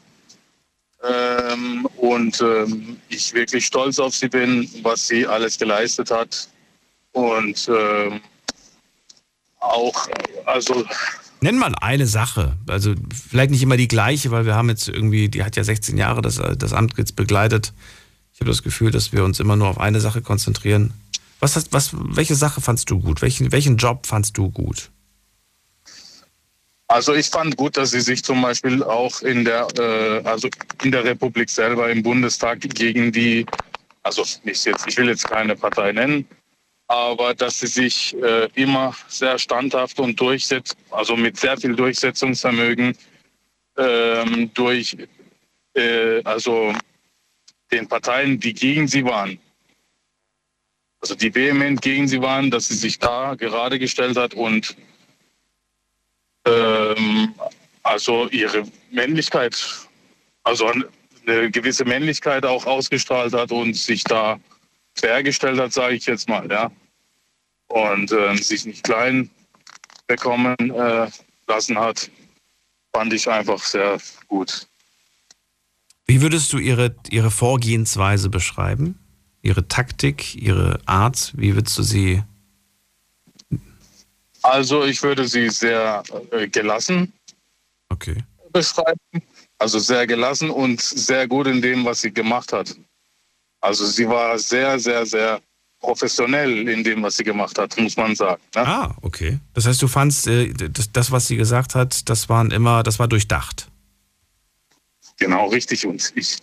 Ähm, 1.03 1.87
und 1.97 2.41
ähm, 2.41 3.01
ich 3.09 3.33
wirklich 3.33 3.67
stolz 3.67 3.99
auf 3.99 4.15
sie 4.15 4.29
bin, 4.29 4.69
was 4.83 5.09
sie 5.09 5.27
alles 5.27 5.59
geleistet 5.59 6.11
hat. 6.11 6.49
Und 7.13 7.69
ähm, 7.69 8.21
auch, 9.67 10.09
also 10.45 10.85
Nenn 11.41 11.59
mal 11.59 11.75
eine 11.81 12.07
Sache. 12.07 12.57
Also 12.67 12.95
vielleicht 13.31 13.51
nicht 13.51 13.63
immer 13.63 13.77
die 13.77 13.89
gleiche, 13.89 14.31
weil 14.31 14.47
wir 14.47 14.55
haben 14.55 14.69
jetzt 14.69 14.89
irgendwie, 14.89 15.29
die 15.29 15.45
hat 15.45 15.57
ja 15.57 15.65
16 15.65 15.99
Jahre 15.99 16.23
das, 16.23 16.41
das 16.59 16.73
Amt 16.73 16.97
jetzt 16.97 17.15
begleitet. 17.15 17.73
Ich 18.33 18.41
habe 18.41 18.51
das 18.51 18.63
Gefühl, 18.63 18.91
dass 18.91 19.13
wir 19.13 19.25
uns 19.25 19.39
immer 19.39 19.57
nur 19.57 19.69
auf 19.69 19.79
eine 19.79 20.01
Sache 20.01 20.23
konzentrieren. 20.23 20.93
Was 21.41 21.57
hast, 21.57 21.73
was, 21.73 21.91
welche 21.93 22.35
Sache 22.35 22.61
fandst 22.61 22.91
du 22.91 23.01
gut? 23.01 23.21
Welchen, 23.21 23.53
welchen 23.53 23.77
Job 23.77 24.07
fandst 24.07 24.37
du 24.39 24.51
gut? 24.51 24.91
Also 26.89 27.15
ich 27.15 27.27
fand 27.27 27.57
gut, 27.57 27.77
dass 27.77 27.91
sie 27.91 28.01
sich 28.01 28.23
zum 28.23 28.41
Beispiel 28.41 28.83
auch 28.83 29.21
in 29.23 29.45
der, 29.45 29.67
äh, 29.79 30.27
also 30.27 30.49
in 30.83 30.93
der 30.93 31.05
Republik 31.05 31.51
selber 31.51 31.91
im 31.91 32.03
Bundestag 32.03 32.61
gegen 32.61 33.11
die, 33.11 33.45
also 34.03 34.25
nicht 34.45 34.65
jetzt, 34.65 34.87
ich 34.87 34.97
will 34.97 35.09
jetzt 35.09 35.29
keine 35.29 35.57
Partei 35.57 35.93
nennen, 35.93 36.27
aber 36.89 37.35
dass 37.35 37.61
sie 37.61 37.67
sich 37.67 38.17
äh, 38.23 38.49
immer 38.55 38.95
sehr 39.09 39.39
standhaft 39.39 39.99
und 39.99 40.21
durchsetzt, 40.21 40.77
also 40.91 41.17
mit 41.17 41.37
sehr 41.37 41.57
viel 41.57 41.75
Durchsetzungsvermögen 41.75 42.97
ähm, 43.77 44.51
durch, 44.55 44.97
äh, 45.75 46.23
also 46.23 46.73
den 47.73 47.89
Parteien, 47.89 48.39
die 48.39 48.55
gegen 48.55 48.87
sie 48.87 49.05
waren, 49.05 49.39
also 51.01 51.15
die 51.15 51.35
vehement 51.35 51.83
gegen 51.83 52.07
sie 52.07 52.21
waren, 52.21 52.51
dass 52.51 52.69
sie 52.69 52.75
sich 52.75 52.99
da 52.99 53.35
gerade 53.35 53.79
gestellt 53.79 54.17
hat 54.17 54.35
und 54.35 54.77
ähm, 56.47 57.35
also 57.83 58.29
ihre 58.29 58.65
Männlichkeit, 58.91 59.89
also 60.45 60.67
eine 61.27 61.51
gewisse 61.51 61.85
Männlichkeit 61.85 62.45
auch 62.45 62.67
ausgestrahlt 62.67 63.33
hat 63.33 63.51
und 63.51 63.75
sich 63.75 64.05
da 64.05 64.39
quergestellt 64.97 65.59
hat, 65.60 65.73
sage 65.73 65.94
ich 65.94 66.06
jetzt 66.06 66.28
mal, 66.28 66.51
ja. 66.51 66.70
Und 67.68 68.12
ähm, 68.12 68.36
sich 68.36 68.64
nicht 68.64 68.85
klein 68.85 69.31
bekommen 70.06 70.56
äh, 70.59 71.09
lassen 71.47 71.78
hat, 71.78 72.10
fand 72.93 73.12
ich 73.12 73.28
einfach 73.28 73.59
sehr 73.59 73.98
gut. 74.28 74.68
Wie 76.06 76.23
würdest 76.23 76.52
du 76.52 76.59
ihre, 76.59 76.94
ihre 77.10 77.31
Vorgehensweise 77.31 78.31
beschreiben? 78.31 78.98
Ihre 79.43 79.66
Taktik, 79.66 80.36
ihre 80.36 80.81
Art? 80.86 81.32
Wie 81.36 81.55
würdest 81.55 81.77
du 81.78 81.82
sie. 81.82 82.23
Also 84.43 84.85
ich 84.85 85.02
würde 85.02 85.27
sie 85.27 85.51
sehr 85.51 86.05
äh, 86.31 86.47
gelassen 86.47 87.12
okay. 87.89 88.16
beschreiben. 88.52 89.01
Also 89.59 89.78
sehr 89.78 90.06
gelassen 90.06 90.51
und 90.51 90.81
sehr 90.81 91.27
gut 91.27 91.47
in 91.47 91.60
dem, 91.60 91.85
was 91.85 92.02
sie 92.02 92.12
gemacht 92.12 92.52
hat. 92.52 92.77
Also 93.67 93.85
sie 93.85 94.09
war 94.09 94.39
sehr, 94.39 94.79
sehr, 94.79 95.05
sehr 95.05 95.41
professionell 95.81 96.69
in 96.69 96.85
dem, 96.85 97.03
was 97.03 97.17
sie 97.17 97.25
gemacht 97.25 97.59
hat, 97.59 97.77
muss 97.79 97.97
man 97.97 98.15
sagen. 98.15 98.41
Ne? 98.55 98.67
Ah, 98.67 98.97
okay. 99.03 99.41
Das 99.55 99.67
heißt, 99.67 99.83
du 99.83 99.89
fandst, 99.89 100.29
äh, 100.29 100.55
das, 100.93 101.11
was 101.11 101.27
sie 101.27 101.37
gesagt 101.37 101.75
hat, 101.75 102.09
das 102.09 102.29
waren 102.29 102.53
immer, 102.53 102.83
das 102.85 102.99
war 102.99 103.09
durchdacht. 103.09 103.69
Genau, 105.19 105.49
richtig. 105.49 105.85
Und 105.85 106.13
ich, 106.15 106.39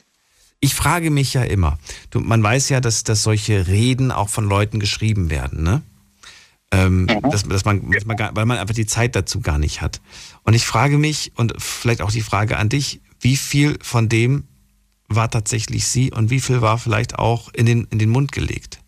Ich 0.59 0.75
frage 0.75 1.11
mich 1.11 1.33
ja 1.33 1.43
immer, 1.43 1.77
du, 2.09 2.21
man 2.21 2.41
weiß 2.41 2.69
ja, 2.69 2.79
dass, 2.79 3.03
dass 3.03 3.21
solche 3.21 3.67
Reden 3.67 4.11
auch 4.11 4.29
von 4.29 4.47
Leuten 4.47 4.79
geschrieben 4.79 5.29
werden, 5.29 5.61
ne? 5.61 5.81
Ähm, 6.71 7.07
dass, 7.29 7.43
dass 7.43 7.65
man, 7.65 7.91
dass 7.91 8.05
man 8.05 8.15
gar, 8.17 8.35
weil 8.35 8.45
man 8.45 8.57
einfach 8.57 8.73
die 8.73 8.85
Zeit 8.85 9.15
dazu 9.15 9.41
gar 9.41 9.59
nicht 9.59 9.81
hat. 9.81 10.01
Und 10.43 10.53
ich 10.53 10.65
frage 10.65 10.97
mich, 10.97 11.33
und 11.35 11.53
vielleicht 11.61 12.01
auch 12.01 12.11
die 12.11 12.21
Frage 12.21 12.57
an 12.57 12.69
dich, 12.69 13.01
wie 13.19 13.35
viel 13.35 13.77
von 13.81 14.07
dem 14.07 14.47
war 15.15 15.29
tatsächlich 15.29 15.87
sie 15.87 16.11
und 16.11 16.29
wie 16.29 16.39
viel 16.39 16.61
war 16.61 16.77
vielleicht 16.77 17.19
auch 17.19 17.53
in 17.53 17.65
den, 17.65 17.87
in 17.91 17.99
den 17.99 18.09
Mund 18.09 18.31
gelegt? 18.31 18.79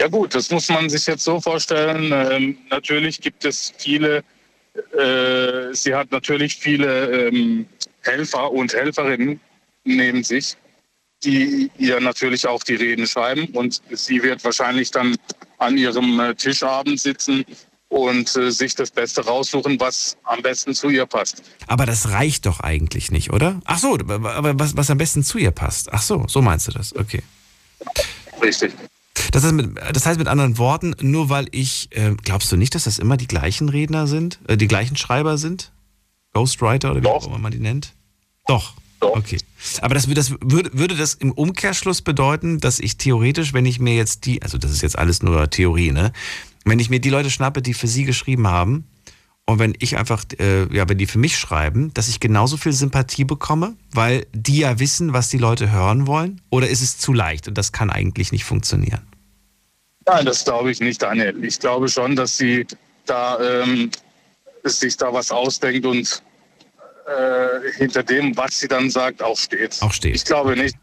Ja 0.00 0.08
gut, 0.08 0.34
das 0.34 0.50
muss 0.50 0.68
man 0.68 0.88
sich 0.88 1.06
jetzt 1.06 1.24
so 1.24 1.40
vorstellen. 1.40 2.10
Ähm, 2.12 2.58
natürlich 2.70 3.20
gibt 3.20 3.44
es 3.44 3.74
viele, 3.76 4.24
äh, 4.98 5.74
sie 5.74 5.94
hat 5.94 6.10
natürlich 6.10 6.56
viele 6.56 7.28
ähm, 7.28 7.66
Helfer 8.02 8.50
und 8.50 8.72
Helferinnen 8.72 9.40
neben 9.84 10.24
sich, 10.24 10.56
die 11.22 11.70
ihr 11.76 12.00
natürlich 12.00 12.46
auch 12.46 12.62
die 12.62 12.76
Reden 12.76 13.06
schreiben. 13.06 13.46
Und 13.52 13.82
sie 13.90 14.22
wird 14.22 14.42
wahrscheinlich 14.42 14.90
dann 14.90 15.16
an 15.58 15.76
ihrem 15.76 16.18
äh, 16.18 16.34
Tischabend 16.34 16.98
sitzen 16.98 17.44
und 17.90 18.34
äh, 18.36 18.50
sich 18.50 18.74
das 18.74 18.90
Beste 18.90 19.24
raussuchen, 19.24 19.78
was 19.78 20.16
am 20.22 20.40
besten 20.40 20.74
zu 20.74 20.88
ihr 20.88 21.04
passt. 21.04 21.42
Aber 21.66 21.84
das 21.84 22.10
reicht 22.10 22.46
doch 22.46 22.60
eigentlich 22.60 23.10
nicht, 23.10 23.32
oder? 23.32 23.60
Ach 23.64 23.78
so, 23.78 23.94
aber 23.94 24.58
was, 24.58 24.76
was 24.76 24.90
am 24.90 24.98
besten 24.98 25.22
zu 25.22 25.38
ihr 25.38 25.50
passt. 25.50 25.92
Ach 25.92 26.00
so, 26.00 26.24
so 26.26 26.40
meinst 26.40 26.68
du 26.68 26.72
das. 26.72 26.94
Okay. 26.94 27.22
Richtig. 28.40 28.72
Das 29.32 29.44
heißt, 29.44 29.54
mit, 29.54 29.76
das 29.92 30.06
heißt 30.06 30.18
mit 30.18 30.28
anderen 30.28 30.56
Worten, 30.56 30.94
nur 31.00 31.28
weil 31.28 31.46
ich, 31.50 31.88
äh, 31.90 32.14
glaubst 32.22 32.50
du 32.50 32.56
nicht, 32.56 32.74
dass 32.74 32.84
das 32.84 32.98
immer 32.98 33.16
die 33.16 33.26
gleichen 33.26 33.68
Redner 33.68 34.06
sind, 34.06 34.38
äh, 34.46 34.56
die 34.56 34.68
gleichen 34.68 34.96
Schreiber 34.96 35.36
sind? 35.36 35.72
Ghostwriter 36.32 36.92
oder 36.92 37.02
wie 37.02 37.08
auch 37.08 37.26
immer 37.26 37.38
man 37.38 37.52
die 37.52 37.58
nennt? 37.58 37.92
Doch. 38.46 38.74
Okay. 39.00 39.38
Aber 39.80 39.94
das, 39.94 40.06
das 40.06 40.32
würde, 40.40 40.70
würde 40.74 40.94
das 40.94 41.14
im 41.14 41.32
Umkehrschluss 41.32 42.02
bedeuten, 42.02 42.60
dass 42.60 42.78
ich 42.78 42.98
theoretisch, 42.98 43.54
wenn 43.54 43.64
ich 43.64 43.80
mir 43.80 43.94
jetzt 43.94 44.26
die, 44.26 44.42
also 44.42 44.58
das 44.58 44.70
ist 44.70 44.82
jetzt 44.82 44.98
alles 44.98 45.22
nur 45.22 45.48
Theorie, 45.48 45.90
ne? 45.90 46.12
Wenn 46.64 46.78
ich 46.78 46.90
mir 46.90 47.00
die 47.00 47.10
Leute 47.10 47.30
schnappe, 47.30 47.62
die 47.62 47.74
für 47.74 47.88
sie 47.88 48.04
geschrieben 48.04 48.48
haben, 48.48 48.86
und 49.50 49.58
wenn 49.58 49.74
ich 49.80 49.96
einfach, 49.96 50.24
äh, 50.38 50.72
ja, 50.72 50.88
wenn 50.88 50.98
die 50.98 51.06
für 51.06 51.18
mich 51.18 51.36
schreiben, 51.36 51.92
dass 51.94 52.08
ich 52.08 52.20
genauso 52.20 52.56
viel 52.56 52.72
Sympathie 52.72 53.24
bekomme, 53.24 53.74
weil 53.92 54.26
die 54.32 54.58
ja 54.58 54.78
wissen, 54.78 55.12
was 55.12 55.28
die 55.28 55.38
Leute 55.38 55.72
hören 55.72 56.06
wollen? 56.06 56.40
Oder 56.50 56.68
ist 56.68 56.82
es 56.82 56.98
zu 56.98 57.12
leicht 57.12 57.48
und 57.48 57.58
das 57.58 57.72
kann 57.72 57.90
eigentlich 57.90 58.30
nicht 58.30 58.44
funktionieren? 58.44 59.02
Nein, 60.06 60.24
das 60.24 60.44
glaube 60.44 60.70
ich 60.70 60.78
nicht, 60.78 61.02
Daniel. 61.02 61.42
Ich 61.44 61.58
glaube 61.58 61.88
schon, 61.88 62.14
dass 62.14 62.36
sie 62.36 62.64
da 63.06 63.40
ähm, 63.40 63.90
sich 64.62 64.96
da 64.96 65.12
was 65.12 65.32
ausdenkt 65.32 65.84
und 65.84 66.22
äh, 67.06 67.72
hinter 67.76 68.04
dem, 68.04 68.36
was 68.36 68.60
sie 68.60 68.68
dann 68.68 68.88
sagt, 68.88 69.20
auch 69.20 69.36
steht. 69.36 69.82
Auch 69.82 69.92
steht. 69.92 70.14
Ich 70.14 70.24
glaube 70.24 70.56
nicht. 70.56 70.76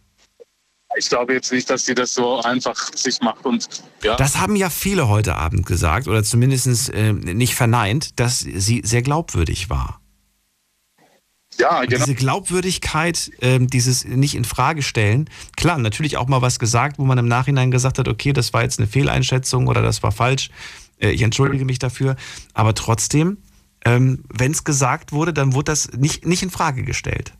Ich 0.97 1.09
glaube 1.09 1.33
jetzt 1.33 1.51
nicht, 1.51 1.69
dass 1.69 1.85
sie 1.85 1.95
das 1.95 2.13
so 2.13 2.41
einfach 2.41 2.75
sich 2.93 3.21
macht 3.21 3.45
und 3.45 3.67
ja. 4.03 4.15
Das 4.15 4.37
haben 4.37 4.55
ja 4.55 4.69
viele 4.69 5.07
heute 5.07 5.35
Abend 5.35 5.65
gesagt 5.65 6.07
oder 6.07 6.23
zumindest 6.23 6.89
äh, 6.93 7.13
nicht 7.13 7.55
verneint, 7.55 8.19
dass 8.19 8.39
sie 8.39 8.81
sehr 8.83 9.01
glaubwürdig 9.01 9.69
war. 9.69 10.01
Ja, 11.59 11.83
genau. 11.85 12.05
Diese 12.05 12.15
Glaubwürdigkeit, 12.15 13.31
äh, 13.39 13.59
dieses 13.59 14.05
nicht 14.05 14.35
in 14.35 14.45
Frage 14.45 14.83
stellen. 14.83 15.29
Klar, 15.55 15.79
natürlich 15.79 16.17
auch 16.17 16.27
mal 16.27 16.41
was 16.41 16.59
gesagt, 16.59 16.99
wo 16.99 17.05
man 17.05 17.17
im 17.17 17.27
Nachhinein 17.27 17.71
gesagt 17.71 17.97
hat, 17.97 18.07
okay, 18.07 18.33
das 18.33 18.53
war 18.53 18.61
jetzt 18.61 18.79
eine 18.79 18.87
Fehleinschätzung 18.87 19.67
oder 19.67 19.81
das 19.81 20.03
war 20.03 20.11
falsch. 20.11 20.49
Äh, 20.99 21.09
ich 21.09 21.21
entschuldige 21.23 21.65
mich 21.65 21.79
dafür. 21.79 22.15
Aber 22.53 22.75
trotzdem, 22.75 23.37
ähm, 23.85 24.23
wenn 24.29 24.51
es 24.51 24.63
gesagt 24.63 25.11
wurde, 25.11 25.33
dann 25.33 25.53
wurde 25.53 25.71
das 25.71 25.91
nicht, 25.93 26.25
nicht 26.25 26.43
in 26.43 26.51
Frage 26.51 26.83
gestellt. 26.83 27.33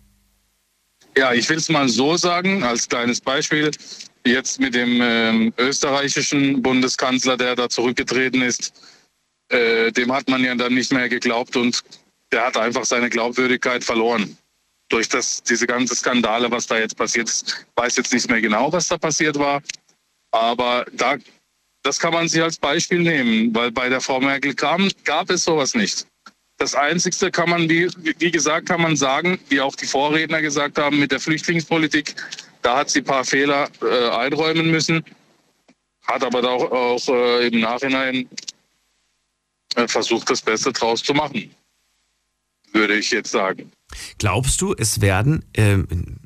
Ja, 1.18 1.34
ich 1.34 1.50
will 1.50 1.58
es 1.58 1.68
mal 1.70 1.90
so 1.90 2.16
sagen, 2.16 2.64
als 2.64 2.88
kleines 2.88 3.20
Beispiel. 3.20 3.72
Jetzt 4.24 4.60
mit 4.60 4.76
dem 4.76 5.02
ähm, 5.02 5.54
österreichischen 5.58 6.62
Bundeskanzler, 6.62 7.38
der 7.38 7.56
da 7.56 7.70
zurückgetreten 7.70 8.44
ist, 8.44 8.72
äh, 9.50 9.92
dem 9.92 10.14
hat 10.14 10.30
man 10.30 10.44
ja 10.44 10.54
dann 10.54 10.76
nicht 10.76 10.94
mehr 10.94 11.10
geglaubt 11.10 11.56
und 11.56 11.84
der 12.32 12.46
hat 12.46 12.58
einfach 12.58 12.86
seine 12.86 13.10
Glaubwürdigkeit 13.10 13.84
verloren. 13.84 14.38
Durch 14.90 15.10
das, 15.10 15.42
diese 15.42 15.66
ganze 15.66 15.96
Skandale, 15.96 16.52
was 16.52 16.68
da 16.68 16.78
jetzt 16.78 16.96
passiert 16.96 17.30
ist. 17.30 17.66
Weiß 17.76 17.98
jetzt 17.98 18.14
nicht 18.14 18.30
mehr 18.30 18.42
genau, 18.42 18.72
was 18.72 18.88
da 18.88 18.98
passiert 18.98 19.40
war. 19.40 19.64
Aber 20.32 20.86
da, 20.94 21.18
das 21.82 22.00
kann 22.00 22.14
man 22.14 22.28
sich 22.28 22.44
als 22.44 22.58
Beispiel 22.58 23.00
nehmen, 23.00 23.56
weil 23.56 23.72
bei 23.72 23.90
der 23.90 24.02
Frau 24.02 24.22
Merkel 24.22 24.54
kam, 24.54 24.90
gab 25.04 25.32
es 25.32 25.46
sowas 25.46 25.74
nicht. 25.74 26.06
Das 26.58 26.74
Einzigste 26.74 27.30
kann 27.30 27.50
man, 27.50 27.70
wie, 27.70 27.88
wie 28.18 28.32
gesagt, 28.32 28.68
kann 28.68 28.82
man 28.82 28.96
sagen, 28.96 29.40
wie 29.50 29.62
auch 29.62 29.76
die 29.76 29.86
Vorredner 29.86 30.42
gesagt 30.42 30.80
haben, 30.80 31.00
mit 31.00 31.12
der 31.12 31.20
Flüchtlingspolitik, 31.20 32.16
da 32.64 32.78
hat 32.78 32.90
sie 32.90 33.00
ein 33.00 33.06
paar 33.06 33.24
Fehler 33.24 33.70
äh, 33.82 34.10
einräumen 34.10 34.72
müssen, 34.72 35.06
hat 36.08 36.24
aber 36.24 36.44
auch, 36.50 36.72
auch 36.72 37.08
äh, 37.10 37.48
im 37.48 37.60
Nachhinein 37.60 38.28
äh, 39.76 39.88
versucht, 39.88 40.30
das 40.30 40.42
Beste 40.42 40.74
draus 40.74 41.04
zu 41.04 41.14
machen, 41.14 41.52
würde 42.74 42.96
ich 42.96 43.12
jetzt 43.12 43.32
sagen. 43.32 43.72
Glaubst 44.18 44.60
du, 44.62 44.74
es 44.74 45.00
werden, 45.02 45.46
äh, 45.54 45.78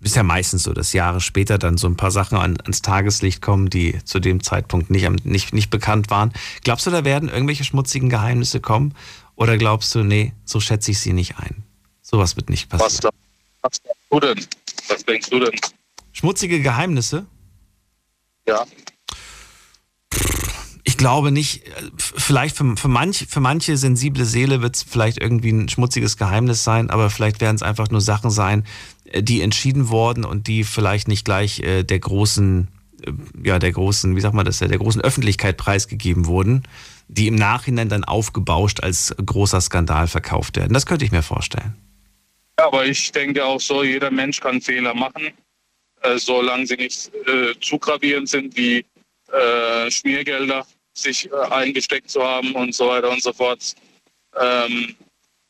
ist 0.02 0.16
ja 0.16 0.24
meistens 0.24 0.64
so, 0.64 0.74
dass 0.74 0.94
Jahre 0.94 1.20
später 1.20 1.58
dann 1.58 1.78
so 1.78 1.88
ein 1.88 1.98
paar 1.98 2.12
Sachen 2.12 2.38
an, 2.38 2.58
ans 2.62 2.82
Tageslicht 2.82 3.42
kommen, 3.42 3.70
die 3.70 4.00
zu 4.06 4.20
dem 4.20 4.42
Zeitpunkt 4.42 4.90
nicht, 4.90 5.26
nicht, 5.26 5.54
nicht 5.54 5.70
bekannt 5.70 6.10
waren. 6.10 6.32
Glaubst 6.64 6.88
du, 6.88 6.92
da 6.92 7.04
werden 7.04 7.30
irgendwelche 7.30 7.64
schmutzigen 7.64 8.10
Geheimnisse 8.10 8.62
kommen? 8.62 8.96
Oder 9.42 9.58
glaubst 9.58 9.96
du, 9.96 10.04
nee, 10.04 10.34
so 10.46 10.60
schätze 10.60 10.92
ich 10.92 11.00
sie 11.00 11.14
nicht 11.14 11.40
ein? 11.40 11.64
Sowas 12.04 12.36
wird 12.36 12.52
nicht 12.52 12.70
passieren. 12.70 13.12
Was, 13.64 13.72
was 13.72 13.82
denkst 13.82 14.10
du 14.12 14.20
denn? 14.20 14.46
Was 14.88 15.04
denkst 15.04 15.30
du 15.32 15.40
denn? 15.40 15.60
Schmutzige 16.12 16.62
Geheimnisse? 16.62 17.26
Ja. 18.46 18.68
Ich 20.84 20.96
glaube 20.96 21.32
nicht, 21.32 21.64
vielleicht 21.98 22.56
für, 22.56 22.78
für, 22.78 22.88
manch, 22.88 23.26
für 23.30 23.40
manche 23.40 23.78
sensible 23.78 24.26
Seele 24.26 24.62
wird 24.62 24.76
es 24.76 24.84
vielleicht 24.84 25.20
irgendwie 25.20 25.54
ein 25.54 25.70
schmutziges 25.70 26.18
Geheimnis 26.18 26.64
sein, 26.64 26.92
aber 26.92 27.10
vielleicht 27.10 27.42
werden 27.42 27.56
es 27.56 27.64
einfach 27.64 27.90
nur 27.90 28.02
Sachen 28.02 28.30
sein, 28.30 28.64
äh, 29.06 29.24
die 29.24 29.42
entschieden 29.42 29.90
wurden 29.90 30.24
und 30.24 30.46
die 30.46 30.64
vielleicht 30.64 31.08
nicht 31.08 31.26
gleich 31.26 31.62
äh, 31.62 31.82
der 31.82 31.98
großen, 31.98 32.68
äh, 33.02 33.12
ja, 33.44 33.58
der 33.58 33.72
großen, 33.72 34.16
wie 34.16 34.22
sagt 34.22 34.36
man 34.36 34.46
das, 34.46 34.60
der 34.60 34.78
großen 34.78 35.02
Öffentlichkeit 35.02 35.58
preisgegeben 35.58 36.28
wurden 36.28 36.62
die 37.12 37.28
im 37.28 37.36
Nachhinein 37.36 37.90
dann 37.90 38.06
aufgebauscht 38.06 38.82
als 38.82 39.14
großer 39.24 39.60
Skandal 39.60 40.08
verkauft 40.08 40.56
werden. 40.56 40.74
Das 40.74 40.86
könnte 40.86 41.04
ich 41.04 41.12
mir 41.12 41.24
vorstellen. 41.24 41.76
Ja, 42.58 42.68
aber 42.68 42.86
ich 42.86 43.12
denke 43.12 43.44
auch 43.44 43.60
so, 43.60 43.84
jeder 43.84 44.10
Mensch 44.12 44.40
kann 44.40 44.62
Fehler 44.62 44.94
machen, 44.94 45.32
äh, 46.02 46.18
solange 46.18 46.66
sie 46.66 46.78
nicht 46.78 47.12
äh, 47.28 47.54
zu 47.60 47.78
gravierend 47.78 48.30
sind 48.30 48.56
wie 48.56 48.86
äh, 49.32 49.92
Schmiergelder 49.92 50.66
sich 50.94 51.30
äh, 51.30 51.36
eingesteckt 51.52 52.10
zu 52.10 52.24
haben 52.24 52.54
und 52.54 52.74
so 52.74 52.88
weiter 52.88 53.10
und 53.10 53.22
so 53.22 53.34
fort. 53.34 53.76
Ähm, 54.40 54.96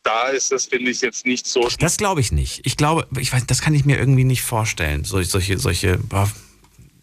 da 0.03 0.29
ist 0.29 0.51
es, 0.51 0.65
finde 0.65 0.89
ich, 0.89 1.01
jetzt 1.01 1.27
nicht 1.27 1.45
so. 1.45 1.69
Das 1.79 1.97
glaube 1.97 2.21
ich 2.21 2.31
nicht. 2.31 2.61
Ich 2.65 2.75
glaube, 2.75 3.07
ich 3.19 3.31
weiß, 3.31 3.45
das 3.45 3.61
kann 3.61 3.75
ich 3.75 3.85
mir 3.85 3.99
irgendwie 3.99 4.23
nicht 4.23 4.41
vorstellen. 4.41 5.03
Solche, 5.03 5.29
solche, 5.29 5.59
solche 5.59 5.99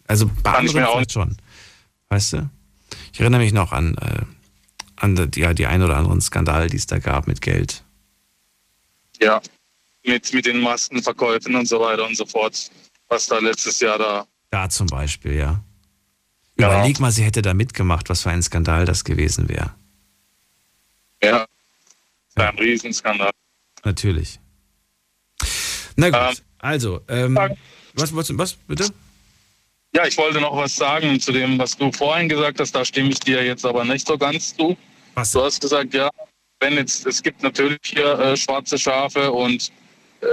also 0.05 0.25
bei 0.43 0.51
kann 0.51 0.67
anderen 0.67 0.85
vielleicht 0.85 1.13
schon. 1.13 1.37
Weißt 2.09 2.33
du? 2.33 2.49
Ich 3.13 3.21
erinnere 3.21 3.41
mich 3.41 3.53
noch 3.53 3.71
an 3.71 3.95
äh, 3.95 4.25
an 4.99 5.15
die, 5.15 5.39
ja, 5.39 5.53
die 5.53 5.65
ein 5.65 5.81
oder 5.81 5.97
anderen 5.97 6.21
Skandale, 6.21 6.67
die 6.67 6.77
es 6.77 6.85
da 6.85 6.99
gab 6.99 7.27
mit 7.27 7.41
Geld. 7.41 7.83
Ja, 9.19 9.41
mit, 10.03 10.33
mit 10.33 10.45
den 10.45 10.59
Maskenverkäufen 10.61 11.55
und 11.55 11.67
so 11.67 11.79
weiter 11.79 12.05
und 12.05 12.15
so 12.15 12.25
fort, 12.25 12.69
was 13.07 13.27
da 13.27 13.39
letztes 13.39 13.79
Jahr 13.79 13.97
da. 13.97 14.27
Da 14.49 14.69
zum 14.69 14.87
Beispiel, 14.87 15.35
ja. 15.35 15.63
ja. 16.57 16.67
Überleg 16.67 16.99
mal, 16.99 17.11
sie 17.11 17.23
hätte 17.23 17.41
da 17.41 17.53
mitgemacht, 17.53 18.09
was 18.09 18.23
für 18.23 18.29
ein 18.29 18.41
Skandal 18.41 18.85
das 18.85 19.03
gewesen 19.03 19.49
wäre. 19.49 19.73
Ja, 21.21 21.45
ja. 22.37 22.49
ein 22.49 22.57
Riesenskandal. 22.57 23.31
Natürlich. 23.83 24.39
Na 25.95 26.09
gut, 26.09 26.39
ähm, 26.39 26.45
also, 26.59 27.01
ähm, 27.09 27.37
was, 27.93 28.15
was, 28.15 28.37
was 28.37 28.53
bitte? 28.53 28.89
Ja, 29.93 30.05
ich 30.05 30.17
wollte 30.17 30.39
noch 30.39 30.55
was 30.55 30.75
sagen 30.75 31.19
zu 31.19 31.31
dem, 31.31 31.57
was 31.57 31.75
du 31.75 31.91
vorhin 31.91 32.29
gesagt 32.29 32.59
hast. 32.59 32.73
Da 32.73 32.85
stimme 32.85 33.09
ich 33.09 33.19
dir 33.19 33.43
jetzt 33.43 33.65
aber 33.65 33.83
nicht 33.85 34.07
so 34.07 34.17
ganz 34.17 34.55
zu. 34.55 34.77
Was? 35.15 35.31
Du 35.31 35.41
hast 35.41 35.61
gesagt, 35.61 35.93
ja, 35.93 36.09
wenn 36.59 36.73
jetzt, 36.73 37.05
es 37.05 37.21
gibt 37.21 37.43
natürlich 37.43 37.79
hier 37.83 38.19
äh, 38.19 38.37
schwarze 38.37 38.77
Schafe 38.77 39.31
und 39.31 39.71
äh, 40.21 40.25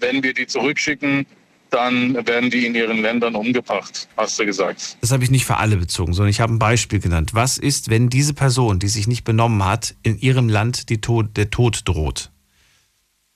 wenn 0.00 0.22
wir 0.22 0.34
die 0.34 0.46
zurückschicken, 0.46 1.26
dann 1.70 2.14
werden 2.26 2.50
die 2.50 2.66
in 2.66 2.74
ihren 2.74 3.02
Ländern 3.02 3.34
umgebracht, 3.34 4.08
hast 4.16 4.38
du 4.38 4.46
gesagt. 4.46 4.96
Das 5.00 5.10
habe 5.10 5.24
ich 5.24 5.30
nicht 5.30 5.44
für 5.44 5.56
alle 5.56 5.76
bezogen, 5.76 6.14
sondern 6.14 6.30
ich 6.30 6.40
habe 6.40 6.52
ein 6.52 6.58
Beispiel 6.58 7.00
genannt. 7.00 7.34
Was 7.34 7.58
ist, 7.58 7.90
wenn 7.90 8.08
diese 8.08 8.34
Person, 8.34 8.78
die 8.78 8.88
sich 8.88 9.06
nicht 9.06 9.24
benommen 9.24 9.64
hat, 9.64 9.94
in 10.02 10.18
ihrem 10.18 10.48
Land 10.48 10.86
Tod, 11.02 11.36
der 11.36 11.50
Tod 11.50 11.82
droht? 11.84 12.30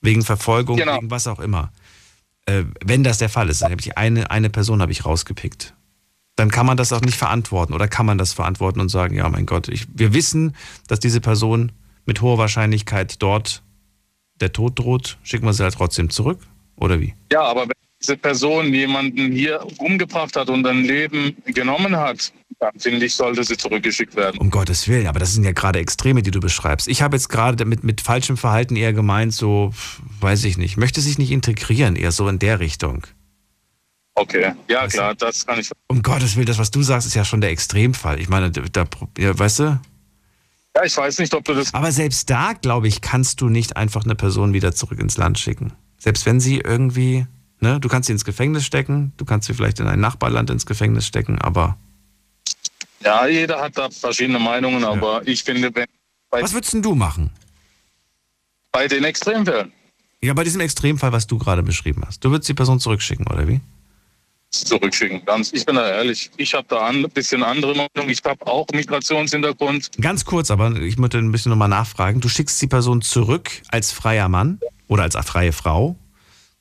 Wegen 0.01 0.23
Verfolgung, 0.23 0.77
genau. 0.77 0.97
wegen 0.97 1.11
was 1.11 1.27
auch 1.27 1.41
immer. 1.41 1.73
Äh, 2.47 2.65
wenn 2.85 3.05
das 3.05 3.19
der 3.19 3.29
Fall 3.29 3.51
ist, 3.51 3.63
dann 3.63 3.73
habe 3.73 3.81
ich 3.81 3.99
eine, 3.99 4.31
eine 4.31 4.49
Person 4.49 4.81
habe 4.81 4.93
ich 4.93 5.05
rausgepickt. 5.05 5.75
Dann 6.37 6.51
kann 6.51 6.67
man 6.67 6.77
das 6.77 6.93
auch 6.93 7.03
nicht 7.03 7.17
verantworten 7.17 7.75
oder 7.75 7.89
kann 7.89 8.07
man 8.07 8.19
das 8.19 8.33
verantworten 8.33 8.81
und 8.81 8.89
sagen, 8.89 9.15
ja, 9.15 9.29
mein 9.29 9.47
Gott, 9.47 9.69
ich, 9.69 9.87
wir 9.93 10.15
wissen, 10.15 10.55
dass 10.89 11.01
diese 11.01 11.21
Person 11.21 11.73
mit 12.07 12.23
hoher 12.23 12.39
Wahrscheinlichkeit 12.39 13.23
dort 13.23 13.63
der 14.41 14.53
Tod 14.53 14.79
droht, 14.79 15.19
schicken 15.23 15.47
wir 15.47 15.53
sie 15.53 15.63
halt 15.63 15.75
trotzdem 15.75 16.11
zurück 16.11 16.41
oder 16.77 17.01
wie? 17.01 17.15
Ja, 17.31 17.43
aber 17.43 17.63
wenn 17.63 17.73
diese 18.01 18.17
Person 18.17 18.73
jemanden 18.73 19.33
hier 19.33 19.65
umgebracht 19.79 20.35
hat 20.37 20.49
und 20.49 20.67
ein 20.67 20.85
Leben 20.85 21.37
genommen 21.45 21.97
hat, 21.97 22.33
dann 22.59 22.73
finde 22.79 23.07
ich, 23.07 23.15
sollte 23.15 23.45
sie 23.45 23.57
zurückgeschickt 23.57 24.17
werden. 24.17 24.39
Um 24.39 24.51
Gottes 24.51 24.89
Willen, 24.89 25.07
aber 25.07 25.19
das 25.19 25.33
sind 25.33 25.45
ja 25.45 25.53
gerade 25.53 25.79
Extreme, 25.79 26.23
die 26.23 26.31
du 26.31 26.41
beschreibst. 26.41 26.89
Ich 26.89 27.03
habe 27.03 27.17
jetzt 27.17 27.29
gerade 27.29 27.65
mit, 27.65 27.85
mit 27.85 28.01
falschem 28.01 28.37
Verhalten 28.37 28.77
eher 28.77 28.93
gemeint, 28.93 29.33
so, 29.33 29.73
weiß 30.21 30.45
ich 30.45 30.59
nicht, 30.59 30.77
möchte 30.77 31.01
sich 31.01 31.19
nicht 31.19 31.31
integrieren, 31.31 31.97
eher 31.97 32.13
so 32.13 32.29
in 32.29 32.39
der 32.39 32.61
Richtung. 32.61 33.07
Okay, 34.15 34.53
ja 34.69 34.83
weißt 34.83 34.95
klar, 34.95 35.15
das 35.15 35.47
kann 35.47 35.59
ich. 35.59 35.71
Um 35.87 36.03
Gottes 36.03 36.37
Willen, 36.37 36.47
das, 36.47 36.59
was 36.59 36.71
du 36.71 36.83
sagst, 36.83 37.07
ist 37.07 37.15
ja 37.15 37.25
schon 37.25 37.41
der 37.41 37.51
Extremfall. 37.51 38.21
Ich 38.21 38.29
meine, 38.29 38.51
da, 38.51 38.85
ja, 39.19 39.39
weißt 39.39 39.59
du? 39.61 39.81
Ja, 40.77 40.85
ich 40.85 40.97
weiß 40.97 41.19
nicht, 41.19 41.35
ob 41.35 41.45
du 41.45 41.55
das. 41.55 41.75
Aber 41.75 41.91
selbst 41.91 42.31
da, 42.31 42.53
glaube 42.53 42.89
ich, 42.89 43.01
kannst 43.01 43.41
du 43.41 43.49
nicht 43.49 43.77
einfach 43.77 44.05
eine 44.05 44.15
Person 44.15 44.53
wieder 44.53 44.75
zurück 44.75 44.99
ins 45.01 45.17
Land 45.17 45.39
schicken. 45.39 45.73
Selbst 45.99 46.27
wenn 46.27 46.41
sie 46.41 46.59
irgendwie, 46.59 47.27
ne, 47.61 47.81
du 47.81 47.89
kannst 47.89 48.07
sie 48.07 48.13
ins 48.13 48.25
Gefängnis 48.25 48.65
stecken, 48.65 49.13
du 49.17 49.25
kannst 49.25 49.47
sie 49.47 49.55
vielleicht 49.55 49.81
in 49.81 49.87
ein 49.87 50.01
Nachbarland 50.01 50.51
ins 50.51 50.67
Gefängnis 50.67 51.07
stecken, 51.07 51.39
aber 51.41 51.77
ja, 53.03 53.27
jeder 53.27 53.61
hat 53.61 53.79
da 53.79 53.89
verschiedene 53.91 54.39
Meinungen, 54.39 54.85
aber 54.85 55.23
ja. 55.23 55.29
ich 55.29 55.43
finde, 55.43 55.75
wenn. 55.75 55.87
Was 56.31 56.53
würdest 56.53 56.75
du 56.75 56.95
machen? 56.95 57.31
Bei 58.73 58.87
den 58.87 59.05
Extremfällen. 59.05 59.73
Ja, 60.23 60.35
bei 60.35 60.45
diesem 60.45 60.61
Extremfall, 60.61 61.13
was 61.13 61.27
du 61.27 61.39
gerade 61.39 61.63
beschrieben 61.63 62.03
hast. 62.07 62.23
Du 62.25 62.31
würdest 62.31 62.49
die 62.49 62.55
Person 62.55 62.79
zurückschicken, 62.79 63.27
oder 63.27 63.49
wie? 63.49 63.61
Zurückschicken, 64.51 65.25
ganz. 65.25 65.53
Ich 65.53 65.65
bin 65.65 65.77
da 65.77 65.89
ehrlich. 65.89 66.31
Ich 66.37 66.55
habe 66.55 66.67
da 66.69 66.87
ein 66.87 67.09
bisschen 67.11 67.43
andere 67.45 67.73
Meinung. 67.73 68.11
Ich 68.11 68.21
habe 68.25 68.45
auch 68.47 68.67
Migrationshintergrund. 68.73 69.91
Ganz 70.01 70.25
kurz, 70.25 70.51
aber 70.51 70.75
ich 70.77 70.99
möchte 70.99 71.19
ein 71.19 71.31
bisschen 71.31 71.51
nochmal 71.51 71.69
nachfragen. 71.69 72.21
Du 72.21 72.29
schickst 72.29 72.61
die 72.61 72.67
Person 72.67 73.01
zurück 73.01 73.51
als 73.69 73.93
freier 73.93 74.29
Mann 74.29 74.59
oder 74.89 75.05
als 75.05 75.17
freie 75.17 75.53
Frau 75.53 75.97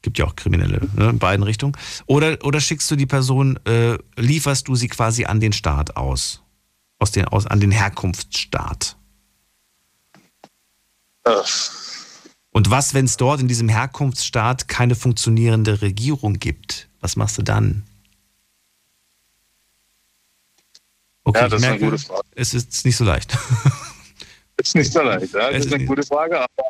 gibt 0.02 0.18
ja 0.18 0.26
auch 0.26 0.36
Kriminelle 0.36 0.88
ne, 0.95 1.10
in 1.10 1.20
beiden 1.20 1.44
Richtungen. 1.44 1.74
Oder, 2.06 2.38
oder 2.44 2.61
schickst 2.61 2.90
du 2.90 2.95
die 2.95 3.06
Person, 3.06 3.60
äh, 3.66 3.98
lieferst 4.16 4.68
du 4.68 4.76
sie 4.76 4.88
quasi 4.88 5.26
an 5.26 5.40
den 5.40 5.53
Staat 5.53 5.98
aus? 5.98 6.41
Aus 6.99 7.11
den, 7.11 7.26
aus, 7.26 7.48
an 7.48 7.60
den 7.60 7.72
Herkunftsstaat? 7.72 8.98
Äh. 11.26 11.32
Und 12.60 12.69
was, 12.69 12.94
wenn 12.94 13.06
es 13.06 13.15
dort 13.15 13.40
in 13.40 13.48
diesem 13.48 13.69
Herkunftsstaat 13.69 14.68
keine 14.68 14.94
funktionierende 14.94 15.81
Regierung 15.81 16.40
gibt? 16.40 16.90
Was 16.99 17.15
machst 17.15 17.38
du 17.38 17.41
dann? 17.41 17.84
Okay, 21.23 21.40
ja, 21.40 21.48
das 21.48 21.61
merke, 21.61 21.76
ist 21.77 21.81
eine 21.81 21.91
gute 21.91 22.03
Frage. 22.06 22.27
Es 22.36 22.53
ist 22.53 22.86
nicht 22.86 22.98
so 22.98 23.06
leicht. 23.06 23.38
Es 24.57 24.68
ist 24.68 24.76
nicht 24.76 24.91
so 24.91 25.02
leicht, 25.02 25.34
ja. 25.34 25.52
Das 25.52 25.60
es 25.60 25.65
ist 25.68 25.73
eine 25.73 25.86
gute 25.86 26.03
Frage, 26.03 26.38
aber 26.38 26.65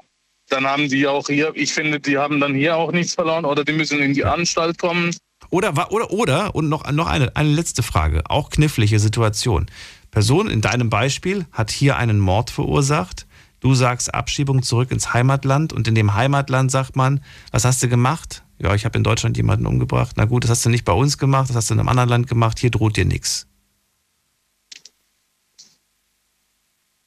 dann 0.50 0.68
haben 0.68 0.90
die 0.90 1.08
auch 1.08 1.26
hier, 1.26 1.54
ich 1.56 1.74
finde, 1.74 2.00
die 2.00 2.20
haben 2.20 2.40
dann 2.40 2.54
hier 2.54 2.76
auch 2.76 2.92
nichts 2.92 3.16
verloren 3.16 3.46
oder 3.46 3.66
die 3.66 3.74
müssen 3.74 3.98
in 3.98 4.14
die 4.14 4.26
Anstalt 4.26 4.78
kommen 4.78 5.16
Oder, 5.50 5.92
oder, 5.92 6.12
oder, 6.12 6.54
und 6.54 6.70
noch, 6.70 6.92
noch 6.92 7.08
eine, 7.08 7.36
eine 7.36 7.50
letzte 7.50 7.82
Frage, 7.82 8.22
auch 8.30 8.52
knifflige 8.52 9.00
Situation. 9.00 9.66
Person 10.12 10.52
in 10.52 10.62
deinem 10.62 10.92
Beispiel 10.92 11.48
hat 11.52 11.72
hier 11.72 11.98
einen 11.98 12.20
Mord 12.20 12.52
verursacht. 12.52 13.26
Du 13.60 13.76
sagst 13.76 14.14
Abschiebung 14.14 14.64
zurück 14.64 14.92
ins 14.92 15.14
Heimatland 15.14 15.74
und 15.74 15.88
in 15.88 15.96
dem 15.96 16.14
Heimatland 16.14 16.72
sagt 16.72 16.96
man, 16.96 17.24
was 17.52 17.66
hast 17.66 17.84
du 17.84 17.90
gemacht? 17.90 18.44
Ja, 18.58 18.74
ich 18.76 18.86
habe 18.86 18.98
in 18.98 19.04
Deutschland 19.04 19.38
jemanden 19.38 19.66
umgebracht. 19.66 20.16
Na 20.18 20.26
gut, 20.26 20.44
das 20.44 20.52
hast 20.52 20.66
du 20.66 20.70
nicht 20.70 20.86
bei 20.86 20.94
uns 20.94 21.18
gemacht, 21.18 21.50
das 21.50 21.56
hast 21.56 21.70
du 21.70 21.74
in 21.74 21.80
einem 21.80 21.90
anderen 21.90 22.10
Land 22.10 22.28
gemacht, 22.28 22.60
hier 22.60 22.72
droht 22.72 22.98
dir 22.98 23.06
nichts. 23.06 23.48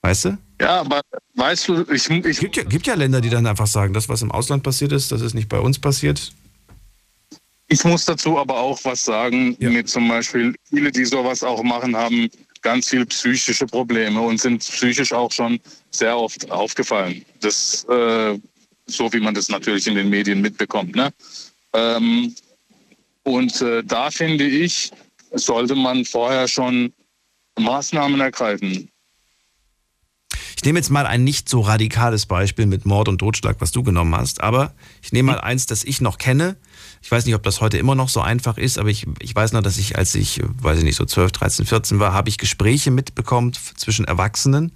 Weißt 0.03 0.25
du? 0.27 0.39
Ja, 0.61 0.81
aber 0.81 1.01
weißt 1.35 1.69
du, 1.69 1.85
ich, 1.93 2.11
ich 2.11 2.41
gibt, 2.41 2.57
ja, 2.57 2.65
gibt 2.65 2.87
ja 2.87 2.95
Länder, 2.95 3.21
die 3.21 3.31
dann 3.31 3.47
einfach 3.47 3.67
sagen, 3.67 3.95
das, 3.95 4.09
was 4.09 4.23
im 4.23 4.33
Ausland 4.33 4.63
passiert 4.63 4.93
ist, 4.93 5.13
das 5.13 5.21
ist 5.21 5.35
nicht 5.35 5.49
bei 5.49 5.59
uns 5.59 5.79
passiert. 5.79 6.33
Ich 7.69 7.85
muss 7.85 8.05
dazu 8.05 8.39
aber 8.39 8.59
auch 8.59 8.79
was 8.85 9.05
sagen, 9.05 9.57
mit 9.59 9.89
zum 9.89 10.09
Beispiel 10.09 10.55
viele, 10.69 10.93
die 10.93 11.05
sowas 11.05 11.43
auch 11.43 11.63
machen, 11.63 11.97
haben 11.97 12.29
ganz 12.63 12.89
viel 12.89 13.05
psychische 13.07 13.67
Probleme 13.67 14.21
und 14.21 14.41
sind 14.41 14.61
psychisch 14.61 15.13
auch 15.13 15.31
schon 15.31 15.61
sehr 15.91 16.17
oft 16.17 16.51
aufgefallen. 16.51 17.25
Das, 17.41 17.85
äh, 17.85 18.39
so 18.87 19.13
wie 19.13 19.21
man 19.21 19.35
das 19.35 19.49
natürlich 19.49 19.87
in 19.87 19.95
den 19.95 20.09
Medien 20.09 20.41
mitbekommt. 20.41 20.95
Ne? 20.97 21.13
Ähm, 21.73 22.35
und 23.25 23.61
äh, 23.61 23.83
da 23.85 24.11
finde 24.11 24.45
ich, 24.45 24.91
sollte 25.33 25.75
man 25.75 26.05
vorher 26.05 26.49
schon 26.49 26.93
Maßnahmen 27.59 28.21
ergreifen. 28.21 28.89
Ich 30.57 30.65
nehme 30.65 30.79
jetzt 30.79 30.91
mal 30.91 31.07
ein 31.07 31.25
nicht 31.25 31.49
so 31.49 31.61
radikales 31.61 32.27
Beispiel 32.27 32.67
mit 32.67 32.87
Mord 32.87 33.09
und 33.09 33.19
Totschlag, 33.19 33.57
was 33.59 33.73
du 33.73 33.83
genommen 33.83 34.15
hast, 34.15 34.41
aber 34.43 34.73
ich 35.03 35.13
nehme 35.13 35.33
mal 35.33 35.41
eins, 35.41 35.67
das 35.67 35.83
ich 35.83 36.01
noch 36.01 36.19
kenne. 36.19 36.57
Ich 37.03 37.11
weiß 37.11 37.27
nicht, 37.27 37.35
ob 37.35 37.43
das 37.43 37.61
heute 37.61 37.79
immer 37.79 37.97
noch 37.97 38.09
so 38.09 38.21
einfach 38.21 38.57
ist, 38.57 38.79
aber 38.79 38.89
ich, 38.89 39.07
ich 39.19 39.35
weiß 39.35 39.53
noch, 39.53 39.63
dass 39.63 39.77
ich, 39.77 39.99
als 39.99 40.15
ich, 40.15 40.41
weiß 40.61 40.79
ich 40.79 40.85
nicht, 40.85 40.97
so 40.97 41.05
12, 41.05 41.33
13, 41.33 41.67
14 41.67 41.99
war, 41.99 42.13
habe 42.13 42.29
ich 42.29 42.39
Gespräche 42.39 42.93
mitbekommen 42.93 43.53
zwischen 43.77 44.05
Erwachsenen, 44.05 44.73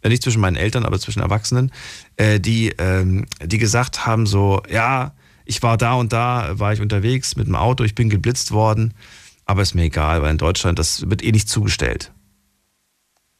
äh, 0.00 0.08
nicht 0.08 0.22
zwischen 0.22 0.40
meinen 0.40 0.56
Eltern, 0.56 0.86
aber 0.86 0.98
zwischen 0.98 1.20
Erwachsenen, 1.20 1.70
äh, 2.16 2.40
die, 2.40 2.70
ähm, 2.78 3.26
die 3.44 3.58
gesagt 3.58 4.06
haben 4.06 4.26
so, 4.26 4.62
ja, 4.70 5.12
ich 5.44 5.62
war 5.62 5.76
da 5.76 5.94
und 5.94 6.14
da, 6.14 6.58
war 6.58 6.72
ich 6.72 6.80
unterwegs 6.80 7.36
mit 7.36 7.46
dem 7.46 7.54
Auto, 7.54 7.84
ich 7.84 7.94
bin 7.94 8.08
geblitzt 8.08 8.52
worden, 8.52 8.94
aber 9.44 9.62
ist 9.62 9.74
mir 9.74 9.84
egal, 9.84 10.22
weil 10.22 10.30
in 10.30 10.38
Deutschland, 10.38 10.78
das 10.78 11.08
wird 11.08 11.22
eh 11.22 11.30
nicht 11.30 11.48
zugestellt. 11.48 12.10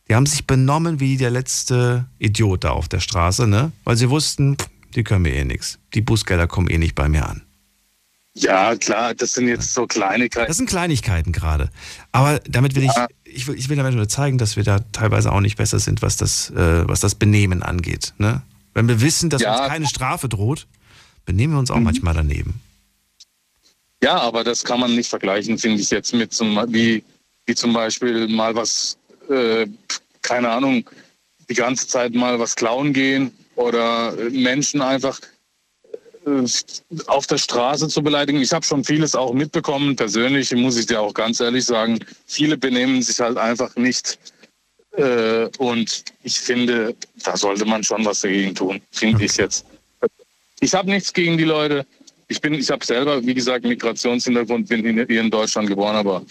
Die 0.09 0.15
haben 0.15 0.27
sich 0.27 0.47
benommen 0.47 1.01
wie 1.01 1.17
der 1.17 1.31
letzte 1.31 2.07
Idiot 2.19 2.65
da 2.65 2.71
auf 2.71 2.89
der 2.89 3.01
Straße, 3.01 3.47
ne? 3.49 3.73
Weil 3.83 3.97
sie 3.97 4.09
wussten, 4.09 4.57
die 4.95 5.03
können 5.03 5.23
mir 5.23 5.35
eh 5.35 5.45
nichts. 5.45 5.81
Die 5.95 6.01
Bußgelder 6.01 6.47
kommen 6.47 6.69
eh 6.69 6.79
nicht 6.79 6.95
bei 6.95 7.09
mir 7.09 7.29
an. 7.29 7.46
Ja, 8.39 8.77
klar, 8.77 9.15
das 9.15 9.33
sind 9.33 9.49
jetzt 9.49 9.73
so 9.73 9.87
Kleinigkeiten. 9.87 10.47
Das 10.49 10.59
sind 10.59 10.69
Kleinigkeiten 10.69 11.33
gerade. 11.33 11.71
Aber 12.13 12.39
damit 12.41 12.75
will 12.75 12.85
ich, 12.85 12.93
ich 13.25 13.47
will, 13.47 13.59
ich 13.59 13.71
will 13.71 13.77
damit 13.77 13.95
nur 13.95 14.09
zeigen, 14.09 14.37
dass 14.37 14.57
wir 14.57 14.63
da 14.63 14.81
teilweise 14.93 15.33
auch 15.33 15.41
nicht 15.41 15.57
besser 15.57 15.79
sind, 15.79 16.03
was 16.03 16.19
das, 16.19 16.51
äh, 16.51 16.87
was 16.87 17.01
das 17.01 17.15
Benehmen 17.15 17.63
angeht. 17.63 18.13
Ne? 18.19 18.43
Wenn 18.75 18.89
wir 18.89 19.01
wissen, 19.01 19.31
dass 19.31 19.41
Ja. 19.41 19.59
uns 19.59 19.69
keine 19.69 19.87
Strafe 19.87 20.29
droht, 20.29 20.67
benehmen 21.25 21.55
wir 21.55 21.59
uns 21.61 21.71
auch 21.71 21.81
manchmal 21.81 22.13
daneben. 22.13 22.61
Ja, 24.03 24.19
aber 24.19 24.45
das 24.45 24.63
kann 24.63 24.81
man 24.81 24.95
nicht 24.95 25.09
vergleichen, 25.09 25.57
finde 25.57 25.81
ich 25.81 25.91
jetzt 25.91 26.13
mit 26.13 26.35
zum, 26.35 26.55
wie, 26.73 27.03
wie 27.47 27.55
zum 27.55 27.73
Beispiel 27.73 28.29
mal 28.29 28.55
was, 28.55 28.99
äh, 29.31 29.67
keine 30.21 30.51
Ahnung, 30.51 30.85
die 31.49 31.55
ganze 31.55 31.89
Zeit 31.89 32.15
mal 32.15 32.39
was 32.39 32.55
klauen 32.55 32.93
gehen 32.93 33.33
oder 33.55 34.13
Menschen 34.31 34.83
einfach 34.83 35.19
auf 37.07 37.27
der 37.27 37.39
Straße 37.39 37.89
zu 37.89 38.03
beleidigen. 38.03 38.41
Ich 38.41 38.53
habe 38.53 38.65
schon 38.65 38.83
vieles 38.85 39.15
auch 39.15 39.33
mitbekommen, 39.33 39.95
persönlich 39.95 40.53
muss 40.55 40.77
ich 40.77 40.87
dir 40.87 41.01
auch 41.01 41.15
ganz 41.15 41.41
ehrlich 41.41 41.65
sagen, 41.65 42.01
viele 42.27 42.57
benehmen 42.57 43.01
sich 43.03 43.21
halt 43.21 43.39
einfach 43.39 43.75
nicht. 43.77 44.19
Äh, 44.97 45.49
und 45.59 46.05
ich 46.23 46.41
finde, 46.41 46.97
da 47.23 47.37
sollte 47.37 47.65
man 47.65 47.85
schon 47.85 48.05
was 48.05 48.23
dagegen 48.23 48.55
tun, 48.55 48.81
finde 48.91 49.25
ich 49.25 49.37
jetzt. 49.37 49.65
Ich 50.61 50.75
habe 50.75 50.91
nichts 50.91 51.13
gegen 51.13 51.37
die 51.39 51.45
Leute. 51.45 51.87
Ich 52.29 52.41
bin, 52.41 52.55
ich 52.55 52.71
habe 52.71 52.85
selber, 52.85 53.25
wie 53.25 53.35
gesagt, 53.35 53.65
Migrationshintergrund, 53.65 54.69
bin 54.69 54.83
hier 54.83 55.07
hier 55.07 55.21
in 55.21 55.31
Deutschland 55.31 55.69
geboren, 55.69 55.97
aber 55.97 56.25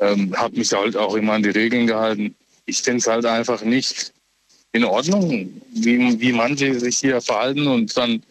ähm, 0.00 0.34
habe 0.36 0.56
mich 0.56 0.72
halt 0.72 0.96
auch 0.96 1.14
immer 1.14 1.34
an 1.34 1.42
die 1.42 1.50
Regeln 1.50 1.86
gehalten. 1.86 2.34
Ich 2.66 2.82
finde 2.82 2.98
es 2.98 3.06
halt 3.06 3.24
einfach 3.26 3.62
nicht 3.62 4.12
in 4.72 4.84
Ordnung, 4.84 5.60
wie, 5.74 6.20
wie 6.20 6.32
manche 6.32 6.80
sich 6.80 6.98
hier 6.98 7.20
verhalten 7.20 7.66
und 7.66 7.96
dann. 7.96 8.22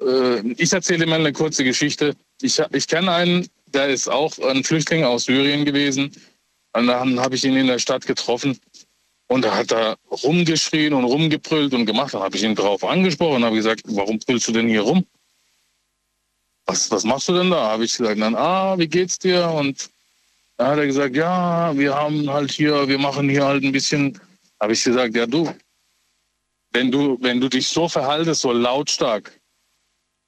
Äh, 0.00 0.40
ich 0.52 0.72
erzähle 0.72 1.06
mal 1.06 1.20
eine 1.20 1.32
kurze 1.32 1.64
Geschichte. 1.64 2.16
Ich, 2.40 2.60
ich 2.72 2.86
kenne 2.86 3.12
einen, 3.12 3.48
der 3.66 3.88
ist 3.88 4.08
auch 4.08 4.38
ein 4.38 4.64
Flüchtling 4.64 5.04
aus 5.04 5.24
Syrien 5.24 5.64
gewesen. 5.64 6.12
Und 6.72 6.86
dann 6.86 7.20
habe 7.20 7.34
ich 7.34 7.44
ihn 7.44 7.56
in 7.56 7.66
der 7.66 7.78
Stadt 7.78 8.06
getroffen 8.06 8.58
und 9.28 9.42
da 9.44 9.56
hat 9.56 9.72
er 9.72 9.96
rumgeschrien 10.10 10.92
und 10.92 11.04
rumgebrüllt 11.04 11.74
und 11.74 11.86
gemacht. 11.86 12.14
Dann 12.14 12.22
habe 12.22 12.36
ich 12.36 12.42
ihn 12.42 12.54
drauf 12.54 12.84
angesprochen 12.84 13.36
und 13.36 13.44
habe 13.44 13.56
gesagt, 13.56 13.82
warum 13.86 14.18
brüllst 14.18 14.48
du 14.48 14.52
denn 14.52 14.68
hier 14.68 14.82
rum? 14.82 15.04
Was, 16.66 16.90
was 16.90 17.04
machst 17.04 17.28
du 17.28 17.34
denn 17.34 17.50
da? 17.50 17.70
Habe 17.70 17.84
ich 17.84 17.96
gesagt, 17.96 18.20
dann, 18.20 18.36
ah, 18.36 18.78
wie 18.78 18.88
geht's 18.88 19.18
dir? 19.18 19.48
Und 19.48 19.90
dann 20.56 20.68
hat 20.68 20.78
er 20.78 20.86
gesagt, 20.86 21.16
ja, 21.16 21.76
wir 21.76 21.94
haben 21.94 22.30
halt 22.30 22.52
hier, 22.52 22.86
wir 22.86 22.98
machen 22.98 23.28
hier 23.28 23.44
halt 23.44 23.64
ein 23.64 23.72
bisschen. 23.72 24.20
Habe 24.60 24.74
ich 24.74 24.84
gesagt, 24.84 25.16
ja 25.16 25.26
du, 25.26 25.52
wenn 26.72 26.90
du, 26.90 27.16
wenn 27.20 27.40
du 27.40 27.48
dich 27.48 27.68
so 27.68 27.88
verhaltest, 27.88 28.42
so 28.42 28.52
lautstark, 28.52 29.39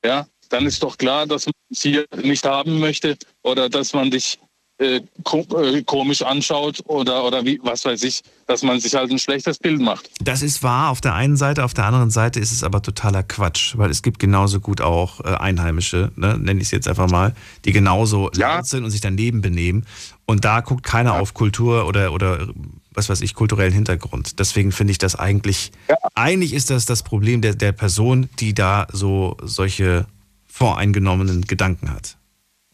ja, 0.05 0.27
dann 0.49 0.67
ist 0.67 0.83
doch 0.83 0.99
klar, 0.99 1.27
dass 1.27 1.47
man 1.47 1.55
dich 1.71 1.81
hier 1.81 2.07
nicht 2.23 2.45
haben 2.45 2.79
möchte 2.79 3.17
oder 3.43 3.69
dass 3.69 3.93
man 3.93 4.11
dich 4.11 4.39
äh, 4.83 4.97
äh, 4.97 5.83
komisch 5.85 6.23
anschaut 6.23 6.83
oder, 6.87 7.25
oder 7.25 7.45
wie, 7.45 7.61
was 7.63 7.85
weiß 7.85 8.03
ich, 8.03 8.21
dass 8.47 8.63
man 8.63 8.81
sich 8.81 8.95
halt 8.95 9.13
ein 9.13 9.19
schlechtes 9.19 9.59
Bild 9.59 9.81
macht. 9.81 10.11
Das 10.21 10.43
ist 10.43 10.63
wahr 10.63 10.91
auf 10.91 11.01
der 11.01 11.15
einen 11.15 11.37
Seite, 11.37 11.65
auf 11.65 11.73
der 11.73 11.85
anderen 11.85 12.11
Seite 12.11 12.41
ist 12.41 12.51
es 12.51 12.65
aber 12.65 12.83
totaler 12.83 13.23
Quatsch, 13.23 13.79
weil 13.79 13.91
es 13.91 14.03
gibt 14.03 14.19
genauso 14.19 14.61
gut 14.61 14.81
auch 14.81 15.21
äh, 15.21 15.29
Einheimische, 15.29 16.11
ne, 16.17 16.37
nenne 16.37 16.61
ich 16.61 16.67
es 16.67 16.71
jetzt 16.73 16.89
einfach 16.89 17.09
mal, 17.09 17.35
die 17.65 17.73
genauso 17.73 18.31
laut 18.35 18.67
sind 18.67 18.83
und 18.85 18.91
sich 18.91 19.01
daneben 19.01 19.41
benehmen. 19.41 19.87
Und 20.27 20.45
da 20.45 20.61
guckt 20.61 20.83
keiner 20.83 21.15
auf 21.15 21.33
Kultur 21.33 21.87
oder, 21.87 22.13
oder 22.13 22.49
was 22.95 23.09
weiß 23.09 23.21
ich, 23.21 23.35
kulturellen 23.35 23.73
Hintergrund. 23.73 24.39
Deswegen 24.39 24.73
finde 24.73 24.93
ich 24.93 24.99
das 24.99 25.17
eigentlich, 25.17 25.73
eigentlich 26.15 26.53
ist 26.53 26.71
das 26.71 26.87
das 26.87 27.03
Problem 27.03 27.41
der, 27.41 27.55
der 27.55 27.73
Person, 27.73 28.29
die 28.39 28.55
da 28.55 28.87
so 28.93 29.37
solche 29.43 30.07
voreingenommenen 30.47 31.43
Gedanken 31.43 31.91
hat. 31.91 32.17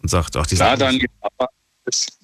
Und 0.03 0.09
sagt, 0.09 0.37
ach, 0.37 0.47
die 0.47 0.57
Ja, 0.57 0.77
dann, 0.77 1.01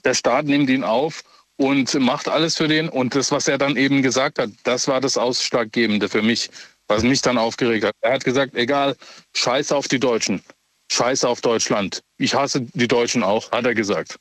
der 0.05 0.15
Staat 0.15 0.47
nimmt 0.47 0.71
ihn 0.71 0.85
auf 0.85 1.23
und 1.57 1.95
macht 1.95 2.29
alles 2.29 2.57
für 2.57 2.69
den. 2.69 2.89
Und 2.89 3.15
das, 3.15 3.31
was 3.31 3.49
er 3.49 3.59
dann 3.59 3.77
eben 3.77 4.03
gesagt 4.03 4.39
hat, 4.39 4.51
das 4.65 4.89
war 4.89 5.01
das 5.01 5.17
Ausschlaggebende 5.17 6.09
für 6.09 6.23
mich, 6.23 6.51
was 6.89 7.03
mich 7.03 7.23
dann 7.23 7.39
aufgeregt 7.39 7.85
hat. 7.85 7.95
Er 8.01 8.15
hat 8.15 8.25
gesagt, 8.25 8.55
egal, 8.55 8.97
scheiß 9.35 9.73
auf 9.73 9.89
die 9.89 9.99
Deutschen, 9.99 10.43
scheiß 10.91 11.25
auf 11.25 11.41
Deutschland. 11.41 12.03
Ich 12.19 12.35
hasse 12.35 12.63
die 12.75 12.89
Deutschen 12.89 13.23
auch, 13.23 13.51
hat 13.53 13.65
er 13.65 13.75
gesagt. 13.75 14.19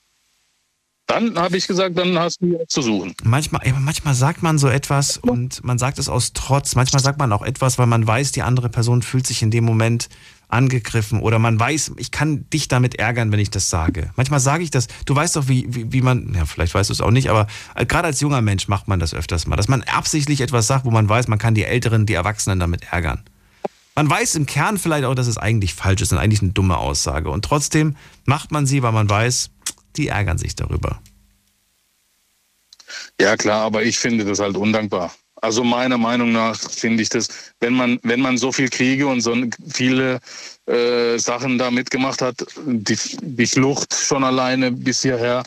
Dann 1.08 1.38
habe 1.38 1.58
ich 1.58 1.68
gesagt, 1.68 1.98
dann 1.98 2.18
hast 2.18 2.42
du 2.42 2.58
zu 2.68 2.82
suchen. 2.82 3.14
Manchmal, 3.24 3.62
manchmal 3.80 4.14
sagt 4.16 4.42
man 4.42 4.58
so 4.58 4.70
etwas 4.70 5.18
und 5.18 5.64
man 5.64 5.78
sagt 5.78 6.00
es 6.00 6.08
aus 6.08 6.32
Trotz. 6.34 6.76
Manchmal 6.76 7.02
sagt 7.02 7.20
man 7.20 7.32
auch 7.34 7.42
etwas, 7.42 7.78
weil 7.78 7.88
man 7.88 8.08
weiß, 8.08 8.32
die 8.32 8.42
andere 8.42 8.70
Person 8.70 9.02
fühlt 9.02 9.28
sich 9.28 9.42
in 9.42 9.52
dem 9.52 9.66
Moment 9.66 10.08
angegriffen 10.48 11.20
oder 11.20 11.40
man 11.40 11.60
weiß, 11.60 11.94
ich 11.98 12.12
kann 12.12 12.50
dich 12.52 12.68
damit 12.68 12.96
ärgern, 12.96 13.32
wenn 13.32 13.40
ich 13.40 13.50
das 13.50 13.70
sage. 13.70 14.12
Manchmal 14.16 14.40
sage 14.40 14.64
ich 14.64 14.72
das. 14.72 14.88
Du 15.06 15.16
weißt 15.16 15.36
doch, 15.36 15.48
wie, 15.48 15.66
wie, 15.68 15.92
wie 15.92 16.02
man, 16.02 16.34
ja, 16.36 16.46
vielleicht 16.46 16.74
weißt 16.74 16.90
du 16.90 16.94
es 16.94 17.02
auch 17.02 17.12
nicht, 17.12 17.30
aber 17.30 17.48
äh, 17.76 17.86
gerade 17.86 18.08
als 18.08 18.22
junger 18.22 18.42
Mensch 18.42 18.68
macht 18.68 18.88
man 18.88 19.00
das 19.00 19.14
öfters 19.14 19.48
mal, 19.48 19.56
dass 19.56 19.68
man 19.68 19.82
absichtlich 19.84 20.42
etwas 20.42 20.68
sagt, 20.68 20.86
wo 20.86 20.92
man 20.92 21.10
weiß, 21.10 21.28
man 21.28 21.40
kann 21.40 21.56
die 21.56 21.64
Älteren, 21.66 22.06
die 22.06 22.14
Erwachsenen 22.14 22.60
damit 22.60 22.92
ärgern. 22.92 23.24
Man 23.96 24.10
weiß 24.10 24.36
im 24.36 24.46
Kern 24.46 24.78
vielleicht 24.78 25.06
auch, 25.06 25.16
dass 25.16 25.28
es 25.28 25.38
eigentlich 25.38 25.74
falsch 25.74 26.02
ist 26.02 26.12
und 26.12 26.18
eigentlich 26.18 26.42
eine 26.42 26.52
dumme 26.52 26.78
Aussage. 26.78 27.30
Und 27.30 27.46
trotzdem 27.46 27.96
macht 28.26 28.52
man 28.52 28.66
sie, 28.66 28.82
weil 28.82 28.92
man 28.92 29.10
weiß, 29.10 29.52
die 29.98 30.08
ärgern 30.08 30.38
sich 30.38 30.56
darüber. 30.56 31.02
Ja 33.20 33.38
klar, 33.38 33.62
aber 33.62 33.84
ich 33.84 33.98
finde 33.98 34.26
das 34.26 34.40
halt 34.40 34.58
undankbar. 34.58 35.14
Also 35.42 35.64
meiner 35.64 35.98
Meinung 35.98 36.32
nach 36.32 36.58
finde 36.58 37.04
ich 37.04 37.10
das, 37.10 37.28
wenn 37.60 37.74
man, 37.74 38.00
wenn 38.04 38.22
man 38.22 38.38
so 38.38 38.52
viel 38.52 38.70
Kriege 38.70 39.08
und 39.08 39.20
so 39.20 39.36
viele 39.68 40.20
äh, 40.68 41.18
Sachen 41.18 41.58
da 41.58 41.70
mitgemacht 41.70 42.22
hat, 42.22 42.46
die, 42.66 42.98
die 43.22 43.46
Flucht 43.46 43.94
schon 43.94 44.24
alleine 44.24 44.72
bis 44.72 45.02
hierher, 45.02 45.44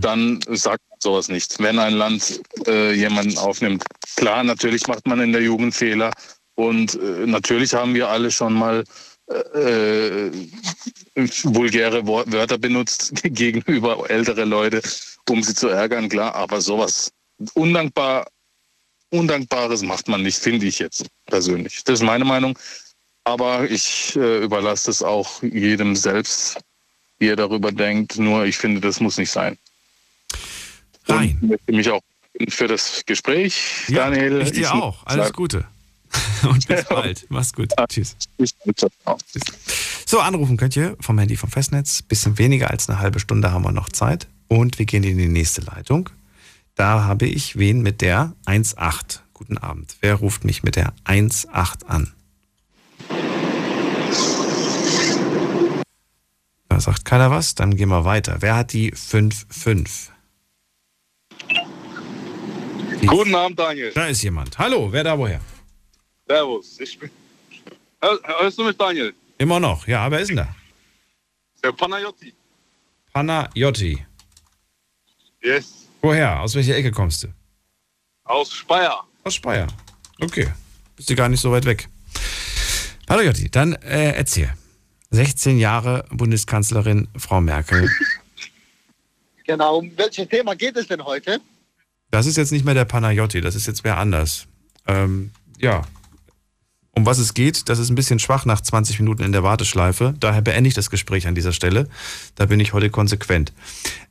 dann 0.00 0.40
sagt 0.50 0.82
man 0.90 0.98
sowas 1.00 1.28
nicht. 1.28 1.58
Wenn 1.60 1.78
ein 1.78 1.94
Land 1.94 2.42
äh, 2.66 2.92
jemanden 2.92 3.38
aufnimmt. 3.38 3.84
Klar, 4.16 4.44
natürlich 4.44 4.86
macht 4.86 5.06
man 5.06 5.20
in 5.20 5.32
der 5.32 5.42
Jugend 5.42 5.74
Fehler 5.74 6.10
und 6.56 6.96
äh, 6.96 7.26
natürlich 7.26 7.72
haben 7.72 7.94
wir 7.94 8.08
alle 8.08 8.30
schon 8.30 8.52
mal 8.52 8.84
äh, 9.28 10.30
vulgäre 11.44 12.06
Wörter 12.06 12.58
benutzt 12.58 13.12
gegenüber 13.22 14.08
ältere 14.08 14.44
Leute, 14.44 14.82
um 15.28 15.42
sie 15.42 15.54
zu 15.54 15.68
ärgern, 15.68 16.08
klar. 16.08 16.34
Aber 16.34 16.60
sowas 16.60 17.12
undankbar, 17.54 18.26
Undankbares 19.10 19.82
macht 19.82 20.08
man 20.08 20.22
nicht, 20.22 20.38
finde 20.38 20.66
ich 20.66 20.78
jetzt 20.78 21.06
persönlich. 21.26 21.82
Das 21.84 22.00
ist 22.00 22.04
meine 22.04 22.24
Meinung. 22.24 22.58
Aber 23.24 23.70
ich 23.70 24.16
äh, 24.16 24.42
überlasse 24.42 24.90
es 24.90 25.02
auch 25.02 25.42
jedem 25.42 25.96
selbst, 25.96 26.58
wie 27.18 27.26
ihr 27.26 27.36
darüber 27.36 27.72
denkt. 27.72 28.18
Nur 28.18 28.44
ich 28.44 28.56
finde, 28.56 28.80
das 28.80 29.00
muss 29.00 29.18
nicht 29.18 29.30
sein. 29.30 29.58
Rein. 31.06 31.38
Und 31.42 31.48
möchte 31.50 31.72
mich 31.72 31.90
auch 31.90 32.02
für 32.48 32.68
das 32.68 33.02
Gespräch, 33.04 33.84
Ja, 33.88 34.10
Daniel. 34.10 34.42
ich 34.42 34.52
dir 34.52 34.74
auch. 34.74 35.04
Alles 35.06 35.32
Gute. 35.32 35.66
Und 36.48 36.66
bis 36.66 36.84
bald. 36.84 37.26
Mach's 37.28 37.52
gut. 37.52 37.72
Tschüss. 37.88 38.16
Bis 38.36 38.54
bald. 39.04 39.20
So, 40.06 40.20
anrufen 40.20 40.56
könnt 40.56 40.76
ihr 40.76 40.96
vom 41.00 41.18
Handy 41.18 41.36
vom 41.36 41.50
Festnetz. 41.50 42.02
Bisschen 42.02 42.38
weniger 42.38 42.70
als 42.70 42.88
eine 42.88 42.98
halbe 42.98 43.20
Stunde 43.20 43.52
haben 43.52 43.62
wir 43.64 43.72
noch 43.72 43.88
Zeit. 43.88 44.28
Und 44.48 44.78
wir 44.78 44.86
gehen 44.86 45.04
in 45.04 45.18
die 45.18 45.28
nächste 45.28 45.60
Leitung. 45.62 46.10
Da 46.74 47.04
habe 47.04 47.26
ich 47.26 47.58
wen 47.58 47.82
mit 47.82 48.00
der 48.00 48.32
1.8. 48.46 49.20
Guten 49.34 49.58
Abend. 49.58 49.96
Wer 50.00 50.14
ruft 50.14 50.44
mich 50.44 50.62
mit 50.62 50.76
der 50.76 50.94
1.8 51.04 51.84
an? 51.86 52.12
Da 56.68 56.80
sagt 56.80 57.04
keiner 57.04 57.30
was, 57.30 57.54
dann 57.54 57.76
gehen 57.76 57.88
wir 57.88 58.04
weiter. 58.04 58.36
Wer 58.40 58.56
hat 58.56 58.72
die 58.72 58.92
5.5? 58.92 60.10
Guten 63.06 63.34
Abend, 63.34 63.58
Daniel. 63.58 63.92
Da 63.92 64.06
ist 64.06 64.22
jemand. 64.22 64.58
Hallo, 64.58 64.92
wer 64.92 65.04
da 65.04 65.18
woher? 65.18 65.40
Servus. 66.28 66.78
Ich 66.80 66.98
bin. 66.98 67.10
Hör, 68.00 68.18
hörst 68.40 68.58
du 68.58 68.64
mich, 68.64 68.76
Daniel? 68.76 69.14
Immer 69.38 69.58
noch. 69.58 69.86
Ja, 69.86 70.10
wer 70.10 70.20
ist 70.20 70.28
denn 70.28 70.36
da? 70.36 70.54
Der 71.62 71.72
Panayotti. 71.72 72.34
Panayotti. 73.12 74.06
Yes. 75.42 75.88
Woher? 76.02 76.40
Aus 76.40 76.54
welcher 76.54 76.76
Ecke 76.76 76.90
kommst 76.90 77.24
du? 77.24 77.28
Aus 78.24 78.52
Speyer. 78.52 79.02
Aus 79.24 79.34
Speyer. 79.34 79.66
Okay. 80.20 80.52
Bist 80.96 81.08
du 81.10 81.14
gar 81.14 81.28
nicht 81.28 81.40
so 81.40 81.50
weit 81.50 81.64
weg. 81.64 81.88
Hallo 83.08 83.22
Jotti, 83.22 83.50
dann 83.50 83.72
äh, 83.74 84.12
erzähl. 84.12 84.52
16 85.10 85.58
Jahre 85.58 86.04
Bundeskanzlerin 86.10 87.08
Frau 87.16 87.40
Merkel. 87.40 87.88
Genau, 89.46 89.78
um 89.78 89.90
welches 89.96 90.28
Thema 90.28 90.54
geht 90.54 90.76
es 90.76 90.88
denn 90.88 91.02
heute? 91.02 91.40
Das 92.10 92.26
ist 92.26 92.36
jetzt 92.36 92.52
nicht 92.52 92.66
mehr 92.66 92.74
der 92.74 92.84
Panayotti, 92.84 93.40
das 93.40 93.54
ist 93.54 93.66
jetzt 93.66 93.82
wer 93.82 93.96
anders. 93.96 94.46
Ähm, 94.86 95.30
ja. 95.58 95.86
Um 96.98 97.06
was 97.06 97.18
es 97.18 97.32
geht, 97.32 97.68
das 97.68 97.78
ist 97.78 97.90
ein 97.90 97.94
bisschen 97.94 98.18
schwach 98.18 98.44
nach 98.44 98.60
20 98.60 98.98
Minuten 98.98 99.22
in 99.22 99.30
der 99.30 99.44
Warteschleife. 99.44 100.14
Daher 100.18 100.42
beende 100.42 100.66
ich 100.66 100.74
das 100.74 100.90
Gespräch 100.90 101.28
an 101.28 101.36
dieser 101.36 101.52
Stelle. 101.52 101.88
Da 102.34 102.46
bin 102.46 102.58
ich 102.58 102.72
heute 102.72 102.90
konsequent. 102.90 103.52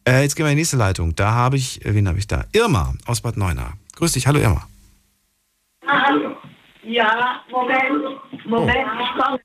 Äh, 0.07 0.21
jetzt 0.21 0.37
gehen 0.37 0.45
wir 0.45 0.51
in 0.51 0.55
die 0.55 0.61
nächste 0.61 0.77
Leitung. 0.77 1.13
Da 1.13 1.31
habe 1.33 1.57
ich, 1.57 1.83
äh, 1.85 1.93
wen 1.93 2.07
habe 2.07 2.17
ich 2.17 2.27
da? 2.27 2.45
Irma 2.53 2.93
aus 3.05 3.19
Bad 3.19 3.35
Neuenahr. 3.35 3.73
Grüß 3.97 4.13
dich, 4.13 4.25
hallo 4.25 4.39
Irma. 4.39 4.65
Ja, 6.85 7.41
Moment, 7.51 8.45
Moment, 8.45 8.87
ich 9.01 9.21
komme. 9.21 9.39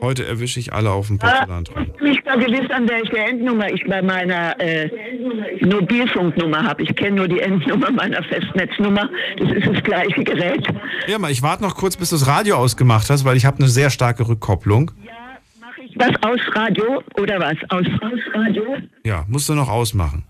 Heute 0.00 0.26
erwische 0.26 0.60
ich 0.60 0.72
alle 0.72 0.90
auf 0.90 1.06
dem 1.08 1.16
Äh, 1.16 1.20
Porzellan. 1.20 1.64
Ich 1.64 1.72
bin 1.98 2.08
nicht 2.10 2.24
gewiss, 2.24 2.70
an 2.70 2.88
welche 2.88 3.18
Endnummer 3.18 3.70
ich 3.72 3.84
bei 3.86 4.02
meiner 4.02 4.58
äh, 4.60 4.88
Mobilfunknummer 5.64 6.62
habe. 6.64 6.82
Ich 6.82 6.94
kenne 6.94 7.16
nur 7.16 7.28
die 7.28 7.40
Endnummer 7.40 7.90
meiner 7.90 8.22
Festnetznummer. 8.22 9.08
Das 9.38 9.50
ist 9.52 9.66
das 9.66 9.82
gleiche 9.82 10.22
Gerät. 10.24 10.66
Irma, 11.06 11.30
ich 11.30 11.42
warte 11.42 11.62
noch 11.62 11.76
kurz, 11.76 11.96
bis 11.96 12.10
du 12.10 12.16
das 12.16 12.26
Radio 12.26 12.56
ausgemacht 12.56 13.08
hast, 13.10 13.24
weil 13.24 13.36
ich 13.36 13.46
habe 13.46 13.58
eine 13.58 13.68
sehr 13.68 13.90
starke 13.90 14.28
Rückkopplung. 14.28 14.90
Was 15.98 16.10
aus 16.22 16.40
Radio 16.54 17.02
oder 17.18 17.40
was? 17.40 17.56
Aus, 17.70 17.86
aus 18.02 18.20
Radio? 18.34 18.76
Ja, 19.04 19.24
musst 19.28 19.48
du 19.48 19.54
noch 19.54 19.68
ausmachen. 19.70 20.24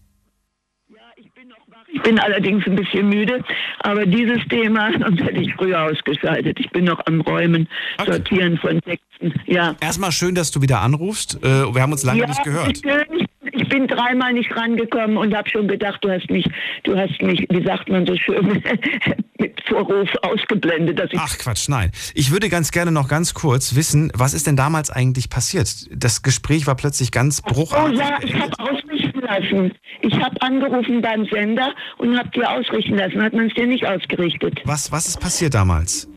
Ich 1.96 2.02
bin 2.02 2.18
allerdings 2.18 2.66
ein 2.66 2.76
bisschen 2.76 3.08
müde, 3.08 3.42
aber 3.80 4.04
dieses 4.04 4.46
Thema, 4.50 4.90
sonst 5.00 5.22
hätte 5.22 5.40
ich 5.40 5.54
früher 5.54 5.82
ausgeschaltet. 5.82 6.60
Ich 6.60 6.68
bin 6.70 6.84
noch 6.84 7.00
am 7.06 7.22
Räumen, 7.22 7.66
Sortieren 8.04 8.58
von 8.58 8.80
Texten. 8.82 9.32
Ja. 9.46 9.74
Erstmal 9.80 10.12
schön, 10.12 10.34
dass 10.34 10.50
du 10.50 10.60
wieder 10.60 10.80
anrufst. 10.80 11.42
Äh, 11.42 11.74
wir 11.74 11.80
haben 11.80 11.92
uns 11.92 12.02
lange 12.04 12.20
ja, 12.20 12.26
nicht 12.26 12.44
gehört. 12.44 12.78
Schön. 12.82 13.26
Ich 13.52 13.68
bin 13.70 13.86
dreimal 13.86 14.34
nicht 14.34 14.54
rangekommen 14.54 15.16
und 15.16 15.34
habe 15.34 15.48
schon 15.48 15.68
gedacht, 15.68 16.04
du 16.04 16.10
hast 16.10 16.28
mich, 16.28 16.44
du 16.82 16.98
hast 16.98 17.22
mich, 17.22 17.46
wie 17.48 17.64
sagt 17.64 17.88
man 17.88 18.04
so 18.04 18.14
schön, 18.16 18.62
mit 19.38 19.62
Vorruf 19.66 20.10
ausgeblendet. 20.22 20.98
Dass 20.98 21.10
ich 21.10 21.18
Ach 21.18 21.38
Quatsch, 21.38 21.68
nein. 21.68 21.90
Ich 22.14 22.30
würde 22.30 22.50
ganz 22.50 22.72
gerne 22.72 22.92
noch 22.92 23.08
ganz 23.08 23.32
kurz 23.32 23.74
wissen, 23.74 24.12
was 24.14 24.34
ist 24.34 24.46
denn 24.46 24.56
damals 24.56 24.90
eigentlich 24.90 25.30
passiert? 25.30 25.68
Das 25.90 26.22
Gespräch 26.22 26.66
war 26.66 26.74
plötzlich 26.74 27.10
ganz 27.10 27.40
Oh 27.46 27.52
bruchartig. 27.54 27.98
ja, 27.98 28.18
ich 28.22 28.34
habe 28.34 28.52
ausrichten 28.58 29.05
lassen. 29.26 29.72
Ich 30.00 30.14
habe 30.20 30.40
angerufen 30.40 31.02
beim 31.02 31.26
Sender 31.26 31.74
und 31.98 32.16
habe 32.18 32.30
dir 32.30 32.50
ausrichten 32.50 32.96
lassen. 32.96 33.22
Hat 33.22 33.32
man 33.32 33.48
es 33.48 33.54
dir 33.54 33.66
nicht 33.66 33.86
ausgerichtet? 33.86 34.60
Was, 34.64 34.92
was 34.92 35.06
ist 35.08 35.20
passiert 35.20 35.54
damals? 35.54 36.08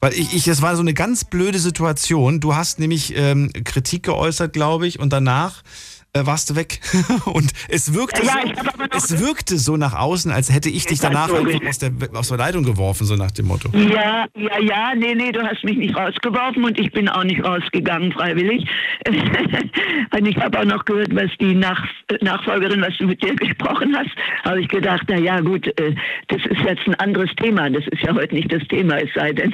Weil 0.00 0.12
ich, 0.14 0.34
ich, 0.34 0.44
das 0.44 0.62
war 0.62 0.74
so 0.76 0.82
eine 0.82 0.94
ganz 0.94 1.24
blöde 1.24 1.58
Situation. 1.58 2.40
Du 2.40 2.54
hast 2.54 2.78
nämlich 2.78 3.14
ähm, 3.16 3.50
Kritik 3.64 4.04
geäußert, 4.04 4.52
glaube 4.52 4.86
ich, 4.86 4.98
und 4.98 5.12
danach 5.12 5.62
äh, 6.12 6.26
warst 6.26 6.50
du 6.50 6.56
weg. 6.56 6.80
und 7.26 7.52
es 7.68 7.94
wirkte, 7.94 8.24
Ja, 8.24 8.42
so, 8.42 8.96
es 8.96 9.20
wirkte 9.20 9.58
so 9.58 9.76
nach 9.76 9.94
außen, 9.94 10.30
als 10.30 10.52
hätte 10.52 10.68
ich 10.68 10.86
dich 10.86 11.00
danach 11.00 11.30
aus 11.30 11.78
der, 11.78 11.92
aus 12.14 12.28
der 12.28 12.38
Leitung 12.38 12.64
geworfen, 12.64 13.04
so 13.06 13.16
nach 13.16 13.30
dem 13.30 13.46
Motto. 13.46 13.70
Ja, 13.72 14.26
ja, 14.34 14.58
ja, 14.60 14.94
nee, 14.96 15.14
nee, 15.14 15.32
du 15.32 15.42
hast 15.42 15.62
mich 15.64 15.76
nicht 15.76 15.96
rausgeworfen 15.96 16.64
und 16.64 16.78
ich 16.78 16.90
bin 16.92 17.08
auch 17.08 17.24
nicht 17.24 17.44
rausgegangen 17.44 18.12
freiwillig. 18.12 18.68
und 19.06 20.26
ich 20.26 20.36
habe 20.36 20.58
auch 20.58 20.64
noch 20.64 20.84
gehört, 20.84 21.14
was 21.14 21.30
die 21.40 21.54
Nach 21.54 21.80
Nachfolgerin, 22.20 22.80
was 22.82 22.96
du 22.98 23.06
mit 23.06 23.22
dir 23.22 23.34
gesprochen 23.36 23.94
hast, 23.96 24.10
habe 24.44 24.60
ich 24.60 24.68
gedacht, 24.68 25.02
na 25.08 25.16
ja, 25.16 25.40
gut, 25.40 25.66
äh, 25.78 25.94
das 26.28 26.40
ist 26.46 26.60
jetzt 26.64 26.86
ein 26.86 26.94
anderes 26.96 27.30
Thema. 27.36 27.70
Das 27.70 27.84
ist 27.86 28.02
ja 28.02 28.14
heute 28.14 28.34
nicht 28.34 28.52
das 28.52 28.62
Thema, 28.68 28.96
es 28.96 29.10
sei 29.14 29.32
denn, 29.32 29.52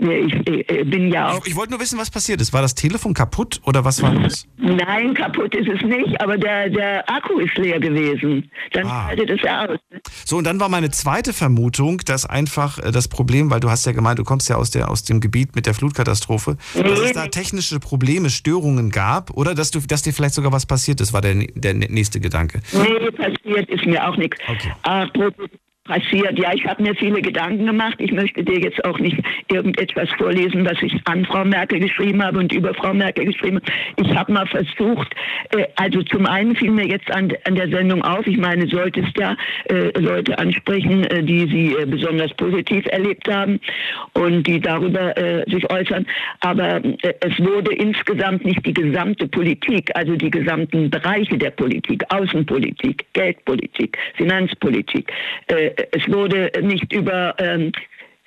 äh, 0.00 0.18
ich 0.20 0.70
äh, 0.70 0.84
bin 0.84 1.10
ja 1.10 1.30
auch. 1.30 1.44
Ich, 1.44 1.52
ich 1.52 1.56
wollte 1.56 1.72
nur 1.72 1.80
wissen, 1.80 1.98
was 1.98 2.10
passiert 2.10 2.40
ist. 2.40 2.52
War 2.52 2.62
das 2.62 2.74
Telefon 2.74 3.14
kaputt 3.14 3.60
oder 3.64 3.84
was 3.84 4.02
war 4.02 4.14
los? 4.14 4.46
Nein, 4.58 5.14
kaputt 5.14 5.54
ist 5.54 5.68
es 5.68 5.82
nicht, 5.82 5.95
aber 6.20 6.36
der, 6.38 6.68
der 6.70 7.08
Akku 7.10 7.38
ist 7.38 7.56
leer 7.56 7.80
gewesen. 7.80 8.50
Dann 8.72 8.86
Ah. 8.86 9.06
schaltet 9.08 9.30
es 9.30 9.42
ja 9.42 9.66
aus. 9.66 9.78
So, 10.24 10.36
und 10.36 10.44
dann 10.44 10.58
war 10.60 10.68
meine 10.68 10.90
zweite 10.90 11.32
Vermutung, 11.32 11.98
dass 12.06 12.26
einfach 12.26 12.78
äh, 12.78 12.90
das 12.92 13.08
Problem, 13.08 13.50
weil 13.50 13.60
du 13.60 13.70
hast 13.70 13.86
ja 13.86 13.92
gemeint, 13.92 14.18
du 14.18 14.24
kommst 14.24 14.48
ja 14.48 14.56
aus, 14.56 14.70
der, 14.70 14.90
aus 14.90 15.04
dem 15.04 15.20
Gebiet 15.20 15.54
mit 15.56 15.66
der 15.66 15.74
Flutkatastrophe, 15.74 16.56
dass 16.74 16.98
es 17.00 17.12
da 17.12 17.26
technische 17.28 17.80
Probleme, 17.80 18.30
Störungen 18.30 18.90
gab 18.90 19.30
oder 19.30 19.54
dass, 19.54 19.70
du, 19.70 19.80
dass 19.80 20.02
dir 20.02 20.12
vielleicht 20.12 20.34
sogar 20.34 20.52
was 20.52 20.66
passiert 20.66 21.00
ist, 21.00 21.12
war 21.12 21.20
der, 21.20 21.34
der 21.54 21.74
nächste 21.74 22.20
Gedanke. 22.20 22.60
Nee, 22.72 23.10
passiert 23.12 23.68
ist 23.70 23.86
mir 23.86 24.06
auch 24.08 24.16
nichts. 24.16 24.38
Apropos 24.82 25.48
passiert, 25.86 26.38
ja, 26.38 26.52
ich 26.54 26.66
habe 26.66 26.82
mir 26.82 26.94
viele 26.94 27.22
Gedanken 27.22 27.66
gemacht. 27.66 27.96
Ich 27.98 28.12
möchte 28.12 28.42
dir 28.44 28.58
jetzt 28.58 28.84
auch 28.84 28.98
nicht 28.98 29.18
irgendetwas 29.50 30.08
vorlesen, 30.18 30.64
was 30.64 30.80
ich 30.82 30.94
an 31.04 31.24
Frau 31.24 31.44
Merkel 31.44 31.80
geschrieben 31.80 32.22
habe 32.22 32.38
und 32.38 32.52
über 32.52 32.74
Frau 32.74 32.92
Merkel 32.92 33.26
geschrieben 33.26 33.56
habe. 33.56 33.72
Ich 33.96 34.16
habe 34.16 34.32
mal 34.32 34.46
versucht, 34.46 35.14
äh, 35.50 35.64
also 35.76 36.02
zum 36.02 36.26
einen 36.26 36.54
fiel 36.56 36.70
mir 36.70 36.86
jetzt 36.86 37.10
an, 37.10 37.32
an 37.44 37.54
der 37.54 37.68
Sendung 37.68 38.02
auf, 38.02 38.26
ich 38.26 38.36
meine, 38.36 38.66
solltest 38.68 39.16
ja 39.18 39.36
äh, 39.68 39.98
Leute 39.98 40.38
ansprechen, 40.38 41.04
äh, 41.04 41.22
die 41.22 41.48
sie 41.50 41.74
äh, 41.74 41.86
besonders 41.86 42.32
positiv 42.34 42.84
erlebt 42.86 43.28
haben 43.28 43.60
und 44.14 44.46
die 44.46 44.60
darüber 44.60 45.16
äh, 45.16 45.48
sich 45.50 45.70
äußern. 45.70 46.06
Aber 46.40 46.84
äh, 46.84 47.14
es 47.20 47.38
wurde 47.38 47.74
insgesamt 47.74 48.44
nicht 48.44 48.64
die 48.66 48.74
gesamte 48.74 49.28
Politik, 49.28 49.90
also 49.94 50.16
die 50.16 50.30
gesamten 50.30 50.90
Bereiche 50.90 51.38
der 51.38 51.50
Politik, 51.50 52.02
Außenpolitik, 52.08 53.04
Geldpolitik, 53.12 53.96
Finanzpolitik, 54.14 55.12
äh, 55.48 55.70
es 55.92 56.06
wurde 56.08 56.50
nicht 56.62 56.92
über 56.92 57.34
ähm, 57.38 57.72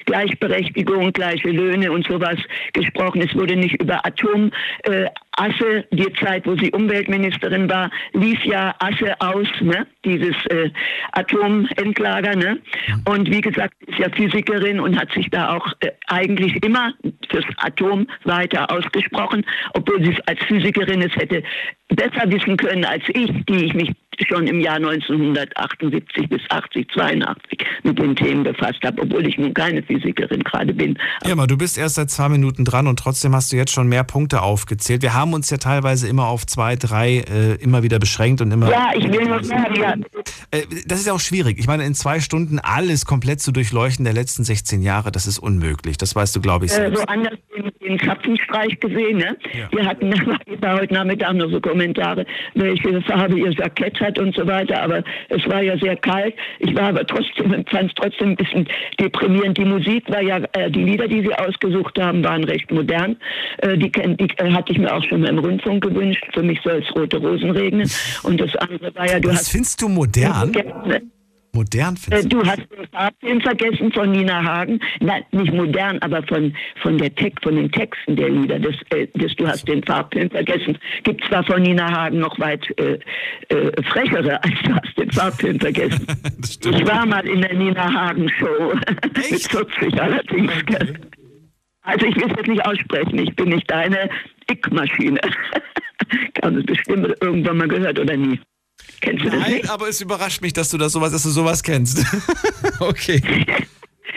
Gleichberechtigung, 0.06 1.14
gleiche 1.14 1.52
Löhne 1.52 1.92
und 1.92 2.08
sowas 2.08 2.38
gesprochen. 2.74 3.22
Es 3.22 3.36
wurde 3.36 3.56
nicht 3.56 3.80
über 3.80 4.04
Atom. 4.06 4.52
Äh, 4.84 5.06
Asse, 5.34 5.86
die 5.92 6.12
Zeit, 6.14 6.46
wo 6.46 6.56
sie 6.58 6.72
Umweltministerin 6.72 7.70
war, 7.70 7.90
lief 8.14 8.44
ja 8.44 8.76
Asse 8.80 9.14
aus, 9.20 9.48
ne? 9.62 9.88
dieses 10.04 10.36
äh, 10.48 10.70
Atomendlager. 11.12 12.36
Ne? 12.36 12.60
Und 13.06 13.30
wie 13.30 13.40
gesagt, 13.40 13.74
ist 13.86 14.00
ja 14.00 14.10
Physikerin 14.10 14.80
und 14.80 15.00
hat 15.00 15.12
sich 15.14 15.30
da 15.30 15.56
auch 15.56 15.68
äh, 15.82 15.92
eigentlich 16.08 16.62
immer 16.64 16.92
fürs 17.30 17.46
Atom 17.58 18.08
weiter 18.24 18.70
ausgesprochen, 18.72 19.46
obwohl 19.76 20.04
sie 20.04 20.12
es 20.14 20.28
als 20.28 20.44
Physikerin 20.46 21.04
es 21.04 21.16
hätte 21.16 21.44
besser 21.90 22.30
wissen 22.32 22.58
können 22.58 22.84
als 22.84 23.04
ich, 23.10 23.32
die 23.46 23.66
ich 23.66 23.74
mich 23.74 23.92
schon 24.28 24.48
im 24.48 24.60
Jahr 24.60 24.76
1978 24.76 26.30
bis 26.30 26.42
80, 26.50 26.88
82 26.94 27.60
mit 27.84 28.00
den 28.00 28.16
Themen 28.16 28.44
befasst 28.44 28.80
habe, 28.84 29.02
obwohl 29.02 29.26
ich 29.28 29.38
nun 29.38 29.54
keine 29.54 29.82
Physikerin 29.84 30.44
gerade 30.44 30.74
bin. 30.74 30.98
Irma, 31.26 31.48
du 31.48 31.58
bist 31.58 31.78
erst 31.78 31.96
seit 31.96 32.10
zwei 32.10 32.30
Minuten 32.30 32.66
dran 32.66 32.88
und 32.88 33.00
trotzdem 33.00 33.34
hast 33.36 33.52
du 33.52 33.58
jetzt 33.58 33.72
schon 33.72 33.88
mehr 33.88 34.04
Punkte 34.04 34.42
aufgezählt. 34.42 35.02
Wir 35.02 35.14
haben 35.14 35.34
uns 35.34 35.50
ja 35.50 35.58
teilweise 35.58 36.08
immer 36.08 36.28
auf 36.28 36.46
zwei, 36.46 36.76
drei 36.76 37.20
äh, 37.20 37.56
immer 37.62 37.84
wieder 37.84 38.00
beschränkt 38.00 38.42
und 38.42 38.52
immer. 38.52 38.70
Ja, 38.70 38.90
ich 38.96 39.06
will 39.12 39.26
nur 39.26 39.44
sagen, 39.44 39.76
ja. 39.76 39.94
Äh, 40.52 40.64
das 40.86 41.00
ist 41.00 41.08
ja 41.08 41.14
auch 41.14 41.20
schwierig. 41.20 41.58
Ich 41.60 41.68
meine, 41.68 41.86
in 41.86 41.94
zwei 41.96 42.20
Stunden 42.20 42.60
alles 42.60 43.06
komplett 43.06 43.42
zu 43.42 43.52
durchleuchten 43.52 44.06
der 44.06 44.14
letzten 44.14 44.44
16 44.44 44.82
Jahre, 44.82 45.12
das 45.12 45.28
ist 45.28 45.40
unmöglich. 45.40 45.98
Das 45.98 46.16
weißt 46.16 46.36
du, 46.36 46.42
glaube 46.42 46.66
ich, 46.66 46.72
Äh, 46.72 46.76
selbst. 46.76 47.04
woanders 47.08 47.38
den, 47.56 47.72
den 47.82 48.00
Zapfenstreich 48.00 48.80
gesehen. 48.80 49.18
Ne? 49.18 49.38
Wir 49.72 49.86
hatten 49.86 50.14
heute 50.66 50.94
Nachmittag 50.94 51.34
noch 51.36 51.50
so 51.52 51.60
Kommentare, 51.62 52.26
welche 52.56 53.02
Farbe 53.04 53.40
ihr 53.40 53.52
Jackett 53.52 54.00
hat. 54.00 54.09
Hat 54.10 54.20
und 54.20 54.36
so 54.36 54.46
weiter. 54.46 54.82
Aber 54.82 55.04
es 55.30 55.48
war 55.48 55.62
ja 55.62 55.78
sehr 55.78 55.96
kalt. 55.96 56.34
Ich 56.60 56.76
war 56.76 56.90
aber 56.90 57.06
trotzdem, 57.06 57.66
fand 57.72 57.90
es 57.90 57.96
trotzdem 57.96 58.30
ein 58.30 58.36
bisschen 58.36 58.68
deprimierend. 59.00 59.58
Die 59.58 59.66
Musik 59.66 60.10
war 60.10 60.22
ja, 60.22 60.42
äh, 60.54 60.70
die 60.70 60.84
Lieder, 60.84 61.08
die 61.08 61.22
sie 61.22 61.34
ausgesucht 61.34 62.00
haben, 62.00 62.24
waren 62.24 62.44
recht 62.44 62.72
modern. 62.72 63.18
Äh, 63.60 63.78
die, 63.78 63.92
die 63.92 64.28
äh, 64.38 64.52
hatte 64.52 64.72
ich 64.72 64.78
mir 64.78 64.94
auch 64.94 65.04
schon 65.04 65.22
mal 65.22 65.30
im 65.30 65.40
Rundfunk 65.40 65.84
gewünscht. 65.84 66.24
Für 66.34 66.44
mich 66.44 66.60
soll 66.64 66.84
es 66.84 66.96
rote 66.96 67.18
Rosen 67.18 67.52
regnen. 67.52 67.90
Und 68.24 68.40
das 68.40 68.56
andere 68.58 68.94
war 68.96 69.08
ja, 69.08 69.20
du 69.20 69.30
Was 69.30 69.40
hast, 69.40 69.52
findest 69.52 69.82
du 69.82 69.90
modern? 69.90 70.52
Modern 71.54 71.98
findest 71.98 72.26
äh, 72.26 72.30
du? 72.30 72.46
hast 72.46 72.60
den 72.60 72.88
Farbfilm 72.92 73.42
vergessen 73.42 73.92
von 73.92 74.12
Nina 74.12 74.44
Hagen. 74.44 74.80
Nein, 75.00 75.24
nicht 75.32 75.54
modern, 75.54 76.00
aber 76.00 76.24
von, 76.24 76.56
von, 76.82 76.98
der 76.98 77.14
Text, 77.16 77.44
von 77.44 77.56
den 77.56 77.72
Texten 77.72 78.16
der 78.16 78.30
Lieder. 78.30 78.60
Das, 78.60 78.76
äh, 78.92 79.08
das, 79.16 79.36
du 79.36 79.48
hast 79.48 79.68
den 79.68 79.84
Farbfilm 79.84 80.30
vergessen. 80.30 80.78
Gibt 81.04 81.24
zwar 81.26 81.44
von 81.44 81.62
Nina 81.62 81.92
Hagen 81.92 82.20
noch 82.20 82.40
weit 82.40 82.66
äh, 82.80 83.00
äh, 83.50 83.84
frechere, 83.84 84.44
als 84.44 84.54
du 84.64 84.74
hast 84.76 84.98
den 84.98 85.12
Farbfilm 85.12 85.60
vergessen. 85.60 86.06
ich 86.42 86.88
war 86.88 87.06
mal 87.06 87.28
in 87.28 87.42
der 87.42 87.56
Nina 87.56 87.94
Hagen 87.94 88.30
Show. 88.30 88.74
Mit 89.04 89.48
40 89.48 90.02
allerdings. 90.02 90.52
Okay. 90.62 90.94
Also 91.82 92.06
ich 92.06 92.16
will 92.16 92.26
es 92.30 92.38
jetzt 92.38 92.48
nicht 92.48 92.66
aussprechen. 92.66 93.20
Ich 93.20 93.36
bin 93.36 93.50
nicht 93.50 93.70
deine 93.70 94.10
Ick-Maschine. 94.50 95.20
Kann 96.42 96.56
es 96.56 96.66
bestimmt 96.66 97.16
irgendwann 97.22 97.58
mal 97.58 97.68
gehört 97.68 98.00
oder 98.00 98.16
nie. 98.16 98.40
Kennst 99.02 99.24
du 99.24 99.30
Nein, 99.30 99.40
das 99.40 99.50
nicht? 99.50 99.70
aber 99.70 99.88
es 99.88 100.02
überrascht 100.02 100.42
mich, 100.42 100.54
dass 100.54 100.70
du 100.70 100.78
das 100.78 100.92
sowas, 100.94 101.12
dass 101.12 101.24
du 101.24 101.30
sowas 101.30 101.64
kennst. 101.64 102.06
okay. 102.80 103.22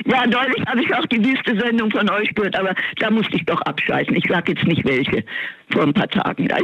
Ja, 0.06 0.26
neulich 0.26 0.64
habe 0.66 0.82
ich 0.82 0.94
auch 0.94 1.06
die 1.06 1.24
wüste 1.24 1.58
Sendung 1.58 1.90
von 1.90 2.08
euch 2.10 2.34
gehört, 2.34 2.58
aber 2.58 2.74
da 2.98 3.10
musste 3.10 3.36
ich 3.36 3.44
doch 3.44 3.60
abschalten. 3.62 4.16
Ich 4.16 4.24
sage 4.28 4.52
jetzt 4.52 4.64
nicht 4.66 4.84
welche. 4.84 5.24
Vor 5.70 5.82
ein 5.82 5.92
paar 5.92 6.08
Tagen, 6.08 6.48
da 6.48 6.56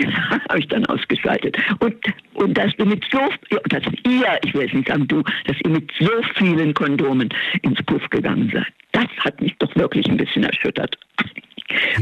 habe 0.49 0.59
ich 0.59 0.69
dann 0.69 0.85
ausgeschaltet. 0.87 1.57
Und, 1.81 1.95
und 2.35 2.55
dass 2.55 2.75
du 2.77 2.85
mit 2.85 3.05
so, 3.11 3.21
dass 3.69 3.83
ihr, 4.07 4.39
ich 4.45 4.55
will 4.55 4.67
es 4.67 4.73
nicht 4.73 4.89
sagen 4.89 5.07
du, 5.07 5.23
dass 5.47 5.57
ihr 5.65 5.71
mit 5.71 5.91
so 6.01 6.11
vielen 6.37 6.75
Kondomen 6.75 7.29
ins 7.63 7.83
Puff 7.85 8.09
gegangen 8.11 8.51
seid, 8.53 8.67
das 8.93 9.25
hat 9.25 9.41
mich 9.41 9.55
doch 9.59 9.75
wirklich 9.77 10.07
ein 10.09 10.17
bisschen 10.17 10.45
erschüttert. 10.45 10.99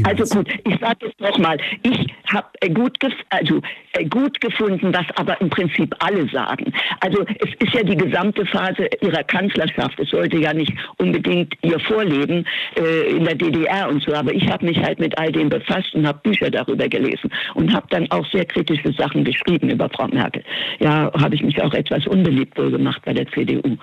Also 0.03 0.23
gut, 0.35 0.47
ich 0.65 0.79
sage 0.79 1.07
jetzt 1.07 1.19
nochmal, 1.19 1.57
ich 1.83 2.07
habe 2.33 2.47
äh, 2.61 2.69
gut, 2.69 2.97
also, 3.29 3.61
äh, 3.93 4.05
gut 4.05 4.39
gefunden, 4.39 4.93
was 4.93 5.05
aber 5.15 5.39
im 5.41 5.49
Prinzip 5.49 5.93
alle 5.99 6.27
sagen. 6.29 6.71
Also 7.01 7.25
es 7.39 7.53
ist 7.59 7.73
ja 7.73 7.83
die 7.83 7.97
gesamte 7.97 8.45
Phase 8.45 8.89
ihrer 9.01 9.23
Kanzlerschaft. 9.23 9.99
Es 9.99 10.09
sollte 10.09 10.37
ja 10.37 10.53
nicht 10.53 10.73
unbedingt 10.97 11.53
ihr 11.61 11.79
Vorleben 11.79 12.45
äh, 12.77 13.09
in 13.09 13.25
der 13.25 13.35
DDR 13.35 13.89
und 13.89 14.01
so, 14.03 14.13
aber 14.13 14.33
ich 14.33 14.47
habe 14.49 14.65
mich 14.65 14.77
halt 14.79 14.99
mit 14.99 15.17
all 15.17 15.31
dem 15.31 15.49
befasst 15.49 15.93
und 15.93 16.07
habe 16.07 16.19
Bücher 16.23 16.49
darüber 16.49 16.87
gelesen 16.87 17.31
und 17.55 17.73
habe 17.73 17.87
dann 17.89 18.09
auch 18.11 18.25
sehr 18.31 18.45
kritische 18.45 18.93
Sachen 18.93 19.23
geschrieben 19.23 19.69
über 19.69 19.89
Frau 19.89 20.07
Merkel. 20.07 20.43
Ja, 20.79 21.11
habe 21.19 21.35
ich 21.35 21.43
mich 21.43 21.61
auch 21.61 21.73
etwas 21.73 22.07
unbeliebt 22.07 22.57
wohl 22.57 22.71
gemacht 22.71 23.01
bei 23.05 23.13
der 23.13 23.27
CDU. 23.27 23.77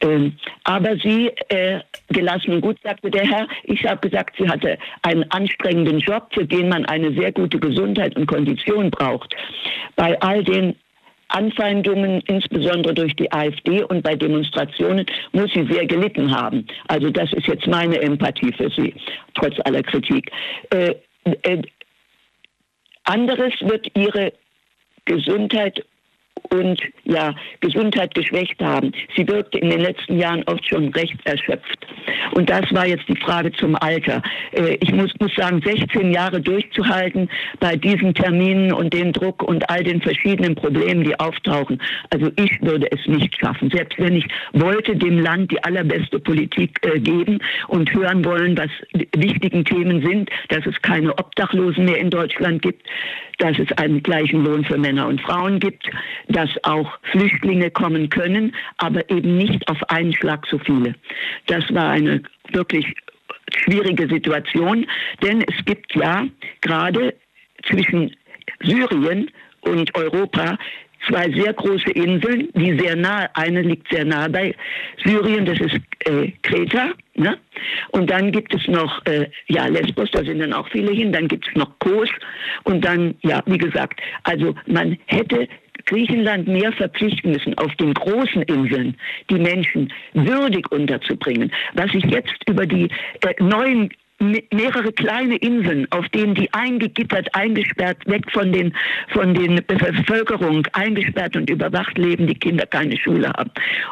Ähm, 0.00 0.34
aber 0.64 0.96
sie, 0.96 1.30
äh, 1.48 1.80
gelassen 2.08 2.54
und 2.54 2.60
gut, 2.60 2.78
sagte 2.82 3.10
der 3.10 3.24
Herr, 3.24 3.46
ich 3.64 3.84
habe 3.84 4.00
gesagt, 4.08 4.36
sie 4.38 4.48
hatte 4.48 4.78
einen 5.02 5.27
anstrengenden 5.30 5.98
Job, 6.00 6.28
für 6.32 6.44
den 6.44 6.68
man 6.68 6.84
eine 6.86 7.12
sehr 7.12 7.32
gute 7.32 7.58
Gesundheit 7.58 8.16
und 8.16 8.26
Kondition 8.26 8.90
braucht. 8.90 9.34
Bei 9.96 10.20
all 10.20 10.44
den 10.44 10.74
Anfeindungen, 11.28 12.22
insbesondere 12.22 12.94
durch 12.94 13.14
die 13.16 13.30
AfD 13.30 13.82
und 13.84 14.02
bei 14.02 14.14
Demonstrationen, 14.14 15.04
muss 15.32 15.52
sie 15.52 15.66
sehr 15.70 15.86
gelitten 15.86 16.34
haben. 16.34 16.66
Also 16.88 17.10
das 17.10 17.32
ist 17.34 17.46
jetzt 17.46 17.66
meine 17.66 18.00
Empathie 18.00 18.52
für 18.52 18.70
sie, 18.70 18.94
trotz 19.34 19.54
aller 19.64 19.82
Kritik. 19.82 20.30
Äh, 20.70 20.94
äh, 21.42 21.62
anderes 23.04 23.52
wird 23.60 23.86
ihre 23.94 24.32
Gesundheit 25.04 25.84
und 26.50 26.80
ja, 27.04 27.34
Gesundheit 27.60 28.14
geschwächt 28.14 28.60
haben. 28.62 28.92
Sie 29.16 29.26
wirkte 29.26 29.58
in 29.58 29.70
den 29.70 29.80
letzten 29.80 30.18
Jahren 30.18 30.42
oft 30.44 30.66
schon 30.66 30.88
recht 30.88 31.16
erschöpft. 31.24 31.86
Und 32.32 32.50
das 32.50 32.72
war 32.72 32.86
jetzt 32.86 33.08
die 33.08 33.16
Frage 33.16 33.52
zum 33.52 33.74
Alter. 33.76 34.22
Äh, 34.52 34.76
ich 34.80 34.92
muss, 34.92 35.12
muss 35.20 35.34
sagen, 35.34 35.60
16 35.64 36.12
Jahre 36.12 36.40
durchzuhalten 36.40 37.28
bei 37.60 37.76
diesen 37.76 38.14
Terminen 38.14 38.72
und 38.72 38.92
dem 38.92 39.12
Druck 39.12 39.42
und 39.42 39.68
all 39.70 39.82
den 39.82 40.00
verschiedenen 40.00 40.54
Problemen, 40.54 41.04
die 41.04 41.18
auftauchen. 41.18 41.80
Also 42.10 42.30
ich 42.36 42.60
würde 42.62 42.90
es 42.90 43.06
nicht 43.06 43.38
schaffen. 43.38 43.70
Selbst 43.70 43.98
wenn 43.98 44.16
ich 44.16 44.26
wollte 44.52 44.96
dem 44.96 45.18
Land 45.18 45.50
die 45.50 45.62
allerbeste 45.62 46.18
Politik 46.18 46.78
äh, 46.82 46.98
geben 47.00 47.38
und 47.68 47.92
hören 47.92 48.24
wollen, 48.24 48.56
was 48.56 48.70
wichtigen 49.16 49.64
Themen 49.64 50.02
sind, 50.06 50.30
dass 50.48 50.64
es 50.66 50.80
keine 50.82 51.16
Obdachlosen 51.18 51.84
mehr 51.84 51.98
in 51.98 52.10
Deutschland 52.10 52.62
gibt, 52.62 52.86
dass 53.38 53.58
es 53.58 53.70
einen 53.78 54.02
gleichen 54.02 54.44
Lohn 54.44 54.64
für 54.64 54.78
Männer 54.78 55.06
und 55.06 55.20
Frauen 55.20 55.60
gibt, 55.60 55.88
dass 56.28 56.50
auch 56.62 56.98
Flüchtlinge 57.10 57.70
kommen 57.70 58.10
können, 58.10 58.54
aber 58.78 59.08
eben 59.10 59.36
nicht 59.36 59.66
auf 59.68 59.82
einen 59.90 60.12
Schlag 60.12 60.46
so 60.46 60.58
viele. 60.58 60.94
Das 61.46 61.64
war 61.74 61.90
eine 61.90 62.22
wirklich 62.52 62.86
schwierige 63.54 64.08
Situation, 64.08 64.86
denn 65.22 65.42
es 65.42 65.64
gibt 65.64 65.94
ja 65.94 66.26
gerade 66.60 67.14
zwischen 67.66 68.14
Syrien 68.60 69.30
und 69.62 69.94
Europa 69.94 70.58
zwei 71.06 71.30
sehr 71.30 71.52
große 71.52 71.90
Inseln, 71.90 72.48
die 72.54 72.78
sehr 72.78 72.96
nahe, 72.96 73.28
eine 73.34 73.62
liegt 73.62 73.88
sehr 73.90 74.04
nahe 74.04 74.28
bei 74.28 74.54
Syrien, 75.04 75.46
das 75.46 75.60
ist 75.60 75.76
äh, 76.06 76.32
Kreta, 76.42 76.90
ne? 77.14 77.38
Und 77.90 78.10
dann 78.10 78.32
gibt 78.32 78.54
es 78.54 78.66
noch, 78.66 79.04
äh, 79.06 79.28
ja, 79.46 79.66
Lesbos, 79.66 80.10
da 80.10 80.24
sind 80.24 80.40
dann 80.40 80.52
auch 80.52 80.68
viele 80.68 80.92
hin, 80.92 81.12
dann 81.12 81.28
gibt 81.28 81.46
es 81.48 81.54
noch 81.54 81.78
Kos 81.78 82.08
und 82.64 82.84
dann, 82.84 83.14
ja, 83.22 83.42
wie 83.46 83.58
gesagt, 83.58 84.00
also 84.24 84.54
man 84.66 84.98
hätte 85.06 85.48
Griechenland 85.88 86.46
mehr 86.46 86.72
verpflichten 86.72 87.32
müssen, 87.32 87.56
auf 87.58 87.74
den 87.76 87.94
großen 87.94 88.42
Inseln 88.42 88.96
die 89.30 89.38
Menschen 89.38 89.92
würdig 90.12 90.70
unterzubringen. 90.70 91.50
Was 91.74 91.92
ich 91.94 92.04
jetzt 92.04 92.36
über 92.48 92.66
die 92.66 92.88
äh, 93.22 93.42
neuen 93.42 93.90
mehrere 94.20 94.92
kleine 94.92 95.36
Inseln, 95.36 95.86
auf 95.90 96.08
denen 96.08 96.34
die 96.34 96.52
eingegittert, 96.52 97.28
eingesperrt, 97.34 97.98
weg 98.06 98.24
von 98.32 98.50
den, 98.50 98.74
von 99.10 99.32
den 99.32 99.60
Bevölkerung, 99.66 100.66
eingesperrt 100.72 101.36
und 101.36 101.48
überwacht 101.48 101.96
leben, 101.96 102.26
die 102.26 102.34
Kinder 102.34 102.66
keine 102.66 102.96
Schule 102.96 103.28
haben 103.28 103.50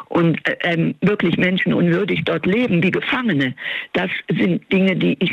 und 0.09 0.37
äh, 0.47 0.57
ähm, 0.63 0.95
wirklich 1.01 1.37
menschenunwürdig 1.37 2.23
dort 2.25 2.45
leben, 2.45 2.83
wie 2.83 2.91
Gefangene. 2.91 3.55
Das 3.93 4.09
sind 4.29 4.71
Dinge, 4.71 4.95
die 4.95 5.15
ich 5.19 5.31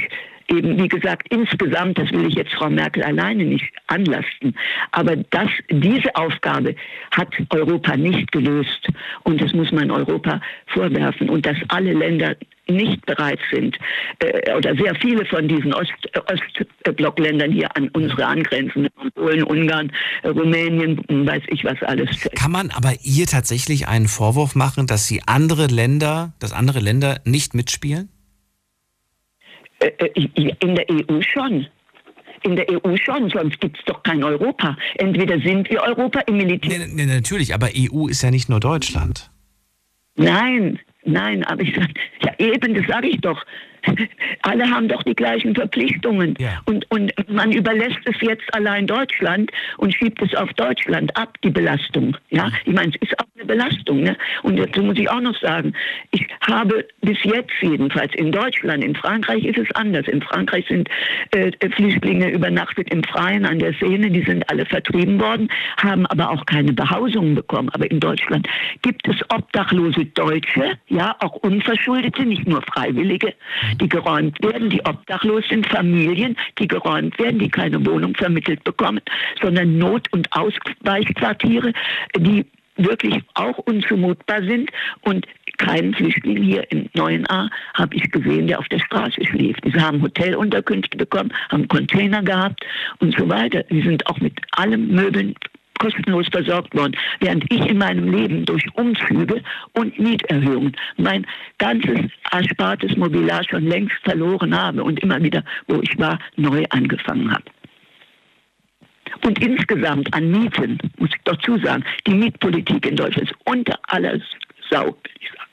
eben, 0.57 0.83
wie 0.83 0.89
gesagt, 0.89 1.27
insgesamt, 1.31 1.99
das 1.99 2.11
will 2.13 2.27
ich 2.27 2.35
jetzt 2.35 2.53
Frau 2.55 2.71
Merkel 2.71 3.03
alleine 3.03 3.45
nicht 3.45 3.71
anlasten, 3.87 4.57
aber 4.93 5.17
das, 5.17 5.49
diese 5.71 6.15
Aufgabe 6.17 6.75
hat 7.11 7.29
Europa 7.51 7.97
nicht 7.97 8.31
gelöst 8.33 8.89
und 9.25 9.41
das 9.41 9.53
muss 9.53 9.73
man 9.73 9.91
Europa 9.91 10.41
vorwerfen 10.67 11.29
und 11.31 11.47
dass 11.47 11.57
alle 11.69 11.93
Länder 11.93 12.37
nicht 12.67 13.05
bereit 13.07 13.41
sind, 13.53 13.77
äh, 14.21 14.55
oder 14.55 14.75
sehr 14.77 14.95
viele 14.97 15.25
von 15.27 15.49
diesen 15.49 15.75
Ost, 15.75 15.93
Ostblockländern 16.87 17.53
hier 17.53 17.69
an 17.77 17.89
unsere 17.91 18.27
angrenzenden 18.27 18.91
Polen, 19.15 19.43
Ungarn, 19.45 19.93
Rumänien, 20.25 20.99
weiß 21.09 21.43
ich 21.49 21.65
was 21.65 21.81
alles. 21.83 22.09
Kann 22.35 22.53
man 22.53 22.71
aber 22.71 22.93
ihr 23.03 23.27
tatsächlich 23.27 23.89
einen 23.89 24.09
Vorwurf 24.09 24.55
machen, 24.55 24.87
dass 24.87 25.07
sie 25.07 25.23
andere 25.27 25.67
Länder, 25.67 26.33
dass 26.39 26.53
andere 26.53 26.81
Länder 26.81 27.21
nicht 27.25 27.55
mitspielen? 27.55 28.09
Äh, 29.85 30.07
äh, 30.15 30.55
in 30.61 30.75
der 30.75 30.87
EU 30.91 31.21
schon. 31.21 31.67
In 32.43 32.57
der 32.57 32.67
EU 32.71 32.97
schon, 32.97 33.31
sonst 33.31 33.61
gibt 33.61 33.79
es 33.79 33.85
doch 33.85 34.03
kein 34.03 34.23
Europa. 34.23 34.77
Entweder 34.97 35.39
sind 35.41 35.69
wir 35.71 35.83
Europa 35.83 36.21
im 36.21 36.37
Militär. 36.37 36.79
Nee, 36.79 36.87
nee, 36.93 37.07
natürlich, 37.07 37.55
aber 37.55 37.69
EU 37.75 38.07
ist 38.07 38.23
ja 38.23 38.31
nicht 38.31 38.49
nur 38.49 38.61
Deutschland. 38.61 39.31
Nein, 40.17 40.79
nein, 41.05 41.45
aber 41.45 41.63
ich 41.63 41.75
sage, 41.75 41.93
ja 42.23 42.33
eben, 42.39 42.75
das 42.75 42.87
sage 42.87 43.09
ich 43.09 43.21
doch. 43.21 43.43
Alle 44.43 44.69
haben 44.69 44.89
doch 44.89 45.03
die 45.03 45.15
gleichen 45.15 45.55
Verpflichtungen. 45.55 46.35
Ja. 46.39 46.61
Und, 46.67 46.91
und 46.91 47.13
man 47.29 47.53
überlässt 47.53 48.01
es 48.05 48.17
jetzt 48.21 48.53
allein 48.55 48.87
Deutschland 48.87 49.51
und 49.79 49.95
schiebt 49.95 50.21
es 50.23 50.35
auf 50.35 50.53
Deutschland 50.55 51.17
ab, 51.17 51.37
die 51.43 51.51
Belastung. 51.51 52.17
Ja, 52.31 52.51
ich 52.65 52.73
meine, 52.73 52.93
es 52.95 53.09
ist 53.09 53.19
auch 53.19 53.27
eine 53.37 53.45
Belastung. 53.45 54.03
Ne? 54.03 54.17
Und 54.43 54.59
dazu 54.59 54.83
muss 54.83 54.99
ich 54.99 55.09
auch 55.11 55.21
noch 55.21 55.39
sagen, 55.41 55.73
ich 56.11 56.27
habe 56.43 56.87
bis 57.01 57.19
jetzt 57.25 57.53
jedenfalls 57.61 58.15
in 58.15 58.33
Deutschland, 58.33 58.85
in 58.85 58.95
Frankreich 58.95 59.45
ist 59.45 59.59
es 59.59 59.71
anders. 59.75 60.07
In 60.09 60.23
Frankreich 60.23 60.67
sind 60.69 60.89
äh, 61.33 61.51
Flüchtlinge 61.71 62.31
übernachtet 62.31 62.93
im 62.93 63.03
Freien 63.05 63.45
an 63.45 63.59
der 63.59 63.75
Seine, 63.81 64.11
die 64.11 64.23
sind 64.23 64.49
alle 64.51 64.67
vertrieben 64.67 65.21
worden, 65.21 65.49
haben 65.77 66.07
aber 66.07 66.31
auch 66.31 66.45
keine 66.47 66.73
Behausungen 66.73 67.35
bekommen. 67.35 67.69
Aber 67.71 67.91
in 67.91 68.01
Deutschland 68.01 68.49
gibt 68.83 69.07
es 69.09 69.17
obdachlose 69.31 70.05
Deutsche, 70.07 70.79
ja, 70.89 71.17
auch 71.21 71.35
Unverschuldete, 71.37 72.25
nicht 72.25 72.47
nur 72.47 72.63
Freiwillige, 72.63 73.35
die 73.81 73.89
geräumt 73.89 74.41
werden, 74.43 74.71
die 74.71 74.85
obdachlos 74.85 75.45
sind, 75.49 75.67
Familien, 75.67 76.37
die 76.59 76.69
geräumt 76.69 77.19
werden, 77.19 77.39
die 77.39 77.49
keine 77.49 77.85
Wohnung 77.85 78.15
vermittelt 78.15 78.63
bekommen, 78.65 79.01
sondern 79.41 79.79
Not- 79.79 80.13
und 80.13 80.29
Ausweichquartiere, 80.33 81.73
die 82.17 82.45
wirklich 82.77 83.23
auch 83.35 83.59
unzumutbar 83.59 84.43
sind 84.43 84.71
und 85.03 85.27
keinen 85.59 85.95
Flüchtling 85.95 86.43
hier 86.43 86.71
im 86.73 86.89
neuen 86.95 87.29
A 87.31 87.49
habe 87.75 87.95
ich 87.97 88.11
gesehen, 88.11 88.49
der 88.49 88.59
auf 88.59 88.69
der 88.69 88.81
Straße 88.81 89.25
schläft. 89.25 89.63
Sie 89.65 89.81
haben 89.81 90.03
Hotelunterkünfte 90.03 90.97
bekommen, 90.97 91.33
haben 91.51 91.69
Container 91.69 92.23
gehabt 92.23 92.65
und 92.99 93.17
so 93.17 93.29
weiter. 93.29 93.65
Sie 93.71 93.83
sind 93.83 94.05
auch 94.09 94.19
mit 94.19 94.35
allem 94.53 94.89
Möbeln 94.89 95.35
kostenlos 95.79 96.27
versorgt 96.31 96.75
worden, 96.75 96.97
während 97.21 97.45
ich 97.53 97.67
in 97.67 97.79
meinem 97.79 98.11
Leben 98.11 98.45
durch 98.45 98.65
Umzüge 98.75 99.43
und 99.73 99.99
Mieterhöhungen 99.99 100.77
mein 100.97 101.27
ganzes 101.59 102.11
erspartes 102.31 102.97
Mobiliar 102.97 103.43
schon 103.49 103.67
längst 103.67 103.97
verloren 104.03 104.59
habe 104.59 104.83
und 104.83 105.01
immer 105.01 105.23
wieder, 105.23 105.43
wo 105.67 105.81
ich 105.83 105.99
war, 105.99 106.19
neu 106.37 106.65
angefangen 106.71 107.31
habe. 107.31 107.45
Und 109.25 109.39
insgesamt 109.43 110.13
an 110.13 110.31
Mieten, 110.31 110.79
muss 110.99 111.11
ich 111.11 111.23
doch 111.25 111.39
zusagen, 111.39 111.85
die 112.07 112.15
Mietpolitik 112.15 112.87
in 112.87 112.97
Deutschland 112.97 113.31
ist 113.31 113.39
unter 113.45 113.79
aller 113.89 114.21
Sau, 114.71 114.87
will 114.87 115.13
ich 115.21 115.29
sagen. 115.29 115.45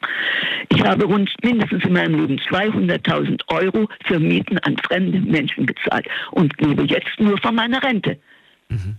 Ich 0.69 0.81
habe 0.83 1.05
rund 1.05 1.29
mindestens 1.43 1.83
in 1.83 1.93
meinem 1.93 2.19
Leben 2.19 2.39
200.000 2.49 3.41
Euro 3.47 3.87
für 4.05 4.19
Mieten 4.19 4.57
an 4.59 4.77
fremde 4.77 5.19
Menschen 5.19 5.65
gezahlt 5.65 6.07
und 6.31 6.59
lebe 6.59 6.83
jetzt 6.83 7.19
nur 7.19 7.37
von 7.39 7.55
meiner 7.55 7.83
Rente. 7.83 8.17
Mhm. 8.69 8.95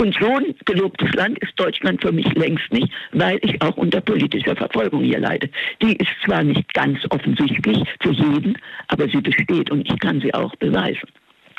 Und 0.00 0.16
so 0.20 0.36
ein 0.36 0.54
gelobtes 0.64 1.12
Land 1.14 1.38
ist 1.40 1.52
Deutschland 1.56 2.00
für 2.00 2.12
mich 2.12 2.32
längst 2.34 2.72
nicht, 2.72 2.88
weil 3.12 3.38
ich 3.42 3.60
auch 3.60 3.76
unter 3.76 4.00
politischer 4.00 4.54
Verfolgung 4.54 5.02
hier 5.02 5.18
leide. 5.18 5.50
Die 5.82 5.96
ist 5.96 6.10
zwar 6.24 6.44
nicht 6.44 6.72
ganz 6.72 6.98
offensichtlich 7.10 7.82
für 8.00 8.12
jeden, 8.12 8.56
aber 8.86 9.08
sie 9.08 9.20
besteht 9.20 9.70
und 9.70 9.90
ich 9.90 9.98
kann 9.98 10.20
sie 10.20 10.32
auch 10.32 10.54
beweisen. 10.56 11.08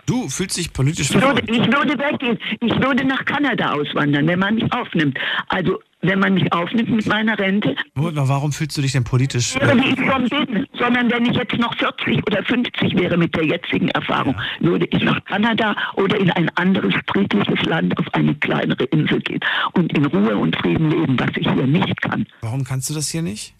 Du 0.05 0.27
fühlst 0.29 0.57
dich 0.57 0.71
politisch 0.73 1.11
ich 1.11 1.21
würde, 1.21 1.41
ich 1.45 1.67
würde 1.67 1.99
weggehen. 1.99 2.39
Ich 2.61 2.73
würde 2.81 3.05
nach 3.05 3.23
Kanada 3.25 3.73
auswandern, 3.73 4.25
wenn 4.25 4.39
man 4.39 4.55
mich 4.55 4.71
aufnimmt. 4.71 5.19
Also 5.49 5.79
wenn 6.01 6.19
man 6.19 6.33
mich 6.33 6.51
aufnimmt 6.53 6.89
mit 6.89 7.05
meiner 7.07 7.37
Rente. 7.37 7.75
Warum 7.95 8.51
fühlst 8.51 8.77
du 8.77 8.81
dich 8.81 8.93
denn 8.93 9.03
politisch? 9.03 9.55
Wäre, 9.55 9.75
wie 9.77 9.89
ich 9.89 9.99
schon 9.99 10.45
bin, 10.45 10.67
sondern 10.77 11.11
wenn 11.11 11.25
ich 11.25 11.35
jetzt 11.35 11.57
noch 11.57 11.75
40 11.77 12.25
oder 12.25 12.43
50 12.43 12.97
wäre 12.97 13.17
mit 13.17 13.35
der 13.35 13.45
jetzigen 13.45 13.89
Erfahrung, 13.89 14.35
ja. 14.59 14.69
würde 14.69 14.87
ich 14.91 15.03
nach 15.03 15.23
Kanada 15.25 15.75
oder 15.95 16.17
in 16.19 16.31
ein 16.31 16.49
anderes 16.55 16.93
friedliches 17.07 17.61
Land 17.65 17.97
auf 17.97 18.13
eine 18.13 18.33
kleinere 18.35 18.85
Insel 18.85 19.19
gehen 19.21 19.39
und 19.73 19.95
in 19.97 20.05
Ruhe 20.05 20.37
und 20.37 20.55
Frieden 20.57 20.89
leben, 20.89 21.19
was 21.19 21.29
ich 21.35 21.49
hier 21.51 21.67
nicht 21.67 22.01
kann. 22.01 22.25
Warum 22.41 22.63
kannst 22.63 22.89
du 22.89 22.93
das 22.93 23.09
hier 23.09 23.21
nicht? 23.21 23.53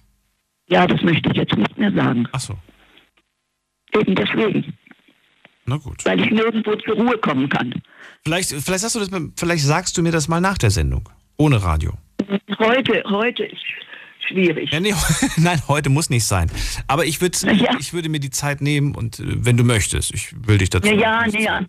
Ja, 0.70 0.88
das 0.88 1.02
möchte 1.02 1.30
ich 1.32 1.38
jetzt 1.38 1.58
nicht 1.58 1.78
mehr 1.78 1.92
sagen. 1.92 2.28
Ach 2.32 2.40
so. 2.40 2.56
Eben 3.94 4.16
deswegen. 4.16 4.74
Na 5.66 5.78
gut. 5.78 6.06
Weil 6.06 6.22
ich 6.22 6.32
nirgendwo 6.32 6.76
zur 6.76 6.96
Ruhe 6.96 7.18
kommen 7.18 7.50
kann. 7.50 7.74
Vielleicht, 8.24 8.50
vielleicht, 8.50 8.84
du 8.96 9.00
das, 9.00 9.10
vielleicht 9.36 9.64
sagst 9.64 9.98
du 9.98 10.04
mir 10.04 10.12
das 10.12 10.28
mal 10.28 10.42
nach 10.42 10.58
der 10.58 10.72
Sendung. 10.72 11.10
Ohne 11.38 11.64
Radio. 11.64 11.94
Heute, 12.60 13.04
heute 13.10 13.46
ist 13.46 13.62
schwierig. 14.28 14.72
Ja, 14.72 14.80
nee, 14.80 14.94
nein, 15.38 15.62
heute 15.68 15.90
muss 15.90 16.10
nicht 16.10 16.26
sein. 16.26 16.50
Aber 16.88 17.06
ich, 17.06 17.22
würd, 17.22 17.42
ja. 17.42 17.76
ich 17.80 17.94
würde 17.94 18.10
mir 18.10 18.20
die 18.20 18.30
Zeit 18.30 18.62
nehmen 18.62 18.96
und 18.96 19.20
äh, 19.20 19.24
wenn 19.26 19.58
du 19.58 19.64
möchtest, 19.64 20.14
ich 20.14 20.34
will 20.48 20.58
dich 20.58 20.70
dazu. 20.70 20.88
Ja, 20.88 21.26
ja, 21.28 21.40
ja. 21.40 21.62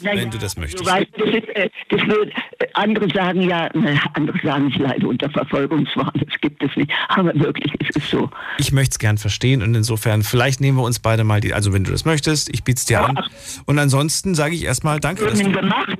Na 0.00 0.10
wenn 0.12 0.18
ja, 0.18 0.24
du 0.26 0.38
das 0.38 0.56
möchtest. 0.56 0.86
Du 0.86 0.90
weißt, 0.90 1.08
das 1.16 1.28
ist, 1.28 1.48
äh, 1.56 1.70
das 1.88 2.00
wird, 2.06 2.32
äh, 2.58 2.66
andere 2.74 3.08
sagen 3.12 3.42
ja, 3.42 3.68
ne, 3.74 4.00
andere 4.14 4.38
sagen, 4.42 4.68
ich 4.68 4.78
leide 4.78 5.06
unter 5.06 5.28
Verfolgungswahn, 5.30 6.12
das 6.14 6.40
gibt 6.40 6.62
es 6.62 6.74
nicht. 6.76 6.90
Aber 7.08 7.34
wirklich 7.34 7.72
ist 7.80 7.96
es 7.96 8.10
so. 8.10 8.30
Ich 8.58 8.72
möchte 8.72 8.92
es 8.92 8.98
gern 8.98 9.18
verstehen 9.18 9.62
und 9.62 9.74
insofern, 9.74 10.22
vielleicht 10.22 10.60
nehmen 10.60 10.78
wir 10.78 10.84
uns 10.84 10.98
beide 11.00 11.24
mal 11.24 11.40
die, 11.40 11.52
also 11.52 11.72
wenn 11.72 11.84
du 11.84 11.90
das 11.90 12.04
möchtest, 12.04 12.48
ich 12.52 12.64
biete 12.64 12.78
es 12.78 12.84
dir 12.86 13.04
an. 13.04 13.18
Und 13.66 13.78
ansonsten 13.78 14.34
sage 14.34 14.54
ich 14.54 14.64
erstmal 14.64 15.00
Danke. 15.00 15.24
Dass 15.24 15.40
du 15.40 15.50
gemacht. 15.50 15.98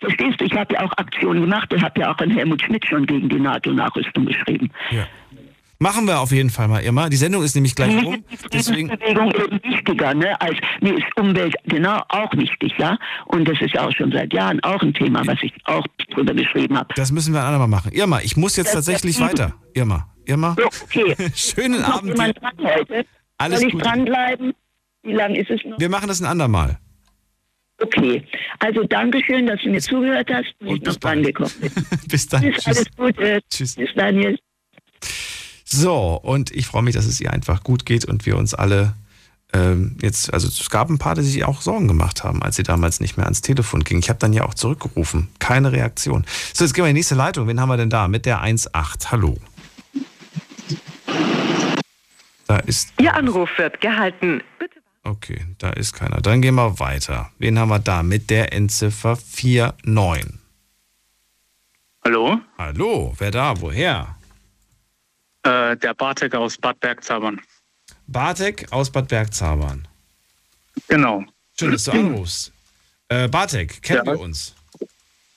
Verstehst 0.00 0.40
du, 0.40 0.44
ich 0.44 0.54
habe 0.54 0.74
ja 0.74 0.80
auch 0.82 0.92
Aktionen 0.96 1.42
gemacht 1.42 1.72
und 1.72 1.82
habe 1.82 2.00
ja 2.00 2.12
auch 2.12 2.18
an 2.18 2.30
Helmut 2.30 2.62
Schmidt 2.62 2.86
schon 2.86 3.06
gegen 3.06 3.28
die 3.28 3.38
NATO-Nachrüstung 3.38 4.26
geschrieben. 4.26 4.70
Ja. 4.90 5.06
Machen 5.82 6.06
wir 6.06 6.20
auf 6.20 6.30
jeden 6.30 6.50
Fall 6.50 6.68
mal, 6.68 6.82
Irma. 6.82 7.08
Die 7.08 7.16
Sendung 7.16 7.42
ist 7.42 7.54
nämlich 7.54 7.74
gleich 7.74 8.04
rum. 8.04 8.22
Deswegen 8.52 8.88
Bewegung 8.88 9.32
eben 9.32 9.58
wichtiger, 9.64 10.12
ne? 10.12 10.38
Als 10.38 10.58
mir 10.82 10.94
ist 10.94 11.06
Umwelt 11.16 11.54
genau 11.64 12.02
auch 12.10 12.30
wichtig, 12.34 12.74
ja. 12.76 12.98
Und 13.24 13.48
das 13.48 13.58
ist 13.62 13.72
ja 13.72 13.86
auch 13.86 13.92
schon 13.92 14.12
seit 14.12 14.30
Jahren 14.34 14.62
auch 14.62 14.82
ein 14.82 14.92
Thema, 14.92 15.26
was 15.26 15.38
ich 15.40 15.54
auch 15.64 15.86
drüber 16.14 16.34
geschrieben 16.34 16.76
habe. 16.76 16.92
Das 16.96 17.10
müssen 17.12 17.32
wir 17.32 17.40
ein 17.40 17.46
andermal 17.46 17.68
machen. 17.68 17.92
Irma, 17.92 18.20
ich 18.20 18.36
muss 18.36 18.56
jetzt 18.56 18.74
das 18.74 18.84
tatsächlich 18.84 19.18
weiter. 19.20 19.54
Irma, 19.72 20.06
Irma. 20.26 20.54
Okay. 20.84 21.16
Schönen 21.34 21.82
Abend. 21.82 22.18
Dran 22.18 22.34
heute? 22.62 23.06
Alles 23.38 23.60
Soll 23.60 23.68
ich 23.70 23.74
dranbleiben? 23.76 24.52
Wie 25.02 25.12
lange 25.12 25.38
ist 25.38 25.50
es 25.50 25.64
noch? 25.64 25.80
Wir 25.80 25.88
machen 25.88 26.08
das 26.08 26.20
ein 26.20 26.26
andermal. 26.26 26.78
Okay, 27.82 28.22
also 28.58 28.84
danke 28.84 29.22
schön, 29.24 29.46
dass 29.46 29.60
du 29.62 29.70
mir 29.70 29.80
zugehört 29.80 30.28
hast 30.32 30.54
und, 30.60 30.68
und 30.68 30.76
ich 30.76 30.82
noch 30.82 30.96
dran 30.96 31.22
gekommen 31.22 31.52
bin. 31.60 31.72
bis 32.08 32.28
dann. 32.28 32.42
Tschüss, 32.42 32.66
alles 32.66 32.84
Gute. 32.96 33.40
Tschüss. 33.50 33.74
Bis 33.74 33.90
Daniel. 33.94 34.38
So, 35.64 36.20
und 36.22 36.50
ich 36.50 36.66
freue 36.66 36.82
mich, 36.82 36.94
dass 36.94 37.06
es 37.06 37.20
ihr 37.20 37.32
einfach 37.32 37.62
gut 37.62 37.86
geht 37.86 38.04
und 38.04 38.26
wir 38.26 38.36
uns 38.36 38.54
alle 38.54 38.94
ähm, 39.52 39.96
jetzt, 40.00 40.32
also 40.32 40.46
es 40.46 40.70
gab 40.70 40.90
ein 40.90 40.98
paar, 40.98 41.14
die 41.14 41.22
sich 41.22 41.44
auch 41.44 41.60
Sorgen 41.60 41.88
gemacht 41.88 42.22
haben, 42.22 42.42
als 42.42 42.56
sie 42.56 42.62
damals 42.62 43.00
nicht 43.00 43.16
mehr 43.16 43.26
ans 43.26 43.40
Telefon 43.40 43.82
ging. 43.82 43.98
Ich 43.98 44.08
habe 44.08 44.18
dann 44.18 44.32
ja 44.32 44.44
auch 44.44 44.54
zurückgerufen. 44.54 45.28
Keine 45.38 45.72
Reaktion. 45.72 46.24
So, 46.52 46.64
jetzt 46.64 46.74
gehen 46.74 46.84
wir 46.84 46.90
in 46.90 46.94
die 46.94 47.00
nächste 47.00 47.14
Leitung. 47.14 47.48
Wen 47.48 47.60
haben 47.60 47.68
wir 47.68 47.76
denn 47.76 47.90
da? 47.90 48.08
Mit 48.08 48.26
der 48.26 48.42
1.8. 48.42 49.10
Hallo. 49.10 49.36
Da 52.46 52.56
ist. 52.58 52.92
Ihr 53.00 53.14
Anruf 53.14 53.50
wird 53.58 53.80
gehalten. 53.80 54.42
Bitte. 54.58 54.79
Okay, 55.02 55.46
da 55.58 55.70
ist 55.70 55.94
keiner. 55.94 56.20
Dann 56.20 56.42
gehen 56.42 56.54
wir 56.56 56.78
weiter. 56.78 57.30
Wen 57.38 57.58
haben 57.58 57.70
wir 57.70 57.78
da? 57.78 58.02
Mit 58.02 58.30
der 58.30 58.52
Endziffer 58.52 59.16
49. 59.16 60.38
Hallo? 62.04 62.40
Hallo, 62.58 63.14
wer 63.18 63.30
da? 63.30 63.60
Woher? 63.60 64.16
Äh, 65.42 65.76
der 65.76 65.94
Bartek 65.94 66.34
aus 66.34 66.58
Bad 66.58 66.80
Bergzabern. 66.80 67.40
Bartek 68.06 68.70
aus 68.72 68.90
Bad 68.90 69.08
Bergzabern. 69.08 69.86
Genau. 70.88 71.24
Schön, 71.58 71.72
dass 71.72 71.84
du 71.84 71.92
anrufst. 71.92 72.52
Äh, 73.08 73.28
Bartek, 73.28 73.82
kennen 73.82 74.06
ja. 74.06 74.12
wir 74.12 74.20
uns? 74.20 74.54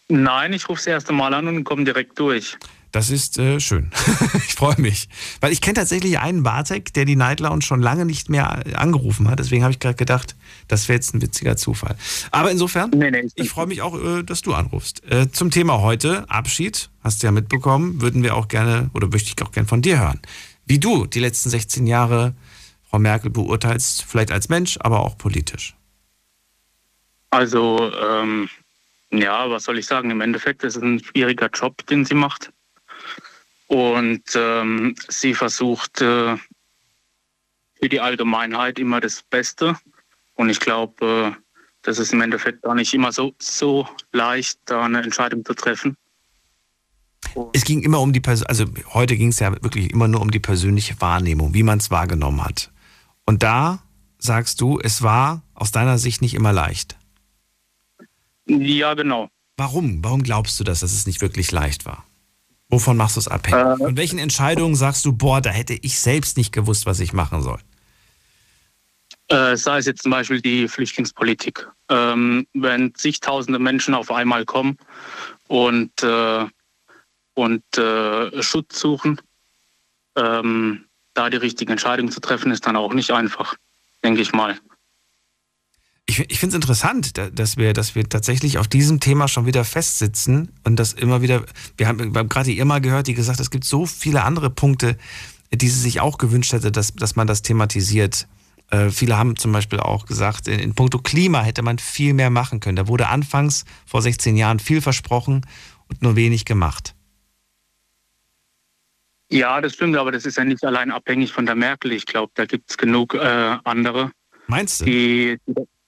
Nein, 0.07 0.53
ich 0.53 0.68
rufe 0.69 0.80
das 0.80 0.88
erste 0.88 1.14
Mal 1.14 1.34
an 1.34 1.48
und 1.48 1.64
komme 1.64 1.84
direkt 1.84 2.19
durch. 2.19 2.57
Das 2.94 3.10
ist 3.10 3.40
äh, 3.40 3.60
schön. 3.60 3.90
ich 4.36 4.53
freue 4.53 4.80
mich. 4.80 5.10
Weil 5.41 5.52
ich 5.52 5.61
kenne 5.61 5.74
tatsächlich 5.74 6.20
einen 6.20 6.44
Bartek, 6.44 6.94
der 6.94 7.06
die 7.06 7.15
Night 7.15 7.40
Lounge 7.40 7.64
schon 7.64 7.82
lange 7.82 8.06
nicht 8.06 8.30
mehr 8.30 8.64
angerufen 8.80 9.32
hat. 9.32 9.40
Deswegen 9.40 9.64
habe 9.64 9.72
ich 9.72 9.80
gerade 9.80 9.95
gedacht, 9.95 10.36
das 10.68 10.88
wäre 10.88 10.98
jetzt 10.98 11.15
ein 11.15 11.22
witziger 11.24 11.57
Zufall. 11.57 11.95
Aber 12.30 12.52
insofern, 12.52 12.91
nee, 12.91 13.10
nee, 13.10 13.28
ich 13.34 13.49
freue 13.49 13.65
mich 13.65 13.82
auch, 13.82 13.99
äh, 13.99 14.22
dass 14.22 14.44
du 14.44 14.53
anrufst. 14.53 15.03
Äh, 15.11 15.32
zum 15.32 15.49
Thema 15.49 15.82
heute, 15.82 16.30
Abschied, 16.30 16.91
hast 17.03 17.24
du 17.24 17.28
ja 17.28 17.32
mitbekommen, 17.32 17.99
würden 17.99 18.22
wir 18.22 18.36
auch 18.36 18.48
gerne 18.48 18.91
oder 18.94 19.07
möchte 19.07 19.34
ich 19.36 19.44
auch 19.44 19.52
gerne 19.52 19.68
von 19.68 19.82
dir 19.82 19.99
hören. 19.99 20.20
Wie 20.68 20.78
du 20.78 21.07
die 21.07 21.20
letzten 21.20 21.49
16 21.49 21.88
Jahre 21.88 22.36
Frau 22.88 22.99
Merkel 22.99 23.32
beurteilst, 23.32 24.03
vielleicht 24.03 24.32
als 24.32 24.49
Mensch, 24.49 24.78
aber 24.80 24.99
auch 24.99 25.18
politisch. 25.18 25.74
Also, 27.32 27.91
ähm, 27.91 28.49
ja, 29.11 29.49
was 29.49 29.64
soll 29.64 29.80
ich 29.80 29.88
sagen? 29.88 30.11
Im 30.11 30.22
Endeffekt 30.22 30.64
ist 30.64 30.76
es 30.76 30.84
ein 30.84 31.03
schwieriger 31.03 31.49
Job, 31.52 31.88
den 31.88 32.06
sie 32.06 32.14
macht. 32.14 32.52
Und 33.74 34.22
ähm, 34.36 34.94
sie 35.10 35.34
versucht 35.34 36.00
äh, 36.00 36.38
für 37.74 37.90
die 37.90 38.00
Allgemeinheit 38.00 38.78
immer 38.78 39.02
das 39.02 39.24
Beste. 39.24 39.76
Und 40.36 40.50
ich 40.52 40.60
glaube, 40.60 41.36
äh, 41.36 41.41
das 41.82 41.98
ist 41.98 42.14
im 42.14 42.22
Endeffekt 42.22 42.62
gar 42.62 42.76
nicht 42.76 42.94
immer 42.94 43.12
so, 43.12 43.34
so 43.40 43.88
leicht, 44.12 44.60
da 44.66 44.84
eine 44.84 45.02
Entscheidung 45.02 45.44
zu 45.44 45.56
treffen. 45.56 45.98
Es 47.54 47.66
ging 47.66 47.82
immer 47.82 48.00
um 48.00 48.14
die 48.14 48.20
Person, 48.20 48.45
also 48.45 48.66
heute 48.94 49.18
ging 49.18 49.30
es 49.30 49.40
ja 49.40 49.52
wirklich 49.64 49.90
immer 49.90 50.08
nur 50.08 50.22
um 50.22 50.30
die 50.30 50.40
persönliche 50.40 51.02
Wahrnehmung, 51.02 51.56
wie 51.56 51.64
man 51.64 51.80
es 51.80 51.90
wahrgenommen 51.90 52.45
hat. 52.45 52.72
Und 53.26 53.41
da 53.41 53.82
sagst 54.20 54.62
du, 54.62 54.80
es 54.84 55.02
war 55.02 55.41
aus 55.56 55.72
deiner 55.72 55.98
Sicht 55.98 56.22
nicht 56.22 56.36
immer 56.36 56.54
leicht. 56.54 56.95
Ja, 58.45 58.94
genau. 58.94 59.30
Warum? 59.58 60.04
Warum 60.04 60.22
glaubst 60.22 60.60
du 60.60 60.64
das, 60.64 60.82
dass 60.82 60.94
es 60.94 61.08
nicht 61.08 61.22
wirklich 61.22 61.52
leicht 61.52 61.88
war? 61.88 62.06
Wovon 62.69 62.98
machst 62.98 63.15
du 63.15 63.19
es 63.19 63.27
abhängig? 63.27 63.64
Äh, 63.65 63.77
Von 63.77 63.98
welchen 63.98 64.19
Entscheidungen 64.19 64.76
sagst 64.76 65.06
du, 65.06 65.14
boah, 65.14 65.41
da 65.41 65.49
hätte 65.49 65.73
ich 65.73 65.99
selbst 65.99 66.38
nicht 66.38 66.52
gewusst, 66.52 66.85
was 66.85 66.99
ich 66.99 67.14
machen 67.14 67.41
soll? 67.41 67.60
Äh, 69.27 69.56
sei 69.56 69.77
es 69.77 69.85
jetzt 69.85 70.03
zum 70.03 70.11
Beispiel 70.11 70.41
die 70.41 70.68
Flüchtlingspolitik. 70.68 71.68
Ähm, 71.90 72.48
wenn 72.53 72.94
zigtausende 72.95 73.60
Menschen 73.60 73.94
auf 73.94 74.11
einmal 74.11 74.45
kommen 74.45 74.77
und, 75.48 76.03
äh, 76.03 76.45
und 77.35 77.77
äh, 77.77 78.41
Schutz 78.41 78.80
suchen, 78.80 79.22
ähm, 80.15 80.85
da 81.14 81.30
die 81.30 81.38
richtige 81.38 81.72
Entscheidung 81.72 82.11
zu 82.11 82.19
treffen, 82.19 82.52
ist 82.52 82.65
dann 82.65 82.76
auch 82.76 82.94
nicht 82.94 83.11
einfach, 83.11 83.56
denke 84.03 84.22
ich 84.22 84.34
mal 84.34 84.57
ich, 86.06 86.20
ich 86.20 86.40
finde 86.40 86.54
es 86.54 86.56
interessant, 86.56 87.14
dass 87.34 87.58
wir, 87.58 87.74
dass 87.74 87.96
wir 87.96 88.08
tatsächlich 88.08 88.58
auf 88.58 88.68
diesem 88.68 89.00
Thema 89.00 89.28
schon 89.28 89.46
wieder 89.46 89.64
festsitzen 89.64 90.52
und 90.64 90.78
das 90.78 90.94
immer 90.94 91.22
wieder, 91.22 91.44
wir 91.78 91.88
haben, 91.88 92.14
wir 92.14 92.20
haben 92.20 92.30
gerade 92.30 92.52
ihr 92.52 92.66
mal 92.66 92.82
gehört, 92.82 93.08
die 93.08 93.14
gesagt, 93.14 93.40
es 93.40 93.50
gibt 93.50 93.64
so 93.64 93.86
viele 93.86 94.24
andere 94.24 94.50
Punkte, 94.50 94.98
die 95.54 95.70
sie 95.70 95.80
sich 95.80 96.02
auch 96.02 96.18
gewünscht 96.18 96.52
hätte, 96.54 96.72
dass, 96.72 96.94
dass 96.94 97.16
man 97.16 97.28
das 97.28 97.42
thematisiert. 97.42 98.28
Äh, 98.70 98.90
viele 98.90 99.18
haben 99.18 99.38
zum 99.38 99.52
Beispiel 99.52 99.80
auch 99.80 100.06
gesagt, 100.06 100.48
in, 100.48 100.60
in 100.60 100.76
puncto 100.76 101.00
Klima 101.00 101.42
hätte 101.42 101.62
man 101.62 101.80
viel 101.80 102.14
mehr 102.14 102.30
machen 102.30 102.60
können. 102.60 102.76
Da 102.76 102.88
wurde 102.88 103.08
anfangs 103.08 103.64
vor 103.86 104.02
16 104.02 104.36
Jahren 104.36 104.60
viel 104.60 104.82
versprochen 104.82 105.46
und 105.88 106.02
nur 106.02 106.16
wenig 106.16 106.44
gemacht. 106.44 106.96
Ja, 109.30 109.62
das 109.62 109.74
stimmt, 109.74 109.96
aber 109.96 110.12
das 110.12 110.26
ist 110.26 110.38
ja 110.38 110.44
nicht 110.44 110.64
allein 110.64 110.92
abhängig 110.92 111.32
von 111.32 111.46
der 111.46 111.56
Merkel. 111.56 111.92
Ich 111.92 112.06
glaube, 112.06 112.32
da 112.36 112.46
gibt 112.46 112.70
es 112.70 112.78
genug 112.78 113.14
äh, 113.16 113.58
andere. 113.64 114.12
Meinst 114.48 114.82
du? 114.82 114.86
Die, 114.86 115.38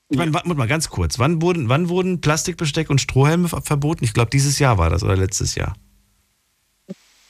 Ich 0.09 0.17
meine, 0.17 0.33
warte 0.33 0.47
mal 0.53 0.67
ganz 0.67 0.89
kurz. 0.89 1.17
Wann 1.17 1.41
wurden, 1.41 1.67
wann 1.67 1.89
wurden 1.89 2.21
Plastikbesteck 2.21 2.89
und 2.89 3.01
Strohhelme 3.01 3.47
ver- 3.49 3.61
verboten? 3.63 4.03
Ich 4.03 4.13
glaube, 4.13 4.29
dieses 4.31 4.59
Jahr 4.59 4.77
war 4.77 4.89
das 4.89 5.03
oder 5.03 5.17
letztes 5.17 5.55
Jahr. 5.55 5.75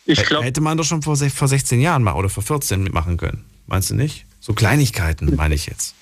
Ich 0.06 0.19
H- 0.19 0.23
glaub- 0.23 0.43
Hätte 0.43 0.61
man 0.61 0.77
doch 0.77 0.84
schon 0.84 1.02
vor, 1.02 1.15
vor 1.15 1.47
16 1.47 1.80
Jahren 1.80 2.03
mal 2.03 2.14
oder 2.14 2.30
vor 2.30 2.43
14 2.43 2.84
mitmachen 2.84 3.18
können. 3.18 3.45
Meinst 3.65 3.89
du 3.89 3.95
nicht? 3.95 4.26
So 4.39 4.53
Kleinigkeiten, 4.53 5.35
meine 5.35 5.56
ich 5.56 5.65
jetzt. 5.65 5.95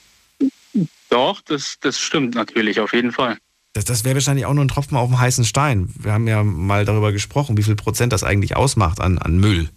Doch, 1.10 1.41
das, 1.41 1.78
das 1.80 2.00
stimmt 2.00 2.36
natürlich, 2.36 2.80
auf 2.80 2.94
jeden 2.94 3.12
Fall. 3.12 3.38
Das, 3.74 3.86
das 3.86 4.04
wäre 4.04 4.16
wahrscheinlich 4.16 4.45
auch 4.45 4.54
nur 4.54 4.66
ein 4.66 4.68
Tropfen 4.68 4.98
auf 4.98 5.10
dem 5.10 5.20
heißen 5.20 5.45
Stein. 5.45 5.94
Wir 5.98 6.12
haben 6.12 6.28
ja 6.28 6.44
mal 6.44 6.86
darüber 6.86 7.12
gesprochen, 7.12 7.56
wie 7.58 7.64
viel 7.64 7.76
Prozent 7.76 8.12
das 8.12 8.24
eigentlich 8.24 8.56
ausmacht 8.56 9.00
an, 9.00 9.18
an 9.20 9.38
Müll, 9.40 9.70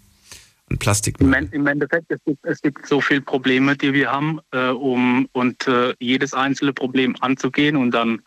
an 0.71 0.79
Plastikmüll. 0.79 1.29
Im, 1.29 1.35
En- 1.35 1.53
Im 1.53 1.67
Endeffekt, 1.67 2.11
es 2.11 2.21
gibt, 2.25 2.45
es 2.45 2.61
gibt 2.61 2.87
so 2.87 3.01
viele 3.01 3.21
Probleme, 3.21 3.77
die 3.77 3.93
wir 3.93 4.11
haben, 4.11 4.41
äh, 4.51 4.69
um 4.69 5.29
und 5.33 5.67
äh, 5.67 5.95
jedes 5.99 6.35
einzelne 6.35 6.73
Problem 6.73 7.15
anzugehen 7.21 7.77
und 7.77 7.93
dann 7.93 8.23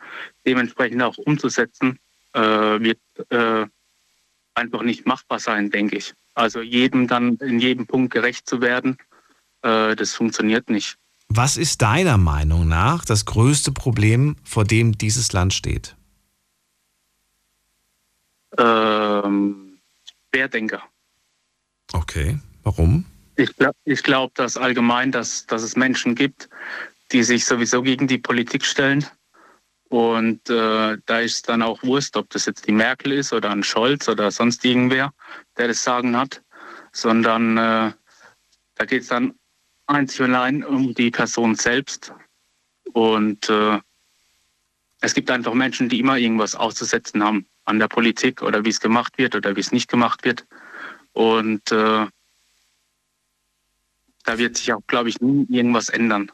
dementsprechend 0.45 1.01
auch 1.01 1.17
umzusetzen, 1.17 1.99
äh, 2.33 2.41
wird 2.41 2.99
äh, 3.29 3.65
einfach 4.55 4.83
nicht 4.83 5.05
machbar 5.05 5.39
sein, 5.39 5.69
denke 5.69 5.97
ich. 5.97 6.13
Also 6.33 6.61
jedem 6.61 7.07
dann 7.07 7.35
in 7.37 7.59
jedem 7.59 7.85
Punkt 7.87 8.13
gerecht 8.13 8.47
zu 8.47 8.61
werden, 8.61 8.97
äh, 9.61 9.95
das 9.95 10.13
funktioniert 10.13 10.69
nicht. 10.69 10.97
Was 11.27 11.57
ist 11.57 11.81
deiner 11.81 12.17
Meinung 12.17 12.67
nach 12.67 13.05
das 13.05 13.25
größte 13.25 13.71
Problem, 13.71 14.35
vor 14.43 14.63
dem 14.63 14.97
dieses 14.97 15.31
Land 15.31 15.53
steht? 15.53 15.95
Ähm, 18.57 19.77
Querdenker. 20.31 20.81
Okay, 21.93 22.39
warum? 22.63 23.05
Ich 23.35 23.55
glaube, 23.55 23.77
glaub, 23.85 24.35
dass 24.35 24.57
allgemein, 24.57 25.11
dass, 25.11 25.45
dass 25.45 25.63
es 25.63 25.75
Menschen 25.75 26.15
gibt, 26.15 26.49
die 27.11 27.23
sich 27.23 27.45
sowieso 27.45 27.81
gegen 27.81 28.07
die 28.07 28.17
Politik 28.17 28.65
stellen. 28.65 29.05
Und 29.89 30.49
äh, 30.49 30.97
da 31.05 31.19
ist 31.19 31.49
dann 31.49 31.63
auch 31.63 31.81
Wurst, 31.81 32.15
ob 32.15 32.29
das 32.29 32.45
jetzt 32.45 32.67
die 32.67 32.71
Merkel 32.71 33.13
ist 33.13 33.33
oder 33.33 33.49
ein 33.49 33.63
Scholz 33.63 34.07
oder 34.07 34.29
sonst 34.29 34.63
irgendwer, 34.63 35.13
der 35.57 35.69
das 35.69 35.83
Sagen 35.83 36.15
hat, 36.15 36.43
sondern 36.91 37.57
äh, 37.57 37.91
da 38.75 38.85
geht 38.85 39.01
es 39.01 39.07
dann 39.07 39.33
einzig 39.87 40.21
und 40.21 40.35
allein 40.35 40.63
um 40.63 40.93
die 40.93 41.09
Person 41.09 41.55
selbst. 41.55 42.13
Und 42.93 43.49
äh, 43.49 43.79
es 45.01 45.13
gibt 45.13 45.31
einfach 45.31 45.53
Menschen, 45.53 45.89
die 45.89 45.99
immer 45.99 46.17
irgendwas 46.17 46.55
auszusetzen 46.55 47.23
haben 47.23 47.47
an 47.65 47.79
der 47.79 47.87
Politik 47.87 48.43
oder 48.43 48.63
wie 48.65 48.69
es 48.69 48.79
gemacht 48.79 49.17
wird 49.17 49.35
oder 49.35 49.55
wie 49.55 49.61
es 49.61 49.71
nicht 49.71 49.89
gemacht 49.89 50.23
wird. 50.23 50.45
Und 51.19 51.69
äh, 51.73 52.05
da 54.23 54.37
wird 54.37 54.55
sich 54.55 54.71
auch, 54.71 54.79
glaube 54.87 55.09
ich, 55.09 55.19
nie 55.19 55.45
irgendwas 55.49 55.89
ändern. 55.89 56.31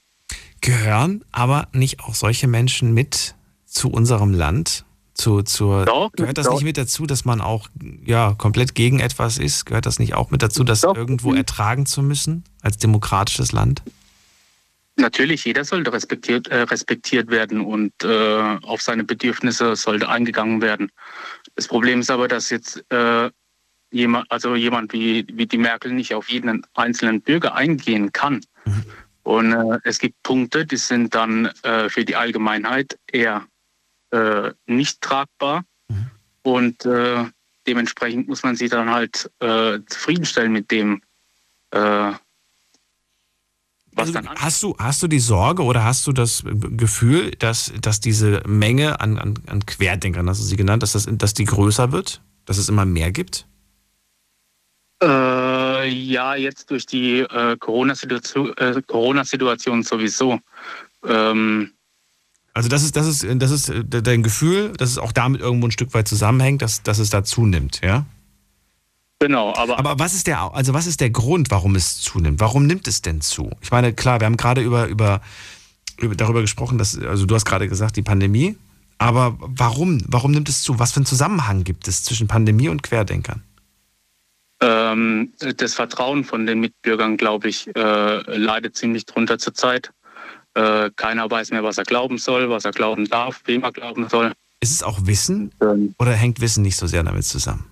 Gehören 0.62 1.26
aber 1.32 1.70
nicht 1.74 2.02
auch 2.02 2.14
solche 2.14 2.48
Menschen 2.48 2.94
mit 2.94 3.34
zu 3.66 3.90
unserem 3.90 4.32
Land? 4.32 4.86
Zu, 5.16 5.42
zur, 5.42 5.86
Doch, 5.86 6.12
gehört 6.12 6.38
das 6.38 6.46
doch. 6.46 6.54
nicht 6.54 6.66
mit 6.66 6.78
dazu, 6.78 7.08
dass 7.08 7.26
man 7.26 7.42
auch 7.42 7.68
ja, 8.06 8.36
komplett 8.38 8.76
gegen 8.76 9.00
etwas 9.00 9.40
ist? 9.40 9.66
Gehört 9.66 9.88
das 9.88 9.98
nicht 9.98 10.14
auch 10.14 10.30
mit 10.30 10.44
dazu, 10.44 10.64
das 10.64 10.84
irgendwo 10.84 11.34
ertragen 11.34 11.88
zu 11.88 12.04
müssen 12.04 12.44
als 12.62 12.78
demokratisches 12.78 13.54
Land? 13.54 13.82
Natürlich, 14.98 15.46
jeder 15.46 15.66
sollte 15.66 15.92
respektiert, 15.94 16.48
äh, 16.50 16.62
respektiert 16.62 17.32
werden 17.32 17.62
und 17.62 17.92
äh, 18.04 18.58
auf 18.62 18.84
seine 18.84 19.04
Bedürfnisse 19.04 19.76
sollte 19.76 20.10
eingegangen 20.10 20.62
werden. 20.62 20.92
Das 21.56 21.68
Problem 21.68 22.02
ist 22.02 22.12
aber, 22.12 22.28
dass 22.28 22.52
jetzt 22.52 22.86
äh, 22.92 23.32
jemand, 23.96 24.30
also 24.30 24.56
jemand 24.56 24.92
wie, 24.92 25.26
wie 25.32 25.48
die 25.48 25.58
Merkel 25.58 25.94
nicht 25.94 26.14
auf 26.14 26.30
jeden 26.30 26.66
einzelnen 26.74 27.22
Bürger 27.22 27.56
eingehen 27.56 28.12
kann. 28.12 28.42
Und 29.24 29.54
äh, 29.54 29.80
es 29.84 30.00
gibt 30.00 30.22
Punkte, 30.22 30.66
die 30.66 30.78
sind 30.78 31.16
dann 31.16 31.46
äh, 31.64 31.90
für 31.90 32.04
die 32.04 32.16
Allgemeinheit 32.16 33.00
eher 33.12 33.48
äh, 34.12 34.52
nicht 34.68 35.02
tragbar. 35.02 35.64
Und 36.44 36.86
äh, 36.86 37.26
dementsprechend 37.66 38.28
muss 38.28 38.44
man 38.44 38.56
sich 38.56 38.70
dann 38.70 38.92
halt 38.92 39.32
äh, 39.40 39.80
zufriedenstellen 39.88 40.52
mit 40.52 40.70
dem, 40.70 41.02
äh, 41.72 42.12
Also, 43.96 44.20
hast, 44.36 44.62
du, 44.62 44.76
hast 44.78 45.02
du 45.02 45.08
die 45.08 45.20
Sorge 45.20 45.64
oder 45.64 45.86
hast 45.86 46.06
du 46.06 46.12
das 46.12 46.44
Gefühl, 46.46 47.32
dass, 47.40 47.72
dass 47.82 48.02
diese 48.02 48.44
Menge 48.46 49.00
an, 49.00 49.18
an, 49.18 49.34
an 49.48 49.66
Querdenkern, 49.66 50.30
hast 50.30 50.42
du 50.42 50.46
sie 50.46 50.58
genannt, 50.58 50.84
dass, 50.84 50.92
das, 50.92 51.08
dass 51.10 51.34
die 51.34 51.46
größer 51.46 51.94
wird? 51.94 52.22
Dass 52.46 52.58
es 52.60 52.70
immer 52.70 52.86
mehr 52.86 53.12
gibt? 53.12 53.48
Äh, 55.06 55.88
ja, 55.88 56.36
jetzt 56.36 56.72
durch 56.72 56.88
die 56.88 57.20
äh, 57.20 57.56
Corona-Situation 57.58 58.54
äh, 58.58 58.82
Corona 58.88 59.24
sowieso. 59.24 60.40
Ähm, 61.08 61.72
Also 62.56 62.70
das 62.70 62.82
ist, 62.82 62.96
das 62.96 63.06
ist, 63.06 63.26
das 63.42 63.52
ist 63.52 63.70
äh, 63.70 63.84
dein 63.84 64.24
Gefühl, 64.24 64.74
dass 64.74 64.90
es 64.90 64.98
auch 64.98 65.12
damit 65.12 65.42
irgendwo 65.42 65.68
ein 65.68 65.72
Stück 65.72 65.94
weit 65.94 66.08
zusammenhängt, 66.08 66.64
dass, 66.64 66.82
dass 66.82 66.98
es 66.98 67.12
da 67.12 67.24
zunimmt, 67.24 67.82
ja? 67.84 68.06
Genau, 69.20 69.54
aber. 69.56 69.78
Aber 69.78 70.00
was 70.00 70.14
ist 70.14 70.26
der, 70.28 70.54
also 70.54 70.74
was 70.74 70.88
ist 70.88 71.02
der 71.02 71.12
Grund, 71.12 71.52
warum 71.52 71.76
es 71.76 72.02
zunimmt? 72.02 72.40
Warum 72.40 72.66
nimmt 72.66 72.88
es 72.88 73.02
denn 73.02 73.22
zu? 73.22 73.52
Ich 73.62 73.72
meine, 73.72 73.94
klar, 73.94 74.20
wir 74.20 74.26
haben 74.26 74.38
gerade 74.38 74.62
über, 74.62 74.88
über, 74.88 75.22
über 75.98 76.16
darüber 76.16 76.42
gesprochen, 76.42 76.78
dass, 76.78 76.98
also 76.98 77.26
du 77.26 77.36
hast 77.36 77.46
gerade 77.46 77.70
gesagt, 77.70 77.96
die 77.96 78.02
Pandemie. 78.02 78.58
Aber 78.98 79.36
warum? 79.40 80.02
Warum 80.08 80.32
nimmt 80.32 80.50
es 80.50 80.64
zu? 80.64 80.80
Was 80.80 80.94
für 80.94 80.98
einen 80.98 81.06
Zusammenhang 81.06 81.64
gibt 81.64 81.88
es 81.88 82.04
zwischen 82.04 82.28
Pandemie 82.28 82.70
und 82.70 82.82
Querdenkern? 82.82 83.44
Ähm, 84.66 85.32
das 85.58 85.76
Vertrauen 85.76 86.24
von 86.24 86.48
den 86.48 86.60
Mitbürgern, 86.60 87.18
glaube 87.18 87.50
ich, 87.50 87.68
äh, 87.76 88.38
leidet 88.38 88.76
ziemlich 88.76 89.06
drunter 89.06 89.38
zurzeit. 89.38 89.92
Äh, 90.56 90.90
keiner 90.96 91.30
weiß 91.30 91.52
mehr, 91.52 91.64
was 91.64 91.78
er 91.78 91.84
glauben 91.84 92.18
soll, 92.18 92.50
was 92.50 92.66
er 92.66 92.72
glauben 92.72 93.08
darf, 93.08 93.42
wem 93.46 93.62
er 93.62 93.72
glauben 93.72 94.10
soll. 94.10 94.32
Ist 94.62 94.72
es 94.72 94.82
auch 94.82 95.06
Wissen 95.06 95.52
oder 96.00 96.14
hängt 96.14 96.42
Wissen 96.42 96.64
nicht 96.64 96.78
so 96.78 96.88
sehr 96.88 97.04
damit 97.04 97.26
zusammen? 97.26 97.66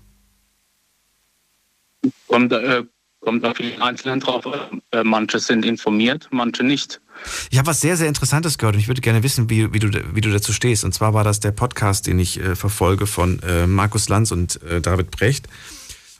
Kommt, 2.27 2.51
äh, 2.51 2.83
kommt 3.21 3.43
auf 3.43 3.59
jeden 3.59 3.81
Einzelnen 3.81 4.19
drauf. 4.19 4.45
Äh, 4.91 5.03
manche 5.03 5.39
sind 5.39 5.65
informiert, 5.65 6.27
manche 6.29 6.63
nicht. 6.63 7.01
Ich 7.49 7.57
habe 7.57 7.67
was 7.67 7.81
sehr, 7.81 7.97
sehr 7.97 8.07
Interessantes 8.07 8.59
gehört 8.59 8.75
und 8.75 8.81
ich 8.81 8.87
würde 8.87 9.01
gerne 9.01 9.23
wissen, 9.23 9.49
wie, 9.49 9.73
wie, 9.73 9.79
du, 9.79 9.89
wie 10.13 10.21
du 10.21 10.31
dazu 10.31 10.53
stehst. 10.53 10.83
Und 10.83 10.93
zwar 10.93 11.15
war 11.15 11.23
das 11.23 11.39
der 11.39 11.51
Podcast, 11.51 12.05
den 12.05 12.19
ich 12.19 12.39
äh, 12.39 12.55
verfolge 12.55 13.07
von 13.07 13.39
äh, 13.39 13.65
Markus 13.65 14.09
Lanz 14.09 14.31
und 14.31 14.61
äh, 14.63 14.79
David 14.79 15.09
Brecht. 15.09 15.47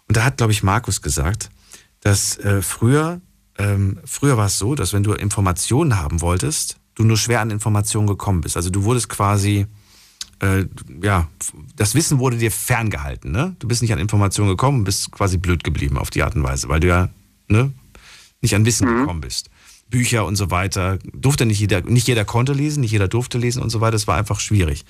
Und 0.08 0.18
da 0.18 0.26
hat, 0.26 0.38
glaube 0.38 0.52
ich, 0.52 0.64
Markus 0.64 1.02
gesagt, 1.02 1.50
dass 2.02 2.38
äh, 2.38 2.62
früher, 2.62 3.22
ähm, 3.58 4.00
früher 4.06 4.38
war 4.38 4.48
es 4.48 4.58
so, 4.58 4.76
dass 4.76 4.94
wenn 4.94 5.04
du 5.04 5.14
Informationen 5.14 5.98
haben 5.98 6.22
wolltest, 6.22 6.78
du 6.96 7.04
nur 7.04 7.18
schwer 7.18 7.42
an 7.42 7.50
Informationen 7.50 8.08
gekommen 8.08 8.42
bist. 8.42 8.58
Also 8.58 8.70
du 8.70 8.84
wurdest 8.84 9.10
quasi, 9.10 9.66
äh, 10.42 10.66
ja, 11.02 11.28
das 11.76 11.96
Wissen 11.96 12.20
wurde 12.20 12.38
dir 12.38 12.52
ferngehalten. 12.52 13.32
Ne? 13.32 13.56
Du 13.60 13.68
bist 13.68 13.82
nicht 13.82 13.94
an 13.94 14.00
Informationen 14.00 14.50
gekommen 14.50 14.80
und 14.80 14.84
bist 14.84 15.12
quasi 15.12 15.38
blöd 15.38 15.64
geblieben 15.64 15.98
auf 15.98 16.10
die 16.10 16.24
Art 16.24 16.36
und 16.36 16.44
Weise, 16.44 16.70
weil 16.70 16.80
du 16.80 16.88
ja 16.88 17.10
ne, 17.48 17.72
nicht 18.42 18.56
an 18.56 18.66
Wissen 18.66 18.88
gekommen 18.88 19.22
bist. 19.22 19.50
Bücher 19.90 20.26
und 20.26 20.36
so 20.36 20.50
weiter. 20.50 20.98
Durfte 21.14 21.46
nicht 21.46 21.60
jeder, 21.60 21.82
nicht 21.82 22.08
jeder 22.08 22.26
konnte 22.26 22.54
lesen, 22.54 22.82
nicht 22.82 22.92
jeder 22.92 23.08
durfte 23.08 23.38
lesen 23.38 23.62
und 23.62 23.70
so 23.70 23.80
weiter. 23.80 23.92
Das 23.92 24.08
war 24.08 24.18
einfach 24.18 24.40
schwierig. 24.40 24.86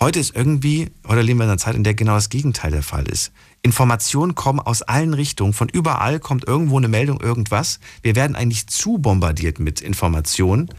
Heute 0.00 0.18
ist 0.18 0.34
irgendwie, 0.34 0.90
heute 1.06 1.22
leben 1.22 1.38
wir 1.38 1.44
in 1.44 1.50
einer 1.50 1.58
Zeit, 1.58 1.76
in 1.76 1.84
der 1.84 1.94
genau 1.94 2.14
das 2.14 2.28
Gegenteil 2.28 2.72
der 2.72 2.82
Fall 2.82 3.08
ist. 3.08 3.30
Informationen 3.62 4.34
kommen 4.34 4.60
aus 4.60 4.82
allen 4.82 5.14
Richtungen. 5.14 5.52
Von 5.52 5.68
überall 5.68 6.20
kommt 6.20 6.46
irgendwo 6.46 6.78
eine 6.78 6.88
Meldung, 6.88 7.20
irgendwas. 7.20 7.80
Wir 8.02 8.14
werden 8.14 8.36
eigentlich 8.36 8.68
zu 8.68 8.98
bombardiert 8.98 9.58
mit 9.58 9.80
Informationen 9.80 10.70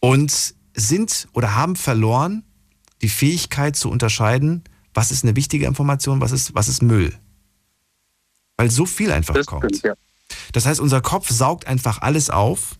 und 0.00 0.54
sind 0.74 1.28
oder 1.32 1.54
haben 1.54 1.76
verloren 1.76 2.44
die 3.02 3.08
Fähigkeit 3.08 3.76
zu 3.76 3.90
unterscheiden, 3.90 4.64
was 4.94 5.10
ist 5.10 5.24
eine 5.24 5.36
wichtige 5.36 5.66
Information, 5.66 6.20
was 6.20 6.32
ist, 6.32 6.54
was 6.54 6.68
ist 6.68 6.82
Müll. 6.82 7.14
Weil 8.56 8.70
so 8.70 8.86
viel 8.86 9.12
einfach 9.12 9.46
kommt. 9.46 9.82
Das 10.52 10.66
heißt, 10.66 10.80
unser 10.80 11.00
Kopf 11.00 11.30
saugt 11.30 11.66
einfach 11.66 12.02
alles 12.02 12.30
auf 12.30 12.78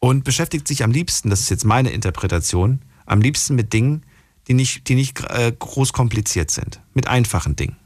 und 0.00 0.24
beschäftigt 0.24 0.66
sich 0.66 0.82
am 0.82 0.90
liebsten, 0.90 1.30
das 1.30 1.40
ist 1.40 1.50
jetzt 1.50 1.64
meine 1.64 1.90
Interpretation, 1.90 2.82
am 3.06 3.20
liebsten 3.20 3.54
mit 3.54 3.72
Dingen, 3.72 4.04
die 4.48 4.54
nicht, 4.54 4.88
die 4.88 4.94
nicht 4.94 5.20
äh, 5.20 5.52
groß 5.56 5.92
kompliziert 5.92 6.50
sind, 6.50 6.80
mit 6.92 7.06
einfachen 7.06 7.56
Dingen. 7.56 7.76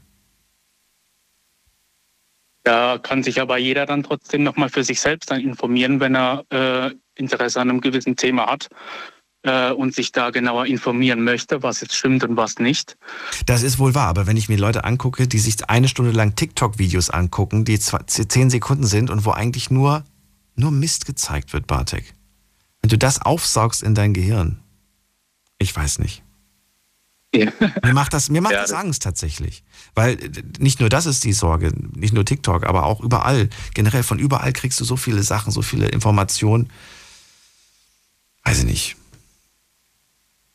Da 2.69 2.99
kann 2.99 3.23
sich 3.23 3.41
aber 3.41 3.57
jeder 3.57 3.87
dann 3.87 4.03
trotzdem 4.03 4.43
nochmal 4.43 4.69
für 4.69 4.83
sich 4.83 5.01
selbst 5.01 5.31
dann 5.31 5.41
informieren, 5.41 5.99
wenn 5.99 6.15
er 6.15 6.45
äh, 6.51 6.91
Interesse 7.15 7.59
an 7.59 7.67
einem 7.67 7.81
gewissen 7.81 8.15
Thema 8.15 8.45
hat 8.45 8.69
äh, 9.41 9.71
und 9.71 9.95
sich 9.95 10.11
da 10.11 10.29
genauer 10.29 10.67
informieren 10.67 11.23
möchte, 11.23 11.63
was 11.63 11.81
jetzt 11.81 11.95
stimmt 11.95 12.23
und 12.25 12.37
was 12.37 12.59
nicht. 12.59 12.95
Das 13.47 13.63
ist 13.63 13.79
wohl 13.79 13.95
wahr, 13.95 14.05
aber 14.05 14.27
wenn 14.27 14.37
ich 14.37 14.49
mir 14.49 14.57
Leute 14.59 14.83
angucke, 14.83 15.27
die 15.27 15.39
sich 15.39 15.67
eine 15.67 15.87
Stunde 15.87 16.11
lang 16.11 16.35
TikTok-Videos 16.35 17.09
angucken, 17.09 17.65
die 17.65 17.79
zehn 17.79 18.51
Sekunden 18.51 18.85
sind 18.85 19.09
und 19.09 19.25
wo 19.25 19.31
eigentlich 19.31 19.71
nur, 19.71 20.03
nur 20.55 20.69
Mist 20.69 21.07
gezeigt 21.07 21.53
wird, 21.53 21.65
Bartek. 21.65 22.13
Wenn 22.83 22.89
du 22.89 22.99
das 22.99 23.19
aufsaugst 23.19 23.81
in 23.81 23.95
dein 23.95 24.13
Gehirn, 24.13 24.59
ich 25.57 25.75
weiß 25.75 25.97
nicht. 25.97 26.21
Mir 27.31 27.93
macht 27.93 28.13
das, 28.13 28.29
mir 28.29 28.41
macht 28.41 28.53
Ja, 28.53 28.61
das 28.61 28.71
das- 28.71 28.79
Angst 28.79 29.03
tatsächlich. 29.03 29.63
Weil 29.93 30.13
äh, 30.23 30.29
nicht 30.59 30.79
nur 30.79 30.89
das 30.89 31.05
ist 31.05 31.23
die 31.23 31.33
Sorge, 31.33 31.71
nicht 31.95 32.13
nur 32.13 32.25
TikTok, 32.25 32.65
aber 32.65 32.85
auch 32.85 33.01
überall. 33.01 33.49
Generell 33.75 34.03
von 34.03 34.17
überall 34.19 34.51
kriegst 34.53 34.79
du 34.79 34.83
so 34.85 34.95
viele 34.97 35.21
Sachen, 35.23 35.51
so 35.51 35.61
viele 35.61 35.87
Informationen. 35.89 36.69
Weiß 38.43 38.59
ich 38.59 38.65
nicht. 38.65 38.95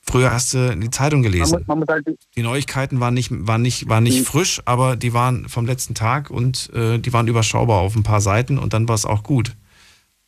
Früher 0.07 0.33
hast 0.33 0.53
du 0.53 0.77
die 0.77 0.91
Zeitung 0.91 1.23
gelesen. 1.23 1.53
Man 1.53 1.61
muss, 1.61 1.67
man 1.69 1.79
muss 1.79 1.89
halt, 1.89 2.19
Die 2.37 2.43
Neuigkeiten 2.43 3.01
waren 3.01 3.15
nicht, 3.15 3.31
waren 3.33 3.63
nicht, 3.63 3.89
waren 3.89 4.03
nicht 4.05 4.21
Mhm. 4.21 4.25
frisch, 4.25 4.61
aber 4.65 4.97
die 4.97 5.13
waren 5.15 5.49
vom 5.49 5.65
letzten 5.67 5.95
Tag 5.95 6.29
und 6.31 6.71
äh, 6.75 6.99
die 6.99 7.13
waren 7.13 7.27
überschaubar 7.29 7.79
auf 7.81 7.95
ein 7.97 8.03
paar 8.03 8.21
Seiten 8.21 8.59
und 8.59 8.73
dann 8.75 8.87
war 8.89 8.97
es 8.97 9.07
auch 9.07 9.23
gut. 9.23 9.55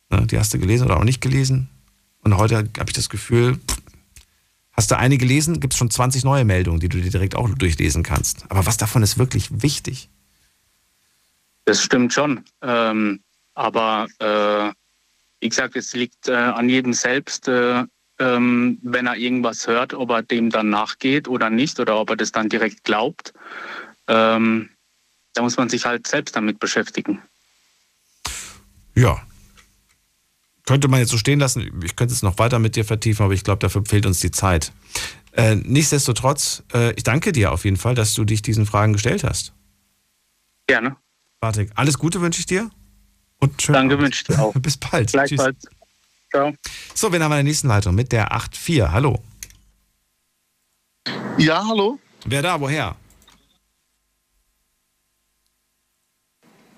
Ne, 0.09 0.25
die 0.25 0.39
hast 0.39 0.53
du 0.53 0.59
gelesen 0.59 0.85
oder 0.85 0.97
auch 0.97 1.03
nicht 1.03 1.21
gelesen. 1.21 1.69
Und 2.21 2.35
heute 2.37 2.57
habe 2.57 2.69
ich 2.87 2.93
das 2.93 3.09
Gefühl, 3.09 3.57
pff, 3.57 3.77
hast 4.77 4.91
du 4.91 4.97
eine 4.97 5.17
gelesen, 5.17 5.59
gibt 5.59 5.73
es 5.73 5.79
schon 5.79 5.89
20 5.89 6.23
neue 6.23 6.45
Meldungen, 6.45 6.79
die 6.79 6.87
du 6.87 7.01
dir 7.01 7.09
direkt 7.09 7.35
auch 7.35 7.49
durchlesen 7.49 8.03
kannst. 8.03 8.45
Aber 8.49 8.65
was 8.65 8.77
davon 8.77 9.01
ist 9.03 9.17
wirklich 9.17 9.63
wichtig? 9.63 10.09
Das 11.65 11.81
stimmt 11.81 12.13
schon. 12.13 12.45
Ähm, 12.61 13.21
aber 13.55 14.07
äh, 14.19 14.71
wie 15.41 15.49
gesagt, 15.49 15.75
es 15.75 15.93
liegt 15.93 16.29
äh, 16.29 16.33
an 16.33 16.69
jedem 16.69 16.93
selbst, 16.93 17.47
äh, 17.47 17.83
ähm, 18.19 18.79
wenn 18.81 19.07
er 19.07 19.17
irgendwas 19.17 19.67
hört, 19.67 19.93
ob 19.93 20.11
er 20.11 20.23
dem 20.23 20.49
dann 20.49 20.69
nachgeht 20.69 21.27
oder 21.27 21.49
nicht 21.49 21.79
oder 21.79 21.99
ob 21.99 22.11
er 22.11 22.15
das 22.15 22.31
dann 22.31 22.49
direkt 22.49 22.83
glaubt. 22.83 23.33
Ähm, 24.07 24.69
da 25.33 25.41
muss 25.41 25.57
man 25.57 25.69
sich 25.69 25.85
halt 25.85 26.07
selbst 26.07 26.35
damit 26.35 26.59
beschäftigen. 26.59 27.21
Ja. 28.95 29.21
Könnte 30.67 30.89
man 30.89 30.99
jetzt 30.99 31.09
so 31.09 31.17
stehen 31.17 31.39
lassen. 31.39 31.81
Ich 31.83 31.95
könnte 31.95 32.13
es 32.13 32.21
noch 32.21 32.37
weiter 32.39 32.59
mit 32.59 32.75
dir 32.75 32.83
vertiefen, 32.83 33.23
aber 33.23 33.33
ich 33.33 33.45
glaube, 33.45 33.59
dafür 33.59 33.83
fehlt 33.85 34.05
uns 34.05 34.19
die 34.19 34.31
Zeit. 34.31 34.73
Äh, 35.31 35.55
nichtsdestotrotz, 35.55 36.61
äh, 36.73 36.91
ich 36.95 37.03
danke 37.03 37.31
dir 37.31 37.53
auf 37.53 37.63
jeden 37.63 37.77
Fall, 37.77 37.95
dass 37.95 38.13
du 38.13 38.25
dich 38.25 38.41
diesen 38.41 38.65
Fragen 38.65 38.91
gestellt 38.91 39.23
hast. 39.23 39.53
Gerne. 40.67 40.97
Bartek, 41.39 41.71
alles 41.75 41.97
Gute 41.97 42.19
wünsche 42.19 42.41
ich 42.41 42.47
dir. 42.47 42.69
Und 43.39 43.61
schön. 43.61 43.73
Danke, 43.73 43.97
wünsche 43.97 44.21
ich 44.21 44.27
dir 44.27 44.43
auch. 44.43 44.53
Bis 44.59 44.75
bald. 44.75 45.09
Gleichfalls. 45.13 45.67
Ciao. 46.31 46.53
So, 46.93 47.07
haben 47.07 47.13
wir 47.13 47.25
in 47.25 47.31
der 47.31 47.43
nächsten 47.43 47.69
Leitung? 47.69 47.95
Mit 47.95 48.11
der 48.11 48.33
8.4. 48.33 48.91
Hallo. 48.91 49.23
Ja, 51.37 51.65
hallo? 51.65 51.97
Wer 52.25 52.41
da? 52.41 52.59
Woher? 52.59 52.93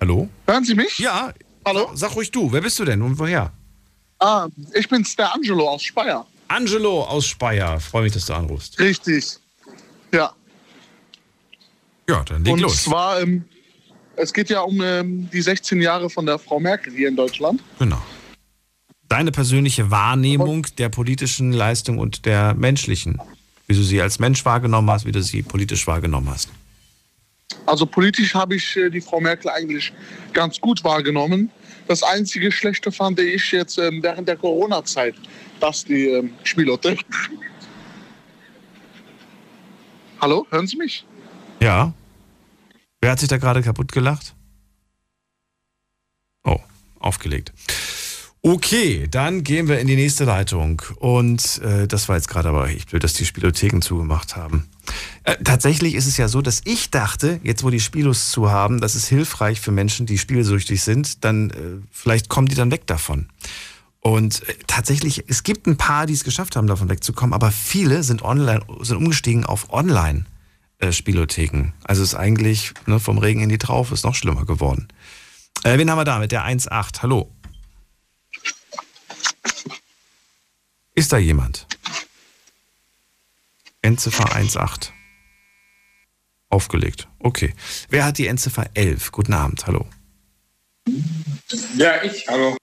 Hallo? 0.00 0.28
Hören 0.46 0.64
Sie 0.64 0.76
mich? 0.76 0.96
Ja. 1.00 1.34
Hallo? 1.64 1.90
Sag 1.94 2.14
ruhig 2.14 2.30
du. 2.30 2.52
Wer 2.52 2.60
bist 2.60 2.78
du 2.78 2.84
denn 2.84 3.02
und 3.02 3.18
woher? 3.18 3.52
Ah, 4.20 4.48
ich 4.74 4.88
bin's, 4.88 5.16
der 5.16 5.34
Angelo 5.34 5.68
aus 5.68 5.82
Speyer. 5.82 6.26
Angelo 6.48 7.02
aus 7.04 7.26
Speyer. 7.26 7.80
Freue 7.80 8.02
mich, 8.04 8.12
dass 8.12 8.26
du 8.26 8.34
anrufst. 8.34 8.78
Richtig. 8.78 9.38
Ja. 10.12 10.32
Ja, 12.08 12.22
dann 12.24 12.44
leg 12.44 12.52
Und 12.52 12.60
los. 12.60 12.84
zwar, 12.84 13.20
ähm, 13.20 13.44
es 14.16 14.32
geht 14.32 14.50
ja 14.50 14.60
um 14.60 14.80
ähm, 14.82 15.28
die 15.32 15.40
16 15.40 15.80
Jahre 15.80 16.10
von 16.10 16.26
der 16.26 16.38
Frau 16.38 16.60
Merkel 16.60 16.92
hier 16.92 17.08
in 17.08 17.16
Deutschland. 17.16 17.62
Genau. 17.78 18.02
Deine 19.08 19.32
persönliche 19.32 19.90
Wahrnehmung 19.90 20.66
der 20.78 20.88
politischen 20.88 21.52
Leistung 21.52 21.98
und 21.98 22.26
der 22.26 22.54
menschlichen. 22.54 23.20
Wie 23.66 23.74
du 23.74 23.82
sie 23.82 24.02
als 24.02 24.18
Mensch 24.18 24.44
wahrgenommen 24.44 24.90
hast, 24.90 25.06
wie 25.06 25.12
du 25.12 25.22
sie 25.22 25.42
politisch 25.42 25.86
wahrgenommen 25.86 26.28
hast. 26.28 26.48
Also 27.66 27.86
politisch 27.86 28.34
habe 28.34 28.56
ich 28.56 28.76
äh, 28.76 28.90
die 28.90 29.00
Frau 29.00 29.20
Merkel 29.20 29.50
eigentlich 29.50 29.92
ganz 30.32 30.60
gut 30.60 30.82
wahrgenommen. 30.84 31.50
Das 31.90 32.04
einzige 32.04 32.52
Schlechte 32.52 32.92
fand 32.92 33.18
ich 33.18 33.50
jetzt 33.50 33.76
ähm, 33.76 34.00
während 34.00 34.28
der 34.28 34.36
Corona-Zeit, 34.36 35.16
dass 35.58 35.84
die 35.84 36.06
ähm, 36.06 36.32
Spielorte. 36.44 36.96
Hallo, 40.20 40.46
hören 40.50 40.68
Sie 40.68 40.76
mich? 40.76 41.04
Ja. 41.60 41.92
Wer 43.00 43.10
hat 43.10 43.18
sich 43.18 43.28
da 43.28 43.38
gerade 43.38 43.60
kaputt 43.60 43.90
gelacht? 43.90 44.36
Oh, 46.44 46.60
aufgelegt. 47.00 47.52
Okay, 48.40 49.08
dann 49.10 49.42
gehen 49.42 49.66
wir 49.66 49.80
in 49.80 49.88
die 49.88 49.96
nächste 49.96 50.22
Leitung. 50.22 50.80
Und 51.00 51.60
äh, 51.64 51.88
das 51.88 52.08
war 52.08 52.14
jetzt 52.14 52.28
gerade 52.28 52.50
aber 52.50 52.68
echt 52.68 52.90
blöd, 52.90 53.02
dass 53.02 53.14
die 53.14 53.26
Spielotheken 53.26 53.80
zugemacht 53.80 54.36
haben. 54.36 54.68
Äh, 55.24 55.36
tatsächlich 55.44 55.94
ist 55.94 56.06
es 56.06 56.16
ja 56.16 56.28
so, 56.28 56.42
dass 56.42 56.62
ich 56.64 56.90
dachte, 56.90 57.40
jetzt 57.42 57.62
wo 57.62 57.70
die 57.70 57.80
Spielos 57.80 58.30
zu 58.30 58.50
haben, 58.50 58.80
das 58.80 58.94
ist 58.94 59.06
hilfreich 59.06 59.60
für 59.60 59.70
Menschen, 59.70 60.06
die 60.06 60.18
spielsüchtig 60.18 60.82
sind, 60.82 61.24
dann 61.24 61.50
äh, 61.50 61.54
vielleicht 61.90 62.28
kommen 62.28 62.48
die 62.48 62.54
dann 62.54 62.70
weg 62.70 62.86
davon. 62.86 63.28
Und 64.00 64.48
äh, 64.48 64.54
tatsächlich, 64.66 65.24
es 65.28 65.42
gibt 65.42 65.66
ein 65.66 65.76
paar, 65.76 66.06
die 66.06 66.14
es 66.14 66.24
geschafft 66.24 66.56
haben, 66.56 66.66
davon 66.66 66.88
wegzukommen, 66.88 67.34
aber 67.34 67.50
viele 67.50 68.02
sind 68.02 68.22
online, 68.22 68.60
sind 68.80 68.96
umgestiegen 68.96 69.44
auf 69.44 69.72
Online. 69.72 70.24
Äh, 70.78 70.92
Spielotheken. 70.92 71.74
Also 71.84 72.02
ist 72.02 72.14
eigentlich 72.14 72.72
ne, 72.86 72.98
vom 72.98 73.18
Regen 73.18 73.42
in 73.42 73.50
die 73.50 73.58
Traufe 73.58 73.92
ist 73.92 74.04
noch 74.04 74.14
schlimmer 74.14 74.46
geworden. 74.46 74.88
Äh, 75.62 75.76
wen 75.76 75.90
haben 75.90 75.98
wir 75.98 76.04
da 76.04 76.18
mit 76.18 76.32
der 76.32 76.46
1.8? 76.46 77.02
Hallo. 77.02 77.30
Ist 80.94 81.12
da 81.12 81.18
jemand? 81.18 81.66
Endziffer 83.82 84.24
1.8. 84.34 84.90
Aufgelegt. 86.50 87.08
Okay. 87.20 87.54
Wer 87.88 88.04
hat 88.04 88.18
die 88.18 88.26
Endziffer 88.26 88.68
11? 88.74 89.12
Guten 89.12 89.32
Abend. 89.32 89.66
Hallo. 89.66 89.86
Ja, 91.76 92.02
ich, 92.02 92.26
hallo. 92.28 92.56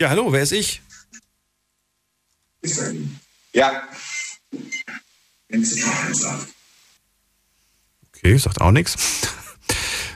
Ja, 0.00 0.08
hallo. 0.08 0.32
Wer 0.32 0.42
ist 0.42 0.52
ich? 0.52 0.82
Ja. 3.52 3.82
Okay, 8.08 8.36
sagt 8.38 8.60
auch 8.60 8.72
nichts. 8.72 8.96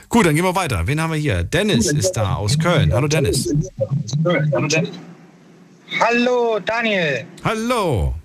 Gut, 0.09 0.25
dann 0.25 0.35
gehen 0.35 0.43
wir 0.43 0.55
weiter. 0.55 0.87
Wen 0.87 0.99
haben 0.99 1.11
wir 1.11 1.19
hier? 1.19 1.43
Dennis 1.43 1.87
ist 1.91 2.13
da 2.13 2.35
aus 2.35 2.59
Köln. 2.59 2.91
Hallo 2.91 3.07
Dennis. 3.07 3.47
Hallo 5.99 6.59
Daniel. 6.59 7.25
Hallo. 7.43 8.15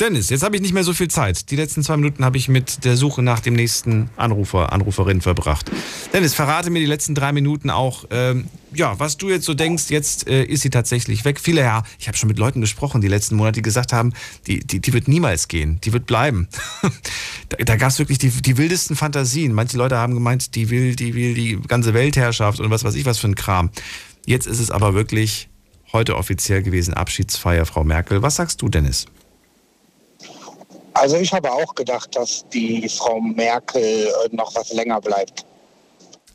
Dennis, 0.00 0.30
jetzt 0.30 0.42
habe 0.42 0.56
ich 0.56 0.62
nicht 0.62 0.72
mehr 0.72 0.82
so 0.82 0.94
viel 0.94 1.08
Zeit. 1.08 1.50
Die 1.50 1.56
letzten 1.56 1.82
zwei 1.82 1.98
Minuten 1.98 2.24
habe 2.24 2.38
ich 2.38 2.48
mit 2.48 2.86
der 2.86 2.96
Suche 2.96 3.22
nach 3.22 3.40
dem 3.40 3.52
nächsten 3.52 4.08
Anrufer, 4.16 4.72
Anruferin 4.72 5.20
verbracht. 5.20 5.70
Dennis, 6.14 6.32
verrate 6.32 6.70
mir 6.70 6.78
die 6.78 6.86
letzten 6.86 7.14
drei 7.14 7.32
Minuten 7.32 7.68
auch, 7.68 8.06
ähm, 8.10 8.46
ja, 8.72 8.98
was 8.98 9.18
du 9.18 9.28
jetzt 9.28 9.44
so 9.44 9.52
denkst, 9.52 9.90
jetzt 9.90 10.26
äh, 10.26 10.44
ist 10.44 10.62
sie 10.62 10.70
tatsächlich 10.70 11.26
weg. 11.26 11.38
Viele, 11.38 11.60
ja, 11.60 11.82
ich 11.98 12.08
habe 12.08 12.16
schon 12.16 12.28
mit 12.28 12.38
Leuten 12.38 12.62
gesprochen 12.62 13.02
die 13.02 13.08
letzten 13.08 13.36
Monate, 13.36 13.56
die 13.56 13.62
gesagt 13.62 13.92
haben, 13.92 14.14
die, 14.46 14.60
die, 14.60 14.80
die 14.80 14.92
wird 14.94 15.06
niemals 15.06 15.48
gehen, 15.48 15.78
die 15.84 15.92
wird 15.92 16.06
bleiben. 16.06 16.48
da 17.50 17.58
da 17.58 17.76
gab 17.76 17.90
es 17.90 17.98
wirklich 17.98 18.18
die, 18.18 18.30
die 18.30 18.56
wildesten 18.56 18.96
Fantasien. 18.96 19.52
Manche 19.52 19.76
Leute 19.76 19.98
haben 19.98 20.14
gemeint, 20.14 20.54
die 20.54 20.70
will, 20.70 20.96
die 20.96 21.14
will 21.14 21.34
die 21.34 21.58
ganze 21.68 21.92
Weltherrschaft 21.92 22.58
und 22.60 22.70
was 22.70 22.84
weiß 22.84 22.94
ich 22.94 23.04
was 23.04 23.18
für 23.18 23.28
ein 23.28 23.34
Kram. 23.34 23.68
Jetzt 24.24 24.46
ist 24.46 24.60
es 24.60 24.70
aber 24.70 24.94
wirklich 24.94 25.50
heute 25.92 26.16
offiziell 26.16 26.62
gewesen, 26.62 26.94
Abschiedsfeier, 26.94 27.66
Frau 27.66 27.84
Merkel. 27.84 28.22
Was 28.22 28.36
sagst 28.36 28.62
du, 28.62 28.70
Dennis? 28.70 29.06
Also 30.94 31.16
ich 31.16 31.32
habe 31.32 31.50
auch 31.50 31.74
gedacht, 31.74 32.14
dass 32.16 32.46
die 32.48 32.88
Frau 32.88 33.20
Merkel 33.20 33.82
äh, 33.82 34.34
noch 34.34 34.54
was 34.54 34.72
länger 34.72 35.00
bleibt. 35.00 35.44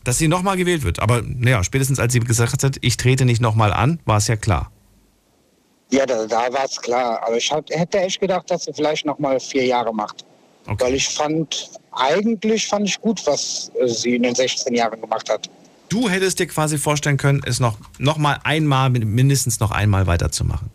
Dass 0.04 0.18
sie 0.18 0.28
nochmal 0.28 0.58
gewählt 0.58 0.84
wird. 0.84 1.00
Aber 1.00 1.22
naja, 1.24 1.64
spätestens 1.64 2.00
als 2.00 2.14
sie 2.14 2.20
gesagt 2.20 2.64
hat, 2.64 2.78
ich 2.82 2.98
trete 2.98 3.26
nicht 3.26 3.42
nochmal 3.42 3.74
an, 3.74 4.00
war 4.06 4.18
es 4.18 4.28
ja 4.28 4.36
klar. 4.36 4.72
Ja, 5.92 6.06
da, 6.06 6.26
da 6.26 6.52
war 6.54 6.66
es 6.66 6.82
klar. 6.82 7.22
Aber 7.26 7.38
ich 7.38 7.52
hab, 7.52 7.70
hätte 7.70 8.00
echt 8.00 8.20
gedacht, 8.20 8.50
dass 8.50 8.66
sie 8.66 8.74
vielleicht 8.74 9.06
noch 9.06 9.20
mal 9.20 9.40
vier 9.40 9.66
Jahre 9.66 9.94
macht. 9.94 10.26
Weil 10.66 10.96
ich 10.96 11.08
fand, 11.10 11.70
eigentlich 11.92 12.68
fand 12.68 12.88
ich 12.88 13.00
gut, 13.00 13.22
was 13.28 13.72
äh, 13.80 13.88
sie 13.88 14.16
in 14.16 14.24
den 14.24 14.36
16 14.36 14.74
Jahren 14.74 15.00
gemacht 15.00 15.30
hat. 15.30 15.50
Du 15.90 16.10
hättest 16.10 16.40
dir 16.40 16.48
quasi 16.48 16.78
vorstellen 16.78 17.18
können, 17.18 17.42
es 17.46 17.60
noch, 17.60 17.78
noch 18.00 18.18
mal 18.18 18.40
einmal, 18.44 18.90
mindestens 18.90 19.60
noch 19.60 19.72
einmal 19.72 20.08
weiterzumachen. 20.08 20.72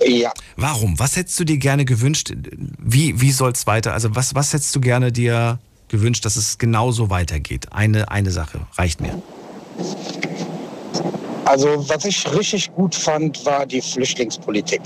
Ja. 0.00 0.32
Warum? 0.56 0.98
Was 0.98 1.16
hättest 1.16 1.38
du 1.38 1.44
dir 1.44 1.58
gerne 1.58 1.84
gewünscht? 1.84 2.32
Wie, 2.78 3.20
wie 3.20 3.32
soll 3.32 3.52
es 3.52 3.66
weiter? 3.66 3.92
Also 3.92 4.14
was, 4.14 4.34
was 4.34 4.52
hättest 4.52 4.74
du 4.74 4.80
gerne 4.80 5.12
dir 5.12 5.58
gewünscht, 5.88 6.24
dass 6.24 6.36
es 6.36 6.58
genauso 6.58 7.10
weitergeht? 7.10 7.66
Eine, 7.72 8.10
eine 8.10 8.30
Sache 8.30 8.66
reicht 8.76 9.00
mir. 9.00 9.20
Also 11.44 11.88
was 11.88 12.04
ich 12.04 12.32
richtig 12.32 12.72
gut 12.72 12.94
fand, 12.94 13.44
war 13.44 13.66
die 13.66 13.80
Flüchtlingspolitik. 13.80 14.80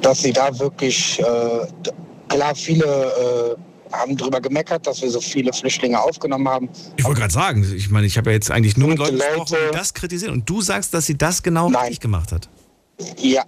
Dass 0.00 0.22
sie 0.22 0.32
da 0.32 0.56
wirklich, 0.58 1.18
äh, 1.18 1.66
klar, 2.28 2.54
viele 2.54 3.56
äh, 3.56 3.94
haben 3.94 4.16
drüber 4.16 4.40
gemeckert, 4.40 4.86
dass 4.86 5.02
wir 5.02 5.10
so 5.10 5.20
viele 5.20 5.52
Flüchtlinge 5.52 6.00
aufgenommen 6.00 6.48
haben. 6.48 6.68
Ich 6.96 7.04
wollte 7.04 7.20
gerade 7.20 7.32
sagen, 7.32 7.66
ich 7.74 7.90
meine, 7.90 8.06
ich 8.06 8.18
habe 8.18 8.30
ja 8.30 8.34
jetzt 8.34 8.50
eigentlich 8.50 8.76
nur 8.76 8.88
mit 8.88 8.98
Leuten 8.98 9.16
gesprochen, 9.16 9.56
die 9.70 9.76
das 9.76 9.94
kritisieren. 9.94 10.32
Und 10.34 10.48
du 10.48 10.60
sagst, 10.60 10.92
dass 10.94 11.06
sie 11.06 11.16
das 11.16 11.42
genau 11.42 11.68
richtig 11.68 12.00
gemacht 12.00 12.32
hat. 12.32 12.48
Ja, 13.18 13.44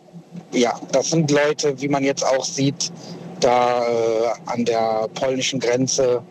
ja, 0.53 0.79
das 0.93 1.11
sind 1.11 1.31
Leute, 1.31 1.81
wie 1.81 1.89
man 1.89 2.05
jetzt 2.05 2.25
auch 2.25 2.45
sieht, 2.45 2.93
da 3.41 3.83
äh, 3.83 4.29
an 4.47 4.65
der 4.65 5.09
polnischen 5.15 5.61
Grenze. 5.61 6.23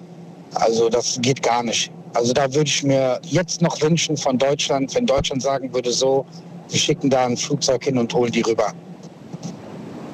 Also 0.56 0.90
das 0.90 1.19
geht 1.22 1.41
gar 1.44 1.64
nicht. 1.64 1.91
Also 2.14 2.34
da 2.34 2.53
würde 2.53 2.69
ich 2.69 2.82
mir 2.84 3.19
jetzt 3.23 3.61
noch 3.61 3.82
wünschen 3.82 4.15
von 4.15 4.38
Deutschland, 4.38 4.95
wenn 4.95 5.06
Deutschland 5.06 5.41
sagen 5.41 5.73
würde, 5.73 5.91
so, 5.91 6.26
wir 6.69 6.80
schicken 6.80 7.10
da 7.10 7.26
ein 7.26 7.38
Flugzeug 7.38 7.84
hin 7.84 7.98
und 7.98 8.14
holen 8.14 8.32
die 8.32 8.41
rüber. 8.41 8.73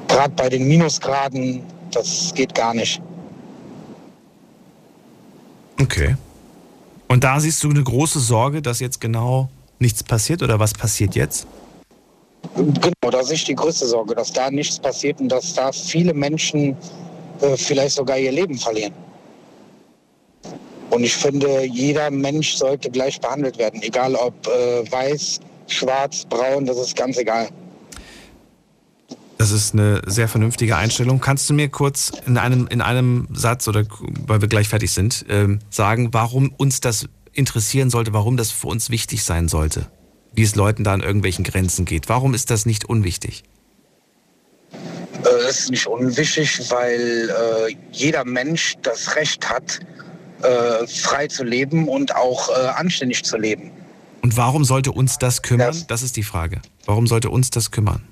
Gerade 0.07 0.33
bei 0.35 0.49
den 0.49 0.67
Minusgraden, 0.67 1.63
das 1.91 2.33
geht 2.33 2.53
gar 2.55 2.73
nicht. 2.73 3.01
Okay. 5.79 6.15
Und 7.07 7.23
da 7.23 7.39
siehst 7.39 7.63
du 7.63 7.69
eine 7.69 7.83
große 7.83 8.19
Sorge, 8.19 8.61
dass 8.61 8.79
jetzt 8.79 8.99
genau 8.99 9.49
nichts 9.79 10.03
passiert 10.03 10.41
oder 10.41 10.59
was 10.59 10.73
passiert 10.73 11.15
jetzt? 11.15 11.45
Genau, 12.55 13.11
da 13.11 13.21
da 13.21 13.27
sehe 13.27 13.35
ich 13.35 13.45
die 13.45 13.55
größte 13.55 13.85
Sorge, 13.85 14.15
dass 14.15 14.33
da 14.33 14.49
nichts 14.49 14.79
passiert 14.79 15.19
und 15.21 15.29
dass 15.29 15.53
da 15.53 15.71
viele 15.71 16.13
Menschen 16.13 16.75
äh, 17.41 17.55
vielleicht 17.55 17.95
sogar 17.95 18.17
ihr 18.17 18.31
Leben 18.31 18.57
verlieren. 18.57 18.93
Und 20.89 21.03
ich 21.03 21.15
finde, 21.15 21.63
jeder 21.65 22.09
Mensch 22.09 22.55
sollte 22.55 22.89
gleich 22.89 23.21
behandelt 23.21 23.57
werden, 23.57 23.81
egal 23.83 24.15
ob 24.15 24.33
äh, 24.47 24.91
weiß, 24.91 25.39
schwarz, 25.67 26.25
braun, 26.25 26.65
das 26.65 26.77
ist 26.77 26.95
ganz 26.95 27.17
egal. 27.17 27.47
Das 29.37 29.51
ist 29.51 29.73
eine 29.73 30.01
sehr 30.05 30.27
vernünftige 30.27 30.75
Einstellung. 30.75 31.19
Kannst 31.19 31.49
du 31.49 31.53
mir 31.53 31.69
kurz 31.69 32.11
in 32.25 32.37
einem, 32.37 32.67
in 32.67 32.81
einem 32.81 33.27
Satz 33.31 33.67
oder 33.67 33.85
weil 34.27 34.41
wir 34.41 34.47
gleich 34.47 34.67
fertig 34.67 34.91
sind, 34.91 35.25
ähm, 35.29 35.59
sagen, 35.69 36.09
warum 36.11 36.53
uns 36.57 36.81
das 36.81 37.07
interessieren 37.33 37.89
sollte, 37.89 38.13
warum 38.13 38.35
das 38.35 38.51
für 38.51 38.67
uns 38.67 38.89
wichtig 38.89 39.23
sein 39.23 39.47
sollte? 39.47 39.87
Wie 40.33 40.43
es 40.43 40.55
Leuten 40.55 40.83
da 40.83 40.93
an 40.93 41.01
irgendwelchen 41.01 41.43
Grenzen 41.43 41.85
geht. 41.85 42.09
Warum 42.09 42.33
ist 42.33 42.49
das 42.49 42.65
nicht 42.65 42.85
unwichtig? 42.85 43.43
Äh, 44.71 45.29
es 45.49 45.61
ist 45.61 45.71
nicht 45.71 45.87
unwichtig, 45.87 46.71
weil 46.71 47.29
äh, 47.29 47.75
jeder 47.91 48.23
Mensch 48.23 48.75
das 48.81 49.15
Recht 49.15 49.49
hat, 49.49 49.79
äh, 50.41 50.87
frei 50.87 51.27
zu 51.27 51.43
leben 51.43 51.87
und 51.87 52.15
auch 52.15 52.49
äh, 52.49 52.67
anständig 52.67 53.23
zu 53.23 53.37
leben. 53.37 53.71
Und 54.21 54.37
warum 54.37 54.63
sollte 54.63 54.91
uns 54.91 55.17
das 55.17 55.41
kümmern? 55.41 55.67
Das, 55.67 55.87
das 55.87 56.01
ist 56.01 56.15
die 56.15 56.23
Frage. 56.23 56.61
Warum 56.85 57.07
sollte 57.07 57.29
uns 57.29 57.49
das 57.49 57.71
kümmern? 57.71 58.07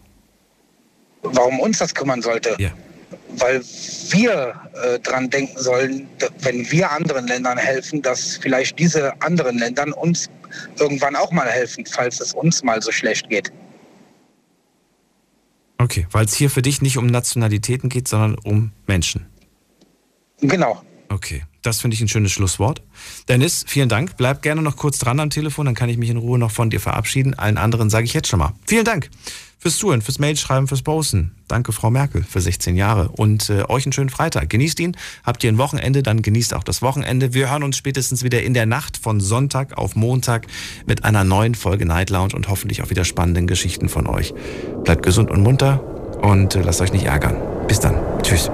warum 1.23 1.59
uns 1.59 1.79
das 1.79 1.93
kümmern 1.93 2.21
sollte. 2.21 2.55
Ja. 2.59 2.71
Weil 3.37 3.61
wir 4.09 4.55
äh, 4.83 4.99
dran 4.99 5.29
denken 5.29 5.57
sollen, 5.59 6.07
wenn 6.39 6.69
wir 6.71 6.91
anderen 6.91 7.27
Ländern 7.27 7.57
helfen, 7.57 8.01
dass 8.01 8.37
vielleicht 8.37 8.77
diese 8.79 9.19
anderen 9.21 9.57
Ländern 9.57 9.93
uns 9.93 10.29
irgendwann 10.79 11.15
auch 11.15 11.31
mal 11.31 11.47
helfen, 11.47 11.85
falls 11.85 12.19
es 12.19 12.33
uns 12.33 12.63
mal 12.63 12.81
so 12.81 12.91
schlecht 12.91 13.29
geht. 13.29 13.51
Okay, 15.77 16.07
weil 16.11 16.25
es 16.25 16.35
hier 16.35 16.49
für 16.49 16.61
dich 16.61 16.81
nicht 16.81 16.97
um 16.97 17.07
Nationalitäten 17.07 17.89
geht, 17.89 18.07
sondern 18.07 18.35
um 18.43 18.71
Menschen. 18.85 19.25
Genau. 20.41 20.81
Okay, 21.09 21.43
das 21.61 21.81
finde 21.81 21.95
ich 21.95 22.01
ein 22.01 22.07
schönes 22.07 22.31
Schlusswort. 22.31 22.81
Dennis, 23.27 23.65
vielen 23.67 23.89
Dank. 23.89 24.15
Bleib 24.17 24.41
gerne 24.41 24.61
noch 24.61 24.77
kurz 24.77 24.99
dran 24.99 25.19
am 25.19 25.29
Telefon, 25.29 25.65
dann 25.65 25.75
kann 25.75 25.89
ich 25.89 25.97
mich 25.97 26.09
in 26.09 26.17
Ruhe 26.17 26.39
noch 26.39 26.51
von 26.51 26.69
dir 26.69 26.79
verabschieden. 26.79 27.33
Allen 27.33 27.57
anderen 27.57 27.89
sage 27.89 28.05
ich 28.05 28.13
jetzt 28.13 28.27
schon 28.27 28.39
mal. 28.39 28.53
Vielen 28.65 28.85
Dank 28.85 29.09
fürs 29.59 29.77
Zuhören, 29.77 30.01
fürs 30.01 30.19
Mailschreiben, 30.19 30.67
fürs 30.67 30.81
Posten. 30.81 31.35
Danke, 31.47 31.73
Frau 31.73 31.91
Merkel, 31.91 32.23
für 32.23 32.39
16 32.39 32.75
Jahre. 32.75 33.09
Und 33.09 33.49
äh, 33.49 33.63
euch 33.67 33.85
einen 33.85 33.93
schönen 33.93 34.09
Freitag. 34.09 34.49
Genießt 34.49 34.79
ihn. 34.79 34.95
Habt 35.23 35.43
ihr 35.43 35.51
ein 35.51 35.57
Wochenende, 35.57 36.01
dann 36.01 36.21
genießt 36.21 36.53
auch 36.53 36.63
das 36.63 36.81
Wochenende. 36.81 37.33
Wir 37.33 37.51
hören 37.51 37.63
uns 37.63 37.77
spätestens 37.77 38.23
wieder 38.23 38.41
in 38.41 38.53
der 38.53 38.65
Nacht 38.65 38.97
von 38.97 39.19
Sonntag 39.19 39.77
auf 39.77 39.95
Montag 39.95 40.47
mit 40.87 41.03
einer 41.03 41.23
neuen 41.23 41.55
Folge 41.55 41.85
Night 41.85 42.09
Lounge 42.09 42.35
und 42.35 42.47
hoffentlich 42.47 42.81
auch 42.81 42.89
wieder 42.89 43.03
spannenden 43.03 43.47
Geschichten 43.47 43.89
von 43.89 44.07
euch. 44.07 44.33
Bleibt 44.85 45.03
gesund 45.03 45.29
und 45.29 45.43
munter 45.43 45.83
und 46.21 46.55
äh, 46.55 46.61
lasst 46.61 46.81
euch 46.81 46.93
nicht 46.93 47.05
ärgern. 47.05 47.35
Bis 47.67 47.79
dann. 47.79 47.95
Tschüss. 48.23 48.49